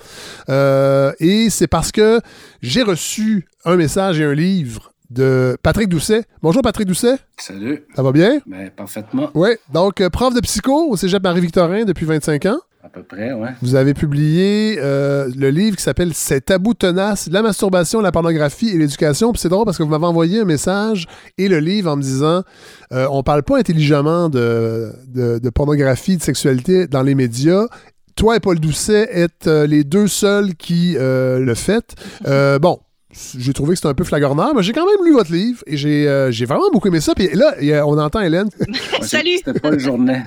Euh, 0.49 1.13
et 1.21 1.51
c'est 1.51 1.67
parce 1.67 1.93
que 1.93 2.21
j'ai 2.63 2.83
reçu 2.83 3.47
un 3.67 3.77
message 3.77 4.21
et 4.21 4.25
un 4.25 4.33
livre 4.33 4.93
de 5.11 5.57
Patrick 5.63 5.89
Doucet. 5.89 6.25
Bonjour 6.43 6.63
Patrick 6.63 6.89
Doucet. 6.89 7.17
Salut. 7.37 7.85
Ça 7.95 8.03
va 8.03 8.11
bien? 8.11 8.41
Ben, 8.47 8.71
parfaitement. 8.71 9.31
Oui, 9.35 9.51
donc 9.73 10.01
euh, 10.01 10.09
prof 10.09 10.35
de 10.35 10.41
psycho 10.41 10.89
au 10.89 10.97
Cégep 10.97 11.23
Marie-Victorin 11.23 11.85
depuis 11.85 12.07
25 12.07 12.47
ans. 12.47 12.59
Peu 12.89 13.03
près, 13.03 13.33
ouais. 13.33 13.51
Vous 13.63 13.75
avez 13.75 13.95
publié 13.95 14.79
euh, 14.79 15.29
le 15.37 15.51
livre 15.51 15.77
qui 15.77 15.83
s'appelle 15.83 16.13
C'est 16.15 16.47
tabou 16.47 16.75
tenace, 16.75 17.29
la 17.31 17.43
masturbation, 17.43 18.01
la 18.01 18.13
pornographie 18.13 18.71
et 18.71 18.79
l'éducation. 18.79 19.33
Puis 19.33 19.41
c'est 19.41 19.49
drôle 19.49 19.65
parce 19.65 19.79
que 19.79 19.83
vous 19.83 19.89
m'avez 19.89 20.07
envoyé 20.07 20.41
un 20.41 20.45
message 20.45 21.07
et 21.39 21.49
le 21.49 21.59
livre 21.59 21.91
en 21.91 21.97
me 21.97 22.03
disant 22.03 22.43
euh, 22.93 23.07
on 23.11 23.23
parle 23.23 23.43
pas 23.43 23.59
intelligemment 23.59 24.29
de, 24.29 24.93
de, 25.15 25.51
pornographie, 25.51 26.17
de 26.17 26.23
sexualité 26.23 26.87
dans 26.87 27.03
les 27.03 27.15
médias. 27.15 27.67
Toi 28.15 28.37
et 28.37 28.41
Paul 28.41 28.59
Doucet 28.59 29.09
êtes 29.13 29.47
euh, 29.47 29.67
les 29.67 29.85
deux 29.85 30.09
seuls 30.09 30.55
qui 30.55 30.97
euh, 30.97 31.39
le 31.39 31.55
faites. 31.55 31.95
Bon, 32.61 32.79
j'ai 33.39 33.53
trouvé 33.53 33.71
que 33.71 33.77
c'était 33.77 33.89
un 33.89 33.95
peu 33.95 34.05
flagornant, 34.05 34.53
mais 34.55 34.63
j'ai 34.63 34.73
quand 34.73 34.85
même 34.87 35.05
lu 35.05 35.13
votre 35.13 35.33
livre 35.33 35.63
et 35.67 35.77
j'ai 35.77 36.07
euh, 36.09 36.31
j'ai 36.31 36.45
vraiment 36.45 36.71
beaucoup 36.73 36.89
aimé 36.89 37.01
ça. 37.01 37.15
Puis 37.15 37.29
là, 37.33 37.55
on 37.87 37.99
entend 37.99 38.21
Hélène. 38.21 38.49
Salut! 39.03 39.39
C'était 39.45 39.59
pas 39.59 39.71
le 39.71 39.79
journée. 39.79 40.23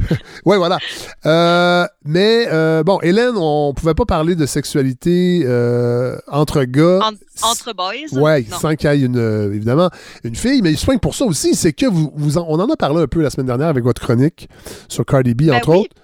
ouais, 0.44 0.56
voilà. 0.56 0.78
Euh, 1.26 1.86
mais 2.04 2.46
euh, 2.50 2.82
bon, 2.84 3.00
Hélène, 3.02 3.34
on 3.36 3.74
pouvait 3.74 3.94
pas 3.94 4.04
parler 4.04 4.34
de 4.36 4.46
sexualité 4.46 5.42
euh, 5.46 6.16
entre 6.28 6.64
gars. 6.64 7.00
En- 7.02 7.50
entre 7.50 7.72
boys? 7.74 8.20
Ouais, 8.20 8.44
Non. 8.50 8.58
sans 8.58 8.74
qu'il 8.74 8.90
y 8.90 8.92
ait 8.94 9.06
une, 9.06 9.50
évidemment 9.52 9.90
une 10.24 10.34
fille, 10.36 10.60
mais 10.62 10.70
il 10.72 10.78
se 10.78 10.84
pointe 10.84 11.00
pour 11.00 11.14
ça 11.14 11.24
aussi, 11.24 11.54
c'est 11.54 11.72
que 11.72 11.86
vous, 11.86 12.12
vous 12.16 12.38
en- 12.38 12.46
on 12.48 12.58
en 12.60 12.68
a 12.70 12.76
parlé 12.76 13.02
un 13.02 13.06
peu 13.06 13.20
la 13.22 13.30
semaine 13.30 13.46
dernière 13.46 13.68
avec 13.68 13.84
votre 13.84 14.00
chronique 14.02 14.48
sur 14.88 15.04
Cardi 15.04 15.34
B, 15.34 15.42
Ben 15.46 15.54
entre 15.56 15.70
oui. 15.70 15.76
autres. 15.78 15.94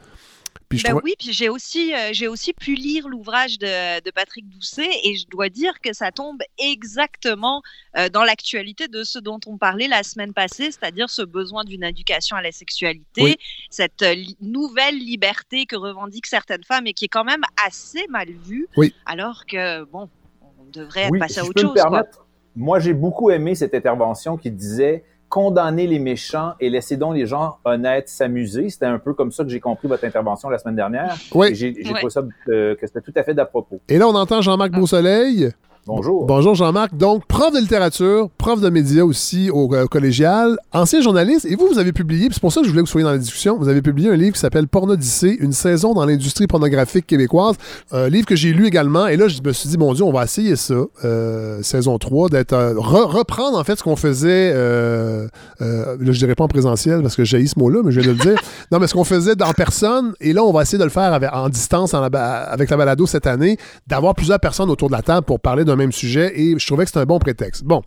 Puis 0.68 0.78
je 0.78 0.84
Ben 0.84 0.90
trouvais- 0.90 1.04
oui, 1.04 1.14
puis 1.18 1.32
j'ai 1.32 1.48
aussi, 1.48 1.94
euh, 1.94 2.10
j'ai 2.12 2.26
aussi 2.26 2.52
pu 2.52 2.74
lire 2.74 3.08
l'ouvrage 3.08 3.58
de, 3.58 4.00
de 4.02 4.10
Patrick 4.10 4.48
Doucet 4.48 4.88
et 5.04 5.14
je 5.16 5.26
dois 5.28 5.48
dire 5.48 5.80
que 5.80 5.92
ça 5.92 6.10
tombe 6.10 6.40
exactement 6.58 7.62
euh, 7.96 8.08
dans 8.08 8.24
l'actualité 8.24 8.88
de 8.88 9.04
ce 9.04 9.18
dont 9.18 9.38
on 9.46 9.56
parlait 9.58 9.88
la 9.88 10.02
semaine 10.02 10.32
passée, 10.32 10.70
c'est-à-dire 10.70 11.10
ce 11.10 11.22
besoin 11.22 11.64
d'une 11.64 11.84
éducation 11.84 12.36
à 12.36 12.42
la 12.42 12.52
sexualité, 12.52 13.22
Oui. 13.22 13.36
cette 13.70 14.02
euh, 14.02 14.14
li- 14.14 14.36
nouvelle 14.40 14.98
liberté 14.98 15.66
que 15.66 15.76
revendiquent 15.76 16.26
certaines 16.26 16.64
femmes 16.64 16.86
et 16.86 16.94
qui 16.94 17.04
est 17.06 17.08
quand 17.08 17.24
même 17.24 17.42
assez 17.66 18.06
mal 18.08 18.28
vue, 18.30 18.66
Oui. 18.76 18.94
alors 19.06 19.46
que, 19.46 19.84
bon, 19.84 20.08
on 20.42 20.64
devrait 20.72 21.08
Oui, 21.10 21.18
passer 21.18 21.34
si 21.34 21.40
à 21.40 21.42
je 21.44 21.48
autre 21.48 21.54
peux 21.60 21.62
me 21.62 21.66
chose. 21.68 21.74
quoi. 21.82 21.90
permettre, 21.90 22.26
moi 22.56 22.80
j'ai 22.80 22.94
beaucoup 22.94 23.30
aimé 23.30 23.54
cette 23.54 23.74
intervention 23.74 24.36
qui 24.36 24.50
disait 24.50 25.04
condamner 25.34 25.88
les 25.88 25.98
méchants 25.98 26.52
et 26.60 26.70
laisser 26.70 26.96
donc 26.96 27.16
les 27.16 27.26
gens 27.26 27.56
honnêtes 27.64 28.08
s'amuser. 28.08 28.70
C'était 28.70 28.86
un 28.86 29.00
peu 29.00 29.14
comme 29.14 29.32
ça 29.32 29.42
que 29.42 29.50
j'ai 29.50 29.58
compris 29.58 29.88
votre 29.88 30.04
intervention 30.04 30.48
la 30.48 30.58
semaine 30.58 30.76
dernière. 30.76 31.16
Oui. 31.34 31.48
Et 31.48 31.54
J'ai 31.56 31.72
trouvé 31.82 32.08
ça 32.08 32.22
euh, 32.50 32.76
que 32.76 32.86
c'était 32.86 33.00
tout 33.00 33.12
à 33.16 33.24
fait 33.24 33.34
d'à 33.34 33.44
propos. 33.44 33.80
Et 33.88 33.98
là, 33.98 34.06
on 34.06 34.14
entend 34.14 34.42
Jean-Marc 34.42 34.70
Beausoleil. 34.70 35.50
Bonjour. 35.86 36.24
Bonjour 36.24 36.54
Jean-Marc. 36.54 36.96
Donc, 36.96 37.26
prof 37.26 37.52
de 37.52 37.58
littérature, 37.58 38.30
prof 38.38 38.58
de 38.58 38.70
médias 38.70 39.02
aussi 39.04 39.50
au, 39.50 39.70
euh, 39.74 39.84
collégial, 39.86 40.56
ancien 40.72 41.02
journaliste. 41.02 41.44
Et 41.44 41.56
vous, 41.56 41.66
vous 41.70 41.78
avez 41.78 41.92
publié, 41.92 42.26
c'est 42.32 42.40
pour 42.40 42.52
ça 42.54 42.60
que 42.62 42.66
je 42.66 42.70
voulais 42.70 42.82
que 42.82 42.86
vous 42.88 42.90
soyez 42.92 43.04
dans 43.04 43.10
la 43.10 43.18
discussion, 43.18 43.58
vous 43.58 43.68
avez 43.68 43.82
publié 43.82 44.08
un 44.08 44.16
livre 44.16 44.32
qui 44.32 44.40
s'appelle 44.40 44.66
Pornodyssée, 44.66 45.36
une 45.40 45.52
saison 45.52 45.92
dans 45.92 46.06
l'industrie 46.06 46.46
pornographique 46.46 47.06
québécoise. 47.06 47.56
Un 47.92 48.08
livre 48.08 48.24
que 48.26 48.34
j'ai 48.34 48.54
lu 48.54 48.66
également. 48.66 49.08
Et 49.08 49.18
là, 49.18 49.28
je 49.28 49.42
me 49.44 49.52
suis 49.52 49.68
dit, 49.68 49.76
mon 49.76 49.92
Dieu, 49.92 50.04
on 50.04 50.12
va 50.12 50.24
essayer 50.24 50.56
ça, 50.56 50.72
euh, 51.04 51.62
saison 51.62 51.98
3, 51.98 52.30
d'être 52.30 52.54
euh, 52.54 52.72
re- 52.76 53.04
reprendre 53.04 53.58
en 53.58 53.64
fait 53.64 53.76
ce 53.76 53.82
qu'on 53.82 53.96
faisait, 53.96 54.52
euh, 54.54 55.28
là, 55.60 55.96
je 56.00 56.18
dirais 56.18 56.34
pas 56.34 56.44
en 56.44 56.48
présentiel 56.48 57.02
parce 57.02 57.14
que 57.14 57.24
j'ai 57.24 57.44
ce 57.46 57.58
mot-là, 57.58 57.82
mais 57.84 57.92
je 57.92 58.00
vais 58.00 58.06
le 58.06 58.14
dire. 58.14 58.38
non, 58.72 58.78
mais 58.78 58.86
ce 58.86 58.94
qu'on 58.94 59.04
faisait 59.04 59.34
en 59.42 59.52
personne. 59.52 60.14
Et 60.22 60.32
là, 60.32 60.44
on 60.44 60.52
va 60.52 60.62
essayer 60.62 60.78
de 60.78 60.84
le 60.84 60.88
faire 60.88 61.12
avec- 61.12 61.28
en 61.34 61.50
distance 61.50 61.92
en 61.92 62.02
avec 62.02 62.70
la 62.70 62.76
balado 62.78 63.04
cette 63.06 63.26
année, 63.26 63.58
d'avoir 63.86 64.14
plusieurs 64.14 64.40
personnes 64.40 64.70
autour 64.70 64.88
de 64.88 64.94
la 64.94 65.02
table 65.02 65.26
pour 65.26 65.40
parler 65.40 65.64
d'un 65.66 65.73
même 65.76 65.92
sujet. 65.92 66.32
Et 66.38 66.58
je 66.58 66.66
trouvais 66.66 66.84
que 66.84 66.90
c'était 66.90 67.00
un 67.00 67.06
bon 67.06 67.18
prétexte. 67.18 67.64
Bon. 67.64 67.82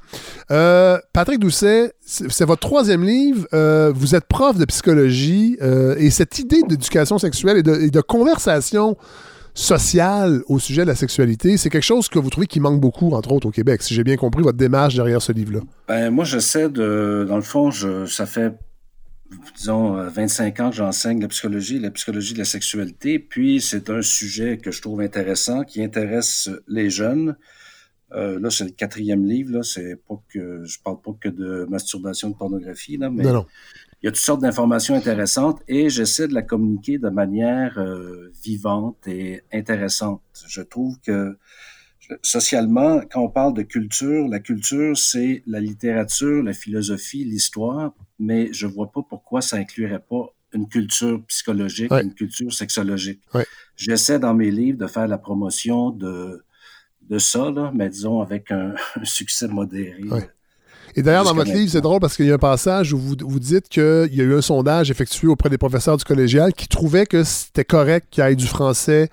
Euh, 0.52 0.98
Patrick 1.14 1.40
Doucet, 1.40 1.94
c'est 2.02 2.46
votre 2.46 2.62
troisième 2.62 3.04
livre. 3.04 3.48
Euh, 3.54 3.92
vous 3.94 4.16
êtes 4.16 4.26
prof 4.26 4.58
de 4.58 4.66
psychologie 4.66 5.58
euh, 5.62 5.96
et 5.98 6.10
cette 6.10 6.40
idée 6.40 6.62
d'éducation 6.68 7.18
sexuelle 7.18 7.58
et 7.58 7.64
de, 7.64 8.02
conversation 8.02 8.98
sociale 9.54 10.44
au 10.48 10.60
sujet 10.60 10.84
de 10.84 10.88
la 10.88 10.96
sexualité, 10.96 11.58
c'est 11.58 11.70
quelque 11.70 11.84
chose 11.84 12.08
que 12.08 12.20
vous 12.20 12.30
trouvez 12.30 12.46
qui 12.46 12.60
manque 12.60 12.80
beaucoup, 12.80 13.12
entre 13.14 13.32
autres, 13.32 13.48
au 13.48 13.52
Québec, 13.52 13.82
si 13.82 13.96
j'ai 13.96 14.04
bien 14.04 14.16
compris 14.16 14.44
votre 14.44 14.58
démarche 14.58 14.96
derrière 14.96 15.22
ce 15.22 15.32
livre-là. 15.32 15.62
Ben, 15.88 16.12
moi, 16.12 16.26
j'essaie 16.26 16.70
de. 16.70 17.26
Dans 17.28 17.36
le 17.36 17.42
fond, 17.42 17.72
ça 17.72 18.26
fait, 18.28 18.54
disons, 19.58 19.98
euh, 19.98 20.10
25 20.10 20.60
ans 20.60 20.70
que 20.70 20.76
j'enseigne 20.76 21.22
la 21.22 21.28
psychologie, 21.28 21.80
la 21.80 21.90
psychologie 21.90 22.34
de 22.34 22.40
la 22.40 22.46
sexualité. 22.46 23.18
Puis, 23.20 23.60
c'est 23.60 23.90
un 23.90 24.04
sujet 24.04 24.58
que 24.58 24.72
je 24.72 24.82
trouve 24.82 25.02
intéressant, 25.02 25.64
qui 25.64 25.84
intéresse 25.84 26.50
les 26.68 26.90
jeunes. 26.90 27.36
Euh, 28.14 28.40
là, 28.40 28.50
c'est 28.50 28.64
le 28.64 28.72
quatrième 28.72 29.26
livre. 29.26 29.52
Là, 29.52 29.64
c'est 29.64 29.96
pas 30.08 30.22
que 30.30 30.64
je 30.64 30.80
parle 30.80 31.02
pas 31.02 31.12
que 31.20 31.30
de 31.30 31.66
masturbation, 31.70 32.30
de 32.30 32.36
pornographie, 32.36 32.98
là, 32.98 33.10
mais 33.10 33.24
Non, 33.24 33.34
non. 33.34 33.46
il 34.02 34.06
y 34.06 34.08
a 34.08 34.12
toutes 34.12 34.22
sortes 34.22 34.42
d'informations 34.42 34.96
intéressantes 34.96 35.62
et 35.68 35.90
j'essaie 35.90 36.28
de 36.30 36.34
la 36.34 36.42
communiquer 36.42 36.98
de 37.00 37.10
manière 37.10 37.78
euh, 37.80 38.32
vivante 38.44 39.06
et 39.08 39.42
intéressante. 39.52 40.22
Je 40.48 40.62
trouve 40.62 40.98
que 41.02 41.38
socialement, 42.22 43.02
quand 43.12 43.22
on 43.22 43.30
parle 43.30 43.54
de 43.54 43.64
culture, 43.64 44.28
la 44.28 44.40
culture, 44.40 44.98
c'est 44.98 45.44
la 45.46 45.60
littérature, 45.60 46.44
la 46.44 46.54
philosophie, 46.54 47.24
l'histoire, 47.26 47.94
mais 48.20 48.52
je 48.54 48.66
vois 48.68 48.92
pas 48.92 49.02
pourquoi 49.08 49.42
ça 49.42 49.58
inclurait 49.58 50.00
pas 50.10 50.34
une 50.54 50.70
culture 50.70 51.22
psychologique, 51.26 51.92
Ouais. 51.92 52.04
une 52.04 52.14
culture 52.14 52.54
sexologique. 52.54 53.22
Ouais. 53.34 53.46
J'essaie 53.76 54.18
dans 54.20 54.34
mes 54.34 54.50
livres 54.52 54.78
de 54.78 54.88
faire 54.88 55.08
la 55.08 55.18
promotion 55.18 55.90
de, 55.92 56.42
de 57.10 57.18
ça, 57.20 57.50
là, 57.52 57.72
mais 57.74 57.90
disons 57.90 58.22
avec 58.22 58.52
un, 58.52 58.76
succès 59.04 59.48
modéré. 59.48 60.04
Et 60.96 61.02
d'ailleurs, 61.04 61.24
dans 61.26 61.34
votre 61.34 61.52
livre, 61.52 61.70
c'est 61.72 61.82
drôle 61.82 62.00
parce 62.00 62.16
qu'il 62.16 62.26
y 62.26 62.32
a 62.32 62.36
un 62.36 62.40
passage 62.40 62.94
où 62.94 62.98
vous, 62.98 63.16
vous 63.20 63.40
dites 63.40 63.70
qu'il 63.70 64.10
y 64.12 64.22
a 64.22 64.24
eu 64.24 64.36
un 64.36 64.42
sondage 64.42 64.90
effectué 64.90 65.28
auprès 65.28 65.50
des 65.50 65.58
professeurs 65.58 65.98
du 65.98 66.04
collégial 66.04 66.54
qui 66.54 66.68
trouvaient 66.68 67.06
que 67.06 67.24
c'était 67.24 67.66
correct 67.66 68.08
qu'il 68.10 68.24
y 68.24 68.28
ait 68.28 68.36
du 68.36 68.48
français. 68.48 69.10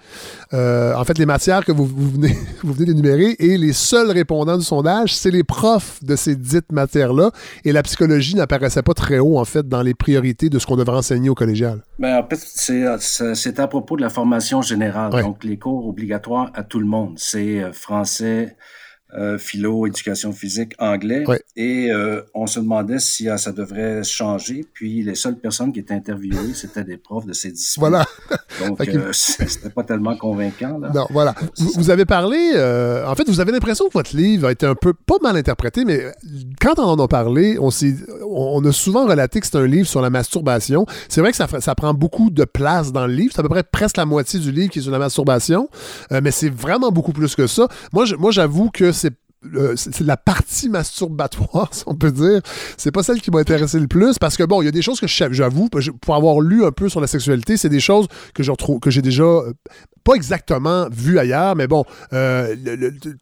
euh, 0.53 0.95
en 0.95 1.05
fait, 1.05 1.19
les 1.19 1.27
matières 1.27 1.65
que 1.65 1.73
vous, 1.73 1.85
vous 1.85 2.11
venez, 2.11 2.37
vous 2.63 2.73
venez 2.73 2.87
d'énumérer 2.87 3.37
et 3.39 3.59
les 3.59 3.73
seuls 3.73 4.11
répondants 4.11 4.57
du 4.57 4.65
sondage, 4.65 5.15
c'est 5.15 5.31
les 5.31 5.45
profs 5.45 6.03
de 6.03 6.17
ces 6.17 6.37
dites 6.37 6.73
matières-là. 6.73 7.31
Et 7.65 7.73
la 7.73 7.83
psychologie 7.83 8.35
n'apparaissait 8.35 8.83
pas 8.83 8.95
très 8.95 9.19
haut, 9.19 9.39
en 9.39 9.45
fait, 9.45 9.69
dans 9.69 9.83
les 9.83 9.95
priorités 9.95 10.49
de 10.49 10.59
ce 10.59 10.67
qu'on 10.67 10.77
devrait 10.77 10.99
enseigner 10.99 11.29
au 11.29 11.35
collégial. 11.35 11.83
Ben, 11.99 12.19
en 12.19 12.29
fait, 12.29 12.41
c'est, 12.41 12.85
c'est 13.35 13.59
à 13.61 13.67
propos 13.67 13.97
de 13.97 14.03
la 14.03 14.11
formation 14.11 14.63
générale. 14.63 15.15
Ouais. 15.15 15.23
Donc, 15.23 15.45
les 15.45 15.59
cours 15.59 15.87
obligatoires 15.87 16.51
à 16.55 16.63
tout 16.63 16.81
le 16.81 16.87
monde. 16.87 17.15
C'est 17.17 17.63
euh, 17.63 17.73
français, 17.73 18.57
euh, 19.17 19.39
philo, 19.39 19.87
éducation 19.87 20.33
physique, 20.33 20.75
anglais. 20.79 21.25
Et 21.57 21.91
euh, 21.91 22.23
on 22.35 22.47
se 22.47 22.61
demandait 22.61 22.99
si 22.99 23.29
ah, 23.29 23.39
ça 23.39 23.53
devrait 23.53 24.03
changer. 24.03 24.65
Puis, 24.73 25.03
les 25.03 25.15
seules 25.15 25.37
personnes 25.37 25.73
qui 25.73 25.81
étaient 25.81 25.95
interviewées, 25.95 26.55
c'était 26.55 26.85
des 26.85 26.97
profs 26.97 27.27
de 27.27 27.33
ces 27.33 27.51
disciplines. 27.51 27.91
Voilà. 27.91 28.07
Donc, 28.67 28.81
euh, 28.89 29.13
c'était 29.13 29.71
pas 29.71 29.85
tellement 29.85 30.17
convaincant. 30.17 30.79
Là. 30.79 30.91
Non, 30.95 31.07
voilà. 31.11 31.35
Vous, 31.59 31.73
vous 31.77 31.91
avez 31.91 32.05
parlé, 32.05 32.53
euh, 32.55 33.07
en 33.07 33.15
fait, 33.15 33.29
vous 33.29 33.41
avez 33.41 33.53
l'impression 33.53 33.87
que 33.89 33.93
votre 33.93 34.17
livre 34.17 34.49
a 34.49 34.53
été 34.53 34.67
un 34.67 34.75
peu, 34.75 34.93
pas 34.93 35.19
mal 35.23 35.37
interprété, 35.37 35.85
mais 35.85 36.13
quand 36.61 36.79
on 36.79 36.83
en 36.83 36.99
a 36.99 37.09
parlé, 37.09 37.59
on, 37.59 37.71
on 38.29 38.65
a 38.65 38.73
souvent 38.73 39.07
relaté 39.07 39.41
que 39.41 39.47
c'est 39.47 39.57
un 39.57 39.67
livre 39.67 39.87
sur 39.87 40.01
la 40.01 40.11
masturbation. 40.11 40.87
C'est 41.09 41.21
vrai 41.21 41.31
que 41.31 41.37
ça, 41.37 41.47
ça 41.61 41.75
prend 41.75 41.95
beaucoup 41.95 42.31
de 42.31 42.45
place 42.45 42.93
dans 42.93 43.07
le 43.07 43.13
livre. 43.13 43.33
C'est 43.35 43.41
à 43.41 43.43
peu 43.43 43.49
près 43.49 43.63
presque 43.63 43.97
la 43.97 44.07
moitié 44.07 44.39
du 44.41 44.51
livre 44.51 44.71
qui 44.71 44.79
est 44.79 44.83
sur 44.83 44.93
la 44.93 44.99
masturbation, 44.99 45.69
Euh, 46.13 46.21
mais 46.23 46.31
c'est 46.31 46.51
vraiment 46.51 46.91
beaucoup 46.91 47.13
plus 47.13 47.35
que 47.35 47.47
ça. 47.47 47.69
Moi, 47.93 48.31
j'avoue 48.31 48.71
que 48.71 48.93
c'est 48.93 49.04
c'est 49.77 50.01
la 50.01 50.17
partie 50.17 50.69
masturbatoire, 50.69 51.69
si 51.73 51.85
on 51.87 51.95
peut 51.95 52.13
dire. 52.13 52.41
C'est 52.77 52.93
pas 52.93 53.03
celle 53.03 53.21
qui 53.21 53.31
m'a 53.31 53.41
intéressé 53.41 53.79
le 53.79 53.87
plus 53.87 54.19
parce 54.19 54.37
que 54.37 54.45
bon, 54.45 54.63
il 54.63 54.67
y 54.67 54.69
a 54.69 54.73
des 54.73 54.83
choses 54.83 55.01
que 55.01 55.07
j'avoue, 55.07 55.69
pour 56.01 56.15
avoir 56.15 56.41
lu 56.41 56.65
un 56.65 56.73
peu 56.73 56.89
sur 56.89 57.01
la 57.01 57.07
sexualité, 57.07 57.57
c'est 57.57 57.69
des 57.69 57.81
choses 57.81 58.07
que 58.35 58.43
je 58.43 58.51
retrouve, 58.51 58.81
que 58.81 58.91
j'ai 58.91 59.03
déjà 59.03 59.25
euh, 59.25 59.53
pas 60.05 60.15
exactement 60.15 60.87
vues 60.91 61.19
ailleurs, 61.19 61.57
mais 61.57 61.67
bon, 61.67 61.85
euh, 62.13 62.55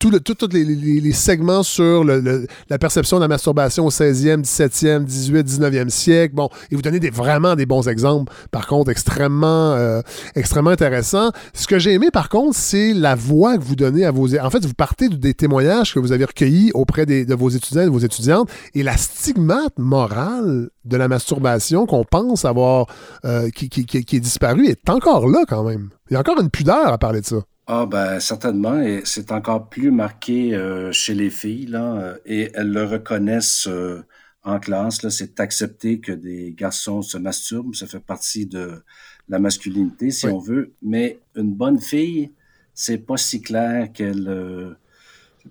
tous 0.00 0.10
les, 0.50 1.12
segments 1.12 1.62
sur 1.62 2.04
la 2.04 2.78
perception 2.78 3.18
de 3.18 3.22
la 3.22 3.28
masturbation 3.28 3.86
au 3.86 3.90
16e, 3.90 4.42
17e, 4.42 5.04
18, 5.04 5.46
19e 5.46 5.88
siècle, 5.88 6.34
bon, 6.34 6.48
et 6.70 6.74
vous 6.74 6.82
donnez 6.82 6.98
vraiment 7.10 7.54
des 7.54 7.66
bons 7.66 7.88
exemples, 7.88 8.32
par 8.50 8.66
contre, 8.66 8.90
extrêmement, 8.90 9.74
euh, 9.74 10.02
extrêmement 10.34 10.70
intéressants. 10.70 11.30
Ce 11.54 11.68
que 11.68 11.78
j'ai 11.78 11.92
aimé, 11.92 12.10
par 12.12 12.28
contre, 12.28 12.56
c'est 12.56 12.92
la 12.92 13.14
voix 13.14 13.56
que 13.56 13.62
vous 13.62 13.76
donnez 13.76 14.04
à 14.04 14.10
vos... 14.10 14.34
En 14.36 14.50
fait, 14.50 14.64
vous 14.66 14.74
partez 14.74 15.08
de- 15.08 15.16
des 15.16 15.34
témoignages 15.34 15.94
que 15.94 16.00
vous 16.00 16.11
avez 16.12 16.24
recueillis 16.24 16.70
auprès 16.74 17.06
des- 17.06 17.24
de 17.24 17.34
vos 17.34 17.48
étudiants 17.48 17.82
et 17.82 17.86
de 17.86 17.90
vos 17.90 17.98
étudiantes, 17.98 18.50
et 18.74 18.82
la 18.82 18.96
stigmate 18.96 19.78
morale 19.78 20.68
de 20.84 20.96
la 20.96 21.08
masturbation 21.08 21.86
qu'on 21.86 22.04
pense 22.04 22.44
avoir, 22.44 22.86
euh, 23.24 23.48
qui, 23.50 23.68
qui- 23.68 23.86
qui- 23.86 24.04
qui 24.04 24.16
est 24.16 24.20
disparue, 24.20 24.66
est 24.66 24.88
encore 24.90 25.28
là 25.28 25.44
quand 25.48 25.64
même. 25.64 25.90
Il 26.10 26.14
y 26.14 26.16
a 26.16 26.20
encore 26.20 26.40
une 26.40 26.50
pudeur 26.50 26.88
à 26.88 26.98
parler 26.98 27.20
de 27.20 27.26
ça. 27.26 27.42
Ah 27.66 27.86
ben 27.86 28.18
certainement, 28.20 28.80
et 28.80 29.02
c'est 29.04 29.30
encore 29.32 29.68
plus 29.68 29.90
marqué 29.92 30.54
euh, 30.54 30.90
chez 30.92 31.14
les 31.14 31.30
filles 31.30 31.66
là, 31.66 32.14
et 32.26 32.50
elles 32.54 32.70
le 32.72 32.84
reconnaissent 32.84 33.68
euh, 33.68 34.02
en 34.44 34.58
classe. 34.58 35.02
Là, 35.04 35.10
c'est 35.10 35.38
accepté 35.38 36.00
que 36.00 36.10
des 36.10 36.52
garçons 36.58 37.02
se 37.02 37.16
masturbent, 37.16 37.74
ça 37.76 37.86
fait 37.86 38.00
partie 38.00 38.46
de 38.46 38.82
la 39.28 39.38
masculinité 39.38 40.10
si 40.10 40.26
Oui. 40.26 40.32
on 40.32 40.38
veut. 40.40 40.72
Mais 40.82 41.20
une 41.36 41.54
bonne 41.54 41.80
fille, 41.80 42.32
c'est 42.74 42.98
pas 42.98 43.16
si 43.16 43.40
clair 43.40 43.92
qu'elle, 43.92 44.76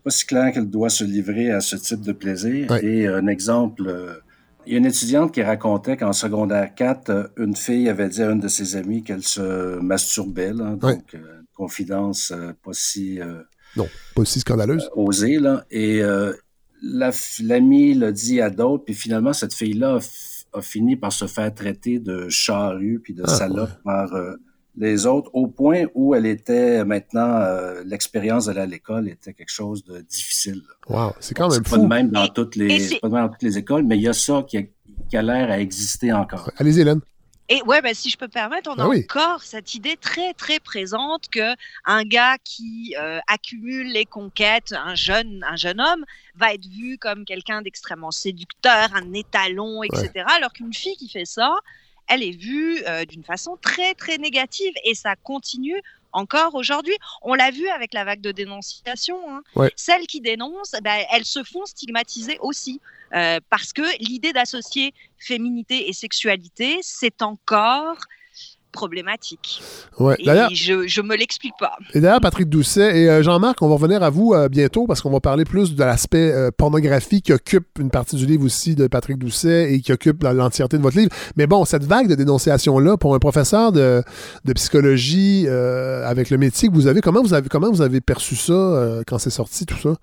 pas 0.03 0.09
si 0.11 0.25
clair 0.25 0.51
qu'elle 0.51 0.69
doit 0.69 0.89
se 0.89 1.03
livrer 1.03 1.51
à 1.51 1.61
ce 1.61 1.75
type 1.75 2.01
de 2.01 2.11
plaisir. 2.11 2.67
Oui. 2.69 2.77
Et 2.83 3.07
un 3.07 3.27
exemple 3.27 3.83
euh, 3.87 4.13
Il 4.65 4.73
y 4.73 4.75
a 4.75 4.79
une 4.79 4.85
étudiante 4.85 5.33
qui 5.33 5.41
racontait 5.43 5.97
qu'en 5.97 6.13
secondaire 6.13 6.73
4, 6.75 7.09
euh, 7.09 7.27
une 7.37 7.55
fille 7.55 7.89
avait 7.89 8.09
dit 8.09 8.21
à 8.23 8.31
une 8.31 8.39
de 8.39 8.47
ses 8.47 8.75
amies 8.75 9.03
qu'elle 9.03 9.23
se 9.23 9.79
masturbait, 9.79 10.53
là, 10.53 10.75
donc 10.75 11.13
euh, 11.15 11.17
une 11.39 11.45
confidence 11.53 12.31
euh, 12.35 12.51
pas 12.63 12.73
si 12.73 13.19
euh, 13.19 13.41
Non, 13.77 13.87
pas 14.15 14.25
si 14.25 14.39
scandaleuse. 14.39 14.89
osée. 14.95 15.39
Là, 15.39 15.65
et 15.71 16.01
euh, 16.03 16.33
la 16.83 17.11
f- 17.11 17.43
l'amie 17.45 17.93
l'a 17.93 18.11
dit 18.11 18.41
à 18.41 18.49
d'autres, 18.49 18.83
puis 18.85 18.93
finalement, 18.95 19.33
cette 19.33 19.53
fille-là 19.53 19.99
a, 20.53 20.61
fini 20.61 20.95
par 20.95 21.13
se 21.13 21.27
faire 21.27 21.53
traiter 21.53 21.99
de 21.99 22.27
charrue 22.29 22.99
puis 23.03 23.13
de 23.13 23.23
Ah, 23.25 23.29
salope 23.35 23.69
par 23.85 24.13
euh, 24.15 24.33
les 24.77 25.05
autres, 25.05 25.29
au 25.33 25.47
point 25.47 25.85
où 25.95 26.15
elle 26.15 26.25
était 26.25 26.83
maintenant, 26.85 27.37
euh, 27.41 27.83
l'expérience 27.85 28.45
d'aller 28.45 28.61
à 28.61 28.65
l'école 28.65 29.09
était 29.09 29.33
quelque 29.33 29.51
chose 29.51 29.83
de 29.83 29.99
difficile. 30.01 30.61
Wow, 30.87 31.13
c'est 31.19 31.33
quand 31.35 31.49
même 31.49 31.61
C'est 31.63 31.69
pas 31.69 31.77
de 31.77 31.81
fou. 31.81 31.87
même 31.87 32.09
dans 32.09 32.27
toutes 32.27 32.55
les, 32.55 32.99
pas 32.99 33.09
de 33.09 33.13
même 33.13 33.23
dans 33.25 33.29
toutes 33.29 33.43
les 33.43 33.57
écoles, 33.57 33.83
mais 33.83 33.97
il 33.97 34.03
y 34.03 34.07
a 34.07 34.13
ça 34.13 34.43
qui 34.47 34.57
a, 34.57 34.61
qui 35.09 35.17
a 35.17 35.21
l'air 35.21 35.51
à 35.51 35.59
exister 35.59 36.13
encore. 36.13 36.49
Allez-y, 36.57 36.81
Hélène. 36.81 37.01
Et 37.49 37.61
ouais, 37.63 37.81
bah, 37.81 37.93
si 37.93 38.09
je 38.09 38.17
peux 38.17 38.27
me 38.27 38.31
permettre, 38.31 38.69
on 38.73 38.79
a 38.79 38.85
Ah 38.85 38.87
oui. 38.87 39.05
encore 39.09 39.43
cette 39.43 39.75
idée 39.75 39.97
très 39.99 40.33
très 40.33 40.59
présente 40.61 41.27
que 41.29 41.53
un 41.83 42.03
gars 42.05 42.37
qui 42.45 42.95
euh, 42.97 43.19
accumule 43.27 43.91
les 43.91 44.05
conquêtes, 44.05 44.71
un 44.71 44.95
jeune, 44.95 45.43
un 45.45 45.57
jeune 45.57 45.81
homme, 45.81 46.05
va 46.35 46.53
être 46.53 46.65
vu 46.65 46.97
comme 46.97 47.25
quelqu'un 47.25 47.61
d'extrêmement 47.61 48.11
séducteur, 48.11 48.87
un 48.95 49.11
étalon, 49.11 49.83
etc. 49.83 50.11
Alors 50.37 50.53
qu'une 50.53 50.73
fille 50.73 50.95
qui 50.95 51.09
fait 51.09 51.25
ça, 51.25 51.53
elle 52.11 52.23
est 52.23 52.37
vue 52.37 52.83
euh, 52.87 53.05
d'une 53.05 53.23
façon 53.23 53.57
très 53.61 53.93
très 53.93 54.17
négative 54.17 54.73
et 54.83 54.95
ça 54.95 55.15
continue 55.15 55.81
encore 56.11 56.55
aujourd'hui. 56.55 56.95
On 57.21 57.33
l'a 57.33 57.51
vu 57.51 57.69
avec 57.69 57.93
la 57.93 58.03
vague 58.03 58.19
de 58.19 58.33
dénonciation. 58.33 59.17
hein. 59.29 59.41
Ouais. 59.55 59.71
Celles 59.77 60.07
qui 60.07 60.19
dénoncent, 60.19 60.75
ben, 60.83 61.05
elles 61.13 61.23
se 61.23 61.41
font 61.43 61.65
stigmatiser 61.65 62.37
aussi. 62.41 62.81
Euh, 63.13 63.39
parce 63.49 63.71
que 63.71 63.81
l'idée 63.99 64.33
d'associer 64.33 64.93
féminité 65.17 65.89
et 65.89 65.93
sexualité, 65.93 66.79
c'est 66.81 67.21
encore 67.21 67.97
problématique. 68.71 69.61
Ouais. 69.99 70.15
Et 70.19 70.25
D'ailleurs, 70.25 70.49
je, 70.53 70.87
je 70.87 71.01
me 71.01 71.15
l'explique 71.15 71.53
pas. 71.59 71.77
Et 71.93 71.99
d'ailleurs, 71.99 72.21
Patrick 72.21 72.49
Doucet 72.49 73.01
et 73.01 73.09
euh, 73.09 73.23
Jean-Marc, 73.23 73.61
on 73.61 73.67
va 73.67 73.75
revenir 73.75 74.03
à 74.03 74.09
vous 74.09 74.33
euh, 74.33 74.49
bientôt 74.49 74.87
parce 74.87 75.01
qu'on 75.01 75.11
va 75.11 75.19
parler 75.19 75.45
plus 75.45 75.75
de 75.75 75.83
l'aspect 75.83 76.31
euh, 76.31 76.51
pornographie 76.55 77.21
qui 77.21 77.33
occupe 77.33 77.67
une 77.79 77.89
partie 77.89 78.15
du 78.15 78.25
livre 78.25 78.45
aussi 78.45 78.75
de 78.75 78.87
Patrick 78.87 79.17
Doucet 79.17 79.73
et 79.73 79.81
qui 79.81 79.91
occupe 79.91 80.23
l'entièreté 80.23 80.77
de 80.77 80.81
votre 80.81 80.97
livre. 80.97 81.11
Mais 81.35 81.47
bon, 81.47 81.65
cette 81.65 81.83
vague 81.83 82.07
de 82.07 82.15
dénonciation-là, 82.15 82.97
pour 82.97 83.15
un 83.15 83.19
professeur 83.19 83.71
de, 83.71 84.03
de 84.45 84.53
psychologie 84.53 85.45
euh, 85.47 86.05
avec 86.07 86.29
le 86.29 86.37
métier 86.37 86.69
que 86.69 86.73
vous 86.73 86.87
avez, 86.87 87.01
comment 87.01 87.21
vous 87.21 87.33
avez, 87.33 87.49
comment 87.49 87.69
vous 87.69 87.81
avez 87.81 88.01
perçu 88.01 88.35
ça 88.35 88.53
euh, 88.53 89.03
quand 89.05 89.17
c'est 89.17 89.29
sorti, 89.29 89.65
tout 89.65 89.77
ça, 89.77 89.95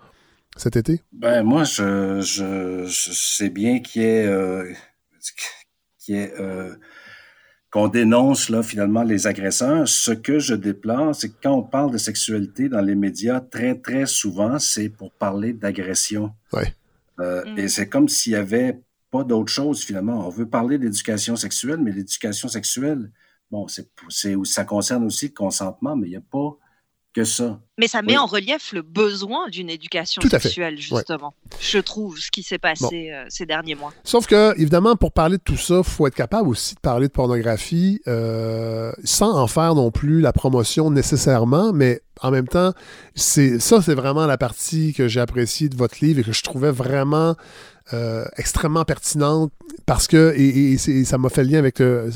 cet 0.57 0.77
été? 0.77 1.03
Ben, 1.13 1.43
moi, 1.43 1.65
je, 1.65 2.21
je, 2.21 2.85
je 2.87 3.11
sais 3.13 3.51
bien 3.51 3.81
qu'il 3.81 4.03
y 4.03 4.05
ait, 4.05 4.27
euh, 4.27 4.73
qu'il 5.99 6.17
y 6.17 6.19
ait, 6.19 6.33
euh, 6.41 6.75
qu'on 7.71 7.89
dénonce 7.89 8.49
là 8.49 8.63
finalement 8.63 9.03
les 9.03 9.27
agresseurs. 9.27 9.87
Ce 9.87 10.11
que 10.11 10.39
je 10.39 10.55
déplore, 10.55 11.15
c'est 11.15 11.29
que 11.29 11.37
quand 11.43 11.53
on 11.53 11.63
parle 11.63 11.93
de 11.93 11.99
sexualité 11.99 12.69
dans 12.69 12.81
les 12.81 12.95
médias, 12.95 13.41
très 13.41 13.75
très 13.75 14.07
souvent, 14.07 14.59
c'est 14.59 14.89
pour 14.89 15.13
parler 15.13 15.53
d'agression. 15.53 16.33
Ouais. 16.53 16.75
Euh, 17.21 17.45
Mm. 17.45 17.59
Et 17.59 17.69
c'est 17.69 17.89
comme 17.89 18.09
s'il 18.09 18.33
y 18.33 18.37
avait 18.37 18.81
pas 19.11 19.25
d'autre 19.25 19.53
chose 19.53 19.83
finalement. 19.83 20.27
On 20.27 20.31
veut 20.31 20.49
parler 20.49 20.79
d'éducation 20.79 21.37
sexuelle, 21.37 21.79
mais 21.79 21.93
l'éducation 21.93 22.49
sexuelle, 22.49 23.11
bon, 23.51 23.69
c'est, 23.69 23.89
c'est, 24.09 24.35
ça 24.45 24.65
concerne 24.65 25.05
aussi 25.05 25.29
le 25.29 25.35
consentement, 25.35 25.97
mais 25.97 26.09
il 26.09 26.11
n'y 26.11 26.17
a 26.17 26.21
pas 26.21 26.57
que 27.19 27.25
ça. 27.25 27.59
Mais 27.79 27.87
ça 27.89 28.03
met 28.03 28.13
Oui. 28.13 28.19
en 28.19 28.27
relief 28.27 28.73
le 28.73 28.83
besoin 28.83 29.49
d'une 29.49 29.71
éducation 29.71 30.21
Tout 30.21 30.29
à 30.33 30.39
fait. 30.39 30.49
sexuelle, 30.49 30.79
justement. 30.79 31.35
Je 31.61 31.79
trouve 31.79 32.19
ce 32.19 32.31
qui 32.31 32.43
s'est 32.43 32.59
passé 32.59 33.11
euh, 33.13 33.25
ces 33.29 33.47
derniers 33.47 33.75
mois. 33.75 33.93
Sauf 34.05 34.27
que, 34.27 34.59
évidemment, 34.61 34.97
pour 34.97 35.13
parler 35.13 35.37
de 35.39 35.43
tout 35.43 35.57
ça, 35.57 35.79
il 35.79 35.85
faut 35.85 36.07
être 36.07 36.15
capable 36.15 36.49
aussi 36.49 36.75
de 36.75 36.81
parler 36.81 37.09
de 37.09 37.13
pornographie 37.13 38.01
euh, 38.07 38.93
sans 39.05 39.37
en 39.37 39.47
faire 39.47 39.75
non 39.75 39.91
plus 39.91 40.21
la 40.21 40.33
promotion 40.33 40.91
nécessairement, 40.91 41.73
mais 41.73 42.01
en 42.21 42.31
même 42.31 42.49
temps, 42.49 42.73
c'est 43.15 43.61
ça, 43.61 43.81
c'est 43.81 43.95
vraiment 43.95 44.27
la 44.27 44.39
partie 44.39 44.93
que 44.93 45.07
j'ai 45.09 45.21
appréciée 45.21 45.69
de 45.69 45.77
votre 45.77 45.97
livre 46.05 46.21
et 46.21 46.25
que 46.25 46.33
je 46.33 46.43
trouvais 46.43 46.73
vraiment 46.73 47.37
euh, 47.95 48.25
extrêmement 48.37 48.85
pertinente 48.85 49.51
parce 49.87 50.07
que, 50.07 50.35
et, 50.37 50.77
ça 50.77 51.17
m'a 51.17 51.31
fait 51.31 51.45
lien 51.45 51.59
avec, 51.59 51.81
euh, 51.81 52.11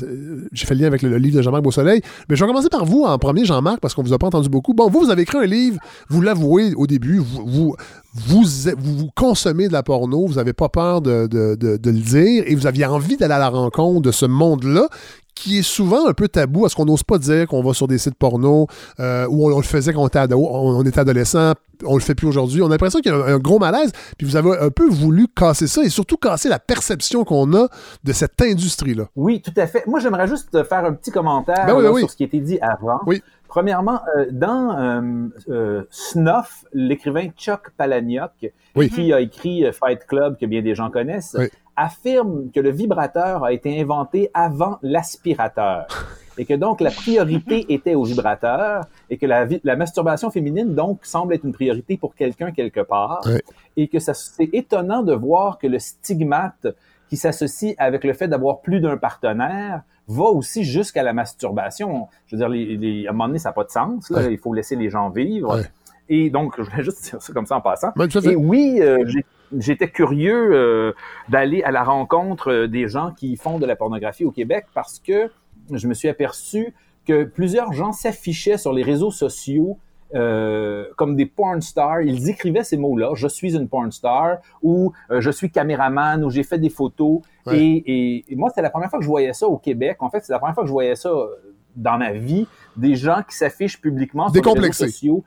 j'ai 0.51 0.67
fait 0.67 0.75
lien 0.75 0.85
avec 0.85 1.01
le, 1.01 1.17
livre 1.17 1.37
de 1.37 1.41
Jean-Marc 1.41 1.63
Beausoleil. 1.63 2.01
Mais 2.29 2.35
je 2.35 2.43
vais 2.43 2.47
commencer 2.47 2.69
par 2.69 2.85
vous 2.85 3.03
en 3.03 3.17
premier, 3.17 3.45
Jean-Marc, 3.45 3.79
parce 3.79 3.95
qu'on 3.95 4.03
vous 4.03 4.13
a 4.13 4.19
pas 4.19 4.27
entendu 4.27 4.49
beaucoup. 4.49 4.73
Bon, 4.73 4.89
vous, 4.89 4.99
vous 4.99 5.09
avez 5.09 5.23
écrit 5.23 5.39
un 5.39 5.45
livre, 5.45 5.79
vous 6.09 6.21
l'avouez 6.21 6.73
au 6.75 6.85
début, 6.85 7.17
vous, 7.17 7.75
vous, 8.13 8.45
vous, 8.77 9.09
consommez 9.15 9.67
de 9.67 9.73
la 9.73 9.81
porno, 9.81 10.27
vous 10.27 10.35
n'avez 10.35 10.53
pas 10.53 10.69
peur 10.69 11.01
de- 11.01 11.25
de 11.27 11.89
le 11.89 11.99
dire, 11.99 12.43
et 12.45 12.53
vous 12.53 12.67
aviez 12.67 12.85
envie 12.85 13.17
d'aller 13.17 13.33
à 13.33 13.39
la 13.39 13.49
rencontre 13.49 14.01
de 14.01 14.11
ce 14.11 14.27
monde-là 14.27 14.87
qui 15.35 15.59
est 15.59 15.63
souvent 15.63 16.07
un 16.07 16.13
peu 16.13 16.27
tabou, 16.27 16.61
parce 16.61 16.75
qu'on 16.75 16.85
n'ose 16.85 17.03
pas 17.03 17.17
dire 17.17 17.47
qu'on 17.47 17.63
va 17.63 17.73
sur 17.73 17.87
des 17.87 17.97
sites 17.97 18.15
porno, 18.15 18.67
euh, 18.99 19.25
où 19.29 19.47
on, 19.49 19.53
on 19.53 19.57
le 19.57 19.63
faisait 19.63 19.91
quand 19.93 20.01
on 20.03 20.07
était, 20.07 20.19
ado- 20.19 20.37
on, 20.47 20.77
on 20.77 20.83
était 20.83 20.99
adolescent, 20.99 21.53
on 21.85 21.95
le 21.95 22.01
fait 22.01 22.15
plus 22.15 22.27
aujourd'hui. 22.27 22.61
On 22.61 22.67
a 22.67 22.69
l'impression 22.69 22.99
qu'il 22.99 23.11
y 23.11 23.15
a 23.15 23.17
un, 23.17 23.33
un 23.35 23.39
gros 23.39 23.59
malaise, 23.59 23.91
puis 24.17 24.27
vous 24.27 24.35
avez 24.35 24.51
un 24.59 24.69
peu 24.69 24.87
voulu 24.89 25.27
casser 25.27 25.67
ça, 25.67 25.83
et 25.83 25.89
surtout 25.89 26.17
casser 26.17 26.49
la 26.49 26.59
perception 26.59 27.23
qu'on 27.23 27.53
a 27.55 27.67
de 28.03 28.13
cette 28.13 28.39
industrie-là. 28.41 29.05
Oui, 29.15 29.41
tout 29.41 29.53
à 29.57 29.65
fait. 29.67 29.85
Moi, 29.87 29.99
j'aimerais 29.99 30.27
juste 30.27 30.63
faire 30.63 30.85
un 30.85 30.93
petit 30.93 31.11
commentaire 31.11 31.65
Ben 31.65 31.75
oui, 31.75 31.83
là, 31.83 31.89
ben 31.89 31.95
oui. 31.95 32.01
sur 32.01 32.11
ce 32.11 32.15
qui 32.15 32.23
a 32.23 32.27
été 32.27 32.39
dit 32.39 32.59
avant. 32.61 32.99
Oui. 33.07 33.21
Premièrement, 33.47 34.01
euh, 34.17 34.25
dans 34.31 35.29
euh, 35.49 35.83
Snuff, 35.91 36.65
l'écrivain 36.73 37.27
Chuck 37.37 37.69
Palahniuk, 37.77 38.31
Oui. 38.75 38.89
qui 38.89 39.13
a 39.13 39.19
écrit 39.21 39.63
Fight 39.71 40.05
Club, 40.07 40.37
que 40.39 40.45
bien 40.47 40.61
des 40.61 40.73
gens 40.73 40.89
connaissent. 40.89 41.35
Affirme 41.75 42.49
que 42.53 42.59
le 42.59 42.69
vibrateur 42.71 43.43
a 43.43 43.51
été 43.53 43.79
inventé 43.81 44.29
avant 44.33 44.77
l'aspirateur. 44.81 45.87
Et 46.39 46.45
que 46.45 46.55
donc 46.55 46.81
la 46.81 46.89
priorité 46.89 47.71
était 47.71 47.93
au 47.93 48.03
vibrateur 48.03 48.85
et 49.07 49.17
que 49.19 49.27
la, 49.27 49.45
la 49.63 49.75
masturbation 49.75 50.31
féminine 50.31 50.73
donc 50.73 51.05
semble 51.05 51.35
être 51.35 51.43
une 51.43 51.53
priorité 51.53 51.95
pour 51.95 52.15
quelqu'un 52.15 52.51
quelque 52.51 52.79
part 52.79 53.21
Oui. 53.27 53.37
et 53.77 53.87
que 53.87 53.99
ça 53.99 54.15
c'est 54.15 54.49
étonnant 54.51 55.03
de 55.03 55.13
voir 55.13 55.59
que 55.59 55.67
le 55.67 55.77
stigmate 55.77 56.65
qui 57.07 57.17
s'associe 57.17 57.75
avec 57.77 58.03
le 58.03 58.13
fait 58.13 58.27
d'avoir 58.27 58.61
plus 58.61 58.79
d'un 58.79 58.97
partenaire 58.97 59.83
va 60.07 60.23
aussi 60.23 60.63
jusqu'à 60.63 61.03
la 61.03 61.13
masturbation. 61.13 62.07
Je 62.25 62.35
veux 62.35 62.39
dire, 62.39 62.49
les, 62.49 62.77
les- 62.77 63.05
à 63.05 63.11
un 63.11 63.13
moment 63.13 63.27
donné, 63.27 63.37
ça 63.37 63.49
n'a 63.49 63.53
pas 63.53 63.63
de 63.65 63.69
sens. 63.69 64.09
Là. 64.09 64.27
Il 64.31 64.39
faut 64.39 64.55
laisser 64.55 64.75
les 64.75 64.89
gens 64.89 65.09
vivre. 65.11 65.61
Et 66.09 66.31
donc, 66.31 66.55
je 66.57 66.63
voulais 66.63 66.83
juste 66.83 67.03
dire 67.03 67.21
ça 67.21 67.31
comme 67.31 67.45
ça 67.45 67.57
en 67.57 67.61
passant. 67.61 67.89
Ben. 67.95 68.07
Et 68.23 68.35
oui, 68.35 68.79
euh, 68.81 69.03
j'ai- 69.05 69.23
j'étais 69.57 69.89
curieux 69.89 70.49
euh, 70.53 70.93
d'aller 71.29 71.63
à 71.63 71.71
la 71.71 71.83
rencontre 71.83 72.51
euh, 72.51 72.67
des 72.67 72.87
gens 72.87 73.11
qui 73.11 73.35
font 73.35 73.59
de 73.59 73.65
la 73.65 73.75
pornographie 73.75 74.25
au 74.25 74.31
Québec 74.31 74.65
parce 74.73 74.99
que 74.99 75.29
je 75.71 75.87
me 75.87 75.93
suis 75.93 76.09
aperçu 76.09 76.73
que 77.05 77.23
plusieurs 77.23 77.73
gens 77.73 77.91
s'affichaient 77.91 78.57
sur 78.57 78.73
les 78.73 78.83
réseaux 78.83 79.11
sociaux 79.11 79.77
euh, 80.15 80.85
comme 80.95 81.15
des 81.15 81.25
porn 81.25 81.59
stars. 81.61 82.01
Ils 82.01 82.29
écrivaient 82.29 82.63
ces 82.63 82.77
mots-là, 82.77 83.11
je 83.15 83.27
suis 83.27 83.55
une 83.55 83.67
porn 83.67 83.91
star, 83.91 84.37
ou 84.61 84.93
euh, 85.09 85.21
je 85.21 85.31
suis 85.31 85.49
caméraman, 85.49 86.23
ou 86.23 86.29
j'ai 86.29 86.43
fait 86.43 86.59
des 86.59 86.69
photos. 86.69 87.21
Ouais. 87.47 87.57
Et, 87.59 87.83
et- 88.17 88.25
et 88.29 88.35
moi, 88.35 88.51
c'est 88.53 88.61
la 88.61 88.69
première 88.69 88.89
fois 88.91 88.99
que 88.99 89.03
je 89.05 89.09
voyais 89.09 89.33
ça 89.33 89.47
au 89.47 89.57
Québec. 89.57 89.97
En 90.01 90.09
fait, 90.09 90.19
c'est 90.23 90.31
la 90.31 90.37
première 90.39 90.53
fois 90.53 90.63
que 90.63 90.67
je 90.67 90.73
voyais 90.73 90.95
ça 90.95 91.09
euh, 91.09 91.27
dans 91.75 91.97
ma 91.97 92.11
vie, 92.13 92.47
des 92.77 92.95
gens 92.95 93.21
qui 93.27 93.35
s'affichent 93.35 93.81
publiquement 93.81 94.27
sur 94.27 94.33
les 94.35 94.41
réseaux 94.67 94.73
sociaux 94.91 95.23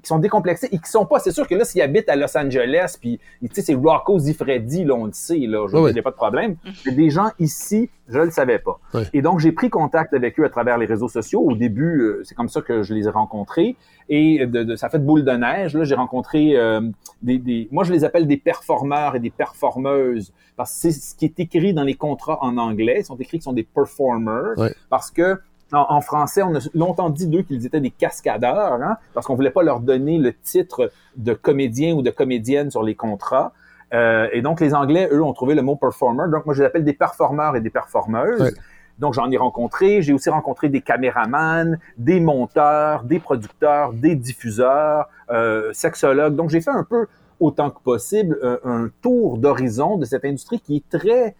qui 0.00 0.08
sont 0.08 0.18
décomplexés 0.18 0.68
et 0.72 0.78
qui 0.78 0.90
sont 0.90 1.04
pas, 1.04 1.18
c'est 1.18 1.32
sûr 1.32 1.46
que 1.46 1.54
là, 1.54 1.64
s'ils 1.64 1.82
habitent 1.82 2.08
à 2.08 2.16
Los 2.16 2.36
Angeles, 2.36 2.96
puis, 3.00 3.20
tu 3.42 3.48
sais, 3.52 3.60
c'est 3.62 3.74
Rocco 3.74 4.18
Zifredi, 4.18 4.84
là, 4.84 4.94
on 4.94 5.04
le 5.06 5.12
sait, 5.12 5.38
là, 5.40 5.66
je 5.68 5.76
a 5.98 6.02
pas 6.02 6.10
de 6.10 6.16
problème. 6.16 6.56
Mais 6.86 6.92
des 6.92 7.10
gens 7.10 7.30
ici, 7.38 7.90
je 8.08 8.18
le 8.18 8.30
savais 8.30 8.58
pas. 8.58 8.80
Et 9.12 9.20
donc, 9.22 9.38
j'ai 9.40 9.52
pris 9.52 9.68
contact 9.70 10.14
avec 10.14 10.40
eux 10.40 10.44
à 10.44 10.48
travers 10.48 10.78
les 10.78 10.86
réseaux 10.86 11.08
sociaux. 11.08 11.40
Au 11.42 11.54
début, 11.54 12.00
euh, 12.00 12.22
c'est 12.24 12.34
comme 12.34 12.48
ça 12.48 12.62
que 12.62 12.82
je 12.82 12.94
les 12.94 13.06
ai 13.06 13.10
rencontrés. 13.10 13.76
Et 14.08 14.46
de, 14.46 14.62
de- 14.64 14.76
ça 14.76 14.88
fait 14.88 14.98
de 14.98 15.04
boule 15.04 15.24
de 15.24 15.30
neige. 15.32 15.74
Là, 15.74 15.84
j'ai 15.84 15.94
rencontré 15.94 16.56
euh, 16.56 16.80
des, 17.22 17.38
des, 17.38 17.68
moi, 17.70 17.84
je 17.84 17.92
les 17.92 18.02
appelle 18.04 18.26
des 18.26 18.38
performeurs 18.38 19.14
et 19.14 19.20
des 19.20 19.30
performeuses 19.30 20.32
parce 20.56 20.72
que 20.72 20.78
c'est 20.80 20.90
ce 20.92 21.14
qui 21.14 21.26
est 21.26 21.38
écrit 21.38 21.74
dans 21.74 21.84
les 21.84 21.94
contrats 21.94 22.38
en 22.42 22.56
anglais. 22.56 22.96
Ils 23.00 23.04
sont 23.04 23.16
écrits 23.16 23.38
qu'ils 23.38 23.42
sont 23.42 23.52
des 23.52 23.62
performers 23.62 24.54
parce 24.90 25.10
que 25.10 25.38
en, 25.72 25.86
en 25.88 26.00
français, 26.00 26.42
on 26.42 26.54
a 26.54 26.60
longtemps 26.74 27.10
dit 27.10 27.26
d'eux 27.26 27.42
qu'ils 27.42 27.64
étaient 27.66 27.80
des 27.80 27.90
cascadeurs, 27.90 28.74
hein, 28.74 28.96
parce 29.14 29.26
qu'on 29.26 29.34
voulait 29.34 29.50
pas 29.50 29.62
leur 29.62 29.80
donner 29.80 30.18
le 30.18 30.32
titre 30.32 30.90
de 31.16 31.34
comédien 31.34 31.94
ou 31.94 32.02
de 32.02 32.10
comédienne 32.10 32.70
sur 32.70 32.82
les 32.82 32.94
contrats. 32.94 33.52
Euh, 33.94 34.28
et 34.32 34.40
donc, 34.40 34.60
les 34.60 34.74
Anglais, 34.74 35.08
eux, 35.12 35.22
ont 35.22 35.32
trouvé 35.32 35.54
le 35.54 35.62
mot 35.62 35.76
performer. 35.76 36.24
Donc, 36.30 36.46
moi, 36.46 36.54
je 36.54 36.60
les 36.60 36.66
appelle 36.66 36.84
des 36.84 36.94
performeurs 36.94 37.56
et 37.56 37.60
des 37.60 37.70
performeuses. 37.70 38.54
Donc, 38.98 39.14
j'en 39.14 39.30
ai 39.30 39.36
rencontré. 39.36 40.02
J'ai 40.02 40.12
aussi 40.12 40.30
rencontré 40.30 40.68
des 40.68 40.80
caméramans, 40.80 41.78
des 41.98 42.20
monteurs, 42.20 43.04
des 43.04 43.18
producteurs, 43.18 43.92
des 43.92 44.14
diffuseurs, 44.14 45.08
euh, 45.30 45.72
sexologues. 45.72 46.36
Donc, 46.36 46.50
j'ai 46.50 46.60
fait 46.60 46.70
un 46.70 46.84
peu, 46.84 47.06
autant 47.38 47.70
que 47.70 47.80
possible, 47.80 48.38
un, 48.42 48.58
un 48.64 48.90
tour 49.02 49.38
d'horizon 49.38 49.98
de 49.98 50.04
cette 50.04 50.24
industrie 50.24 50.60
qui 50.60 50.76
est 50.76 50.98
très 50.98 51.34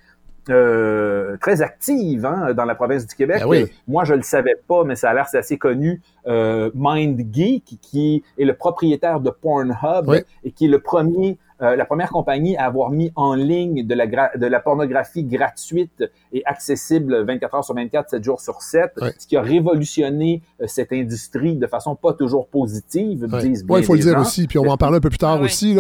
euh, 0.51 1.37
très 1.41 1.63
active 1.63 2.27
hein, 2.27 2.53
dans 2.55 2.65
la 2.65 2.75
province 2.75 3.07
du 3.07 3.15
Québec. 3.15 3.41
Ben 3.41 3.49
oui. 3.49 3.67
Moi, 3.87 4.05
je 4.05 4.15
le 4.15 4.23
savais 4.23 4.57
pas, 4.67 4.85
mais 4.85 4.97
ça 4.97 5.11
a 5.11 5.15
l'air 5.15 5.29
c'est 5.29 5.39
assez 5.39 5.59
connu. 5.59 6.01
Euh, 6.27 6.71
MindGeek, 6.75 7.79
qui 7.81 8.23
est 8.39 8.45
le 8.45 8.55
propriétaire 8.55 9.21
de 9.21 9.31
Pornhub 9.31 10.09
Oui. 10.09 10.19
et 10.45 10.51
qui 10.51 10.67
est 10.67 10.69
le 10.69 10.81
premier 10.81 11.39
euh, 11.63 11.77
la 11.77 11.85
première 11.85 12.11
compagnie 12.11 12.57
à 12.57 12.65
avoir 12.65 12.91
mis 12.91 13.13
en 13.17 13.35
ligne 13.35 13.87
de 13.87 13.95
la, 13.95 14.07
de 14.07 14.47
la 14.47 14.61
pornographie 14.61 15.25
gratuite 15.25 16.05
et 16.33 16.43
accessible 16.45 17.25
24 17.25 17.55
heures 17.55 17.65
sur 17.65 17.75
24, 17.75 18.11
7 18.11 18.25
jours 18.25 18.41
sur 18.41 18.63
7, 18.63 18.93
ce 19.19 19.27
qui 19.27 19.37
a 19.37 19.43
révolutionné 19.43 20.43
euh, 20.61 20.67
cette 20.67 20.93
industrie 20.93 21.57
de 21.57 21.67
façon 21.67 21.95
pas 21.95 22.13
toujours 22.13 22.49
positive, 22.49 23.27
ouais. 23.31 23.43
disent 23.43 23.65
il 23.69 23.85
faut 23.85 23.95
le 23.95 24.01
dire 24.01 24.19
aussi, 24.19 24.47
puis 24.47 24.59
on 24.59 24.65
va 24.65 24.73
en 24.73 24.77
parler 24.77 24.97
un 24.97 25.01
peu 25.01 25.09
plus 25.09 25.19
tard 25.19 25.41
aussi. 25.41 25.77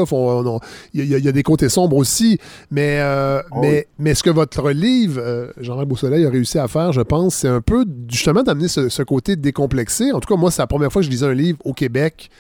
Il 0.95 1.05
y, 1.05 1.29
a 1.29 1.33
des 1.33 1.43
côtés 1.43 1.69
sombres 1.69 1.97
aussi, 1.97 2.39
mais, 2.71 2.99
euh, 3.01 3.41
oh, 3.51 3.59
mais, 3.61 3.87
mais 3.99 4.15
ce 4.15 4.23
que 4.23 4.31
votre 4.31 4.71
livre, 4.71 5.21
euh, 5.21 5.49
Jean-Marc 5.59 5.87
Beausoleil, 5.87 6.27
a 6.27 6.31
réussi 6.31 6.59
à 6.59 6.69
faire, 6.69 6.93
je 6.93 7.01
pense, 7.01 7.37
c'est 7.37 7.49
un 7.49 7.61
peu 7.61 7.85
justement 8.09 8.43
d'amener 8.43 8.69
ce, 8.69 8.89
ce 8.89 9.03
côté 9.03 9.37
décomplexé. 9.37 10.13
En 10.13 10.21
tout 10.21 10.33
cas, 10.33 10.39
moi, 10.39 10.51
c'est 10.51 10.63
la 10.63 10.67
première 10.67 10.93
fois 10.93 11.01
que 11.03 11.07
je 11.07 11.11
lisais 11.11 11.27
un 11.27 11.35
livre 11.35 11.59
au 11.65 11.73
Québec 11.73 12.31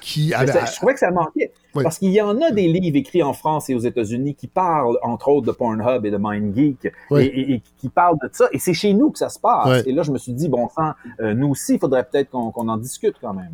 qui 0.00 0.34
avait... 0.34 0.52
je 0.52 0.76
trouvais 0.76 0.94
que 0.94 1.00
ça 1.00 1.10
manquait. 1.10 1.52
Oui. 1.74 1.82
Parce 1.82 1.98
qu'il 1.98 2.10
y 2.10 2.20
en 2.20 2.40
a 2.40 2.50
des 2.50 2.68
livres 2.68 2.96
écrits 2.96 3.22
en 3.22 3.32
France 3.32 3.70
et 3.70 3.74
aux 3.74 3.80
États-Unis 3.80 4.34
qui 4.34 4.46
parlent, 4.46 4.98
entre 5.02 5.28
autres, 5.28 5.46
de 5.46 5.52
Pornhub 5.52 6.04
et 6.04 6.10
de 6.10 6.16
MindGeek, 6.16 6.92
oui. 7.10 7.22
et, 7.22 7.40
et, 7.40 7.54
et, 7.54 7.62
qui 7.78 7.88
parlent 7.88 8.18
de 8.22 8.28
ça. 8.32 8.46
Et 8.52 8.58
c'est 8.58 8.74
chez 8.74 8.92
nous 8.92 9.10
que 9.10 9.18
ça 9.18 9.28
se 9.28 9.38
passe. 9.38 9.82
Oui. 9.84 9.90
Et 9.90 9.92
là, 9.92 10.02
je 10.02 10.12
me 10.12 10.18
suis 10.18 10.32
dit, 10.32 10.48
bon 10.48 10.68
sang, 10.68 10.92
euh, 11.20 11.34
nous 11.34 11.48
aussi, 11.48 11.74
il 11.74 11.78
faudrait 11.78 12.04
peut-être 12.04 12.30
qu'on 12.30 12.50
qu 12.50 12.60
en 12.60 12.76
discute 12.76 13.14
quand 13.20 13.34
même. 13.34 13.52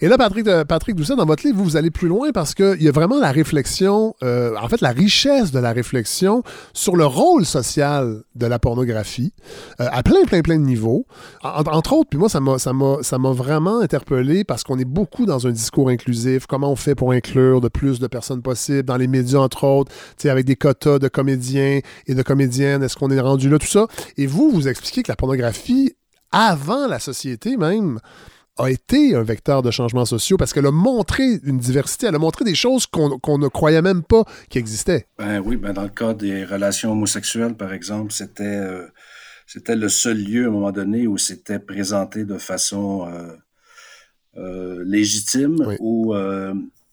Et 0.00 0.08
là, 0.08 0.18
Patrick, 0.18 0.46
euh, 0.48 0.64
Patrick 0.64 0.96
Doucet, 0.96 1.16
dans 1.16 1.26
votre 1.26 1.46
livre, 1.46 1.58
vous, 1.58 1.64
vous 1.64 1.76
allez 1.76 1.90
plus 1.90 2.08
loin 2.08 2.30
parce 2.32 2.54
qu'il 2.54 2.82
y 2.82 2.88
a 2.88 2.92
vraiment 2.92 3.18
la 3.18 3.32
réflexion, 3.32 4.14
euh, 4.22 4.54
en 4.60 4.68
fait, 4.68 4.80
la 4.80 4.90
richesse 4.90 5.52
de 5.52 5.58
la 5.58 5.72
réflexion 5.72 6.42
sur 6.72 6.96
le 6.96 7.06
rôle 7.06 7.44
social 7.44 8.22
de 8.34 8.46
la 8.46 8.58
pornographie 8.58 9.32
à 9.78 10.02
plein, 10.02 10.24
plein, 10.24 10.42
plein 10.42 10.58
de 10.58 10.64
niveaux. 10.64 11.06
En, 11.42 11.62
entre 11.62 11.92
autres, 11.94 12.10
puis 12.10 12.18
moi, 12.18 12.28
ça 12.28 12.40
m'a 12.40 13.32
vraiment 13.32 13.80
interpellé 13.80 14.44
parce 14.44 14.64
qu'on 14.64 14.78
est 14.78 14.84
beaucoup 14.84 15.26
dans 15.26 15.46
un 15.46 15.50
discours 15.50 15.88
inclusif. 15.88 16.46
Comment 16.46 16.70
on 16.72 16.76
fait 16.76 16.94
pour 16.94 17.12
inclure 17.12 17.59
de 17.60 17.68
plus 17.68 18.00
de 18.00 18.06
personnes 18.06 18.42
possibles 18.42 18.84
dans 18.84 18.96
les 18.96 19.06
médias, 19.06 19.38
entre 19.38 19.64
autres, 19.64 19.92
avec 20.24 20.44
des 20.44 20.56
quotas 20.56 20.98
de 20.98 21.08
comédiens 21.08 21.80
et 22.06 22.14
de 22.14 22.22
comédiennes. 22.22 22.82
Est-ce 22.82 22.96
qu'on 22.96 23.10
est 23.10 23.20
rendu 23.20 23.48
là, 23.48 23.58
tout 23.58 23.66
ça? 23.66 23.86
Et 24.16 24.26
vous, 24.26 24.50
vous 24.50 24.68
expliquez 24.68 25.02
que 25.02 25.10
la 25.10 25.16
pornographie, 25.16 25.94
avant 26.32 26.86
la 26.86 26.98
société 26.98 27.56
même, 27.56 28.00
a 28.60 28.70
été 28.70 29.14
un 29.14 29.22
vecteur 29.22 29.62
de 29.62 29.70
changements 29.70 30.04
sociaux 30.04 30.36
parce 30.36 30.52
qu'elle 30.52 30.66
a 30.66 30.70
montré 30.70 31.24
une 31.44 31.58
diversité, 31.58 32.06
elle 32.06 32.14
a 32.14 32.18
montré 32.18 32.44
des 32.44 32.54
choses 32.54 32.86
qu'on 32.86 33.18
qu 33.18 33.30
ne 33.38 33.48
croyait 33.48 33.82
même 33.82 34.02
pas 34.02 34.24
qui 34.48 34.58
existaient. 34.58 35.06
Ben 35.18 35.40
oui, 35.40 35.56
ben 35.56 35.72
dans 35.72 35.82
le 35.82 35.88
cas 35.88 36.14
des 36.14 36.44
relations 36.44 36.92
homosexuelles, 36.92 37.54
par 37.54 37.72
exemple, 37.72 38.12
c'était 38.12 38.44
euh, 38.44 38.86
c'était 39.46 39.76
le 39.76 39.88
seul 39.88 40.18
lieu 40.18 40.44
à 40.44 40.48
un 40.48 40.50
moment 40.50 40.72
donné 40.72 41.06
où 41.06 41.16
c'était 41.16 41.58
présenté 41.58 42.24
de 42.24 42.38
façon 42.38 43.08
euh, 43.08 43.32
euh, 44.36 44.84
légitime, 44.86 45.56
oui. 45.66 45.76
où 45.80 46.14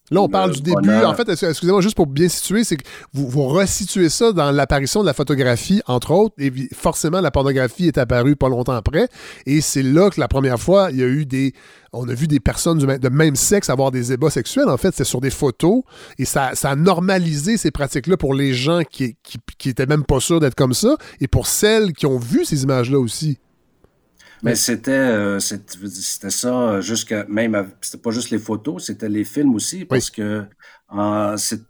Là, 0.09 0.21
on 0.21 0.29
parle 0.29 0.51
du 0.51 0.61
début. 0.61 0.75
Bonheur. 0.83 1.09
En 1.09 1.15
fait, 1.15 1.27
excusez-moi, 1.27 1.81
juste 1.81 1.95
pour 1.95 2.07
bien 2.07 2.29
situer, 2.29 2.63
c'est 2.63 2.77
que 2.77 2.87
vous, 3.13 3.27
vous 3.27 3.43
resituez 3.47 4.07
ça 4.07 4.31
dans 4.31 4.51
l'apparition 4.51 5.01
de 5.01 5.05
la 5.05 5.13
photographie, 5.13 5.81
entre 5.85 6.11
autres, 6.11 6.35
et 6.37 6.51
forcément, 6.73 7.19
la 7.19 7.29
pornographie 7.29 7.87
est 7.87 7.97
apparue 7.97 8.37
pas 8.37 8.47
longtemps 8.47 8.73
après. 8.73 9.09
Et 9.45 9.59
c'est 9.59 9.83
là 9.83 10.09
que 10.09 10.19
la 10.19 10.29
première 10.29 10.59
fois, 10.59 10.89
il 10.91 10.97
y 10.99 11.03
a 11.03 11.07
eu 11.07 11.25
des. 11.25 11.53
On 11.91 12.07
a 12.07 12.13
vu 12.13 12.27
des 12.27 12.39
personnes 12.39 12.77
de 12.77 13.09
même 13.09 13.35
sexe 13.35 13.69
avoir 13.69 13.91
des 13.91 14.13
ébats 14.13 14.29
sexuels. 14.29 14.69
En 14.69 14.77
fait, 14.77 14.93
c'est 14.95 15.03
sur 15.03 15.19
des 15.19 15.29
photos. 15.29 15.83
Et 16.19 16.25
ça, 16.25 16.51
ça 16.53 16.71
a 16.71 16.75
normalisé 16.75 17.57
ces 17.57 17.71
pratiques-là 17.71 18.17
pour 18.17 18.33
les 18.33 18.53
gens 18.53 18.83
qui, 18.89 19.15
qui, 19.23 19.39
qui 19.57 19.69
étaient 19.69 19.85
même 19.85 20.03
pas 20.03 20.19
sûrs 20.19 20.39
d'être 20.39 20.55
comme 20.55 20.73
ça 20.73 20.95
et 21.19 21.27
pour 21.27 21.47
celles 21.47 21.93
qui 21.93 22.05
ont 22.05 22.19
vu 22.19 22.45
ces 22.45 22.63
images-là 22.63 22.99
aussi. 22.99 23.39
Mais 24.43 24.55
c'était 24.55 24.91
euh, 24.91 25.39
c'était 25.39 26.29
ça 26.29 26.81
jusqu'à 26.81 27.25
même 27.27 27.71
c'était 27.81 28.01
pas 28.01 28.11
juste 28.11 28.29
les 28.29 28.39
photos, 28.39 28.85
c'était 28.85 29.09
les 29.09 29.23
films 29.23 29.55
aussi 29.55 29.85
parce 29.85 30.09
oui. 30.09 30.15
que 30.15 30.45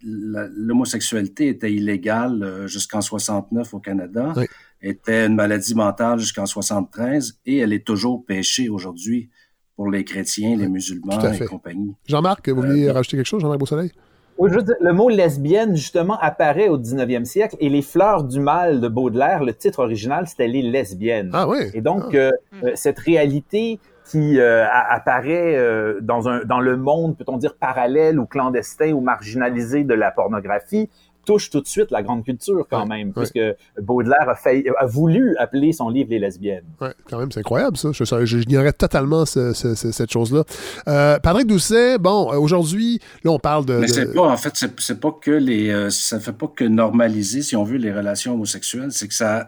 l'homosexualité 0.03 1.47
était 1.47 1.71
illégale 1.71 2.43
euh, 2.43 2.67
jusqu'en 2.67 3.01
69 3.01 3.73
au 3.73 3.79
Canada, 3.79 4.33
oui. 4.35 4.45
était 4.81 5.25
une 5.25 5.35
maladie 5.35 5.75
mentale 5.75 6.19
jusqu'en 6.19 6.45
73 6.45 7.39
et 7.45 7.57
elle 7.57 7.73
est 7.73 7.85
toujours 7.85 8.25
péchée 8.25 8.69
aujourd'hui 8.69 9.29
pour 9.75 9.89
les 9.91 10.03
chrétiens, 10.03 10.57
les 10.57 10.67
musulmans 10.67 11.19
et 11.31 11.45
compagnie. 11.45 11.95
Jean-Marc, 12.07 12.49
vous 12.49 12.61
voulez 12.61 12.87
euh, 12.87 12.93
rajouter 12.93 13.17
quelque 13.17 13.27
chose, 13.27 13.41
Jean-Marc 13.41 13.59
Beausoleil? 13.59 13.91
Oui, 14.37 14.51
je 14.53 14.59
dire, 14.59 14.75
le 14.79 14.93
mot 14.93 15.09
lesbienne, 15.09 15.75
justement, 15.75 16.17
apparaît 16.19 16.69
au 16.69 16.77
19e 16.77 17.25
siècle 17.25 17.55
et 17.59 17.69
Les 17.69 17.81
Fleurs 17.81 18.23
du 18.23 18.39
Mal 18.39 18.81
de 18.81 18.87
Baudelaire, 18.87 19.43
le 19.43 19.53
titre 19.53 19.79
original, 19.79 20.27
c'était 20.27 20.47
Les 20.47 20.61
lesbiennes. 20.61 21.31
Ah 21.33 21.47
oui. 21.47 21.57
Et 21.73 21.81
donc, 21.81 22.03
ah. 22.13 22.17
euh, 22.17 22.31
euh, 22.63 22.71
cette 22.75 22.99
réalité 22.99 23.79
qui 24.09 24.39
euh, 24.39 24.65
apparaît 24.71 25.55
euh, 25.57 25.99
dans, 26.01 26.29
un, 26.29 26.43
dans 26.45 26.61
le 26.61 26.77
monde, 26.77 27.17
peut-on 27.17 27.37
dire, 27.37 27.55
parallèle 27.55 28.19
ou 28.19 28.25
clandestin 28.25 28.93
ou 28.93 29.01
marginalisé 29.01 29.83
de 29.83 29.93
la 29.93 30.11
pornographie, 30.11 30.89
touche 31.27 31.49
tout 31.49 31.61
de 31.61 31.67
suite 31.67 31.91
la 31.91 32.01
grande 32.01 32.23
culture 32.23 32.65
quand 32.69 32.83
ouais, 32.83 32.97
même, 32.97 33.07
ouais. 33.09 33.13
puisque 33.13 33.39
Baudelaire 33.81 34.29
a, 34.29 34.35
fait, 34.35 34.63
a, 34.79 34.85
voulu 34.85 35.35
appeler 35.37 35.73
son 35.73 35.89
livre 35.89 36.09
Les 36.09 36.19
lesbiennes. 36.19 36.63
Oui, 36.79 36.87
quand 37.09 37.19
même, 37.19 37.31
c'est 37.31 37.41
incroyable 37.41 37.75
ça. 37.75 37.89
Je, 37.91 38.25
j'ignorais 38.25 38.71
totalement 38.71 39.25
ce, 39.25 39.53
ce, 39.53 39.75
ce, 39.75 39.91
cette 39.91 40.11
chose-là. 40.11 40.43
Euh, 40.87 41.19
Patrick 41.19 41.47
Doucet, 41.47 41.97
bon, 41.97 42.31
aujourd'hui, 42.37 42.99
là, 43.23 43.31
on 43.31 43.39
parle 43.39 43.65
de. 43.65 43.73
Mais 43.73 43.87
de... 43.87 43.91
c'est 43.91 44.13
pas, 44.13 44.21
en 44.21 44.37
fait, 44.37 44.53
c'est 44.77 44.99
pas 44.99 45.11
que 45.11 45.31
les. 45.31 45.69
Euh, 45.69 45.89
ça 45.89 46.15
ne 46.15 46.21
fait 46.21 46.33
pas 46.33 46.47
que 46.47 46.63
normaliser, 46.63 47.41
si 47.41 47.55
on 47.55 47.63
veut, 47.63 47.77
les 47.77 47.93
relations 47.93 48.33
homosexuelles, 48.33 48.91
c'est 48.91 49.09
que 49.09 49.13
ça, 49.13 49.47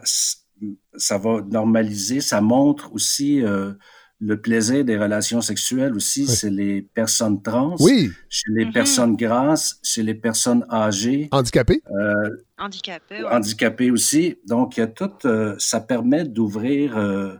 ça 0.96 1.18
va 1.18 1.40
normaliser, 1.50 2.20
ça 2.20 2.40
montre 2.40 2.92
aussi. 2.92 3.42
Euh, 3.42 3.72
le 4.20 4.40
plaisir 4.40 4.84
des 4.84 4.98
relations 4.98 5.40
sexuelles 5.40 5.94
aussi, 5.94 6.26
oui. 6.28 6.28
c'est 6.28 6.50
les 6.50 6.82
personnes 6.82 7.42
trans, 7.42 7.74
oui. 7.80 8.10
chez 8.28 8.50
les 8.50 8.66
mm 8.66 8.68
-hmm. 8.68 8.72
personnes 8.72 9.16
grasses, 9.16 9.78
chez 9.82 10.02
les 10.02 10.14
personnes 10.14 10.64
âgées. 10.70 11.28
Handicapées. 11.32 11.82
Euh, 11.90 12.28
handicapées. 12.58 13.22
Ouais. 13.22 13.32
Handicapées 13.36 13.90
aussi. 13.90 14.36
Donc, 14.46 14.76
il 14.76 14.80
y 14.80 14.82
a 14.82 14.86
tout, 14.88 15.16
euh, 15.24 15.54
ça 15.58 15.80
permet 15.80 16.24
d'ouvrir 16.24 16.98
euh, 16.98 17.34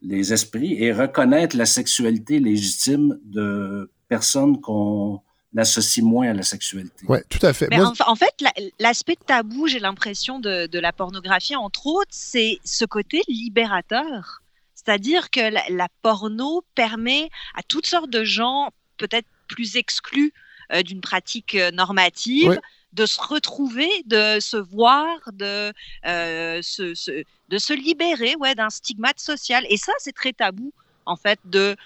les 0.00 0.32
esprits 0.32 0.74
et 0.82 0.92
reconnaître 0.92 1.54
la 1.56 1.66
sexualité 1.66 2.34
légitime 2.38 3.06
de 3.36 3.90
personnes 4.08 4.60
qu'on 4.64 5.20
l'associe 5.56 6.04
moins 6.04 6.28
à 6.30 6.34
la 6.34 6.42
sexualité. 6.42 7.04
Oui, 7.08 7.18
tout 7.28 7.44
à 7.46 7.52
fait. 7.52 7.68
Mais 7.70 7.78
Moi... 7.78 7.92
en, 8.00 8.12
en, 8.12 8.16
fait, 8.16 8.34
l'aspect 8.80 9.18
tabou, 9.26 9.68
j'ai 9.68 9.78
l'impression, 9.78 10.40
de, 10.40 10.66
de, 10.66 10.78
la 10.80 10.92
pornographie, 10.92 11.54
entre 11.54 11.86
autres, 11.86 12.10
c'est 12.10 12.58
ce 12.64 12.84
côté 12.84 13.22
libérateur. 13.28 14.42
C'est-à-dire 14.84 15.30
que 15.30 15.40
la, 15.40 15.62
la, 15.68 15.88
porno 16.02 16.62
permet 16.74 17.30
à 17.54 17.62
toutes 17.62 17.86
sortes 17.86 18.10
de 18.10 18.24
gens, 18.24 18.70
peut-être 18.96 19.28
plus 19.48 19.76
exclus 19.76 20.32
euh, 20.72 20.82
d'une 20.82 21.00
pratique 21.00 21.54
euh, 21.54 21.70
normative, 21.70 22.60
de 22.92 23.06
se 23.06 23.20
retrouver, 23.20 23.90
de 24.06 24.38
se 24.40 24.56
voir, 24.56 25.18
de, 25.32 25.72
euh, 26.06 26.62
se, 26.62 26.94
se, 26.94 27.24
de 27.48 27.58
se 27.58 27.72
libérer 27.72 28.36
ouais, 28.36 28.54
d'un 28.54 28.70
stigmate 28.70 29.18
social. 29.18 29.66
Et 29.68 29.76
ça, 29.76 29.92
c'est 29.98 30.14
très 30.14 30.32
tabou, 30.32 30.72
en 31.04 31.16
fait, 31.16 31.38
de 31.44 31.76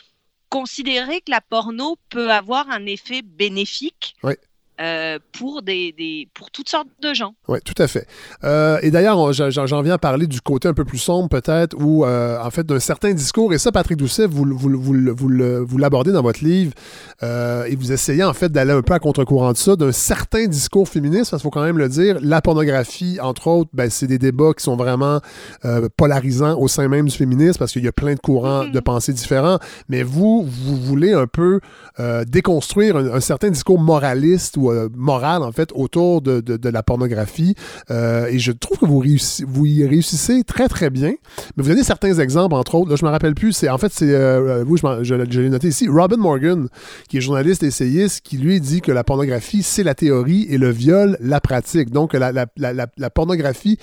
considérer 0.50 1.20
que 1.20 1.30
la 1.30 1.40
porno 1.40 1.96
peut 2.10 2.30
avoir 2.30 2.70
un 2.70 2.86
effet 2.86 3.22
bénéfique. 3.22 4.16
Ouais. 4.22 4.38
Euh, 4.80 5.18
pour, 5.32 5.62
des, 5.62 5.92
des, 5.98 6.28
pour 6.34 6.52
toutes 6.52 6.68
sortes 6.68 6.86
de 7.02 7.12
gens. 7.12 7.34
Oui, 7.48 7.58
tout 7.64 7.74
à 7.82 7.88
fait. 7.88 8.06
Euh, 8.44 8.78
et 8.80 8.92
d'ailleurs, 8.92 9.32
j'en 9.32 9.82
viens 9.82 9.94
à 9.94 9.98
parler 9.98 10.28
du 10.28 10.40
côté 10.40 10.68
un 10.68 10.72
peu 10.72 10.84
plus 10.84 10.98
sombre, 10.98 11.28
peut-être, 11.28 11.74
ou 11.76 12.04
euh, 12.04 12.38
en 12.40 12.50
fait 12.50 12.64
d'un 12.64 12.78
certain 12.78 13.12
discours. 13.12 13.52
Et 13.52 13.58
ça, 13.58 13.72
Patrick 13.72 13.98
Doucet, 13.98 14.26
vous, 14.26 14.44
vous, 14.44 14.70
vous, 14.80 15.66
vous 15.66 15.78
l'abordez 15.78 16.12
dans 16.12 16.22
votre 16.22 16.44
livre, 16.44 16.74
et 17.22 17.74
vous 17.74 17.90
essayez 17.90 18.22
en 18.22 18.32
fait 18.34 18.52
d'aller 18.52 18.70
un 18.70 18.82
peu 18.82 18.94
à 18.94 19.00
contre-courant 19.00 19.50
de 19.50 19.56
ça, 19.56 19.74
d'un 19.74 19.90
certain 19.90 20.46
discours 20.46 20.88
féministe, 20.88 21.32
parce 21.32 21.42
qu'il 21.42 21.48
faut 21.48 21.50
quand 21.50 21.64
même 21.64 21.78
le 21.78 21.88
dire. 21.88 22.18
La 22.22 22.40
pornographie, 22.40 23.18
entre 23.20 23.48
autres, 23.48 23.70
ben, 23.72 23.90
c'est 23.90 24.06
des 24.06 24.18
débats 24.18 24.52
qui 24.56 24.62
sont 24.62 24.76
vraiment 24.76 25.20
polarisants 25.96 26.56
au 26.56 26.68
sein 26.68 26.86
même 26.86 27.06
du 27.06 27.16
féminisme, 27.16 27.58
parce 27.58 27.72
qu'il 27.72 27.84
y 27.84 27.88
a 27.88 27.92
plein 27.92 28.14
de 28.14 28.20
courants 28.20 28.62
mm 28.62 28.68
-hmm. 28.68 28.74
de 28.74 28.80
pensée 28.80 29.12
différents. 29.12 29.58
Mais 29.88 30.04
vous, 30.04 30.46
vous 30.46 30.76
voulez 30.76 31.14
un 31.14 31.26
peu 31.26 31.58
déconstruire 32.28 32.96
un, 32.96 33.06
un 33.14 33.20
certain 33.20 33.50
discours 33.50 33.80
moraliste 33.80 34.56
ou 34.56 34.67
euh, 34.70 34.88
morale, 34.94 35.42
en 35.42 35.52
fait, 35.52 35.70
autour 35.74 36.22
de, 36.22 36.40
de, 36.40 36.56
de 36.56 36.68
la 36.68 36.82
pornographie. 36.82 37.54
Euh, 37.90 38.26
et 38.26 38.38
je 38.38 38.52
trouve 38.52 38.78
que 38.78 38.86
vous, 38.86 38.98
réussi, 38.98 39.44
vous 39.46 39.66
y 39.66 39.86
réussissez 39.86 40.44
très, 40.44 40.68
très 40.68 40.90
bien. 40.90 41.14
Mais 41.56 41.62
vous 41.62 41.68
donnez 41.68 41.84
certains 41.84 42.18
exemples, 42.18 42.54
entre 42.54 42.74
autres. 42.74 42.90
Là, 42.90 42.96
je 42.96 43.04
me 43.04 43.10
rappelle 43.10 43.34
plus. 43.34 43.52
C'est, 43.52 43.68
en 43.68 43.78
fait, 43.78 43.92
c'est, 43.92 44.14
euh, 44.14 44.64
vous, 44.64 44.76
je, 44.76 44.82
je, 45.02 45.14
je 45.30 45.40
l'ai 45.40 45.50
noté 45.50 45.68
ici, 45.68 45.88
Robin 45.88 46.16
Morgan, 46.16 46.68
qui 47.08 47.18
est 47.18 47.20
journaliste 47.20 47.62
essayiste, 47.62 48.20
qui 48.22 48.38
lui 48.38 48.60
dit 48.60 48.80
que 48.80 48.92
la 48.92 49.04
pornographie, 49.04 49.62
c'est 49.62 49.82
la 49.84 49.94
théorie 49.94 50.46
et 50.50 50.58
le 50.58 50.70
viol, 50.70 51.16
la 51.20 51.40
pratique. 51.40 51.90
Donc, 51.90 52.12
la, 52.12 52.32
la, 52.32 52.46
la, 52.56 52.86
la 52.96 53.10
pornographie 53.10 53.78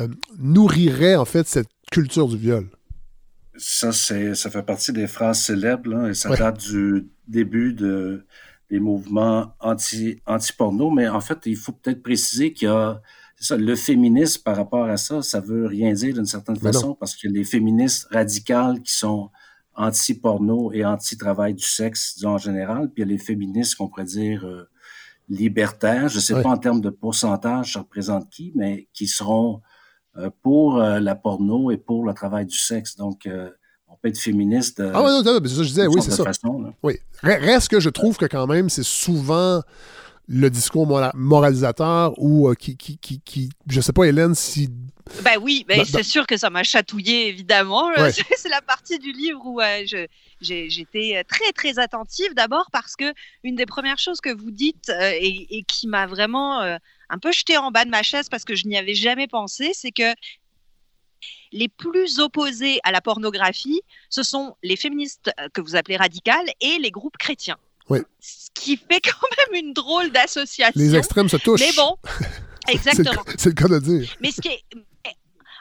euh, 0.00 0.08
nourrirait, 0.38 1.16
en 1.16 1.24
fait, 1.24 1.46
cette 1.46 1.68
culture 1.90 2.28
du 2.28 2.36
viol. 2.36 2.66
Ça, 3.56 3.92
c'est, 3.92 4.34
ça 4.34 4.48
fait 4.48 4.62
partie 4.62 4.92
des 4.92 5.06
phrases 5.06 5.40
célèbres, 5.40 5.90
là, 5.90 6.08
et 6.08 6.14
ça 6.14 6.30
ouais. 6.30 6.38
date 6.38 6.60
du 6.60 7.08
début 7.28 7.74
de 7.74 8.24
des 8.70 8.80
mouvements 8.80 9.52
anti, 9.60 10.20
anti-porno, 10.26 10.90
mais 10.90 11.08
en 11.08 11.20
fait, 11.20 11.38
il 11.46 11.56
faut 11.56 11.72
peut-être 11.72 12.02
préciser 12.02 12.52
qu'il 12.52 12.68
y 12.68 12.70
a 12.70 13.00
ça, 13.36 13.56
le 13.56 13.74
féminisme 13.74 14.42
par 14.42 14.56
rapport 14.56 14.84
à 14.84 14.98
ça, 14.98 15.22
ça 15.22 15.40
veut 15.40 15.66
rien 15.66 15.92
dire 15.94 16.14
d'une 16.14 16.26
certaine 16.26 16.56
mais 16.62 16.72
façon, 16.72 16.88
non. 16.88 16.94
parce 16.94 17.16
que 17.16 17.26
les 17.26 17.44
féministes 17.44 18.06
radicales 18.10 18.82
qui 18.82 18.92
sont 18.92 19.30
anti-porno 19.74 20.72
et 20.72 20.84
anti-travail 20.84 21.54
du 21.54 21.64
sexe, 21.64 22.16
disons 22.16 22.32
en 22.32 22.38
général, 22.38 22.90
puis 22.92 23.02
il 23.02 23.08
y 23.08 23.10
a 23.10 23.12
les 23.12 23.18
féministes 23.18 23.76
qu'on 23.76 23.88
pourrait 23.88 24.04
dire 24.04 24.44
euh, 24.44 24.68
libertaires, 25.30 26.08
je 26.08 26.16
ne 26.16 26.20
sais 26.20 26.42
pas 26.42 26.50
en 26.50 26.58
termes 26.58 26.82
de 26.82 26.90
pourcentage, 26.90 27.72
ça 27.72 27.80
représente 27.80 28.28
qui, 28.28 28.52
mais 28.54 28.88
qui 28.92 29.06
seront 29.06 29.62
euh, 30.16 30.28
pour 30.42 30.78
euh, 30.78 30.98
la 30.98 31.14
porno 31.14 31.70
et 31.70 31.76
pour 31.76 32.04
le 32.04 32.12
travail 32.12 32.44
du 32.44 32.58
sexe. 32.58 32.96
Donc, 32.96 33.26
euh, 33.26 33.48
on 33.48 33.59
peut 34.02 34.08
être 34.08 34.18
féministe. 34.18 34.80
euh, 34.80 34.92
Ah 34.94 35.02
ouais, 35.02 35.10
non, 35.10 35.22
non, 35.22 35.40
mais 35.40 35.48
c'est 35.48 35.54
ça 35.54 35.60
que 35.60 35.64
je 35.64 35.68
disais, 35.68 35.82
de 35.84 35.88
oui, 35.88 36.00
c'est 36.02 36.10
ça. 36.12 36.24
façon. 36.24 36.72
Oui. 36.82 36.94
Re- 37.22 37.40
Reste 37.40 37.68
que 37.68 37.80
je 37.80 37.90
trouve 37.90 38.16
que 38.16 38.26
quand 38.26 38.46
même, 38.46 38.68
c'est 38.68 38.82
souvent 38.84 39.62
le 40.28 40.48
discours 40.48 40.86
mora- 40.86 41.12
moralisateur 41.14 42.12
ou 42.18 42.48
euh, 42.48 42.54
qui, 42.54 42.76
qui, 42.76 42.98
qui, 42.98 43.20
qui- 43.20 43.50
je 43.68 43.80
sais 43.80 43.92
pas, 43.92 44.04
Hélène, 44.04 44.34
si... 44.34 44.68
Ben 45.24 45.38
oui, 45.42 45.64
ben 45.66 45.78
Dans- 45.78 45.84
c'est 45.84 46.04
sûr 46.04 46.24
que 46.24 46.36
ça 46.36 46.50
m'a 46.50 46.62
chatouillé, 46.62 47.26
évidemment. 47.26 47.88
Ouais. 47.98 48.12
C'est 48.36 48.48
la 48.48 48.62
partie 48.62 49.00
du 49.00 49.10
livre 49.10 49.40
où 49.44 49.60
euh, 49.60 49.82
j'étais 50.40 51.24
très, 51.28 51.50
très 51.52 51.78
attentive. 51.80 52.32
D'abord 52.34 52.68
parce 52.72 52.94
que 52.94 53.12
une 53.42 53.56
des 53.56 53.66
premières 53.66 53.98
choses 53.98 54.20
que 54.20 54.32
vous 54.32 54.52
dites 54.52 54.88
euh, 54.88 55.10
et, 55.20 55.46
et 55.58 55.62
qui 55.64 55.88
m'a 55.88 56.06
vraiment 56.06 56.60
euh, 56.60 56.76
un 57.08 57.18
peu 57.18 57.32
jeté 57.32 57.56
en 57.58 57.72
bas 57.72 57.84
de 57.84 57.90
ma 57.90 58.04
chaise 58.04 58.28
parce 58.28 58.44
que 58.44 58.54
je 58.54 58.68
n'y 58.68 58.76
avais 58.78 58.94
jamais 58.94 59.26
pensé, 59.26 59.72
c'est 59.74 59.90
que 59.90 60.14
les 61.52 61.68
plus 61.68 62.18
opposés 62.18 62.80
à 62.84 62.92
la 62.92 63.00
pornographie, 63.00 63.82
ce 64.08 64.22
sont 64.22 64.56
les 64.62 64.76
féministes 64.76 65.30
euh, 65.40 65.48
que 65.52 65.60
vous 65.60 65.76
appelez 65.76 65.96
radicales 65.96 66.46
et 66.60 66.78
les 66.78 66.90
groupes 66.90 67.16
chrétiens. 67.18 67.58
Oui. 67.88 68.00
Ce 68.20 68.48
qui 68.54 68.76
fait 68.76 69.00
quand 69.00 69.26
même 69.52 69.64
une 69.64 69.72
drôle 69.72 70.10
d'association. 70.10 70.80
Les 70.80 70.94
extrêmes 70.94 71.28
se 71.28 71.36
touchent. 71.36 71.60
Mais 71.60 71.72
bon, 71.76 71.96
exactement. 72.68 73.24
C'est 73.36 73.50
le 73.50 73.54
cas 73.54 73.68
de 73.68 73.78
dire. 73.78 74.16
Mais 74.20 74.30
ce 74.30 74.40
qui 74.40 74.48
est. 74.48 74.64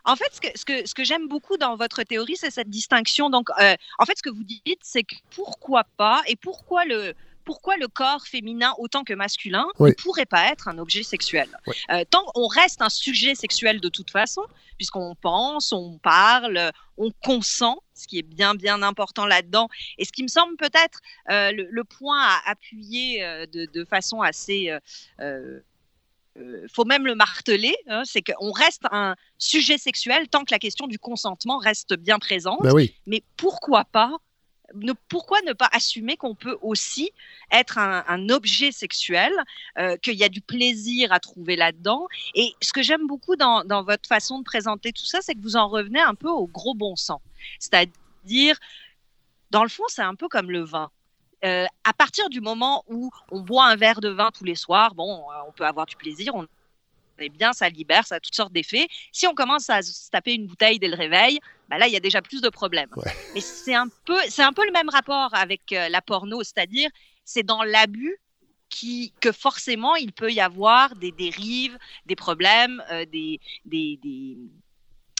En 0.05 0.15
fait, 0.15 0.31
ce 0.33 0.39
que, 0.39 0.47
ce 0.55 0.65
que, 0.65 0.87
ce 0.87 0.95
que 0.95 1.03
j'aime 1.03 1.27
beaucoup 1.27 1.57
dans 1.57 1.75
votre 1.75 2.01
théorie, 2.03 2.37
c'est 2.37 2.49
cette 2.49 2.69
distinction. 2.69 3.29
Donc, 3.29 3.49
euh, 3.61 3.75
en 3.99 4.05
fait, 4.05 4.17
ce 4.17 4.23
que 4.23 4.29
vous 4.29 4.45
dites, 4.45 4.79
c'est 4.81 5.03
que 5.03 5.13
pourquoi 5.35 5.83
pas 5.97 6.21
et 6.25 6.35
pourquoi 6.37 6.85
le, 6.85 7.13
pourquoi 7.49 7.77
le 7.77 7.87
corps 7.87 8.27
féminin 8.27 8.73
autant 8.77 9.03
que 9.03 9.15
masculin 9.15 9.65
Oui. 9.79 9.89
ne 9.89 9.95
pourrait 9.95 10.27
pas 10.27 10.51
être 10.51 10.67
un 10.67 10.77
objet 10.77 11.01
sexuel 11.01 11.49
Euh, 11.89 12.03
Tant 12.11 12.23
on 12.35 12.45
reste 12.45 12.83
un 12.83 12.89
sujet 12.89 13.33
sexuel 13.33 13.81
de 13.81 13.89
toute 13.89 14.11
façon, 14.11 14.43
puisqu'on 14.77 15.15
pense, 15.15 15.71
on 15.71 15.97
parle, 15.97 16.71
on 16.97 17.09
consent, 17.23 17.77
ce 17.95 18.05
qui 18.07 18.19
est 18.19 18.27
bien, 18.37 18.53
bien 18.53 18.83
important 18.83 19.25
là-dedans. 19.25 19.67
Et 19.97 20.05
ce 20.05 20.11
qui 20.11 20.21
me 20.21 20.27
semble 20.27 20.57
peut-être 20.57 20.99
euh, 21.31 21.51
le, 21.51 21.67
le 21.71 21.83
point 21.83 22.21
à 22.21 22.51
appuyer 22.51 23.23
euh, 23.25 23.47
de, 23.47 23.65
de 23.65 23.83
façon 23.83 24.21
assez. 24.21 24.71
faut 26.71 26.85
même 26.85 27.05
le 27.05 27.15
marteler, 27.15 27.75
hein, 27.87 28.03
c'est 28.05 28.21
qu'on 28.21 28.51
reste 28.51 28.83
un 28.91 29.15
sujet 29.39 29.77
sexuel 29.77 30.27
tant 30.29 30.45
que 30.45 30.51
la 30.51 30.59
question 30.59 30.85
du 30.87 30.99
consentement 30.99 31.57
reste 31.57 31.95
bien 31.95 32.19
présente. 32.19 32.61
Ben 32.61 32.73
oui. 32.73 32.93
Mais 33.07 33.23
pourquoi 33.37 33.85
pas 33.85 34.11
pourquoi 35.07 35.41
ne 35.41 35.53
pas 35.53 35.69
assumer 35.71 36.17
qu'on 36.17 36.35
peut 36.35 36.57
aussi 36.61 37.11
être 37.51 37.77
un, 37.77 38.29
objet 38.29 38.71
sexuel, 38.71 39.33
euh, 39.77 39.97
qu'il 39.97 40.15
y 40.15 40.23
a 40.23 40.29
du 40.29 40.41
plaisir 40.41 41.11
à 41.11 41.19
trouver 41.19 41.55
là-dedans? 41.55 42.07
Et 42.35 42.53
ce 42.61 42.73
que 42.73 42.83
j'aime 42.83 43.07
beaucoup 43.07 43.35
dans, 43.35 43.63
votre 43.83 44.07
façon 44.07 44.39
de 44.39 44.43
présenter 44.43 44.91
tout 44.91 45.05
ça, 45.05 45.19
c'est 45.21 45.33
que 45.33 45.41
vous 45.41 45.55
en 45.55 45.67
revenez 45.67 46.01
un 46.01 46.15
peu 46.15 46.29
au 46.29 46.47
gros 46.47 46.75
bon 46.75 46.95
sens. 46.95 47.21
C'est-à-dire, 47.59 48.57
dans 49.51 49.63
le 49.63 49.69
fond, 49.69 49.85
c'est 49.87 50.01
un 50.01 50.15
peu 50.15 50.27
comme 50.27 50.51
le 50.51 50.63
vin. 50.63 50.91
Euh, 51.45 51.65
à 51.85 51.93
partir 51.93 52.29
du 52.29 52.41
moment 52.41 52.83
où 52.89 53.09
on 53.31 53.39
boit 53.39 53.65
un 53.65 53.77
verre 53.77 54.01
de 54.01 54.09
vin 54.09 54.29
tous 54.31 54.43
les 54.43 54.55
soirs, 54.55 54.93
bon, 54.93 55.21
euh, 55.31 55.35
on 55.47 55.53
peut 55.53 55.65
avoir 55.65 55.85
du 55.85 55.95
plaisir, 55.95 56.35
est 57.21 57.29
bien, 57.29 57.53
ça 57.53 57.69
libère, 57.69 58.05
ça 58.05 58.15
a 58.15 58.19
toutes 58.19 58.35
sortes 58.35 58.53
d'effets. 58.53 58.87
Si 59.11 59.27
on 59.27 59.33
commence 59.33 59.69
à 59.69 59.81
se 59.81 60.09
taper 60.09 60.33
une 60.33 60.47
bouteille 60.47 60.79
dès 60.79 60.87
le 60.87 60.95
réveil, 60.95 61.39
bah 61.69 61.77
là, 61.77 61.87
il 61.87 61.93
y 61.93 61.97
a 61.97 61.99
déjà 61.99 62.21
plus 62.21 62.41
de 62.41 62.49
problèmes. 62.49 62.89
Mais 63.33 63.41
c'est 63.41 63.75
un 63.75 63.87
peu, 64.05 64.19
c'est 64.29 64.43
un 64.43 64.53
peu 64.53 64.65
le 64.65 64.71
même 64.71 64.89
rapport 64.89 65.29
avec 65.33 65.71
euh, 65.71 65.89
la 65.89 66.01
porno, 66.01 66.43
c'est-à-dire 66.43 66.89
c'est 67.25 67.43
dans 67.43 67.63
l'abus 67.63 68.17
qui, 68.69 69.13
que 69.19 69.31
forcément 69.31 69.95
il 69.95 70.11
peut 70.11 70.31
y 70.31 70.41
avoir 70.41 70.95
des 70.95 71.11
dérives, 71.11 71.77
des 72.05 72.15
problèmes, 72.15 72.83
euh, 72.91 73.05
des, 73.05 73.39
des, 73.65 73.99
des, 74.03 74.37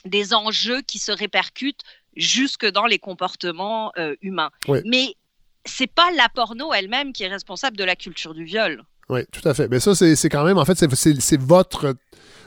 des 0.04 0.34
enjeux 0.34 0.82
qui 0.82 0.98
se 0.98 1.12
répercutent 1.12 1.82
jusque 2.16 2.66
dans 2.66 2.86
les 2.86 2.98
comportements 2.98 3.92
euh, 3.96 4.16
humains. 4.22 4.50
Oui. 4.66 4.80
Mais 4.84 5.14
c'est 5.64 5.86
pas 5.86 6.10
la 6.12 6.28
porno 6.28 6.72
elle-même 6.72 7.12
qui 7.12 7.22
est 7.22 7.28
responsable 7.28 7.76
de 7.76 7.84
la 7.84 7.94
culture 7.94 8.34
du 8.34 8.44
viol. 8.44 8.84
Oui, 9.10 9.20
tout 9.32 9.46
à 9.48 9.52
fait. 9.54 9.68
Mais 9.68 9.80
ça, 9.80 9.94
c'est 9.94 10.16
c'est 10.16 10.28
quand 10.28 10.44
même, 10.44 10.56
en 10.58 10.64
fait, 10.64 10.78
c'est- 10.78 10.94
c'est 10.94 11.20
c'est 11.20 11.40
votre. 11.40 11.94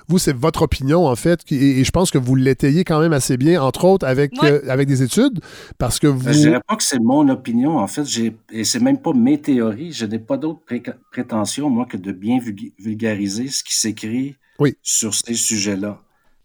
Vous, 0.10 0.18
c'est 0.20 0.36
votre 0.36 0.64
opinion, 0.64 1.08
en 1.08 1.16
fait, 1.16 1.40
et, 1.50 1.80
et 1.80 1.84
je 1.86 1.92
pense 1.92 2.12
que 2.12 2.18
vous 2.18 2.36
l'étayez 2.36 2.84
quand 2.84 3.00
même 3.00 3.14
assez 3.14 3.38
bien, 3.38 3.62
entre 3.64 3.86
autres 3.86 4.06
avec, 4.06 4.34
Ouais. 4.42 4.52
euh, 4.52 4.70
avec 4.70 4.86
des 4.90 5.02
études, 5.02 5.40
parce 5.78 5.98
que 5.98 6.08
vous. 6.08 6.28
Je 6.28 6.40
dirais 6.40 6.60
pas 6.68 6.76
que 6.76 6.84
c'est 6.84 7.00
mon 7.00 7.30
opinion, 7.30 7.78
en 7.78 7.88
fait, 7.88 8.04
j'ai, 8.06 8.36
et 8.52 8.66
c'est 8.66 8.82
même 8.82 8.98
pas 9.02 9.14
mes 9.14 9.40
théories. 9.40 9.94
Je 9.94 10.06
n'ai 10.06 10.20
pas 10.20 10.36
d'autres 10.36 10.60
pré- 10.66 10.84
prétentions, 11.12 11.70
moi, 11.70 11.86
que 11.86 11.96
de 11.96 12.12
bien 12.12 12.40
vulg- 12.40 12.74
vulgariser 12.80 13.48
ce 13.48 13.64
qui 13.64 13.76
s'écrit 13.78 14.36
Oui. 14.60 14.76
sur 14.82 15.14
ces 15.16 15.36
sujets-là. 15.36 16.02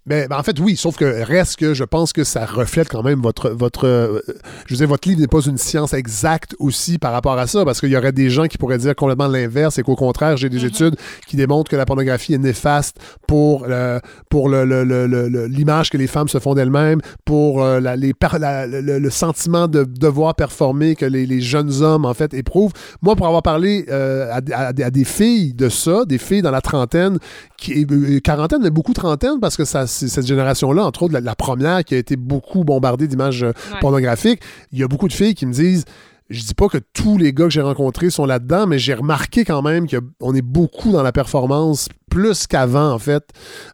Ben, 0.08 0.26
ben, 0.28 0.36
en 0.38 0.42
fait, 0.42 0.58
oui, 0.60 0.76
sauf 0.76 0.96
que 0.96 1.04
reste 1.04 1.56
que 1.56 1.74
je 1.74 1.84
pense 1.84 2.12
que 2.12 2.24
ça 2.24 2.46
reflète 2.46 2.88
quand 2.88 3.02
même 3.02 3.20
votre. 3.20 3.50
votre 3.50 3.86
euh, 3.86 4.20
je 4.66 4.74
veux 4.74 4.78
dire, 4.78 4.88
votre 4.88 5.06
livre 5.08 5.20
n'est 5.20 5.26
pas 5.26 5.40
une 5.42 5.58
science 5.58 5.92
exacte 5.92 6.54
aussi 6.58 6.98
par 6.98 7.12
rapport 7.12 7.38
à 7.38 7.46
ça, 7.46 7.64
parce 7.64 7.80
qu'il 7.80 7.90
y 7.90 7.96
aurait 7.96 8.12
des 8.12 8.30
gens 8.30 8.46
qui 8.46 8.58
pourraient 8.58 8.78
dire 8.78 8.94
complètement 8.96 9.28
l'inverse 9.28 9.78
et 9.78 9.82
qu'au 9.82 9.96
contraire, 9.96 10.36
j'ai 10.36 10.48
des 10.48 10.64
études 10.64 10.96
qui 11.26 11.36
démontrent 11.36 11.70
que 11.70 11.76
la 11.76 11.84
pornographie 11.84 12.34
est 12.34 12.38
néfaste 12.38 12.96
pour, 13.26 13.66
euh, 13.68 14.00
pour 14.30 14.48
le- 14.48 14.64
le- 14.64 14.84
le- 14.84 15.06
le- 15.06 15.46
l'image 15.46 15.90
que 15.90 15.96
les 15.98 16.06
femmes 16.06 16.28
se 16.28 16.38
font 16.38 16.54
d'elles-mêmes, 16.54 17.00
pour 17.24 17.62
euh, 17.62 17.78
la- 17.80 17.96
les 17.96 18.14
la- 18.38 18.66
le, 18.66 19.10
sentiment 19.10 19.68
de 19.68 19.84
devoir 19.84 20.34
performer 20.34 20.94
que 20.96 21.04
les, 21.04 21.26
les 21.26 21.40
jeunes 21.40 21.82
hommes, 21.82 22.04
en 22.04 22.14
fait, 22.14 22.34
éprouvent. 22.34 22.72
Moi, 23.02 23.16
pour 23.16 23.26
avoir 23.26 23.42
parlé 23.42 23.86
à, 23.90 24.40
à- 24.52 24.66
à 24.68 24.90
des 24.90 25.04
filles 25.04 25.54
de 25.54 25.68
ça, 25.68 26.04
des 26.06 26.18
filles 26.18 26.42
dans 26.42 26.50
la 26.50 26.60
trentaine, 26.60 27.18
qui, 27.56 27.86
quarantaine, 28.22 28.60
mais 28.62 28.70
beaucoup 28.70 28.92
trentaine, 28.92 29.40
parce 29.40 29.56
que 29.56 29.64
ça, 29.64 29.86
cette 30.06 30.26
génération-là, 30.26 30.84
entre 30.84 31.02
autres, 31.02 31.14
la, 31.14 31.20
la 31.20 31.34
première 31.34 31.84
qui 31.84 31.94
a 31.94 31.98
été 31.98 32.16
beaucoup 32.16 32.64
bombardée 32.64 33.08
d'images 33.08 33.42
euh, 33.42 33.52
pornographiques, 33.80 34.40
il 34.72 34.78
y 34.78 34.82
a 34.82 34.88
beaucoup 34.88 35.08
de 35.08 35.12
filles 35.12 35.34
qui 35.34 35.46
me 35.46 35.52
disent 35.52 35.84
je 36.30 36.44
dis 36.44 36.54
pas 36.54 36.68
que 36.68 36.78
tous 36.92 37.16
les 37.16 37.32
gars 37.32 37.44
que 37.44 37.50
j'ai 37.50 37.62
rencontrés 37.62 38.10
sont 38.10 38.26
là-dedans, 38.26 38.66
mais 38.66 38.78
j'ai 38.78 38.94
remarqué 38.94 39.44
quand 39.44 39.62
même 39.62 39.86
qu'on 39.88 40.34
est 40.34 40.42
beaucoup 40.42 40.92
dans 40.92 41.02
la 41.02 41.12
performance, 41.12 41.88
plus 42.10 42.46
qu'avant, 42.46 42.92
en 42.92 42.98
fait, 42.98 43.24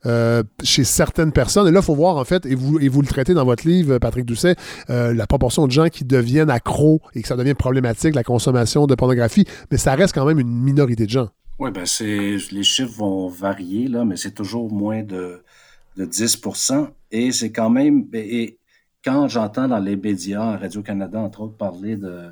euh, 0.07 0.43
chez 0.63 0.85
certaines 0.85 1.33
personnes. 1.33 1.67
Et 1.67 1.73
là, 1.73 1.81
il 1.81 1.85
faut 1.85 1.95
voir, 1.95 2.17
en 2.17 2.25
fait, 2.25 2.47
et 2.47 2.55
vous, 2.55 2.79
et 2.79 2.89
vous 2.89 3.01
le 3.01 3.09
traitez 3.09 3.35
dans 3.35 3.45
votre 3.45 3.67
livre, 3.67 3.99
Patrick 3.99 4.25
Doucet, 4.25 4.55
euh, 4.91 5.13
la 5.13 5.27
proportion 5.27 5.67
de 5.67 5.73
gens 5.73 5.89
qui 5.89 6.05
deviennent 6.05 6.51
accros 6.51 7.01
et 7.15 7.23
que 7.23 7.29
ça 7.29 7.37
devient 7.37 7.55
problématique, 7.55 8.15
la 8.15 8.25
consommation 8.25 8.87
de 8.87 8.95
pornographie, 8.95 9.47
mais 9.71 9.79
ça 9.79 9.95
reste 9.95 10.15
quand 10.15 10.25
même 10.25 10.39
une 10.39 10.51
minorité 10.51 11.07
de 11.07 11.11
gens. 11.11 11.29
Oui, 11.59 11.71
ben 11.71 11.87
c'est 11.87 12.37
les 12.51 12.65
chiffres 12.65 12.99
vont 12.99 13.29
varier, 13.29 13.87
là, 13.87 14.05
mais 14.05 14.17
c'est 14.17 14.33
toujours 14.33 14.73
moins 14.73 15.03
de, 15.05 15.41
de 15.97 16.05
10% 16.05 16.91
Et 17.11 17.33
c'est 17.33 17.53
quand 17.53 17.71
même. 17.71 18.05
ben, 18.05 18.25
Et 18.27 18.59
quand 19.05 19.29
j'entends 19.29 19.69
dans 19.69 19.79
les 19.79 19.97
médias, 19.97 20.57
Radio-Canada, 20.57 21.19
entre 21.21 21.43
autres, 21.43 21.57
parler 21.57 21.97
de, 21.97 22.31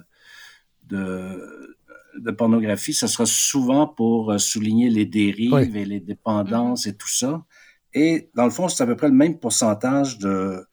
de, 0.88 1.76
de 2.18 2.30
pornographie, 2.30 2.94
ce 2.94 3.06
sera 3.06 3.26
souvent 3.26 3.86
pour 3.86 4.32
euh, 4.32 4.38
souligner 4.38 4.90
les 4.90 5.06
dérives 5.06 5.52
Oui. 5.52 5.70
et 5.74 5.84
les 5.84 6.00
dépendances 6.00 6.86
et 6.86 6.96
tout 6.96 7.08
ça. 7.08 7.44
Et 7.94 8.30
dans 8.34 8.44
le 8.44 8.50
fond, 8.50 8.68
c'est 8.68 8.82
à 8.82 8.86
peu 8.86 8.96
près 8.96 9.08
le 9.08 9.14
même 9.14 9.38
pourcentage 9.38 10.18
de, 10.18 10.64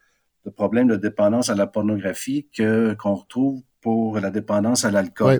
de 0.45 0.49
problèmes 0.49 0.87
de 0.87 0.95
dépendance 0.95 1.49
à 1.49 1.55
la 1.55 1.67
pornographie 1.67 2.47
que 2.55 2.93
qu'on 2.95 3.15
retrouve 3.15 3.61
pour 3.81 4.19
la 4.19 4.29
dépendance 4.31 4.85
à 4.85 4.91
l'alcool. 4.91 5.39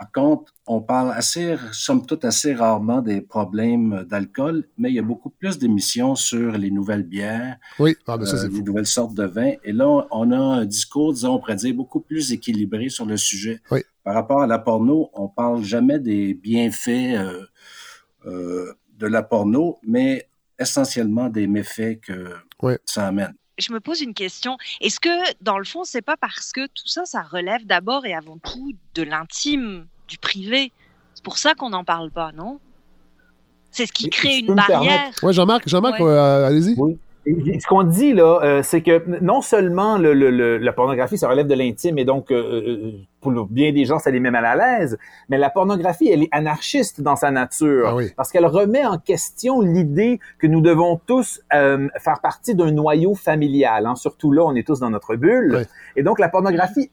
Par 0.00 0.12
contre, 0.12 0.54
on 0.66 0.80
parle 0.80 1.12
assez, 1.12 1.56
somme 1.72 2.06
toute, 2.06 2.24
assez 2.24 2.54
rarement 2.54 3.02
des 3.02 3.20
problèmes 3.20 4.06
d'alcool, 4.08 4.64
mais 4.78 4.88
il 4.88 4.94
y 4.94 4.98
a 4.98 5.02
beaucoup 5.02 5.28
plus 5.28 5.58
d'émissions 5.58 6.14
sur 6.14 6.52
les 6.52 6.70
nouvelles 6.70 7.02
bières, 7.02 7.58
Oui, 7.78 7.94
ah, 8.06 8.16
ben 8.16 8.24
ça, 8.24 8.36
euh, 8.36 8.48
les 8.48 8.56
fou. 8.56 8.62
nouvelles 8.62 8.86
sortes 8.86 9.12
de 9.12 9.24
vins. 9.24 9.52
Et 9.62 9.72
là, 9.72 10.06
on 10.10 10.32
a 10.32 10.38
un 10.38 10.64
discours, 10.64 11.12
disons, 11.12 11.34
on 11.34 11.38
pourrait 11.38 11.56
dire, 11.56 11.74
beaucoup 11.74 12.00
plus 12.00 12.32
équilibré 12.32 12.88
sur 12.88 13.04
le 13.04 13.18
sujet. 13.18 13.60
Oui. 13.70 13.82
Par 14.02 14.14
rapport 14.14 14.40
à 14.40 14.46
la 14.46 14.58
porno, 14.58 15.10
on 15.12 15.28
parle 15.28 15.62
jamais 15.62 15.98
des 15.98 16.32
bienfaits 16.32 16.88
euh, 16.88 17.44
euh, 18.24 18.72
de 18.96 19.06
la 19.06 19.22
porno, 19.22 19.80
mais 19.86 20.30
essentiellement 20.58 21.28
des 21.28 21.46
méfaits 21.46 22.00
que 22.00 22.32
ça 22.86 23.06
amène. 23.06 23.34
Je 23.60 23.72
me 23.72 23.80
pose 23.80 24.00
une 24.00 24.14
question. 24.14 24.56
Est-ce 24.80 25.00
que, 25.00 25.08
dans 25.42 25.58
le 25.58 25.64
fond, 25.64 25.84
c'est 25.84 26.02
pas 26.02 26.16
parce 26.16 26.52
que 26.52 26.66
tout 26.66 26.86
ça, 26.86 27.04
ça 27.04 27.22
relève 27.22 27.66
d'abord 27.66 28.06
et 28.06 28.14
avant 28.14 28.38
tout 28.38 28.72
de 28.94 29.02
l'intime, 29.02 29.86
du 30.08 30.18
privé? 30.18 30.72
C'est 31.14 31.24
pour 31.24 31.38
ça 31.38 31.54
qu'on 31.54 31.70
n'en 31.70 31.84
parle 31.84 32.10
pas, 32.10 32.32
non? 32.32 32.60
C'est 33.70 33.86
ce 33.86 33.92
qui 33.92 34.10
crée 34.10 34.38
une 34.38 34.54
barrière. 34.54 35.12
Ouais, 35.22 35.32
Jean-Marc, 35.32 35.68
Jean-Marc, 35.68 36.00
Ouais. 36.00 36.06
euh, 36.06 36.46
allez-y. 36.46 36.72
Et 36.72 36.96
Ce 37.26 37.66
qu'on 37.66 37.82
dit 37.82 38.14
là, 38.14 38.40
euh, 38.42 38.62
c'est 38.62 38.80
que 38.80 39.02
non 39.22 39.42
seulement 39.42 39.98
le, 39.98 40.14
le- 40.14 40.30
le- 40.30 40.56
la 40.56 40.72
pornographie, 40.72 41.18
ça 41.18 41.28
relève 41.28 41.46
de 41.46 41.54
l'intime 41.54 41.98
et 41.98 42.04
donc 42.06 42.30
euh, 42.30 42.62
euh, 42.66 42.92
pour 43.20 43.30
le- 43.30 43.44
bien 43.44 43.72
des 43.72 43.84
gens, 43.84 43.98
ça 43.98 44.10
les 44.10 44.20
met 44.20 44.30
mal 44.30 44.46
à 44.46 44.56
l'aise, 44.56 44.98
mais 45.28 45.36
la 45.36 45.50
pornographie, 45.50 46.08
elle 46.08 46.22
est 46.22 46.28
anarchiste 46.32 47.02
dans 47.02 47.16
sa 47.16 47.30
nature 47.30 47.88
Ah 47.88 47.94
oui. 47.96 48.06
parce 48.16 48.32
qu'elle 48.32 48.46
remet 48.46 48.86
en 48.86 48.96
question 48.96 49.60
l'idée 49.60 50.18
que 50.38 50.46
nous 50.46 50.62
devons 50.62 50.98
tous 51.06 51.40
euh, 51.52 51.88
faire 51.98 52.20
partie 52.22 52.54
d'un 52.54 52.70
noyau 52.72 53.14
familial. 53.14 53.84
hein. 53.84 53.96
Surtout 53.96 54.32
là, 54.32 54.42
on 54.44 54.54
est 54.54 54.66
tous 54.66 54.80
dans 54.80 54.90
notre 54.90 55.14
bulle. 55.16 55.56
Ouais. 55.56 55.66
Et 55.96 56.02
donc 56.02 56.18
la 56.20 56.30
pornographie 56.30 56.90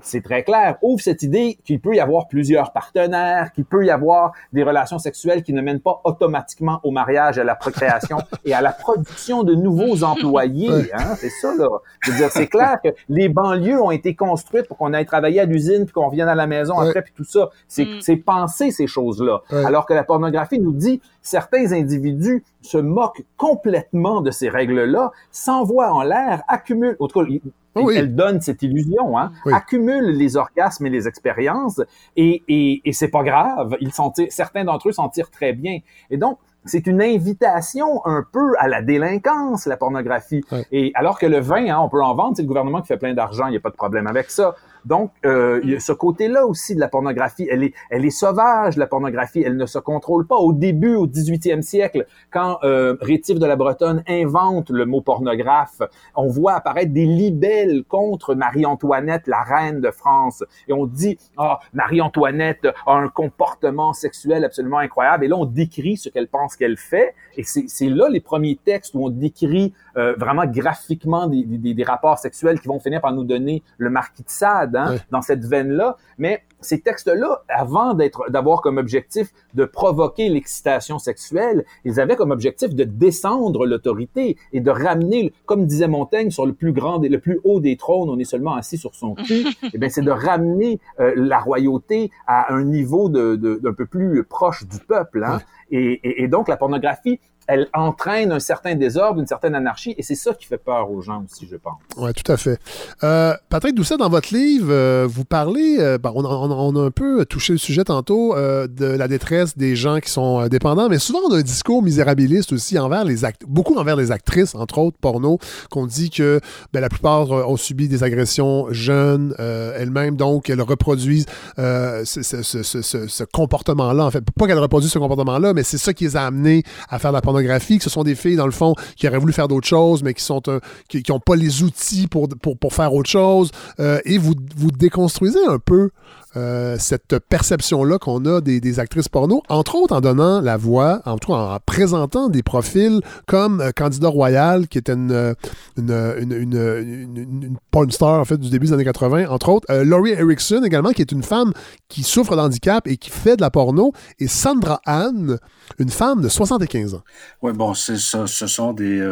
c'est 0.00 0.22
très 0.22 0.42
clair, 0.42 0.78
ouvre 0.82 1.02
cette 1.02 1.22
idée 1.22 1.58
qu'il 1.64 1.80
peut 1.80 1.94
y 1.94 2.00
avoir 2.00 2.28
plusieurs 2.28 2.72
partenaires, 2.72 3.52
qu'il 3.52 3.64
peut 3.64 3.84
y 3.84 3.90
avoir 3.90 4.32
des 4.52 4.62
relations 4.62 4.98
sexuelles 4.98 5.42
qui 5.42 5.52
ne 5.52 5.60
mènent 5.60 5.80
pas 5.80 6.00
automatiquement 6.04 6.80
au 6.82 6.90
mariage, 6.90 7.38
à 7.38 7.44
la 7.44 7.54
procréation 7.54 8.18
et 8.44 8.54
à 8.54 8.60
la 8.60 8.72
production 8.72 9.42
de 9.42 9.54
nouveaux 9.54 10.02
employés. 10.04 10.92
Hein? 10.94 11.14
C'est 11.16 11.30
ça, 11.30 11.54
là. 11.56 11.68
Je 12.00 12.10
veux 12.10 12.16
dire, 12.16 12.30
c'est 12.30 12.46
clair 12.46 12.78
que 12.82 12.88
les 13.08 13.28
banlieues 13.28 13.80
ont 13.80 13.90
été 13.90 14.14
construites 14.14 14.66
pour 14.66 14.78
qu'on 14.78 14.92
aille 14.94 15.06
travailler 15.06 15.40
à 15.40 15.44
l'usine, 15.44 15.84
puis 15.84 15.92
qu'on 15.92 16.08
revienne 16.08 16.28
à 16.28 16.34
la 16.34 16.46
maison 16.46 16.78
après, 16.78 17.02
puis 17.02 17.12
tout 17.14 17.24
ça. 17.24 17.50
C'est 17.68 17.86
c'est 18.00 18.16
penser 18.16 18.70
ces 18.70 18.86
choses-là. 18.86 19.42
Alors 19.50 19.86
que 19.86 19.94
la 19.94 20.04
pornographie 20.04 20.58
nous 20.58 20.72
dit, 20.72 21.00
certains 21.20 21.72
individus 21.72 22.44
se 22.62 22.78
moquent 22.78 23.24
complètement 23.36 24.20
de 24.20 24.30
ces 24.30 24.48
règles-là, 24.48 25.12
s'envoient 25.30 25.92
en 25.92 26.02
l'air, 26.02 26.42
accumulent, 26.48 26.96
en 27.00 27.08
tout 27.08 27.20
cas, 27.20 27.30
Oui. 27.74 27.94
elle 27.96 28.14
donne 28.14 28.40
cette 28.40 28.62
illusion, 28.62 29.18
hein, 29.18 29.32
accumule 29.52 30.16
les 30.16 30.36
orgasmes 30.36 30.86
et 30.86 30.90
les 30.90 31.08
expériences, 31.08 31.80
et, 32.16 32.42
et, 32.48 32.82
et 32.84 32.92
c'est 32.92 33.08
pas 33.08 33.22
grave. 33.22 33.76
Ils 33.80 33.92
certains 34.30 34.64
d'entre 34.64 34.88
eux 34.88 34.92
s'en 34.92 35.08
tirent 35.08 35.30
très 35.30 35.52
bien. 35.52 35.78
Et 36.10 36.16
donc, 36.16 36.38
c'est 36.64 36.86
une 36.86 37.02
invitation 37.02 38.04
un 38.06 38.24
peu 38.30 38.52
à 38.58 38.68
la 38.68 38.82
délinquance, 38.82 39.66
la 39.66 39.76
pornographie. 39.76 40.44
Et 40.70 40.92
alors 40.94 41.18
que 41.18 41.26
le 41.26 41.40
vin, 41.40 41.66
hein, 41.68 41.80
on 41.80 41.88
peut 41.88 42.02
en 42.02 42.14
vendre, 42.14 42.36
c'est 42.36 42.42
le 42.42 42.48
gouvernement 42.48 42.80
qui 42.80 42.88
fait 42.88 42.98
plein 42.98 43.14
d'argent, 43.14 43.46
il 43.46 43.50
n'y 43.52 43.56
a 43.56 43.60
pas 43.60 43.70
de 43.70 43.76
problème 43.76 44.06
avec 44.06 44.30
ça. 44.30 44.54
Donc, 44.84 45.10
euh, 45.24 45.60
il 45.62 45.70
y 45.70 45.76
a 45.76 45.80
ce 45.80 45.92
côté-là 45.92 46.46
aussi 46.46 46.74
de 46.74 46.80
la 46.80 46.88
pornographie, 46.88 47.46
elle 47.50 47.62
est, 47.62 47.74
elle 47.90 48.04
est 48.04 48.10
sauvage, 48.10 48.76
la 48.76 48.86
pornographie, 48.86 49.42
elle 49.44 49.56
ne 49.56 49.66
se 49.66 49.78
contrôle 49.78 50.26
pas. 50.26 50.36
Au 50.36 50.52
début, 50.52 50.94
au 50.94 51.06
18e 51.06 51.62
siècle, 51.62 52.06
quand 52.30 52.58
euh, 52.64 52.96
Rétif 53.00 53.38
de 53.38 53.46
la 53.46 53.56
Bretonne 53.56 54.02
invente 54.08 54.70
le 54.70 54.86
mot 54.86 55.00
pornographe, 55.00 55.82
on 56.14 56.28
voit 56.28 56.54
apparaître 56.54 56.92
des 56.92 57.06
libelles 57.06 57.84
contre 57.88 58.34
Marie-Antoinette, 58.34 59.26
la 59.26 59.42
reine 59.42 59.80
de 59.80 59.90
France. 59.90 60.44
Et 60.68 60.72
on 60.72 60.86
dit, 60.86 61.18
ah, 61.36 61.60
Marie-Antoinette 61.72 62.66
a 62.86 62.92
un 62.92 63.08
comportement 63.08 63.92
sexuel 63.92 64.44
absolument 64.44 64.78
incroyable. 64.78 65.24
Et 65.24 65.28
là, 65.28 65.36
on 65.36 65.46
décrit 65.46 65.96
ce 65.96 66.08
qu'elle 66.08 66.28
pense 66.28 66.56
qu'elle 66.56 66.76
fait. 66.76 67.14
Et 67.36 67.44
c'est 67.44 67.64
c'est 67.68 67.88
là 67.88 68.08
les 68.08 68.20
premiers 68.20 68.56
textes 68.56 68.94
où 68.94 69.04
on 69.04 69.10
décrit 69.10 69.72
euh, 69.96 70.14
vraiment 70.16 70.46
graphiquement 70.46 71.26
des, 71.26 71.44
des- 71.44 71.74
des 71.74 71.84
rapports 71.84 72.18
sexuels 72.18 72.60
qui 72.60 72.68
vont 72.68 72.78
finir 72.80 73.00
par 73.00 73.12
nous 73.12 73.24
donner 73.24 73.62
le 73.78 73.90
marquis 73.90 74.22
de 74.22 74.30
Sade 74.30 74.76
hein, 74.76 74.96
dans 75.10 75.22
cette 75.22 75.44
veine-là. 75.44 75.96
Mais 76.18 76.42
ces 76.60 76.80
textes-là, 76.80 77.42
avant 77.48 77.94
d'être 77.94 78.30
d'avoir 78.30 78.60
comme 78.62 78.78
objectif 78.78 79.32
de 79.54 79.64
provoquer 79.64 80.28
l'excitation 80.28 80.98
sexuelle, 80.98 81.64
ils 81.84 81.98
avaient 82.00 82.14
comme 82.16 82.30
objectif 82.30 82.74
de 82.74 82.84
descendre 82.84 83.66
l'autorité 83.66 84.36
et 84.52 84.60
de 84.60 84.70
ramener, 84.70 85.32
comme 85.46 85.66
disait 85.66 85.88
Montaigne, 85.88 86.30
sur 86.30 86.46
le 86.46 86.52
plus 86.52 86.72
grand, 86.72 86.98
des- 86.98 87.08
le 87.08 87.18
plus 87.18 87.40
haut 87.44 87.60
des 87.60 87.76
trônes, 87.76 88.08
on 88.10 88.18
est 88.18 88.24
seulement 88.24 88.54
assis 88.54 88.78
sur 88.78 88.94
son 88.94 89.14
cul. 89.14 89.44
Eh 89.74 89.78
bien, 89.78 89.88
c'est 89.88 90.02
de 90.02 90.10
ramener 90.10 90.78
euh, 91.00 91.12
la 91.16 91.38
royauté 91.38 92.10
à 92.26 92.52
un 92.54 92.62
niveau 92.64 93.08
de, 93.08 93.36
de- 93.36 93.56
d'un 93.56 93.72
peu 93.72 93.86
plus 93.86 94.22
proche 94.24 94.64
du 94.66 94.78
peuple. 94.78 95.24
Hein? 95.24 95.40
Et, 95.70 95.92
et- 96.04 96.22
et 96.22 96.28
donc, 96.28 96.48
la 96.48 96.56
pornographie, 96.56 97.18
elle 97.46 97.68
entraîne 97.74 98.32
un 98.32 98.40
certain 98.40 98.74
désordre, 98.74 99.20
une 99.20 99.26
certaine 99.26 99.54
anarchie, 99.54 99.94
et 99.98 100.02
c'est 100.02 100.14
ça 100.14 100.32
qui 100.34 100.46
fait 100.46 100.58
peur 100.58 100.90
aux 100.90 101.00
gens 101.00 101.24
aussi, 101.24 101.46
je 101.50 101.56
pense. 101.56 101.74
Oui, 101.96 102.12
tout 102.12 102.30
à 102.30 102.36
fait. 102.36 102.58
Euh, 103.02 103.34
Patrick 103.48 103.74
Doucet, 103.74 103.96
dans 103.96 104.08
votre 104.08 104.32
livre, 104.34 104.68
euh, 104.70 105.06
vous 105.08 105.24
parlez, 105.24 105.76
euh, 105.78 105.98
ben, 105.98 106.12
on, 106.14 106.24
a- 106.24 106.86
un 106.86 106.90
peu 106.90 107.24
touché 107.26 107.52
le 107.52 107.58
sujet 107.58 107.84
tantôt, 107.84 108.34
de 108.34 108.84
la 108.84 109.08
détresse 109.08 109.56
des 109.56 109.76
gens 109.76 109.98
qui 110.00 110.10
sont 110.10 110.46
dépendants, 110.48 110.88
mais 110.88 110.98
souvent 110.98 111.20
on 111.28 111.32
a 111.34 111.38
un 111.38 111.42
discours 111.42 111.82
misérabiliste 111.82 112.52
aussi 112.52 112.78
envers 112.78 113.04
les 113.04 113.24
actes, 113.24 113.42
beaucoup 113.46 113.76
envers 113.76 113.96
les 113.96 114.10
actrices, 114.10 114.54
entre 114.54 114.78
autres, 114.78 114.96
porno, 115.00 115.38
qu'on 115.70 115.86
dit 115.86 116.10
que 116.10 116.40
ben, 116.72 116.80
la 116.80 116.88
plupart 116.88 117.30
ont 117.30 117.56
subi 117.56 117.88
des 117.88 118.02
agressions 118.04 118.66
jeunes 118.70 119.34
elles-mêmes, 119.38 120.16
donc 120.16 120.50
elles 120.50 120.62
reproduisent 120.62 121.26
ce, 121.56 123.24
comportement-là. 123.24 124.04
En 124.06 124.10
fait, 124.10 124.24
pas 124.38 124.46
qu'elles 124.46 124.58
reproduisent 124.58 124.92
ce 124.92 124.98
comportement-là, 124.98 125.52
mais 125.54 125.62
c'est 125.62 125.78
ça 125.78 125.92
qui 125.92 126.04
les 126.04 126.16
a 126.16 126.26
amenés 126.26 126.62
à 126.88 126.98
faire 126.98 127.12
la 127.12 127.20
pornographie, 127.20 127.31
que 127.32 127.84
ce 127.84 127.90
sont 127.90 128.04
des 128.04 128.14
filles, 128.14 128.36
dans 128.36 128.46
le 128.46 128.52
fond, 128.52 128.74
qui 128.96 129.08
auraient 129.08 129.18
voulu 129.18 129.32
faire 129.32 129.48
d'autres 129.48 129.66
choses, 129.66 130.02
mais 130.02 130.14
qui 130.14 130.22
sont 130.22 130.42
euh, 130.48 130.60
qui 130.88 131.02
n'ont 131.08 131.20
pas 131.20 131.36
les 131.36 131.62
outils 131.62 132.06
pour, 132.08 132.28
pour, 132.28 132.56
pour 132.56 132.74
faire 132.74 132.92
autre 132.94 133.10
chose. 133.10 133.50
Euh, 133.80 134.00
et 134.04 134.18
vous, 134.18 134.34
vous 134.56 134.70
déconstruisez 134.70 135.44
un 135.48 135.58
peu 135.58 135.90
euh, 136.36 136.76
cette 136.78 137.18
perception-là 137.18 137.98
qu'on 137.98 138.24
a 138.24 138.40
des, 138.40 138.60
des 138.60 138.80
actrices 138.80 139.08
porno, 139.08 139.42
entre 139.48 139.74
autres 139.74 139.94
en 139.94 140.00
donnant 140.00 140.40
la 140.40 140.56
voix, 140.56 141.02
en 141.04 141.18
tout 141.18 141.32
cas 141.32 141.38
en 141.38 141.58
présentant 141.64 142.28
des 142.28 142.42
profils 142.42 143.00
comme 143.26 143.60
euh, 143.60 143.70
Candida 143.74 144.08
Royal, 144.08 144.68
qui 144.68 144.78
était 144.78 144.92
une, 144.92 145.12
euh, 145.12 145.34
une, 145.76 146.32
une, 146.32 147.16
une, 147.16 147.56
porn 147.70 147.90
star 147.90 148.20
en 148.20 148.24
fait, 148.24 148.38
du 148.38 148.50
début 148.50 148.66
des 148.66 148.72
années 148.72 148.84
80, 148.84 149.28
entre 149.28 149.48
autres. 149.50 149.66
Euh, 149.70 149.84
Laurie 149.84 150.12
Erickson 150.12 150.62
également, 150.64 150.90
qui 150.92 151.02
est 151.02 151.12
une 151.12 151.22
femme 151.22 151.52
qui 151.88 152.02
souffre 152.02 152.36
d'handicap 152.36 152.86
et 152.86 152.96
qui 152.96 153.10
fait 153.10 153.36
de 153.36 153.40
la 153.42 153.50
porno. 153.50 153.92
Et 154.18 154.28
Sandra 154.28 154.80
Anne, 154.86 155.38
une 155.78 155.90
femme 155.90 156.22
de 156.22 156.28
75 156.28 156.94
ans. 156.94 157.02
Oui, 157.42 157.52
bon, 157.52 157.74
c'est 157.74 157.98
ça. 157.98 158.26
Ce 158.26 158.46
sont 158.46 158.72
des. 158.72 159.02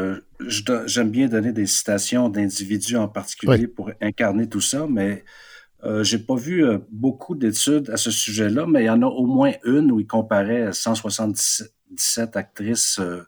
J'aime 0.86 1.10
bien 1.10 1.28
donner 1.28 1.52
des 1.52 1.66
citations 1.66 2.28
d'individus 2.28 2.96
en 2.96 3.08
particulier 3.08 3.58
Oui. 3.60 3.66
pour 3.66 3.90
incarner 4.00 4.48
tout 4.48 4.60
ça, 4.60 4.86
mais 4.88 5.24
euh, 5.84 6.04
j'ai 6.04 6.18
pas 6.18 6.34
vu 6.34 6.64
euh, 6.64 6.78
beaucoup 6.90 7.34
d'études 7.34 7.88
à 7.90 7.96
ce 7.96 8.10
sujet-là, 8.10 8.66
mais 8.66 8.82
il 8.82 8.86
y 8.86 8.90
en 8.90 9.02
a 9.02 9.06
au 9.06 9.26
moins 9.26 9.52
une 9.64 9.90
où 9.90 10.00
il 10.00 10.06
comparait 10.06 10.72
177 10.72 12.36
actrices 12.36 12.98
euh, 12.98 13.22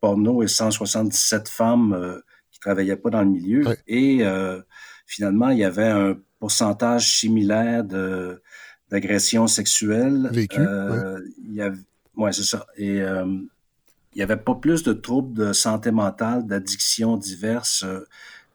porno 0.00 0.42
et 0.42 0.46
177 0.48 1.48
femmes 1.48 2.20
qui 2.52 2.60
travaillaient 2.60 2.96
pas 2.96 3.10
dans 3.10 3.22
le 3.22 3.30
milieu. 3.30 3.64
Et 3.88 4.22
finalement, 5.06 5.48
il 5.50 5.58
y 5.58 5.64
avait 5.64 5.88
un 5.88 6.16
pourcentage 6.38 7.18
similaire 7.18 7.82
de 7.82 8.42
d'agressions 8.90 9.48
sexuelles. 9.48 10.28
Vécues, 10.30 10.60
il 10.60 11.54
y 11.54 11.62
avait, 11.62 11.78
ouais, 12.16 12.32
c'est 12.32 12.44
ça. 12.44 12.66
Et 12.76 12.98
il 12.98 14.16
n'y 14.16 14.22
avait 14.22 14.36
pas 14.36 14.54
plus 14.54 14.82
de 14.82 14.92
troubles 14.92 15.32
de 15.32 15.52
santé 15.52 15.90
mentale, 15.90 16.46
d'addictions 16.46 17.16
diverses 17.16 17.84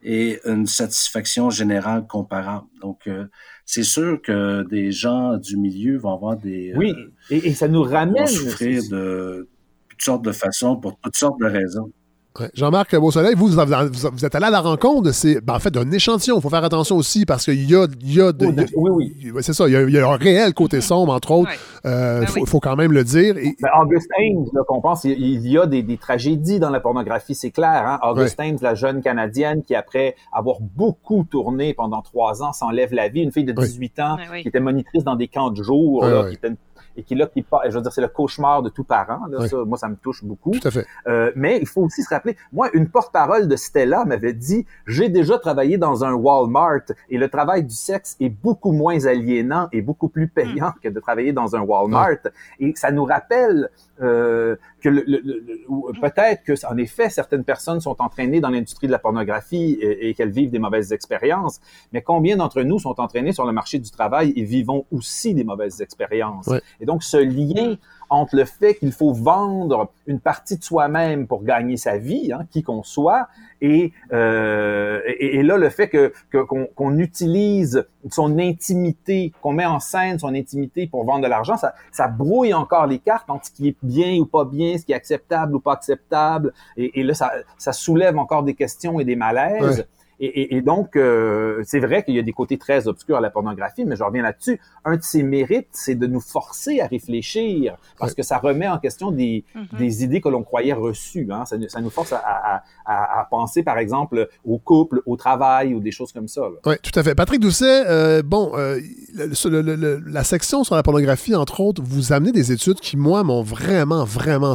et 0.03 0.39
une 0.45 0.65
satisfaction 0.65 1.49
générale 1.49 2.07
comparable. 2.07 2.67
Donc, 2.81 3.07
euh, 3.07 3.25
c'est 3.65 3.83
sûr 3.83 4.21
que 4.21 4.67
des 4.67 4.91
gens 4.91 5.37
du 5.37 5.57
milieu 5.57 5.97
vont 5.97 6.13
avoir 6.13 6.37
des... 6.37 6.73
Oui, 6.75 6.91
euh, 6.91 7.11
et, 7.29 7.49
et 7.49 7.53
ça 7.53 7.67
nous 7.67 7.83
ramène... 7.83 8.23
vont 8.23 8.27
souffrir 8.27 8.81
de 8.89 9.47
toutes 9.89 10.01
sortes 10.01 10.25
de 10.25 10.31
façons 10.31 10.75
pour 10.77 10.97
toutes 10.99 11.15
sortes 11.15 11.39
de 11.39 11.45
raisons. 11.45 11.91
Ouais. 12.39 12.49
Jean-Marc 12.53 12.95
Beausoleil, 12.95 13.35
vous, 13.35 13.47
vous, 13.47 14.25
êtes 14.25 14.35
allé 14.35 14.45
à 14.45 14.49
la 14.49 14.61
rencontre 14.61 15.01
de 15.01 15.11
ces, 15.11 15.41
ben, 15.41 15.55
en 15.55 15.59
fait, 15.59 15.69
d'un 15.71 15.91
échantillon. 15.91 16.37
Il 16.37 16.41
faut 16.41 16.49
faire 16.49 16.63
attention 16.63 16.95
aussi 16.95 17.25
parce 17.25 17.43
qu'il 17.43 17.69
y 17.69 17.75
a, 17.75 17.87
il 18.01 18.13
y 18.13 18.21
a, 18.21 18.31
de- 18.31 18.45
oui, 18.75 19.13
oui. 19.25 19.31
C'est 19.41 19.51
ça, 19.51 19.67
il 19.67 19.73
y, 19.73 19.75
a, 19.75 19.81
il 19.81 19.89
y 19.89 19.97
a 19.97 20.07
un 20.09 20.15
réel 20.15 20.53
côté 20.53 20.79
sombre, 20.79 21.11
entre 21.13 21.31
autres. 21.31 21.51
Il 21.83 22.25
faut, 22.27 22.45
faut 22.45 22.59
quand 22.61 22.77
même 22.77 22.93
le 22.93 23.03
dire. 23.03 23.37
Et- 23.37 23.55
Ben, 23.61 23.69
August 23.81 24.07
Ames, 24.17 24.45
là, 24.53 24.61
qu'on 24.65 24.79
pense, 24.79 25.03
il 25.03 25.45
y 25.47 25.57
a 25.57 25.65
des, 25.65 25.83
des 25.83 25.97
tragédies 25.97 26.59
dans 26.59 26.69
la 26.69 26.79
pornographie, 26.79 27.35
c'est 27.35 27.51
clair. 27.51 27.83
Hein? 27.85 27.99
August 28.01 28.39
Ames, 28.39 28.57
la 28.61 28.75
jeune 28.75 29.01
Canadienne 29.01 29.61
qui, 29.63 29.75
après 29.75 30.15
avoir 30.31 30.57
beaucoup 30.61 31.25
tourné 31.29 31.73
pendant 31.73 32.01
trois 32.01 32.43
ans, 32.43 32.53
s'enlève 32.53 32.93
la 32.93 33.09
vie. 33.09 33.21
Une 33.23 33.31
fille 33.33 33.43
de 33.43 33.51
18 33.51 33.99
ans 33.99 34.15
Ouais, 34.15 34.23
oui. 34.31 34.41
qui 34.43 34.47
était 34.47 34.59
monitrice 34.61 35.03
dans 35.03 35.15
des 35.17 35.27
camps 35.27 35.49
de 35.51 35.61
jour, 35.61 36.01
Ouais, 36.03 36.09
là, 36.09 36.21
ouais. 36.23 36.29
qui 36.29 36.35
était 36.35 36.47
une- 36.47 36.55
et 36.97 37.03
qui 37.03 37.15
là, 37.15 37.25
qui 37.27 37.41
part- 37.41 37.61
je 37.69 37.75
veux 37.75 37.81
dire, 37.81 37.91
c'est 37.91 38.01
le 38.01 38.07
cauchemar 38.07 38.61
de 38.63 38.69
tout 38.69 38.83
parent. 38.83 39.25
Là, 39.29 39.47
ça, 39.47 39.57
moi, 39.65 39.77
ça 39.77 39.87
me 39.87 39.95
touche 39.95 40.23
beaucoup. 40.23 40.51
Tout 40.51 40.67
à 40.67 40.71
fait. 40.71 40.85
Euh, 41.07 41.31
mais 41.35 41.59
il 41.61 41.67
faut 41.67 41.81
aussi 41.81 42.03
se 42.03 42.09
rappeler, 42.09 42.35
moi, 42.51 42.69
une 42.73 42.89
porte-parole 42.89 43.47
de 43.47 43.55
Stella 43.55 44.05
m'avait 44.05 44.33
dit, 44.33 44.65
j'ai 44.85 45.09
déjà 45.09 45.37
travaillé 45.39 45.77
dans 45.77 46.03
un 46.03 46.13
Walmart 46.13 46.81
et 47.09 47.17
le 47.17 47.29
travail 47.29 47.63
du 47.63 47.75
sexe 47.75 48.15
est 48.19 48.29
beaucoup 48.29 48.71
moins 48.71 49.05
aliénant 49.05 49.67
et 49.71 49.81
beaucoup 49.81 50.09
plus 50.09 50.27
payant 50.27 50.73
que 50.81 50.89
de 50.89 50.99
travailler 50.99 51.33
dans 51.33 51.55
un 51.55 51.61
Walmart. 51.61 52.17
Et 52.59 52.73
ça 52.75 52.91
nous 52.91 53.05
rappelle 53.05 53.69
euh, 54.01 54.55
que 54.81 54.89
le- 54.89 55.03
le- 55.07 55.21
le- 55.23 55.39
le- 55.47 55.61
ou 55.69 55.91
peut-être 56.01 56.43
que, 56.43 56.53
en 56.65 56.77
effet, 56.77 57.09
certaines 57.09 57.43
personnes 57.43 57.79
sont 57.79 57.95
entraînées 58.01 58.41
dans 58.41 58.49
l'industrie 58.49 58.87
de 58.87 58.91
la 58.91 58.99
pornographie 58.99 59.77
et, 59.79 60.09
et 60.09 60.13
qu'elles 60.13 60.31
vivent 60.31 60.51
des 60.51 60.59
mauvaises 60.59 60.91
expériences. 60.91 61.61
Mais 61.93 62.01
combien 62.01 62.35
d'entre 62.35 62.61
nous 62.63 62.79
sont 62.79 62.99
entraînés 62.99 63.31
sur 63.31 63.45
le 63.45 63.53
marché 63.53 63.79
du 63.79 63.89
travail 63.91 64.33
et 64.35 64.43
vivons 64.43 64.85
aussi 64.91 65.33
des 65.33 65.43
mauvaises 65.43 65.81
expériences? 65.81 66.47
Ouais. 66.47 66.61
Et 66.79 66.85
donc, 66.85 67.03
ce 67.03 67.17
lien 67.17 67.77
entre 68.11 68.35
le 68.35 68.43
fait 68.43 68.75
qu'il 68.75 68.91
faut 68.91 69.13
vendre 69.13 69.89
une 70.05 70.19
partie 70.19 70.57
de 70.57 70.63
soi-même 70.63 71.27
pour 71.27 71.43
gagner 71.43 71.77
sa 71.77 71.97
vie, 71.97 72.33
hein, 72.33 72.45
qui 72.51 72.61
qu'on 72.61 72.83
soit, 72.83 73.29
et, 73.61 73.93
euh, 74.11 74.99
et, 75.07 75.41
là, 75.43 75.55
le 75.55 75.69
fait 75.69 75.87
que 75.87 76.11
qu'on 76.29 76.97
utilise 76.97 77.87
son 78.09 78.37
intimité, 78.37 79.31
qu'on 79.41 79.53
met 79.53 79.65
en 79.65 79.79
scène 79.79 80.19
son 80.19 80.35
intimité 80.35 80.87
pour 80.87 81.05
vendre 81.05 81.23
de 81.23 81.29
l'argent, 81.29 81.55
ça, 81.55 81.73
ça 81.91 82.09
brouille 82.09 82.53
encore 82.53 82.85
les 82.85 82.99
cartes 82.99 83.29
entre 83.29 83.45
ce 83.45 83.51
qui 83.51 83.69
est 83.69 83.77
bien 83.81 84.17
ou 84.19 84.25
pas 84.25 84.43
bien, 84.43 84.77
ce 84.77 84.85
qui 84.85 84.91
est 84.91 84.95
acceptable 84.95 85.55
ou 85.55 85.61
pas 85.61 85.73
acceptable, 85.73 86.53
et, 86.75 86.99
et 86.99 87.03
là, 87.03 87.13
ça, 87.13 87.31
ça 87.57 87.71
soulève 87.71 88.17
encore 88.17 88.43
des 88.43 88.55
questions 88.55 88.99
et 88.99 89.05
des 89.05 89.15
malaises. 89.15 89.87
Et, 90.23 90.25
et- 90.41 90.55
et 90.57 90.61
donc, 90.61 90.95
euh, 90.95 91.61
c'est 91.65 91.79
vrai 91.79 92.03
qu'il 92.03 92.13
y 92.15 92.19
a 92.19 92.21
des 92.21 92.31
côtés 92.31 92.57
très 92.59 92.87
obscurs 92.87 93.17
à 93.17 93.21
la 93.21 93.31
pornographie, 93.31 93.85
mais 93.85 93.95
je 93.95 94.03
reviens 94.03 94.21
là-dessus. 94.21 94.61
Un 94.85 94.97
de 94.97 95.01
ses 95.03 95.23
mérites, 95.23 95.67
c'est 95.71 95.95
de 95.95 96.05
nous 96.07 96.19
forcer 96.21 96.79
à 96.79 96.85
réfléchir, 96.87 97.75
parce 97.97 98.13
que 98.13 98.21
ça 98.21 98.37
remet 98.37 98.67
en 98.67 98.77
question 98.77 99.11
des, 99.11 99.43
Mhm. 99.55 99.79
des 99.79 100.03
idées 100.03 100.21
que 100.21 100.29
l'on 100.29 100.43
croyait 100.43 100.73
reçues. 100.73 101.27
Hein. 101.31 101.45
Ça, 101.45 101.57
nous- 101.57 101.67
ça 101.69 101.81
nous 101.81 101.89
force 101.89 102.13
à, 102.13 102.17
à- 102.23 102.63
à- 102.85 103.19
à 103.21 103.27
penser, 103.31 103.63
par 103.63 103.77
exemple, 103.79 104.29
au 104.45 104.57
couple, 104.59 105.01
au 105.07 105.15
travail 105.17 105.73
ou 105.73 105.79
des 105.79 105.91
choses 105.91 106.11
comme 106.11 106.27
ça. 106.27 106.41
là. 106.41 106.49
Oui, 106.67 106.75
tout 106.83 106.97
à 106.99 107.03
fait. 107.03 107.15
Patrick 107.15 107.39
Doucet, 107.41 107.83
euh, 107.87 108.21
bon, 108.23 108.51
euh, 108.55 108.79
le- 109.15 109.33
sur 109.33 109.49
le- 109.49 109.61
le- 109.61 109.75
le- 109.75 110.03
la 110.07 110.23
section 110.23 110.63
sur 110.63 110.75
la 110.75 110.83
pornographie, 110.83 111.35
entre 111.35 111.59
autres, 111.61 111.81
vous 111.83 112.13
amenez 112.13 112.31
des 112.31 112.51
études 112.51 112.79
qui, 112.79 112.95
moi, 112.95 113.23
m'ont 113.23 113.41
vraiment, 113.41 114.03
vraiment 114.05 114.53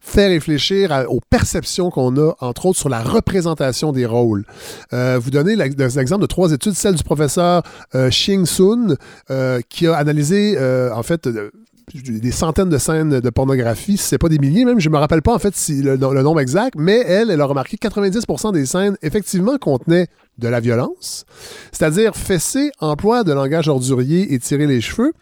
fait 0.00 0.26
réfléchir 0.28 0.92
à- 0.92 1.08
aux 1.08 1.20
perceptions 1.28 1.90
qu'on 1.90 2.16
a, 2.16 2.32
entre 2.40 2.66
autres, 2.66 2.78
sur 2.78 2.88
la 2.88 3.02
représentation 3.02 3.92
des 3.92 3.97
rôles. 4.06 4.44
Euh, 4.92 5.18
vous 5.20 5.30
donnez 5.30 5.56
l'ex- 5.56 5.96
l'exemple 5.96 6.22
de 6.22 6.26
trois 6.26 6.52
études, 6.52 6.74
celle 6.74 6.94
du 6.94 7.02
professeur 7.04 7.62
euh, 7.94 8.08
Xing 8.10 8.46
Sun, 8.46 8.96
euh, 9.30 9.60
qui 9.68 9.86
a 9.86 9.94
analysé, 9.96 10.56
euh, 10.58 10.92
en 10.94 11.02
fait, 11.02 11.28
des 11.94 12.32
centaines 12.32 12.68
de 12.68 12.76
scènes 12.76 13.20
de 13.20 13.30
pornographie, 13.30 13.96
si 13.96 14.04
c'est 14.04 14.18
pas 14.18 14.28
des 14.28 14.38
milliers 14.38 14.66
même, 14.66 14.78
je 14.78 14.90
me 14.90 14.98
rappelle 14.98 15.22
pas 15.22 15.34
en 15.34 15.38
fait 15.38 15.54
le, 15.70 15.96
le 15.96 16.22
nombre 16.22 16.40
exact, 16.40 16.74
mais 16.76 16.98
elle, 16.98 17.30
elle 17.30 17.40
a 17.40 17.46
remarqué 17.46 17.78
que 17.78 17.88
90% 17.88 18.52
des 18.52 18.66
scènes 18.66 18.96
effectivement 19.00 19.56
contenaient 19.56 20.06
de 20.36 20.48
la 20.48 20.60
violence, 20.60 21.24
c'est-à-dire 21.72 22.14
fesser, 22.14 22.70
emploi 22.78 23.24
de 23.24 23.32
langage 23.32 23.68
ordurier 23.68 24.34
et 24.34 24.38
tirer 24.38 24.66
les 24.66 24.82
cheveux, 24.82 25.12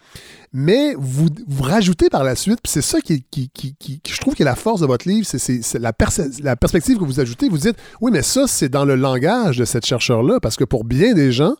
mais 0.53 0.95
vous, 0.97 1.27
vous 1.47 1.63
rajoutez 1.63 2.09
par 2.09 2.23
la 2.23 2.35
suite, 2.35 2.59
puis 2.63 2.71
c'est 2.71 2.81
ça 2.81 2.99
qui, 3.01 3.23
qui, 3.29 3.49
qui, 3.49 4.01
je 4.07 4.19
trouve 4.19 4.33
qui 4.33 4.43
est 4.43 4.45
la 4.45 4.55
force 4.55 4.81
de 4.81 4.85
votre 4.85 5.07
livre, 5.07 5.27
c'est, 5.27 5.61
la, 5.79 5.93
la 6.41 6.55
perspective 6.55 6.97
que 6.97 7.03
vous 7.03 7.19
ajoutez. 7.19 7.49
Vous 7.49 7.57
dites, 7.57 7.77
oui, 8.01 8.11
mais 8.11 8.21
ça, 8.21 8.47
c'est 8.47 8.69
dans 8.69 8.85
le 8.85 8.95
langage 8.95 9.57
de 9.57 9.65
cette 9.65 9.85
chercheur-là, 9.85 10.39
parce 10.39 10.55
que 10.55 10.63
pour 10.63 10.83
bien 10.83 11.13
des 11.13 11.31
gens, 11.31 11.55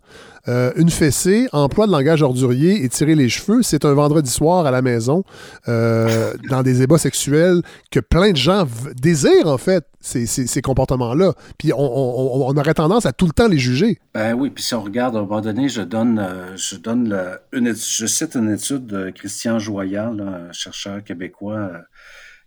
euh, 0.47 0.71
une 0.77 0.89
fessée, 0.89 1.47
emploi 1.51 1.87
de 1.87 1.91
langage 1.91 2.21
ordurier 2.21 2.83
et 2.83 2.89
tirer 2.89 3.15
les 3.15 3.27
cheveux, 3.27 3.63
c'est 3.63 3.83
un 3.83 3.93
vendredi 3.93 4.31
soir 4.31 4.65
à 4.65 4.71
la 4.71 4.81
maison, 4.81 5.23
euh, 5.67 6.33
dans 6.49 6.63
des 6.63 6.81
ébats 6.81 6.97
sexuels 6.97 7.61
que 7.91 7.99
plein 7.99 8.31
de 8.31 8.37
gens 8.37 8.65
désirent, 8.95 9.47
en 9.47 9.57
fait, 9.57 9.85
ces, 9.99 10.25
ces- 10.25 10.47
ces 10.47 10.61
comportements-là. 10.61 11.33
Puis 11.57 11.73
on, 11.73 11.77
on- 11.79 12.47
on- 12.49 12.57
aurait 12.57 12.73
tendance 12.73 13.05
à 13.05 13.13
tout 13.13 13.25
le 13.25 13.31
temps 13.33 13.47
les 13.47 13.57
juger. 13.57 13.99
Ben 14.13 14.33
oui, 14.33 14.49
puis 14.49 14.63
si 14.63 14.73
on 14.75 14.81
regarde, 14.81 15.15
à 15.15 15.19
un 15.19 15.23
moment 15.23 15.41
donné, 15.41 15.69
je 15.69 15.81
donne, 15.81 16.19
euh, 16.19 16.55
je 16.55 16.75
donne 16.75 17.17
une, 17.51 17.75
je 17.75 18.05
cite 18.05 18.35
une 18.35 18.49
étude 18.51 18.85
de 18.85 19.09
Christian 19.09 19.59
Joyal, 19.59 20.15
là, 20.17 20.23
un 20.49 20.51
chercheur 20.51 21.03
québécois 21.03 21.55
euh, 21.57 21.77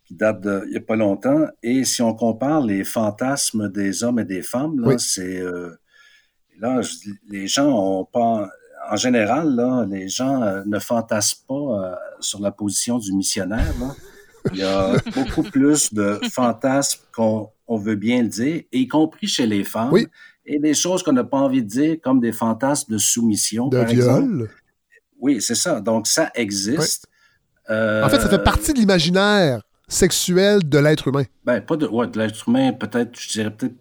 qui 0.06 0.14
date 0.14 0.40
de 0.40 0.62
il 0.66 0.70
n'y 0.72 0.77
a 0.77 0.81
pas 0.81 0.97
longtemps. 0.97 1.47
Et 1.62 1.85
si 1.85 2.02
on 2.02 2.14
compare 2.14 2.60
les 2.62 2.85
fantasmes 2.85 3.70
des 3.70 4.05
hommes 4.05 4.18
et 4.20 4.24
des 4.24 4.43
femmes, 4.43 4.78
là, 4.81 4.89
Oui. 4.89 4.94
c'est 4.98 5.40
euh, 5.40 5.70
là, 6.60 6.81
je 6.82 6.90
les 7.31 7.47
gens 7.48 7.68
ont 7.68 8.05
pas 8.05 8.48
en 8.90 8.97
général, 8.97 9.55
là, 9.55 9.85
les 9.89 10.09
gens 10.09 10.62
ne 10.64 10.78
fantasment 10.78 11.44
pas 11.47 11.98
sur 12.20 12.40
la 12.40 12.51
position 12.51 12.98
du 12.98 13.12
missionnaire. 13.12 13.72
Là. 13.78 13.94
Il 14.52 14.58
y 14.58 14.62
a 14.62 14.96
beaucoup 15.14 15.42
plus 15.42 15.92
de 15.92 16.18
fantasmes 16.32 17.00
qu'on 17.14 17.50
on 17.66 17.76
veut 17.78 17.94
bien 17.94 18.22
le 18.22 18.28
dire, 18.28 18.62
y 18.72 18.88
compris 18.88 19.26
chez 19.28 19.46
les 19.46 19.64
femmes. 19.64 19.92
Oui. 19.92 20.06
Et 20.46 20.58
des 20.58 20.74
choses 20.74 21.02
qu'on 21.02 21.12
n'a 21.12 21.24
pas 21.24 21.38
envie 21.38 21.62
de 21.62 21.68
dire, 21.68 21.96
comme 22.02 22.18
des 22.20 22.32
fantasmes 22.32 22.92
de 22.92 22.98
soumission, 22.98 23.68
De 23.68 23.78
par 23.78 23.86
viol. 23.86 23.96
exemple. 23.98 24.50
Oui, 25.20 25.40
c'est 25.40 25.54
ça. 25.54 25.80
Donc, 25.80 26.06
ça 26.06 26.30
existe. 26.34 27.06
Euh, 27.68 28.02
En 28.04 28.08
fait, 28.08 28.18
ça 28.20 28.28
fait 28.28 28.42
partie 28.42 28.72
de 28.72 28.78
l'imaginaire 28.78 29.62
sexuel 29.86 30.68
de 30.68 30.78
l'être 30.78 31.08
humain. 31.08 31.24
Ben, 31.44 31.60
pas 31.60 31.76
de, 31.76 31.86
ouais, 31.86 32.06
de 32.08 32.18
l'être 32.18 32.48
humain, 32.48 32.72
peut-être, 32.72 33.18
je 33.20 33.28
dirais 33.28 33.50
peut-être. 33.50 33.74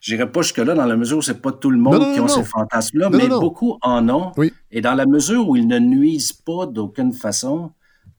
J'irais 0.00 0.30
pas 0.30 0.42
jusque-là 0.42 0.74
dans 0.74 0.84
la 0.84 0.96
mesure 0.96 1.18
où 1.18 1.22
c'est 1.22 1.40
pas 1.40 1.52
tout 1.52 1.70
le 1.70 1.78
monde 1.78 1.94
Non, 1.94 2.00
non, 2.08 2.12
qui 2.12 2.18
non, 2.18 2.24
ont 2.24 2.28
ces 2.28 2.44
fantasmes-là, 2.44 3.08
Non, 3.08 3.16
mais 3.16 3.24
non, 3.28 3.36
non. 3.36 3.40
beaucoup 3.40 3.78
en 3.82 4.08
ont. 4.08 4.32
Oui. 4.36 4.52
Et 4.70 4.80
dans 4.80 4.94
la 4.94 5.06
mesure 5.06 5.48
où 5.48 5.56
ils 5.56 5.66
ne 5.66 5.78
nuisent 5.78 6.32
pas 6.32 6.66
d'aucune 6.66 7.12
façon, 7.12 7.70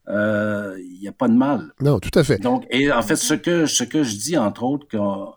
euh, 0.07 0.75
il 0.79 0.99
n'y 0.99 1.07
a 1.07 1.11
pas 1.11 1.27
de 1.27 1.34
mal. 1.35 1.73
Non, 1.81 1.99
tout 1.99 2.17
à 2.17 2.23
fait. 2.23 2.38
Donc, 2.39 2.65
et 2.69 2.91
en 2.91 3.01
fait, 3.01 3.15
ce 3.15 3.34
que, 3.34 3.65
ce 3.65 3.84
que 3.84 4.03
je 4.03 4.15
dis, 4.17 4.38
entre 4.38 4.63
autres, 4.63 4.88
qu'on 4.89 5.34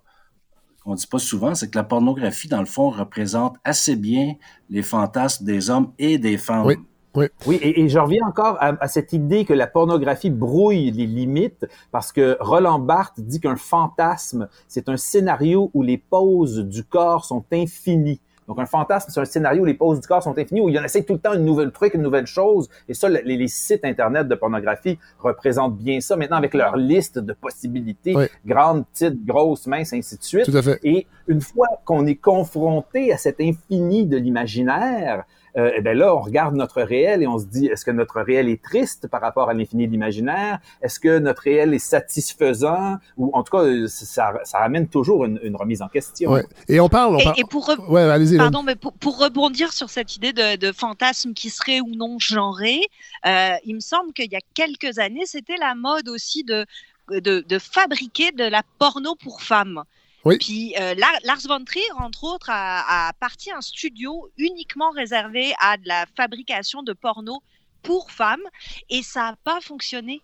qu'on 0.82 0.94
dit 0.94 1.06
pas 1.06 1.18
souvent, 1.18 1.54
c'est 1.54 1.68
que 1.70 1.76
la 1.76 1.84
pornographie, 1.84 2.48
dans 2.48 2.60
le 2.60 2.66
fond, 2.66 2.88
représente 2.88 3.56
assez 3.64 3.96
bien 3.96 4.34
les 4.70 4.82
fantasmes 4.82 5.44
des 5.44 5.68
hommes 5.68 5.92
et 5.98 6.18
des 6.18 6.38
femmes. 6.38 6.66
Oui. 6.66 6.76
Oui. 7.16 7.26
Oui, 7.44 7.56
et, 7.56 7.80
et 7.80 7.88
je 7.88 7.98
reviens 7.98 8.24
encore 8.24 8.56
à, 8.60 8.68
à 8.80 8.86
cette 8.86 9.12
idée 9.12 9.44
que 9.44 9.52
la 9.52 9.66
pornographie 9.66 10.30
brouille 10.30 10.92
les 10.92 11.06
limites, 11.06 11.66
parce 11.90 12.12
que 12.12 12.36
Roland 12.38 12.78
Barthes 12.78 13.20
dit 13.20 13.40
qu'un 13.40 13.56
fantasme, 13.56 14.48
c'est 14.68 14.88
un 14.88 14.96
scénario 14.96 15.72
où 15.74 15.82
les 15.82 15.98
poses 15.98 16.60
du 16.60 16.84
corps 16.84 17.24
sont 17.24 17.44
infinies. 17.52 18.20
Donc, 18.48 18.58
un 18.58 18.66
fantasme, 18.66 19.10
c'est 19.12 19.20
un 19.20 19.24
scénario 19.24 19.62
où 19.62 19.64
les 19.64 19.74
poses 19.74 20.00
du 20.00 20.08
corps 20.08 20.22
sont 20.22 20.36
infinies, 20.36 20.60
où 20.60 20.68
il 20.68 20.74
y 20.74 20.78
en 20.78 20.82
essaie 20.82 21.04
tout 21.04 21.12
le 21.12 21.18
temps 21.20 21.34
une 21.34 21.44
nouvelle 21.44 21.70
truc, 21.70 21.94
une 21.94 22.02
nouvelle 22.02 22.26
chose. 22.26 22.68
Et 22.88 22.94
ça, 22.94 23.08
les, 23.08 23.22
les 23.22 23.48
sites 23.48 23.84
Internet 23.84 24.26
de 24.26 24.34
pornographie 24.34 24.98
représentent 25.20 25.76
bien 25.76 26.00
ça. 26.00 26.16
Maintenant, 26.16 26.36
avec 26.38 26.54
leur 26.54 26.76
liste 26.76 27.18
de 27.18 27.32
possibilités, 27.32 28.16
Oui. 28.16 28.24
grandes, 28.44 28.84
petites, 28.88 29.24
grosses, 29.24 29.66
minces, 29.66 29.92
ainsi 29.92 30.16
de 30.18 30.22
suite. 30.24 30.44
Tout 30.46 30.56
à 30.56 30.62
fait. 30.62 30.80
Et 30.82 31.06
une 31.28 31.40
fois 31.40 31.68
qu'on 31.84 32.06
est 32.06 32.16
confronté 32.16 33.12
à 33.12 33.18
cet 33.18 33.40
infini 33.40 34.06
de 34.06 34.16
l'imaginaire, 34.16 35.24
euh, 35.56 35.72
eh 35.76 35.80
ben 35.80 35.96
là, 35.96 36.14
on 36.14 36.20
regarde 36.20 36.54
notre 36.54 36.82
réel 36.82 37.22
et 37.22 37.26
on 37.26 37.38
se 37.38 37.46
dit, 37.46 37.66
est-ce 37.66 37.84
que 37.84 37.90
notre 37.90 38.20
réel 38.20 38.48
est 38.48 38.62
triste 38.62 39.08
par 39.08 39.20
rapport 39.20 39.48
à 39.50 39.54
l'infini 39.54 39.86
de 39.86 39.92
l'imaginaire? 39.92 40.60
Est-ce 40.82 41.00
que 41.00 41.18
notre 41.18 41.42
réel 41.42 41.74
est 41.74 41.78
satisfaisant? 41.78 42.96
Ou 43.16 43.30
en 43.34 43.42
tout 43.42 43.56
cas, 43.56 43.64
euh, 43.64 43.86
ça, 43.88 44.32
ça 44.44 44.58
amène 44.58 44.88
toujours 44.88 45.24
une, 45.24 45.40
une 45.42 45.56
remise 45.56 45.82
en 45.82 45.88
question. 45.88 46.32
Ouais. 46.32 46.44
Et 46.68 46.80
on 46.80 46.88
parle. 46.88 47.16
On 47.16 47.18
Et, 47.18 47.24
parle... 47.24 47.40
et 47.40 47.44
pour, 47.44 47.68
re- 47.68 47.88
Ouais, 47.88 48.02
allez-y. 48.02 48.34
Hélène. 48.34 48.42
Pardon, 48.42 48.62
mais 48.62 48.76
pour, 48.76 48.92
pour 48.92 49.18
rebondir 49.18 49.72
sur 49.72 49.90
cette 49.90 50.16
idée 50.16 50.32
de, 50.32 50.56
de 50.56 50.72
fantasme 50.72 51.32
qui 51.32 51.50
serait 51.50 51.80
ou 51.80 51.94
non 51.94 52.18
genré, 52.18 52.80
euh, 53.26 53.54
il 53.64 53.74
me 53.74 53.80
semble 53.80 54.12
qu'il 54.12 54.30
y 54.30 54.36
a 54.36 54.40
quelques 54.54 54.98
années, 54.98 55.26
c'était 55.26 55.56
la 55.58 55.74
mode 55.74 56.08
aussi 56.08 56.44
de, 56.44 56.66
de, 57.10 57.40
de 57.40 57.58
fabriquer 57.58 58.32
de 58.32 58.44
la 58.44 58.62
porno 58.78 59.14
pour 59.16 59.42
femmes. 59.42 59.82
Oui. 60.24 60.36
Puis 60.38 60.74
euh, 60.78 60.94
Lar- 60.96 61.20
Lars 61.24 61.40
von 61.48 61.64
Trier, 61.64 61.84
entre 61.98 62.24
autres, 62.24 62.50
a, 62.50 63.08
a 63.08 63.12
parti 63.14 63.50
un 63.50 63.60
studio 63.60 64.30
uniquement 64.36 64.90
réservé 64.90 65.52
à 65.60 65.76
de 65.76 65.86
la 65.88 66.04
fabrication 66.16 66.82
de 66.82 66.92
porno 66.92 67.42
pour 67.82 68.10
femmes 68.10 68.42
et 68.90 69.02
ça 69.02 69.20
n'a 69.30 69.36
pas 69.44 69.60
fonctionné. 69.62 70.20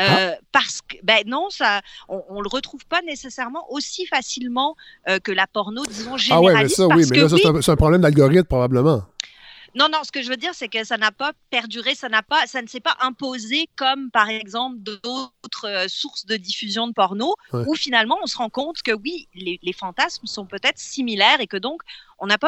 Euh, 0.00 0.32
Parce 0.52 0.80
que 0.80 0.96
ben 1.02 1.22
non, 1.26 1.50
ça, 1.50 1.82
on, 2.08 2.22
on 2.30 2.40
le 2.40 2.48
retrouve 2.48 2.86
pas 2.86 3.02
nécessairement 3.02 3.70
aussi 3.70 4.06
facilement 4.06 4.74
euh, 5.08 5.18
que 5.18 5.32
la 5.32 5.46
porno, 5.46 5.84
disons 5.84 6.14
Ah 6.14 6.16
généraliste. 6.16 6.46
ouais, 6.46 6.62
mais 6.62 6.68
ça, 6.68 6.86
oui, 6.96 7.04
mais 7.10 7.16
que 7.16 7.22
là, 7.24 7.28
ça, 7.28 7.36
c'est 7.36 7.48
un, 7.48 7.60
c'est 7.60 7.72
un 7.72 7.76
problème 7.76 8.00
d'algorithme, 8.00 8.46
probablement. 8.46 9.02
Non, 9.74 9.88
non, 9.90 9.98
ce 10.04 10.12
que 10.12 10.22
je 10.22 10.28
veux 10.28 10.36
dire, 10.36 10.52
c'est 10.54 10.68
que 10.68 10.84
ça 10.84 10.96
n'a 10.98 11.12
pas 11.12 11.32
perduré, 11.50 11.94
ça 11.94 12.08
n'a 12.08 12.22
pas, 12.22 12.46
ça 12.46 12.60
ne 12.62 12.66
s'est 12.66 12.80
pas 12.80 12.96
imposé 13.00 13.68
comme, 13.76 14.10
par 14.10 14.28
exemple, 14.28 14.76
d'autres 14.80 15.66
euh, 15.66 15.84
sources 15.88 16.26
de 16.26 16.36
diffusion 16.36 16.86
de 16.88 16.92
porno, 16.92 17.34
Ouais. 17.52 17.64
où 17.66 17.74
finalement 17.74 18.18
on 18.22 18.26
se 18.26 18.36
rend 18.36 18.50
compte 18.50 18.82
que 18.82 18.92
oui, 18.92 19.28
les, 19.34 19.58
les 19.62 19.72
fantasmes 19.72 20.26
sont 20.26 20.44
peut-être 20.46 20.78
similaires 20.78 21.40
et 21.40 21.46
que 21.46 21.56
donc 21.56 21.80
on 22.18 22.26
n'a 22.26 22.38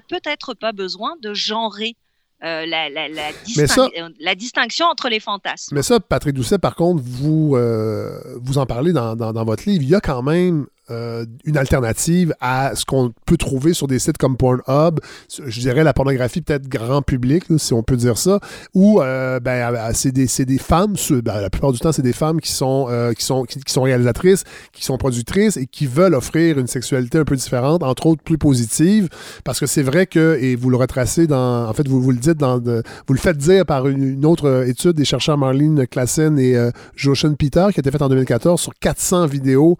peut-être 0.00 0.54
pas 0.54 0.72
besoin 0.72 1.16
de 1.22 1.34
genrer 1.34 1.96
euh, 2.42 2.64
la, 2.64 2.88
la, 2.88 3.06
la, 3.08 3.30
Mais 3.56 3.66
ça- 3.66 3.86
distinc- 3.86 4.00
euh, 4.02 4.08
la 4.18 4.34
distinction 4.34 4.86
entre 4.86 5.10
les 5.10 5.20
fantasmes. 5.20 5.74
Mais 5.74 5.82
ça, 5.82 6.00
Patrick 6.00 6.34
Doucet, 6.34 6.58
par 6.58 6.74
contre, 6.74 7.02
vous, 7.04 7.54
euh, 7.54 8.18
vous 8.40 8.56
en 8.56 8.64
parlez 8.64 8.94
dans, 8.94 9.14
dans- 9.14 9.34
dans 9.34 9.44
votre 9.44 9.68
livre. 9.68 9.82
Il 9.82 9.90
y 9.90 9.94
a 9.94 10.00
quand 10.00 10.22
même 10.22 10.66
euh, 10.90 11.24
une 11.44 11.56
alternative 11.56 12.34
à 12.40 12.74
ce 12.74 12.84
qu'on 12.84 13.12
peut 13.26 13.36
trouver 13.36 13.74
sur 13.74 13.86
des 13.86 13.98
sites 13.98 14.18
comme 14.18 14.36
Pornhub. 14.36 15.00
Je 15.44 15.60
dirais 15.60 15.84
la 15.84 15.92
pornographie 15.92 16.40
peut-être 16.40 16.68
grand 16.68 17.02
public, 17.02 17.44
si 17.58 17.72
on 17.72 17.82
peut 17.82 17.96
dire 17.96 18.18
ça. 18.18 18.40
Ou 18.74 19.00
euh, 19.00 19.40
ben, 19.40 19.74
euh, 19.74 19.90
c'est 19.94 20.12
des, 20.12 20.26
des 20.44 20.58
femmes, 20.58 20.94
ben, 21.22 21.40
la 21.40 21.50
plupart 21.50 21.72
du 21.72 21.78
temps, 21.78 21.92
c'est 21.92 22.02
des 22.02 22.12
femmes 22.12 22.40
qui 22.40 22.52
sont, 22.52 22.86
euh, 22.90 23.12
qui, 23.12 23.24
sont, 23.24 23.44
qui, 23.44 23.60
sont 23.66 23.82
réalisatrices, 23.82 24.44
qui 24.72 24.84
sont 24.84 24.98
productrices 24.98 25.56
et 25.56 25.66
qui 25.66 25.86
veulent 25.86 26.14
offrir 26.14 26.58
une 26.58 26.66
sexualité 26.66 27.18
un 27.18 27.24
peu 27.24 27.36
différente, 27.36 27.82
entre 27.82 28.06
autres 28.06 28.22
plus 28.22 28.38
positive. 28.38 29.08
Parce 29.44 29.60
que 29.60 29.66
c'est 29.66 29.82
vrai 29.82 30.06
que, 30.06 30.38
et 30.40 30.56
vous 30.56 30.70
le 30.70 30.76
retracez 30.76 31.26
dans, 31.26 31.68
en 31.68 31.72
fait, 31.72 31.86
vous, 31.88 32.00
vous 32.00 32.10
le 32.10 32.18
dites 32.18 32.38
dans, 32.38 32.58
vous 32.58 33.14
le 33.14 33.18
faites 33.18 33.36
dire 33.36 33.66
par 33.66 33.88
une, 33.88 34.24
autre 34.24 34.64
étude 34.66 34.92
des 34.92 35.04
chercheurs 35.04 35.38
Marlene 35.38 35.86
Klassen 35.86 36.38
et 36.38 36.56
euh, 36.56 36.70
Joshen 36.94 37.36
Peter 37.36 37.66
qui 37.72 37.78
a 37.78 37.80
été 37.80 37.90
faite 37.90 38.02
en 38.02 38.08
2014 38.08 38.60
sur 38.60 38.72
400 38.80 39.26
vidéos 39.26 39.78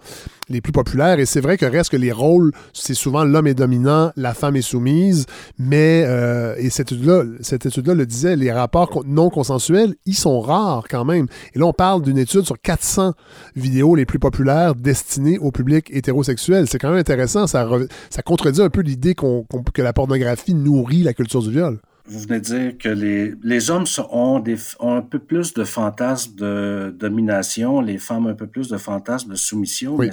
les 0.50 0.60
plus 0.60 0.72
populaires. 0.72 1.18
Et 1.18 1.24
c'est 1.26 1.40
vrai 1.40 1.56
que 1.56 1.64
reste 1.64 1.90
que 1.90 1.96
les 1.96 2.12
rôles, 2.12 2.52
c'est 2.74 2.94
souvent 2.94 3.24
l'homme 3.24 3.46
est 3.46 3.54
dominant, 3.54 4.12
la 4.16 4.34
femme 4.34 4.56
est 4.56 4.62
soumise, 4.62 5.24
mais, 5.58 6.04
euh, 6.06 6.54
et 6.58 6.68
cette 6.68 6.92
étude-là, 6.92 7.22
cette 7.40 7.64
étude-là 7.66 7.94
le 7.94 8.04
disait, 8.04 8.36
les 8.36 8.52
rapports 8.52 9.02
non 9.06 9.30
consensuels, 9.30 9.94
ils 10.04 10.14
sont 10.14 10.40
rares 10.40 10.84
quand 10.90 11.04
même. 11.04 11.26
Et 11.54 11.58
là, 11.58 11.66
on 11.66 11.72
parle 11.72 12.02
d'une 12.02 12.18
étude 12.18 12.44
sur 12.44 12.60
400 12.60 13.14
vidéos 13.56 13.94
les 13.94 14.04
plus 14.04 14.18
populaires 14.18 14.74
destinées 14.74 15.38
au 15.38 15.52
public 15.52 15.86
hétérosexuel. 15.90 16.66
C'est 16.68 16.78
quand 16.78 16.90
même 16.90 16.98
intéressant, 16.98 17.46
ça, 17.46 17.64
re- 17.64 17.88
ça 18.10 18.22
contredit 18.22 18.60
un 18.62 18.70
peu 18.70 18.80
l'idée 18.82 19.14
qu'on- 19.14 19.46
que 19.72 19.82
la 19.82 19.92
pornographie 19.92 20.54
nourrit 20.54 21.02
la 21.02 21.14
culture 21.14 21.42
du 21.42 21.50
viol. 21.50 21.78
Vous 22.10 22.18
venez 22.20 22.40
de 22.40 22.44
dire 22.44 22.78
que 22.78 22.88
les, 22.88 23.34
les 23.42 23.70
hommes 23.70 23.86
sont- 23.86 24.08
ont, 24.10 24.40
des, 24.40 24.56
ont 24.80 24.94
un 24.96 25.00
peu 25.02 25.18
plus 25.20 25.54
de 25.54 25.62
fantasmes 25.64 26.34
de 26.34 26.94
domination, 26.98 27.80
les 27.80 27.98
femmes 27.98 28.26
un 28.26 28.34
peu 28.34 28.46
plus 28.48 28.68
de 28.68 28.76
fantasmes 28.76 29.30
de 29.30 29.36
soumission, 29.36 29.94
Oui. 29.96 30.06
mais 30.06 30.12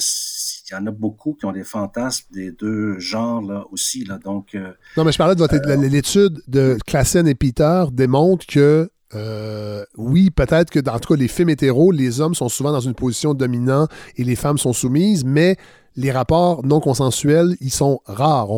il 0.69 0.73
y 0.73 0.75
en 0.75 0.85
a 0.85 0.91
beaucoup 0.91 1.33
qui 1.33 1.45
ont 1.45 1.51
des 1.51 1.63
fantasmes 1.63 2.25
des 2.31 2.51
deux 2.51 2.99
genres 2.99 3.41
là 3.41 3.63
aussi. 3.71 4.03
Là, 4.05 4.19
donc, 4.23 4.53
euh, 4.53 4.71
Non, 4.95 5.03
mais 5.05 5.11
je 5.11 5.17
parlais 5.17 5.33
de 5.35 5.39
votre 5.39 5.55
l'étude 5.87 6.41
de 6.47 6.77
Klassen 6.85 7.27
et 7.27 7.35
Peter 7.35 7.85
démontre 7.91 8.45
que 8.45 8.89
euh, 9.15 9.85
oui, 9.95 10.29
peut-être 10.31 10.69
que 10.69 10.79
dans 10.79 10.99
tout 10.99 11.13
cas 11.13 11.19
les 11.19 11.27
films 11.27 11.49
hétéros, 11.49 11.91
les 11.91 12.19
hommes 12.19 12.35
sont 12.35 12.49
souvent 12.49 12.71
dans 12.71 12.81
une 12.81 12.93
position 12.93 13.33
dominante 13.33 13.89
et 14.17 14.23
les 14.23 14.35
femmes 14.35 14.57
sont 14.57 14.73
soumises, 14.73 15.23
mais 15.23 15.55
les 15.95 16.11
rapports 16.11 16.65
non 16.65 16.79
consensuels, 16.79 17.55
ils 17.61 17.71
sont 17.71 18.01
rares. 18.05 18.49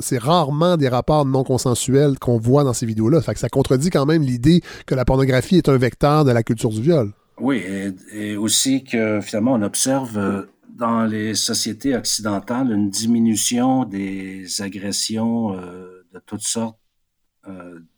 C'est 0.00 0.18
rarement 0.18 0.76
des 0.76 0.88
rapports 0.88 1.24
non 1.24 1.42
consensuels 1.42 2.18
qu'on 2.18 2.38
voit 2.38 2.64
dans 2.64 2.72
ces 2.72 2.86
vidéos-là. 2.86 3.20
Ça 3.22 3.48
contredit 3.48 3.90
quand 3.90 4.06
même 4.06 4.22
l'idée 4.22 4.60
que 4.86 4.94
la 4.94 5.04
pornographie 5.04 5.56
est 5.56 5.68
un 5.68 5.76
vecteur 5.76 6.24
de 6.24 6.30
la 6.30 6.42
culture 6.42 6.70
du 6.70 6.82
viol. 6.82 7.12
Oui, 7.40 7.64
et, 8.12 8.36
aussi 8.36 8.84
que 8.84 9.20
finalement, 9.20 9.54
on 9.54 9.62
observe 9.62 10.18
euh, 10.18 10.42
dans 10.68 11.04
les 11.04 11.34
sociétés 11.34 11.96
occidentales 11.96 12.70
une 12.70 12.90
diminution 12.90 13.84
des 13.84 14.46
agressions 14.60 15.54
euh, 15.54 16.04
de 16.12 16.20
toutes 16.26 16.42
sortes 16.42 16.76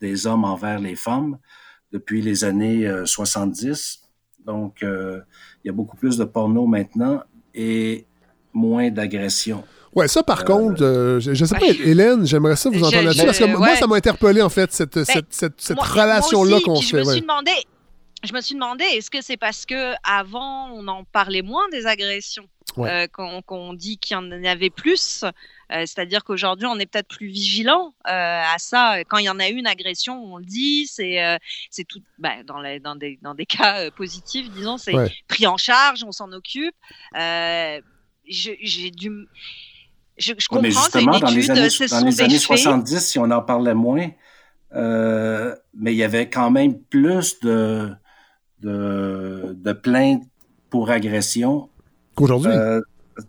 des 0.00 0.28
hommes 0.28 0.44
envers 0.44 0.78
les 0.78 0.94
femmes 0.94 1.36
depuis 1.92 2.22
les 2.22 2.44
années 2.44 2.86
euh, 2.86 3.04
70. 3.06 4.00
Donc, 4.46 4.82
euh, 4.82 5.20
il 5.64 5.68
y 5.68 5.70
a 5.70 5.72
beaucoup 5.72 5.96
plus 5.96 6.16
de 6.16 6.24
porno 6.24 6.66
maintenant 6.66 7.22
et 7.54 8.06
moins 8.52 8.90
d'agressions. 8.90 9.64
Ouais, 9.94 10.06
ça 10.08 10.22
par 10.22 10.44
contre, 10.44 10.82
euh, 10.84 11.18
je, 11.20 11.34
je 11.34 11.44
sais 11.44 11.54
pas, 11.58 11.66
Hélène, 11.66 12.24
j'aimerais 12.26 12.54
ça 12.56 12.70
vous 12.70 12.78
Je- 12.78 12.84
entendre 12.84 13.02
là-dessus 13.04 13.24
parce 13.24 13.38
que 13.38 13.44
moi, 13.44 13.74
ça 13.76 13.86
m'a 13.88 13.96
interpellé 13.96 14.40
en 14.40 14.48
fait, 14.48 14.72
cette, 14.72 14.94
Ben, 14.94 15.04
cette, 15.30 15.60
cette, 15.60 15.80
relation-là 15.80 16.60
qu'on 16.64 16.76
Je 16.76 16.96
me 16.96 17.02
fait. 17.02 17.06
ouais. 17.08 17.12
suis 17.14 17.22
demandé, 17.22 17.50
je 18.22 18.32
me 18.32 18.40
suis 18.40 18.54
demandé, 18.54 18.84
est-ce 18.84 19.10
que 19.10 19.20
c'est 19.20 19.36
parce 19.36 19.66
que 19.66 19.94
avant 20.08 20.70
on 20.72 20.86
en 20.86 21.02
parlait 21.04 21.42
moins 21.42 21.68
des 21.72 21.86
agressions, 21.86 22.44
Ouais. 22.76 22.88
euh, 22.88 23.06
qu'on 23.12 23.42
qu'on 23.42 23.74
dit 23.74 23.98
qu'il 23.98 24.14
y 24.14 24.18
en 24.20 24.30
avait 24.44 24.70
plus, 24.70 25.24
euh, 25.72 25.80
c'est-à-dire 25.86 26.24
qu'aujourd'hui 26.24 26.66
on 26.66 26.78
est 26.78 26.86
peut-être 26.86 27.08
plus 27.08 27.28
vigilant 27.28 27.94
euh, 28.06 28.10
à 28.10 28.56
ça. 28.58 29.04
Quand 29.08 29.18
il 29.18 29.24
y 29.24 29.28
en 29.30 29.38
a 29.40 29.48
une 29.48 29.66
agression, 29.66 30.22
on 30.24 30.38
le 30.38 30.44
dit, 30.44 30.86
c'est 30.86 31.24
euh, 31.24 31.36
c'est 31.70 31.84
tout, 31.84 32.00
ben, 32.18 32.42
dans, 32.44 32.60
les, 32.60 32.80
dans 32.80 32.96
des 32.96 33.18
dans 33.22 33.34
des 33.34 33.46
cas 33.56 33.80
euh, 33.86 33.90
positifs, 33.90 34.50
disons, 34.50 34.78
c'est 34.78 34.94
Ouais. 34.94 35.10
pris 35.28 35.46
en 35.46 35.56
charge, 35.56 36.02
on 36.04 36.12
s'en 36.12 36.32
occupe. 36.32 36.74
Euh, 37.16 37.80
je- 38.28 38.52
J'ai 38.60 38.90
dû 38.90 39.10
je, 40.18 40.26
je 40.26 40.32
Oui, 40.32 40.38
comprends, 40.48 40.60
mais 40.62 40.70
c'est 40.70 40.78
justement, 40.82 41.12
une 41.14 41.20
dans 41.20 41.30
les 41.30 41.38
étude, 41.50 41.50
années, 41.50 41.70
ce 41.70 41.84
dans 41.88 41.98
sont 42.00 42.04
les 42.06 42.12
des 42.12 42.22
années 42.22 42.38
faits. 42.38 42.58
70, 42.58 43.00
si 43.00 43.18
on 43.18 43.30
en 43.30 43.42
parlait 43.42 43.74
moins, 43.74 44.10
euh, 44.74 45.54
mais 45.74 45.92
il 45.92 45.96
y 45.96 46.02
avait 46.04 46.28
quand 46.28 46.50
même 46.50 46.78
plus 46.78 47.40
de, 47.40 47.90
de, 48.60 49.54
de 49.56 49.72
plaintes 49.72 50.22
pour 50.68 50.90
agression 50.90 51.70
Qu'aujourd'hui. 52.14 52.50
euh, 52.52 52.80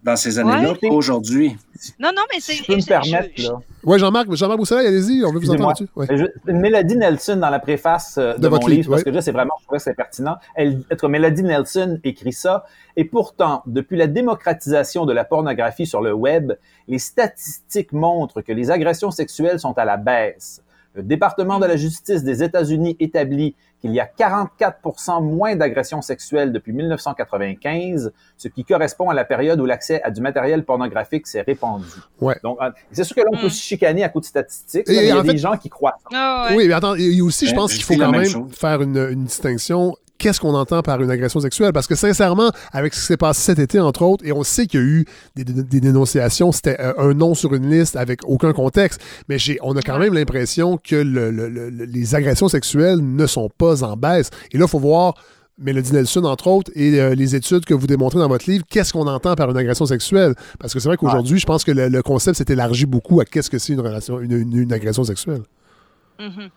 dans 0.04 0.16
ces 0.16 0.40
années-là 0.40 0.72
Ouais. 0.74 0.90
qu'aujourd'hui. 0.90 1.56
Non, 2.00 2.10
non, 2.16 2.22
mais 2.32 2.40
c'est. 2.40 2.54
Je 2.54 2.64
peux 2.66 2.76
me 2.76 2.86
permettre, 2.86 3.30
je- 3.36 3.48
là. 3.48 3.60
Ouais, 3.84 3.98
Jean-Marc, 3.98 4.32
Jean-Marc 4.34 4.60
Boussalet, 4.60 4.88
allez-y, 4.88 5.24
on 5.26 5.32
veut 5.34 5.40
vous 5.40 5.50
entendre. 5.52 5.74
Ouais. 5.96 6.06
Je- 6.10 6.52
Mélodie 6.52 6.96
Nelson, 6.96 7.38
dans 7.38 7.50
la 7.50 7.60
préface 7.60 8.18
euh, 8.20 8.34
de, 8.36 8.40
De 8.40 8.48
mon 8.48 8.56
votre 8.58 8.70
livre, 8.70 8.82
livre, 8.82 8.92
parce 8.92 9.04
que 9.04 9.10
là, 9.10 9.22
c'est 9.22 9.32
vraiment, 9.32 9.54
je 9.60 9.66
trouvais 9.66 9.78
que 9.80 9.84
c'est 9.84 9.96
pertinent. 9.96 10.36
Elle, 10.56 10.82
être 10.92 11.08
Mélodie 11.08 11.42
Nelson 11.44 12.00
écrit 12.04 12.34
ça. 12.34 12.66
Et 12.96 13.06
pourtant, 13.06 13.64
depuis 13.66 13.98
la 13.98 14.06
démocratisation 14.08 15.06
de 15.08 15.14
la 15.14 15.24
pornographie 15.26 15.88
sur 15.88 16.02
le 16.02 16.14
web, 16.14 16.54
les 16.88 17.00
statistiques 17.00 17.94
montrent 17.94 18.42
que 18.42 18.52
les 18.52 18.70
agressions 18.70 19.10
sexuelles 19.12 19.60
sont 19.60 19.76
à 19.78 19.86
la 19.86 19.98
baisse. 19.98 20.62
Le 20.94 21.04
département 21.04 21.60
de 21.60 21.66
la 21.66 21.78
justice 21.78 22.24
des 22.24 22.44
États-Unis 22.44 22.98
établit 23.00 23.56
qu'il 23.80 23.92
y 23.94 24.00
a 24.00 24.06
44% 24.06 25.24
moins 25.24 25.56
d'agressions 25.56 26.02
sexuelles 26.02 26.52
depuis 26.52 26.72
1995, 26.74 28.12
ce 28.38 28.48
qui 28.48 28.64
correspond 28.64 29.10
à 29.10 29.14
la 29.14 29.26
période 29.26 29.60
où 29.60 29.66
l'accès 29.66 30.02
à 30.04 30.12
du 30.12 30.22
matériel 30.22 30.64
pornographique 30.64 31.26
s'est 31.28 31.42
répandu. 31.42 31.86
Ouais. 32.20 32.36
Donc, 32.44 32.58
euh, 32.62 32.70
c'est 32.92 33.04
sûr 33.04 33.16
que 33.16 33.22
là, 33.22 33.28
on 33.32 33.38
peut 33.38 33.50
se 33.50 33.62
chicaner 33.62 34.04
à 34.04 34.10
coup 34.10 34.20
de 34.20 34.26
statistiques, 34.26 34.88
Et 34.88 34.94
là, 34.94 35.02
mais 35.02 35.08
il 35.08 35.16
y 35.16 35.30
a 35.30 35.34
des 35.34 35.38
gens 35.38 35.58
qui 35.58 35.70
croient. 35.70 35.98
ça. 36.12 36.50
Oui, 36.56 36.68
mais 36.68 36.74
attends, 36.74 36.96
et 36.96 37.22
aussi, 37.22 37.48
je 37.48 37.52
Ben, 37.52 37.58
pense 37.58 37.74
qu'il 37.74 37.84
faut 37.84 37.96
quand 37.96 38.12
même 38.12 38.50
faire 38.52 38.82
une, 38.82 38.98
une 38.98 39.24
distinction. 39.24 39.96
Qu'est-ce 40.22 40.40
qu'on 40.40 40.54
entend 40.54 40.84
par 40.84 41.02
une 41.02 41.10
agression 41.10 41.40
sexuelle? 41.40 41.74
Parce 41.74 41.88
que 41.88 41.96
sincèrement, 41.96 42.52
avec 42.72 42.94
ce 42.94 43.00
qui 43.00 43.06
s'est 43.08 43.18
passé 43.18 43.42
cet 43.42 43.58
été, 43.58 43.80
entre 43.80 44.04
autres, 44.04 44.24
et 44.24 44.32
on 44.32 44.44
sait 44.44 44.68
qu'il 44.68 44.80
y 44.80 44.84
a 44.84 44.86
eu 44.86 45.06
des, 45.36 45.44
des- 45.44 45.64
des 45.64 45.80
dénonciations, 45.82 46.52
c'était 46.52 46.80
euh, 46.80 46.94
un 47.00 47.16
nom 47.16 47.34
sur 47.34 47.56
une 47.56 47.68
liste 47.72 47.96
avec 47.96 48.20
aucun 48.26 48.54
contexte, 48.54 49.02
mais 49.28 49.40
j'ai, 49.40 49.58
on 49.64 49.76
a 49.76 49.82
quand 49.82 49.98
même 49.98 50.14
l'impression 50.14 50.78
que 50.78 50.96
le- 50.96 51.32
le- 51.32 51.50
le- 51.50 51.70
le- 51.72 51.86
les 51.86 52.14
agressions 52.14 52.48
sexuelles 52.50 53.00
ne 53.02 53.26
sont 53.26 53.50
pas 53.58 53.84
en 53.84 53.98
baisse. 53.98 54.30
Et 54.52 54.60
là, 54.60 54.66
il 54.66 54.70
faut 54.70 54.78
voir 54.78 55.16
Mélodie 55.58 55.92
Nelson, 55.94 56.24
entre 56.26 56.48
autres, 56.48 56.72
et 56.76 57.00
euh, 57.02 57.16
les 57.16 57.36
études 57.36 57.66
que 57.66 57.74
vous 57.74 57.88
démontrez 57.88 58.20
dans 58.20 58.28
votre 58.28 58.48
livre, 58.50 58.64
qu'est-ce 58.70 58.94
qu'on 58.94 59.08
entend 59.08 59.34
par 59.36 59.50
une 59.50 59.58
agression 59.58 59.88
sexuelle? 59.88 60.36
Parce 60.60 60.72
que 60.74 60.80
c'est 60.80 60.88
vrai 60.88 60.98
qu'aujourd'hui, 60.98 61.40
je 61.40 61.46
pense 61.48 61.64
que 61.64 61.72
le, 61.72 61.88
le 61.88 62.02
concept 62.04 62.38
s'est 62.38 62.52
élargi 62.54 62.86
beaucoup 62.86 63.20
à 63.22 63.26
qu'est-ce 63.26 63.50
que 63.50 63.58
c'est 63.58 63.74
une, 63.74 63.80
relation, 63.82 64.20
une- 64.20 64.32
une- 64.34 64.56
une 64.58 64.74
agression 64.74 65.04
sexuelle. 65.04 65.42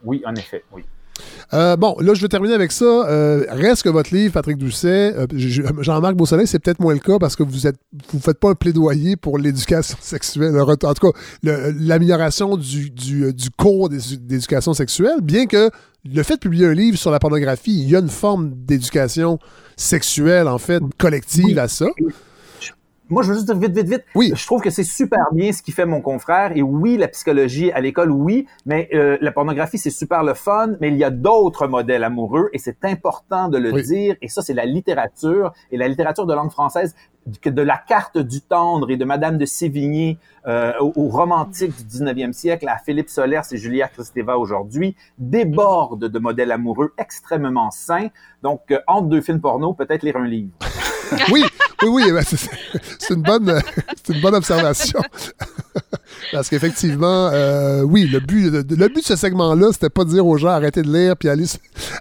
Oui, 0.04 0.22
en 0.26 0.34
effet, 0.34 0.64
oui. 0.72 0.84
Euh, 1.52 1.76
bon, 1.76 1.96
là, 2.00 2.14
je 2.14 2.20
vais 2.22 2.28
terminer 2.28 2.54
avec 2.54 2.72
ça. 2.72 2.84
Euh, 2.84 3.44
reste 3.50 3.82
que 3.84 3.88
votre 3.88 4.14
livre, 4.14 4.32
Patrick 4.32 4.56
Doucet, 4.58 5.14
euh, 5.16 5.26
je- 5.32 5.48
je- 5.48 5.62
Jean-Marc 5.80 6.14
Beausoleil, 6.16 6.46
c'est 6.46 6.58
peut-être 6.58 6.80
moins 6.80 6.94
le 6.94 7.00
cas 7.00 7.18
parce 7.18 7.36
que 7.36 7.42
vous 7.42 7.66
êtes, 7.66 7.76
vous 8.12 8.18
faites 8.18 8.38
pas 8.38 8.50
un 8.50 8.54
plaidoyer 8.54 9.16
pour 9.16 9.38
l'éducation 9.38 9.96
sexuelle. 10.00 10.58
En 10.60 10.74
tout 10.94 11.12
cas, 11.12 11.18
l'amélioration 11.78 12.56
du, 12.56 12.90
du, 12.90 13.32
du 13.32 13.50
cours 13.50 13.88
d'é- 13.88 13.98
d'éducation 14.20 14.74
sexuelle, 14.74 15.20
bien 15.22 15.46
que 15.46 15.70
le 16.04 16.22
fait 16.22 16.34
de 16.34 16.40
publier 16.40 16.66
un 16.66 16.74
livre 16.74 16.98
sur 16.98 17.10
la 17.10 17.18
pornographie, 17.18 17.72
il 17.82 17.88
y 17.88 17.96
a 17.96 18.00
une 18.00 18.08
forme 18.10 18.50
d'éducation 18.66 19.38
sexuelle, 19.76 20.48
en 20.48 20.58
fait, 20.58 20.82
collective 20.98 21.58
à 21.58 21.68
ça. 21.68 21.86
Moi, 23.10 23.22
je 23.22 23.28
veux 23.28 23.34
juste 23.34 23.46
dire 23.46 23.56
vite, 23.58 23.76
vite, 23.76 23.86
vite. 23.88 24.04
Oui. 24.14 24.32
Je 24.34 24.46
trouve 24.46 24.62
que 24.62 24.70
c'est 24.70 24.82
super 24.84 25.26
bien 25.32 25.52
ce 25.52 25.62
qui 25.62 25.72
fait 25.72 25.84
mon 25.84 26.00
confrère. 26.00 26.56
Et 26.56 26.62
oui, 26.62 26.96
la 26.96 27.08
psychologie 27.08 27.70
à 27.72 27.80
l'école, 27.80 28.10
oui, 28.10 28.46
mais 28.64 28.88
euh, 28.94 29.18
la 29.20 29.30
pornographie, 29.30 29.76
c'est 29.76 29.90
super 29.90 30.22
le 30.22 30.32
fun, 30.32 30.70
mais 30.80 30.88
il 30.88 30.96
y 30.96 31.04
a 31.04 31.10
d'autres 31.10 31.66
modèles 31.66 32.02
amoureux 32.02 32.48
et 32.54 32.58
c'est 32.58 32.82
important 32.84 33.48
de 33.48 33.58
le 33.58 33.72
Oui. 33.72 33.82
dire. 33.82 34.16
Et 34.22 34.28
ça, 34.28 34.40
c'est 34.40 34.54
la 34.54 34.64
littérature 34.64 35.52
et 35.70 35.76
la 35.76 35.86
littérature 35.86 36.24
de 36.26 36.32
langue 36.34 36.50
française 36.50 36.94
que 37.40 37.48
de 37.50 37.62
la 37.62 37.76
carte 37.78 38.18
du 38.18 38.40
tendre 38.42 38.90
et 38.90 38.96
de 38.98 39.04
Madame 39.04 39.38
de 39.38 39.46
Sévigné 39.46 40.18
euh, 40.46 40.72
au, 40.80 40.92
au 40.96 41.08
romantique 41.08 41.74
du 41.76 41.84
19e 41.98 42.32
siècle 42.32 42.68
à 42.68 42.76
Philippe 42.78 43.08
Solers 43.08 43.40
et 43.52 43.56
Julia 43.56 43.88
Kristeva 43.88 44.36
aujourd'hui 44.38 44.94
déborde 45.18 46.06
de 46.08 46.18
modèles 46.18 46.52
amoureux 46.52 46.92
extrêmement 46.98 47.70
sains. 47.70 48.08
Donc, 48.42 48.70
euh, 48.70 48.78
entre 48.86 49.08
deux 49.08 49.20
films 49.22 49.40
porno, 49.40 49.72
peut-être 49.74 50.02
lire 50.02 50.16
un 50.16 50.26
livre. 50.26 50.50
Oui, 51.32 51.44
oui, 51.82 52.02
oui, 52.12 52.20
c'est 52.98 53.14
une 53.14 53.22
bonne, 53.22 53.48
euh, 53.48 53.60
c'est 54.04 54.14
une 54.14 54.20
bonne 54.20 54.34
observation. 54.34 55.00
Parce 56.32 56.48
qu'effectivement, 56.48 57.28
euh, 57.32 57.82
oui, 57.82 58.04
le 58.06 58.20
but, 58.20 58.50
le, 58.50 58.58
le 58.68 58.88
but 58.88 58.96
de 58.98 59.02
ce 59.02 59.16
segment-là, 59.16 59.68
c'était 59.72 59.90
pas 59.90 60.04
de 60.04 60.10
dire 60.10 60.26
aux 60.26 60.36
gens 60.36 60.48
arrêtez 60.48 60.82
de 60.82 60.92
lire 60.92 61.16
puis 61.16 61.28
allez, 61.28 61.44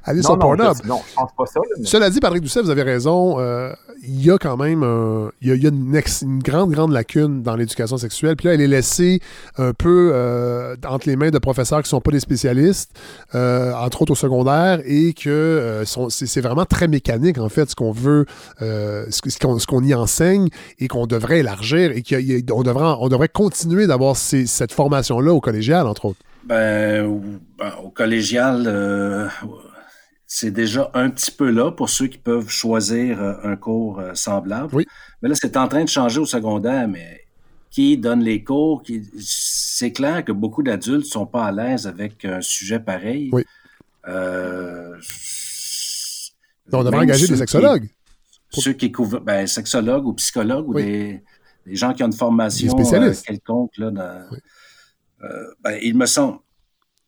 allez 0.04 0.18
Non, 0.22 0.24
sur 0.24 0.34
non, 0.34 0.40
Pornhub. 0.40 0.74
je- 0.84 0.88
non, 0.88 1.02
je 1.10 1.14
pense 1.16 1.32
pas 1.38 1.46
ça. 1.46 1.60
mais- 1.80 1.86
Cela 1.86 2.10
dit, 2.10 2.20
Patrick 2.20 2.42
Doucet, 2.42 2.62
vous 2.62 2.70
avez 2.70 2.84
raison. 2.84 3.40
euh, 3.40 3.72
il 4.06 4.24
y 4.24 4.30
a 4.32 4.38
quand 4.38 4.58
même 4.58 4.84
un- 4.84 5.30
il 5.42 5.48
y 5.50 5.52
a, 5.52 5.56
il 5.56 5.64
y 5.64 5.66
a 5.66 5.70
une, 5.70 6.02
une 6.24 6.40
grande, 6.40 6.72
grande 6.72 6.92
lacune 6.92 7.42
dans 7.42 7.56
l'éducation 7.56 7.98
sexuelle. 7.98 8.36
Puis 8.36 8.48
là, 8.48 8.54
elle 8.54 8.62
est 8.62 8.68
laissée 8.68 9.20
un 9.58 9.74
peu 9.74 10.12
euh, 10.14 10.76
entre 10.88 11.08
les 11.08 11.16
mains 11.16 11.30
de 11.30 11.40
professeurs 11.40 11.80
qui 11.80 11.86
ne 11.88 11.90
sont 11.90 12.02
pas 12.02 12.12
des 12.12 12.20
spécialistes, 12.20 12.92
euh, 13.36 13.74
entre 13.74 14.02
autres 14.04 14.12
au 14.12 14.16
secondaire, 14.16 14.80
et 14.86 15.14
que 15.14 15.30
euh, 15.30 15.84
c'est 16.10 16.42
vraiment 16.42 16.66
très 16.66 16.88
mécanique, 16.88 17.38
en 17.38 17.50
fait, 17.50 17.70
ce 17.70 17.76
qu'on 17.76 17.92
veut, 17.92 18.26
euh, 18.94 19.06
ce 19.10 19.30
ce 19.30 19.40
qu'on 19.40 19.60
ce 19.60 19.68
qu'on 19.68 19.84
y 19.84 19.94
enseigne 19.94 20.48
et 20.80 20.88
qu'on 20.88 21.08
devrait 21.08 21.40
élargir 21.40 21.92
et 21.92 22.04
qu'on 22.04 22.64
devrait, 22.64 22.96
on 23.00 23.10
devrait 23.10 23.30
continuer 23.30 23.88
d'avoir 23.88 24.16
cette 24.16 24.72
formation-là 24.72 25.34
au 25.34 25.42
collégial, 25.42 25.88
entre 25.88 26.06
autres. 26.06 26.20
Ben, 26.46 27.06
au, 27.06 27.22
ben, 27.58 27.74
au 27.84 27.90
collégial, 27.90 28.64
euh, 28.68 29.28
c'est 30.28 30.52
déjà 30.52 30.92
un 30.94 31.10
petit 31.10 31.32
peu 31.32 31.50
là 31.50 31.72
pour 31.72 31.90
ceux 31.90 32.08
qui 32.08 32.18
peuvent 32.18 32.50
choisir 32.50 33.22
euh, 33.22 33.34
un 33.44 33.56
cours 33.56 34.02
semblable. 34.14 34.70
Oui. 34.74 34.86
Mais 35.22 35.30
là, 35.30 35.36
c'est 35.36 35.56
en 35.58 35.68
train 35.68 35.84
de 35.84 35.90
changer 35.90 36.20
au 36.20 36.26
secondaire, 36.26 36.88
mais 36.88 37.22
qui 37.72 37.98
donne 37.98 38.22
les 38.22 38.44
cours? 38.44 38.84
Qui... 38.84 39.02
C'est 39.20 39.92
clair 39.92 40.24
que 40.24 40.32
beaucoup 40.32 40.64
d'adultes 40.64 41.06
sont 41.06 41.26
pas 41.26 41.46
à 41.46 41.52
l'aise 41.52 41.88
avec 41.88 42.24
un 42.26 42.42
sujet 42.42 42.80
pareil. 42.80 43.30
Oui. 43.32 43.44
Euh, 44.08 44.96
On 46.72 46.84
devrait 46.84 47.00
engager 47.00 47.28
des 47.28 47.46
qui- 47.46 47.58
Ceux 48.62 48.74
qui 48.74 48.92
couvrent, 48.92 49.20
ben, 49.20 49.48
sexologues 49.48 50.06
ou 50.06 50.14
psychologues 50.14 50.68
ou 50.70 50.74
des, 50.76 51.24
des 51.66 51.76
gens 51.76 51.94
qui 51.94 52.04
ont 52.04 52.08
une 52.08 52.14
formation 52.14 52.72
euh, 52.78 53.14
quelconque 53.26 53.78
là, 53.78 53.92
dans, 53.92 54.26
euh, 55.24 55.46
ben, 55.62 55.80
il 55.82 55.98
me 55.98 56.06
semble. 56.06 56.40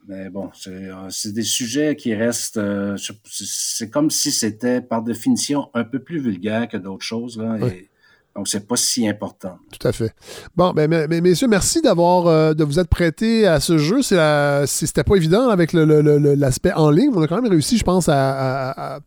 Mais 0.07 0.29
bon, 0.29 0.51
c'est 0.53 0.69
euh, 0.71 1.09
des 1.33 1.43
sujets 1.43 1.95
qui 1.95 2.13
restent. 2.13 2.57
euh, 2.57 2.95
c'est 3.33 3.89
comme 3.89 4.11
si 4.11 4.31
c'était 4.31 4.79
par 4.81 5.01
définition 5.01 5.69
un 5.73 5.83
peu 5.83 5.99
plus 5.99 6.19
vulgaire 6.19 6.67
que 6.67 6.77
d'autres 6.77 7.03
choses. 7.05 7.37
Là, 7.39 7.57
Oui. 7.59 7.69
et 7.69 7.89
Donc, 8.35 8.49
c'est 8.49 8.67
pas 8.67 8.75
si 8.75 9.07
important. 9.07 9.57
Tout 9.71 9.87
à 9.87 9.91
fait. 9.93 10.13
Bon, 10.55 10.71
ben, 10.73 10.89
mais, 10.89 11.21
messieurs, 11.21 11.47
merci 11.47 11.81
d'avoir 11.81 12.27
euh, 12.27 12.53
de 12.53 12.63
vous 12.65 12.79
être 12.79 12.89
prêtés 12.89 13.47
à 13.47 13.59
ce 13.59 13.77
jeu. 13.77 14.01
C'est 14.01 14.17
c'était 14.65 15.03
pas 15.03 15.15
évident 15.15 15.49
avec 15.49 15.71
l'aspect 15.73 16.73
en 16.73 16.89
ligne. 16.89 17.11
On 17.15 17.21
a 17.21 17.27
quand 17.27 17.41
même 17.41 17.49
réussi, 17.49 17.77
je 17.77 17.83
pense, 17.83 18.09
à, 18.09 18.99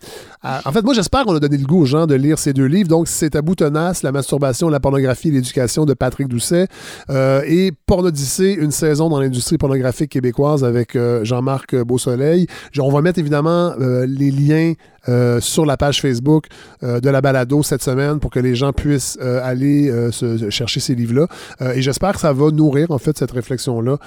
En 0.43 0.73
fait, 0.73 0.83
moi, 0.83 0.95
j'espère 0.95 1.25
qu'on 1.25 1.37
a 1.37 1.41
donné 1.41 1.59
le 1.59 1.67
goût 1.67 1.83
aux 1.83 1.85
gens 1.85 2.07
de 2.07 2.15
lire 2.15 2.39
ces 2.39 2.53
deux 2.53 2.67
livres. 2.67 2.89
Donc, 2.89 3.09
c'est 3.09 3.37
à 3.37 3.43
bout 3.43 3.55
tenace, 3.55 4.03
la 4.03 4.13
masturbation, 4.13 4.69
la 4.69 4.81
pornographie 4.81 5.31
l'éducation 5.31 5.85
de 5.85 5.95
Patrick 5.95 6.29
Doucet 6.29 6.69
euh, 7.11 7.43
et 7.47 7.73
Pornodyssée, 7.87 8.57
une 8.59 8.71
saison 8.71 9.09
dans 9.09 9.21
l'industrie 9.21 9.59
pornographique 9.59 10.11
québécoise 10.11 10.65
avec 10.65 10.97
euh, 10.97 11.25
Jean-Marc 11.25 11.77
Beausoleil. 11.77 12.47
On 12.79 12.91
va 12.91 13.03
mettre 13.03 13.19
évidemment 13.19 13.75
euh, 13.81 14.07
les 14.07 14.31
liens 14.31 14.75
euh, 15.09 15.41
sur 15.41 15.65
la 15.65 15.77
page 15.77 16.03
Facebook 16.03 16.47
euh, 16.83 17.01
de 17.01 17.09
la 17.09 17.21
balado 17.21 17.63
cette 17.63 17.83
semaine 17.83 18.21
pour 18.21 18.31
que 18.31 18.41
les 18.41 18.55
gens 18.55 18.73
puissent 18.73 19.19
euh, 19.23 19.41
aller 19.43 19.91
se, 20.13 20.51
chercher 20.51 20.81
ces 20.81 20.95
livres-là. 20.95 21.27
et 21.75 21.83
j'espère 21.83 22.13
que 22.13 22.21
ça 22.21 22.33
va 22.33 22.51
nourrir 22.51 22.91
en 22.91 22.99
fait 22.99 23.17
cette 23.17 23.31
réflexion-là 23.31 23.99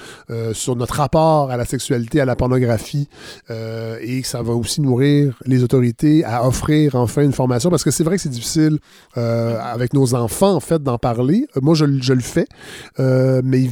sur 0.52 0.76
notre 0.76 0.94
rapport 0.94 1.50
à 1.50 1.56
la 1.56 1.64
sexualité, 1.64 2.20
à 2.20 2.24
la 2.24 2.36
pornographie 2.36 3.08
et 3.50 4.22
que 4.22 4.26
ça 4.26 4.42
va 4.42 4.52
aussi 4.52 4.80
nourrir 4.80 5.38
les 5.44 5.62
autorités 5.62 6.24
à 6.24 6.46
offrir 6.46 6.94
enfin 6.94 7.22
une 7.22 7.32
formation 7.32 7.70
parce 7.70 7.84
que 7.84 7.90
c'est 7.90 8.04
vrai 8.04 8.16
que 8.16 8.22
c'est 8.22 8.28
difficile 8.28 8.78
avec 9.14 9.94
nos 9.94 10.14
enfants 10.14 10.54
en 10.54 10.60
fait 10.60 10.82
d'en 10.82 10.98
parler. 10.98 11.46
moi, 11.60 11.74
je, 11.74 11.84
le 11.84 12.20
fais, 12.20 12.46
mais 12.98 13.68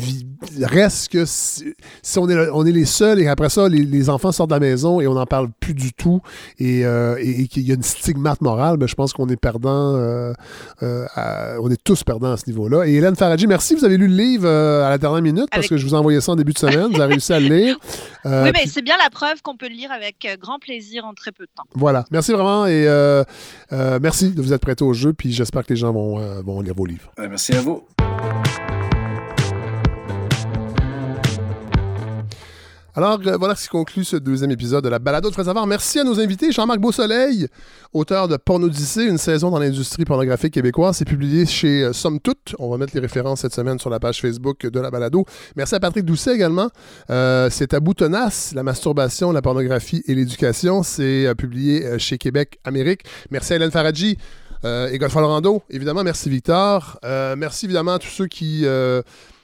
reste 0.62 1.12
que 1.12 1.24
si, 1.26 1.74
on, 2.16 2.28
est, 2.28 2.48
on 2.50 2.64
est 2.66 2.72
les 2.72 2.86
seuls 2.86 3.20
et 3.20 3.28
après 3.28 3.50
ça, 3.50 3.68
les, 3.68 3.84
les, 3.84 4.08
enfants 4.08 4.32
sortent 4.32 4.50
de 4.50 4.54
la 4.56 4.60
maison 4.60 5.00
et 5.00 5.06
on 5.06 5.14
n'en 5.14 5.26
parle 5.26 5.48
plus 5.60 5.74
du 5.74 5.92
tout 5.92 6.20
et 6.58 6.84
et, 7.20 7.48
qu'il 7.48 7.66
y 7.66 7.70
a 7.70 7.74
une 7.74 7.82
stigmate 7.82 8.40
morale, 8.40 8.76
ben, 8.76 8.86
je 8.86 8.94
pense 8.94 9.12
qu'on 9.12 9.28
est 9.28 9.36
perdant. 9.36 9.96
Euh, 9.96 10.32
euh, 10.82 11.06
on 11.60 11.70
est 11.70 11.82
tous 11.82 12.04
perdants 12.04 12.32
à 12.32 12.36
ce 12.36 12.48
niveau-là. 12.48 12.86
Et 12.86 12.94
Hélène 12.94 13.16
Faradji, 13.16 13.46
merci. 13.46 13.74
Vous 13.74 13.84
avez 13.84 13.96
lu 13.96 14.08
le 14.08 14.16
livre 14.16 14.46
euh, 14.46 14.86
à 14.86 14.90
la 14.90 14.98
dernière 14.98 15.22
minute 15.22 15.48
parce 15.50 15.68
que 15.68 15.76
je 15.76 15.86
vous 15.86 15.94
ai 15.94 15.98
envoyé 15.98 16.20
ça 16.20 16.32
en 16.32 16.36
début 16.36 16.52
de 16.52 16.58
semaine. 16.58 16.88
vous 16.92 17.00
avez 17.00 17.14
réussi 17.14 17.32
à 17.32 17.40
le 17.40 17.48
lire. 17.48 17.78
oui, 18.24 18.50
mais 18.52 18.66
c'est 18.66 18.82
bien 18.82 18.96
la 19.02 19.10
preuve 19.10 19.42
qu'on 19.42 19.56
peut 19.56 19.68
le 19.68 19.74
lire 19.74 19.92
avec 19.92 20.26
grand 20.40 20.58
plaisir 20.58 21.04
en 21.04 21.14
très 21.14 21.32
peu 21.32 21.44
de 21.44 21.50
temps. 21.54 21.64
Voilà. 21.74 22.04
Merci 22.10 22.32
vraiment 22.32 22.66
et 22.66 22.86
merci 24.00 24.30
de 24.30 24.42
vous 24.42 24.52
être 24.52 24.62
prêté 24.62 24.84
au 24.84 24.92
jeu. 24.92 25.12
Puis 25.12 25.32
j'espère 25.32 25.64
que 25.64 25.72
les 25.72 25.80
gens 25.80 25.92
vont, 25.92 26.18
vont 26.42 26.60
lire 26.60 26.74
vos 26.74 26.86
livres. 26.86 27.10
merci 27.18 27.52
à 27.54 27.60
vous. 27.60 27.84
Alors, 32.96 33.20
euh, 33.24 33.36
voilà 33.36 33.54
ce 33.54 33.62
qui 33.62 33.68
conclut 33.68 34.04
ce 34.04 34.16
deuxième 34.16 34.50
épisode 34.50 34.82
de 34.82 34.88
la 34.88 34.98
balado 34.98 35.30
de 35.30 35.34
Savard. 35.34 35.64
Merci 35.68 36.00
à 36.00 36.04
nos 36.04 36.18
invités. 36.18 36.50
Jean-Marc 36.50 36.80
Beausoleil, 36.80 37.46
auteur 37.92 38.26
de 38.26 38.36
Pornodyssée, 38.36 39.04
une 39.04 39.16
saison 39.16 39.50
dans 39.50 39.60
l'industrie 39.60 40.04
pornographique 40.04 40.54
québécoise. 40.54 40.96
C'est 40.96 41.04
publié 41.04 41.46
chez 41.46 41.84
euh, 41.84 41.92
Somme 41.92 42.18
Toute. 42.18 42.56
On 42.58 42.68
va 42.68 42.78
mettre 42.78 42.92
les 42.94 43.00
références 43.00 43.42
cette 43.42 43.54
semaine 43.54 43.78
sur 43.78 43.90
la 43.90 44.00
page 44.00 44.20
Facebook 44.20 44.66
de 44.66 44.80
la 44.80 44.90
balado. 44.90 45.24
Merci 45.54 45.76
à 45.76 45.80
Patrick 45.80 46.04
Doucet 46.04 46.34
également. 46.34 46.68
Euh, 47.10 47.48
c'est 47.48 47.74
à 47.74 47.80
tenace, 47.80 48.52
la 48.56 48.64
masturbation, 48.64 49.30
la 49.30 49.42
pornographie 49.42 50.02
et 50.06 50.14
l'éducation. 50.16 50.82
C'est 50.82 51.32
publié 51.38 51.96
chez 51.98 52.18
Québec 52.18 52.58
Amérique. 52.64 53.02
Merci 53.30 53.52
à 53.52 53.56
Hélène 53.56 53.70
Faradji. 53.70 54.18
et 54.64 54.98
Godfrey 54.98 55.20
Lorando, 55.20 55.62
évidemment, 55.70 56.02
merci 56.02 56.28
Victor. 56.28 56.98
merci 57.02 57.66
évidemment 57.66 57.94
à 57.94 57.98
tous 57.98 58.08
ceux 58.08 58.26
qui 58.26 58.64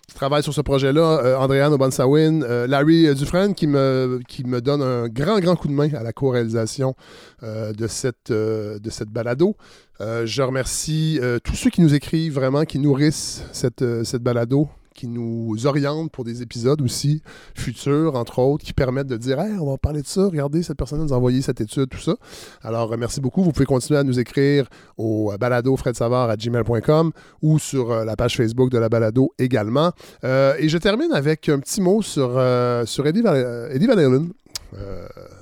qui 0.06 0.14
travaille 0.14 0.42
sur 0.42 0.54
ce 0.54 0.60
projet-là, 0.60 1.20
euh, 1.24 1.36
Andréane 1.36 1.72
Obansawin, 1.72 2.42
euh, 2.42 2.66
Larry 2.66 3.12
Dufresne, 3.14 3.54
qui 3.54 3.66
me, 3.66 4.20
donne 4.60 4.82
un 4.82 5.08
grand, 5.08 5.40
grand 5.40 5.56
coup 5.56 5.68
de 5.68 5.72
main 5.72 5.92
à 5.94 6.02
la 6.02 6.12
co-réalisation 6.12 6.94
euh, 7.42 7.72
de, 7.72 7.86
cette, 7.88 8.30
de 8.30 9.04
balado. 9.10 9.56
je 10.00 10.42
remercie 10.42 11.20
tous 11.42 11.56
ceux 11.56 11.70
qui 11.70 11.80
nous 11.80 11.94
écrivent 11.94 12.34
vraiment, 12.34 12.64
qui 12.64 12.78
nourrissent 12.78 13.44
cette, 13.52 13.84
cette 14.04 14.22
balado, 14.22 14.68
qui 14.96 15.06
nous 15.06 15.66
orientent 15.66 16.10
pour 16.10 16.24
des 16.24 16.42
épisodes 16.42 16.80
aussi 16.80 17.22
futurs, 17.54 18.16
entre 18.16 18.40
autres, 18.40 18.64
qui 18.64 18.72
permettent 18.72 19.06
de 19.06 19.16
dire 19.16 19.38
hey, 19.38 19.52
on 19.60 19.70
va 19.70 19.78
parler 19.78 20.02
de 20.02 20.06
ça, 20.06 20.24
regardez, 20.24 20.62
cette 20.62 20.78
personne 20.78 21.00
nous 21.00 21.12
a 21.12 21.16
envoyé 21.16 21.42
cette 21.42 21.60
étude, 21.60 21.88
tout 21.88 22.00
ça. 22.00 22.16
Alors, 22.62 22.92
euh, 22.92 22.96
merci 22.98 23.20
beaucoup. 23.20 23.44
Vous 23.44 23.52
pouvez 23.52 23.66
continuer 23.66 24.00
à 24.00 24.04
nous 24.04 24.18
écrire 24.18 24.68
au 24.96 25.32
euh, 25.32 25.36
balado 25.36 25.76
à 25.84 26.36
gmail.com 26.36 27.12
ou 27.42 27.58
sur 27.58 27.92
euh, 27.92 28.04
la 28.04 28.16
page 28.16 28.36
Facebook 28.36 28.70
de 28.70 28.78
la 28.78 28.88
balado 28.88 29.32
également. 29.38 29.92
et 30.24 30.68
je 30.68 30.78
termine 30.78 31.12
avec 31.12 31.48
un 31.48 31.60
petit 31.60 31.80
mot 31.80 32.00
sur, 32.02 32.40
sur 32.86 33.06
Eddie, 33.06 33.22
Van, 33.22 33.34
Eddie 33.70 33.86
Van 33.86 33.98
Halen. 33.98 34.30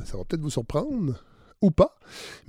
ça 0.04 0.16
va 0.16 0.24
peut-être 0.24 0.42
vous 0.42 0.50
surprendre 0.50 1.14
pas. 1.70 1.96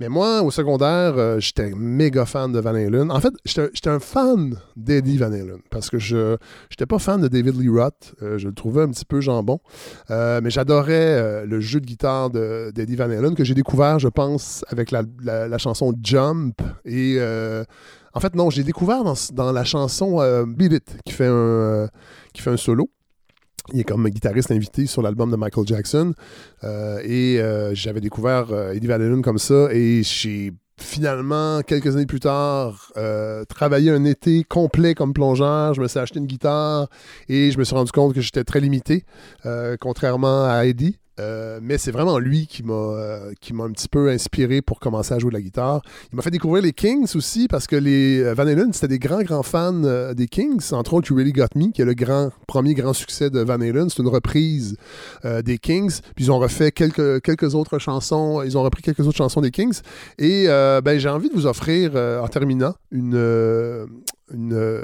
Mais 0.00 0.08
moi, 0.08 0.42
au 0.42 0.50
secondaire, 0.50 1.14
euh, 1.16 1.40
j'étais 1.40 1.70
méga 1.74 2.26
fan 2.26 2.52
de 2.52 2.60
Van 2.60 2.74
Halen. 2.74 3.10
En 3.10 3.20
fait, 3.20 3.32
j'étais 3.44 3.88
un 3.88 4.00
fan 4.00 4.56
d'Eddie 4.76 5.18
Van 5.18 5.32
Halen 5.32 5.58
parce 5.70 5.90
que 5.90 5.98
je 5.98 6.36
n'étais 6.70 6.86
pas 6.86 6.98
fan 6.98 7.20
de 7.20 7.28
David 7.28 7.60
Lee 7.60 7.68
Roth. 7.68 8.14
Euh, 8.22 8.38
je 8.38 8.48
le 8.48 8.54
trouvais 8.54 8.82
un 8.82 8.88
petit 8.88 9.04
peu 9.04 9.20
jambon. 9.20 9.58
Euh, 10.10 10.40
mais 10.42 10.50
j'adorais 10.50 11.46
le 11.46 11.60
jeu 11.60 11.80
de 11.80 11.86
guitare 11.86 12.30
d'Eddie 12.30 12.96
Van 12.96 13.10
Halen 13.10 13.34
que 13.34 13.44
j'ai 13.44 13.54
découvert, 13.54 13.98
je 13.98 14.08
pense, 14.08 14.64
avec 14.68 14.90
la, 14.90 15.58
chanson 15.58 15.94
Jump. 16.02 16.60
Et 16.84 17.18
en 18.12 18.20
fait, 18.20 18.34
non, 18.34 18.50
j'ai 18.50 18.62
découvert 18.62 19.02
dans, 19.32 19.52
la 19.52 19.64
chanson 19.64 20.44
Beat 20.46 20.72
It 20.72 20.98
qui 21.04 21.12
fait 21.12 21.28
un, 21.28 21.88
qui 22.32 22.42
fait 22.42 22.50
un 22.50 22.56
solo. 22.56 22.90
Il 23.72 23.80
est 23.80 23.84
comme 23.84 24.08
guitariste 24.08 24.50
invité 24.50 24.86
sur 24.86 25.02
l'album 25.02 25.30
de 25.30 25.36
Michael 25.36 25.66
Jackson. 25.66 26.14
Euh, 26.64 27.00
et 27.04 27.40
euh, 27.40 27.74
j'avais 27.74 28.00
découvert 28.00 28.52
euh, 28.52 28.72
Eddie 28.72 28.86
Van 28.86 29.22
comme 29.22 29.38
ça. 29.38 29.68
Et 29.72 30.02
j'ai 30.02 30.52
finalement, 30.78 31.62
quelques 31.62 31.96
années 31.96 32.06
plus 32.06 32.20
tard, 32.20 32.92
travaillé 33.48 33.90
un 33.90 34.04
été 34.04 34.44
complet 34.44 34.94
comme 34.94 35.14
plongeur. 35.14 35.72
Je 35.72 35.80
me 35.80 35.88
suis 35.88 35.98
acheté 35.98 36.18
une 36.18 36.26
guitare 36.26 36.88
et 37.30 37.50
je 37.50 37.58
me 37.58 37.64
suis 37.64 37.74
rendu 37.74 37.90
compte 37.92 38.14
que 38.14 38.20
j'étais 38.20 38.44
très 38.44 38.60
limité, 38.60 39.04
contrairement 39.80 40.44
à 40.44 40.66
Eddie. 40.66 40.98
Euh, 41.18 41.60
mais 41.62 41.78
c'est 41.78 41.90
vraiment 41.90 42.18
lui 42.18 42.46
qui 42.46 42.62
m'a 42.62 42.74
euh, 42.74 43.32
qui 43.40 43.54
m'a 43.54 43.64
un 43.64 43.70
petit 43.70 43.88
peu 43.88 44.10
inspiré 44.10 44.60
pour 44.60 44.80
commencer 44.80 45.14
à 45.14 45.18
jouer 45.18 45.30
de 45.30 45.36
la 45.36 45.40
guitare. 45.40 45.80
Il 46.12 46.16
m'a 46.16 46.22
fait 46.22 46.30
découvrir 46.30 46.62
les 46.62 46.72
Kings 46.72 47.16
aussi 47.16 47.48
parce 47.48 47.66
que 47.66 47.76
les 47.76 48.20
euh, 48.20 48.34
Van 48.34 48.46
Halen 48.46 48.72
c'était 48.72 48.88
des 48.88 48.98
grands 48.98 49.22
grands 49.22 49.42
fans 49.42 50.12
des 50.14 50.26
Kings, 50.26 50.72
entre 50.72 50.94
autres 50.94 51.10
You 51.10 51.16
Really 51.16 51.32
Got 51.32 51.46
Me 51.54 51.72
qui 51.72 51.80
est 51.80 51.86
le 51.86 51.94
grand 51.94 52.30
premier 52.46 52.74
grand 52.74 52.92
succès 52.92 53.30
de 53.30 53.40
Van 53.40 53.60
Halen, 53.60 53.88
c'est 53.88 54.02
une 54.02 54.08
reprise 54.08 54.76
des 55.24 55.58
Kings. 55.58 56.00
Puis 56.14 56.26
ils 56.26 56.32
ont 56.32 56.38
refait 56.38 56.70
quelques 56.70 57.22
quelques 57.22 57.54
autres 57.54 57.78
chansons, 57.78 58.42
ils 58.42 58.58
ont 58.58 58.62
repris 58.62 58.82
quelques 58.82 59.00
autres 59.00 59.16
chansons 59.16 59.40
des 59.40 59.50
Kings 59.50 59.80
et 60.18 60.46
ben 60.46 60.98
j'ai 60.98 61.08
envie 61.08 61.28
de 61.28 61.34
vous 61.34 61.46
offrir 61.46 61.96
en 61.96 62.28
terminant 62.28 62.74
une 62.90 63.86
une, 64.32 64.82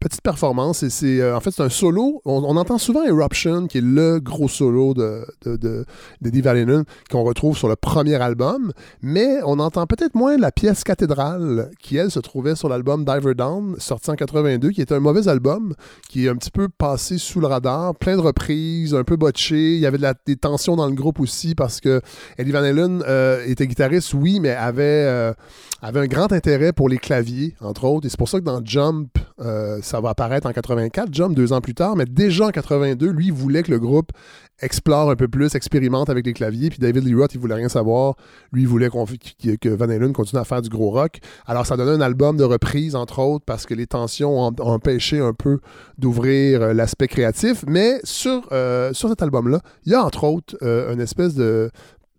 petite 0.00 0.22
performance. 0.22 0.82
Et 0.82 0.90
c'est 0.90 1.20
euh, 1.20 1.36
en 1.36 1.40
fait 1.40 1.50
c'est 1.50 1.62
un 1.62 1.68
solo. 1.68 2.20
On, 2.24 2.56
entend 2.56 2.78
souvent 2.78 3.04
Eruption, 3.04 3.66
qui 3.66 3.78
est 3.78 3.82
le 3.82 4.20
gros 4.20 4.48
solo 4.48 4.94
de, 4.94 5.24
de, 5.44 5.84
de, 6.20 6.84
qu'on 7.10 7.22
retrouve 7.22 7.56
sur 7.56 7.68
le 7.68 7.76
premier 7.76 8.16
album, 8.16 8.72
mais 9.02 9.38
on 9.44 9.58
entend 9.58 9.86
peut-être 9.86 10.14
moins 10.14 10.36
la 10.36 10.50
pièce 10.50 10.84
cathédrale 10.84 11.70
qui, 11.80 11.96
elle, 11.96 12.10
se 12.10 12.20
trouvait 12.20 12.56
sur 12.56 12.68
l'album 12.68 13.04
Diver 13.04 13.34
Down, 13.34 13.76
sorti 13.78 14.10
en 14.10 14.14
82, 14.14 14.70
qui 14.70 14.80
est 14.80 14.92
un 14.92 15.00
mauvais 15.00 15.28
album, 15.28 15.74
qui 16.08 16.26
est 16.26 16.28
un 16.28 16.36
petit 16.36 16.50
peu 16.50 16.68
passé 16.68 17.18
sous 17.18 17.40
le 17.40 17.46
radar, 17.46 17.94
plein 17.94 18.16
de 18.16 18.20
reprises, 18.20 18.94
un 18.94 19.04
peu 19.04 19.16
botché. 19.16 19.74
Il 19.74 19.80
y 19.80 19.86
avait 19.86 19.98
des 20.26 20.36
tensions 20.36 20.76
dans 20.76 20.86
le 20.86 20.94
groupe 20.94 21.20
aussi 21.20 21.54
parce 21.54 21.80
que 21.80 22.00
Eddie 22.38 22.52
Van 22.52 22.62
Halen 22.62 23.02
euh, 23.06 23.44
était 23.46 23.66
guitariste, 23.66 24.14
oui, 24.14 24.40
mais 24.40 24.50
avait, 24.50 24.82
euh, 24.82 25.32
avait 25.82 26.00
un 26.00 26.06
grand 26.06 26.32
intérêt 26.32 26.72
pour 26.72 26.88
les 26.88 26.98
claviers, 26.98 27.54
entre 27.60 27.84
autres. 27.84 28.06
Et 28.06 28.08
c'est 28.08 28.18
pour 28.18 28.28
ça 28.28 28.38
que 28.38 28.44
dans 28.44 28.60
Jump, 28.68 29.18
euh, 29.40 29.78
ça 29.82 30.00
va 30.00 30.10
apparaître 30.10 30.46
en 30.46 30.52
84, 30.52 31.08
Jump 31.12 31.34
deux 31.34 31.52
ans 31.52 31.60
plus 31.60 31.74
tard, 31.74 31.96
mais 31.96 32.04
déjà 32.04 32.46
en 32.46 32.50
82, 32.50 33.10
lui, 33.10 33.30
voulait 33.30 33.62
que 33.62 33.70
le 33.70 33.78
groupe 33.78 34.12
explore 34.60 35.10
un 35.10 35.16
peu 35.16 35.28
plus, 35.28 35.54
expérimente 35.54 36.10
avec 36.10 36.26
les 36.26 36.32
claviers, 36.32 36.68
puis 36.68 36.78
David 36.78 37.04
Lee 37.04 37.14
Roth, 37.14 37.34
il 37.34 37.40
voulait 37.40 37.54
rien 37.54 37.68
savoir. 37.68 38.16
Lui, 38.52 38.64
voulait 38.64 38.88
que 38.88 39.68
Van 39.68 39.88
Halen 39.88 40.12
continue 40.12 40.40
à 40.40 40.44
faire 40.44 40.62
du 40.62 40.68
gros 40.68 40.90
rock. 40.90 41.18
Alors, 41.46 41.64
ça 41.64 41.76
donnait 41.76 41.92
un 41.92 42.00
album 42.00 42.36
de 42.36 42.44
reprise, 42.44 42.96
entre 42.96 43.20
autres, 43.20 43.44
parce 43.46 43.66
que 43.66 43.74
les 43.74 43.86
tensions 43.86 44.40
ont, 44.40 44.54
empêché 44.58 45.20
un 45.20 45.32
peu 45.32 45.60
d'ouvrir 45.96 46.62
euh, 46.62 46.72
l'aspect 46.72 47.08
créatif. 47.08 47.64
Mais 47.68 48.00
sur, 48.02 48.48
euh, 48.52 48.92
sur 48.92 49.08
cet 49.08 49.22
album-là, 49.22 49.60
il 49.86 49.92
y 49.92 49.94
a, 49.94 50.04
entre 50.04 50.24
autres, 50.24 50.56
une 50.62 51.00
espèce 51.00 51.34
de 51.34 51.70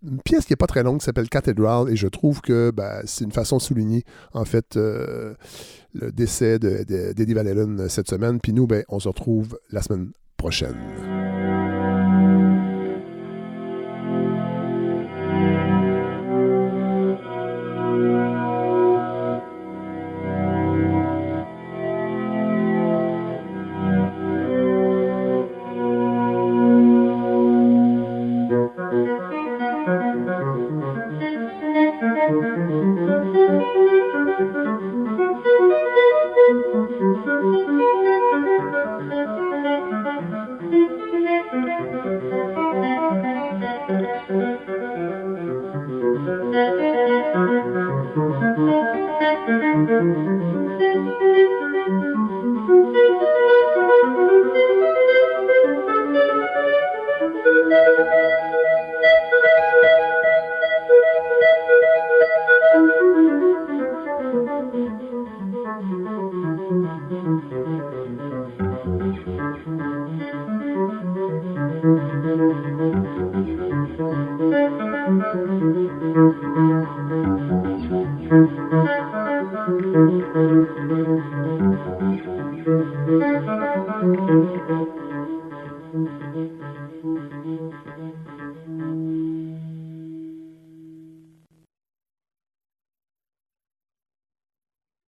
une 0.02 0.20
pièce 0.20 0.46
qui 0.46 0.52
n'est 0.52 0.56
pas 0.56 0.66
très 0.66 0.82
longue 0.82 0.98
qui 0.98 1.04
s'appelle 1.04 1.28
Cathedral 1.28 1.90
et 1.90 1.96
je 1.96 2.06
trouve 2.06 2.40
que 2.40 2.70
ben, 2.70 3.02
c'est 3.04 3.24
une 3.24 3.32
façon 3.32 3.58
de 3.58 3.62
souligner 3.62 4.04
en 4.32 4.44
fait 4.44 4.76
euh, 4.76 5.34
le 5.92 6.12
décès 6.12 6.58
d'Eddie 6.58 7.34
Van 7.34 7.46
Halen 7.46 7.88
cette 7.88 8.08
semaine. 8.08 8.40
Puis 8.40 8.52
nous, 8.52 8.66
ben, 8.66 8.84
on 8.88 8.98
se 9.00 9.08
retrouve 9.08 9.58
la 9.70 9.82
semaine 9.82 10.10
prochaine. 10.36 11.29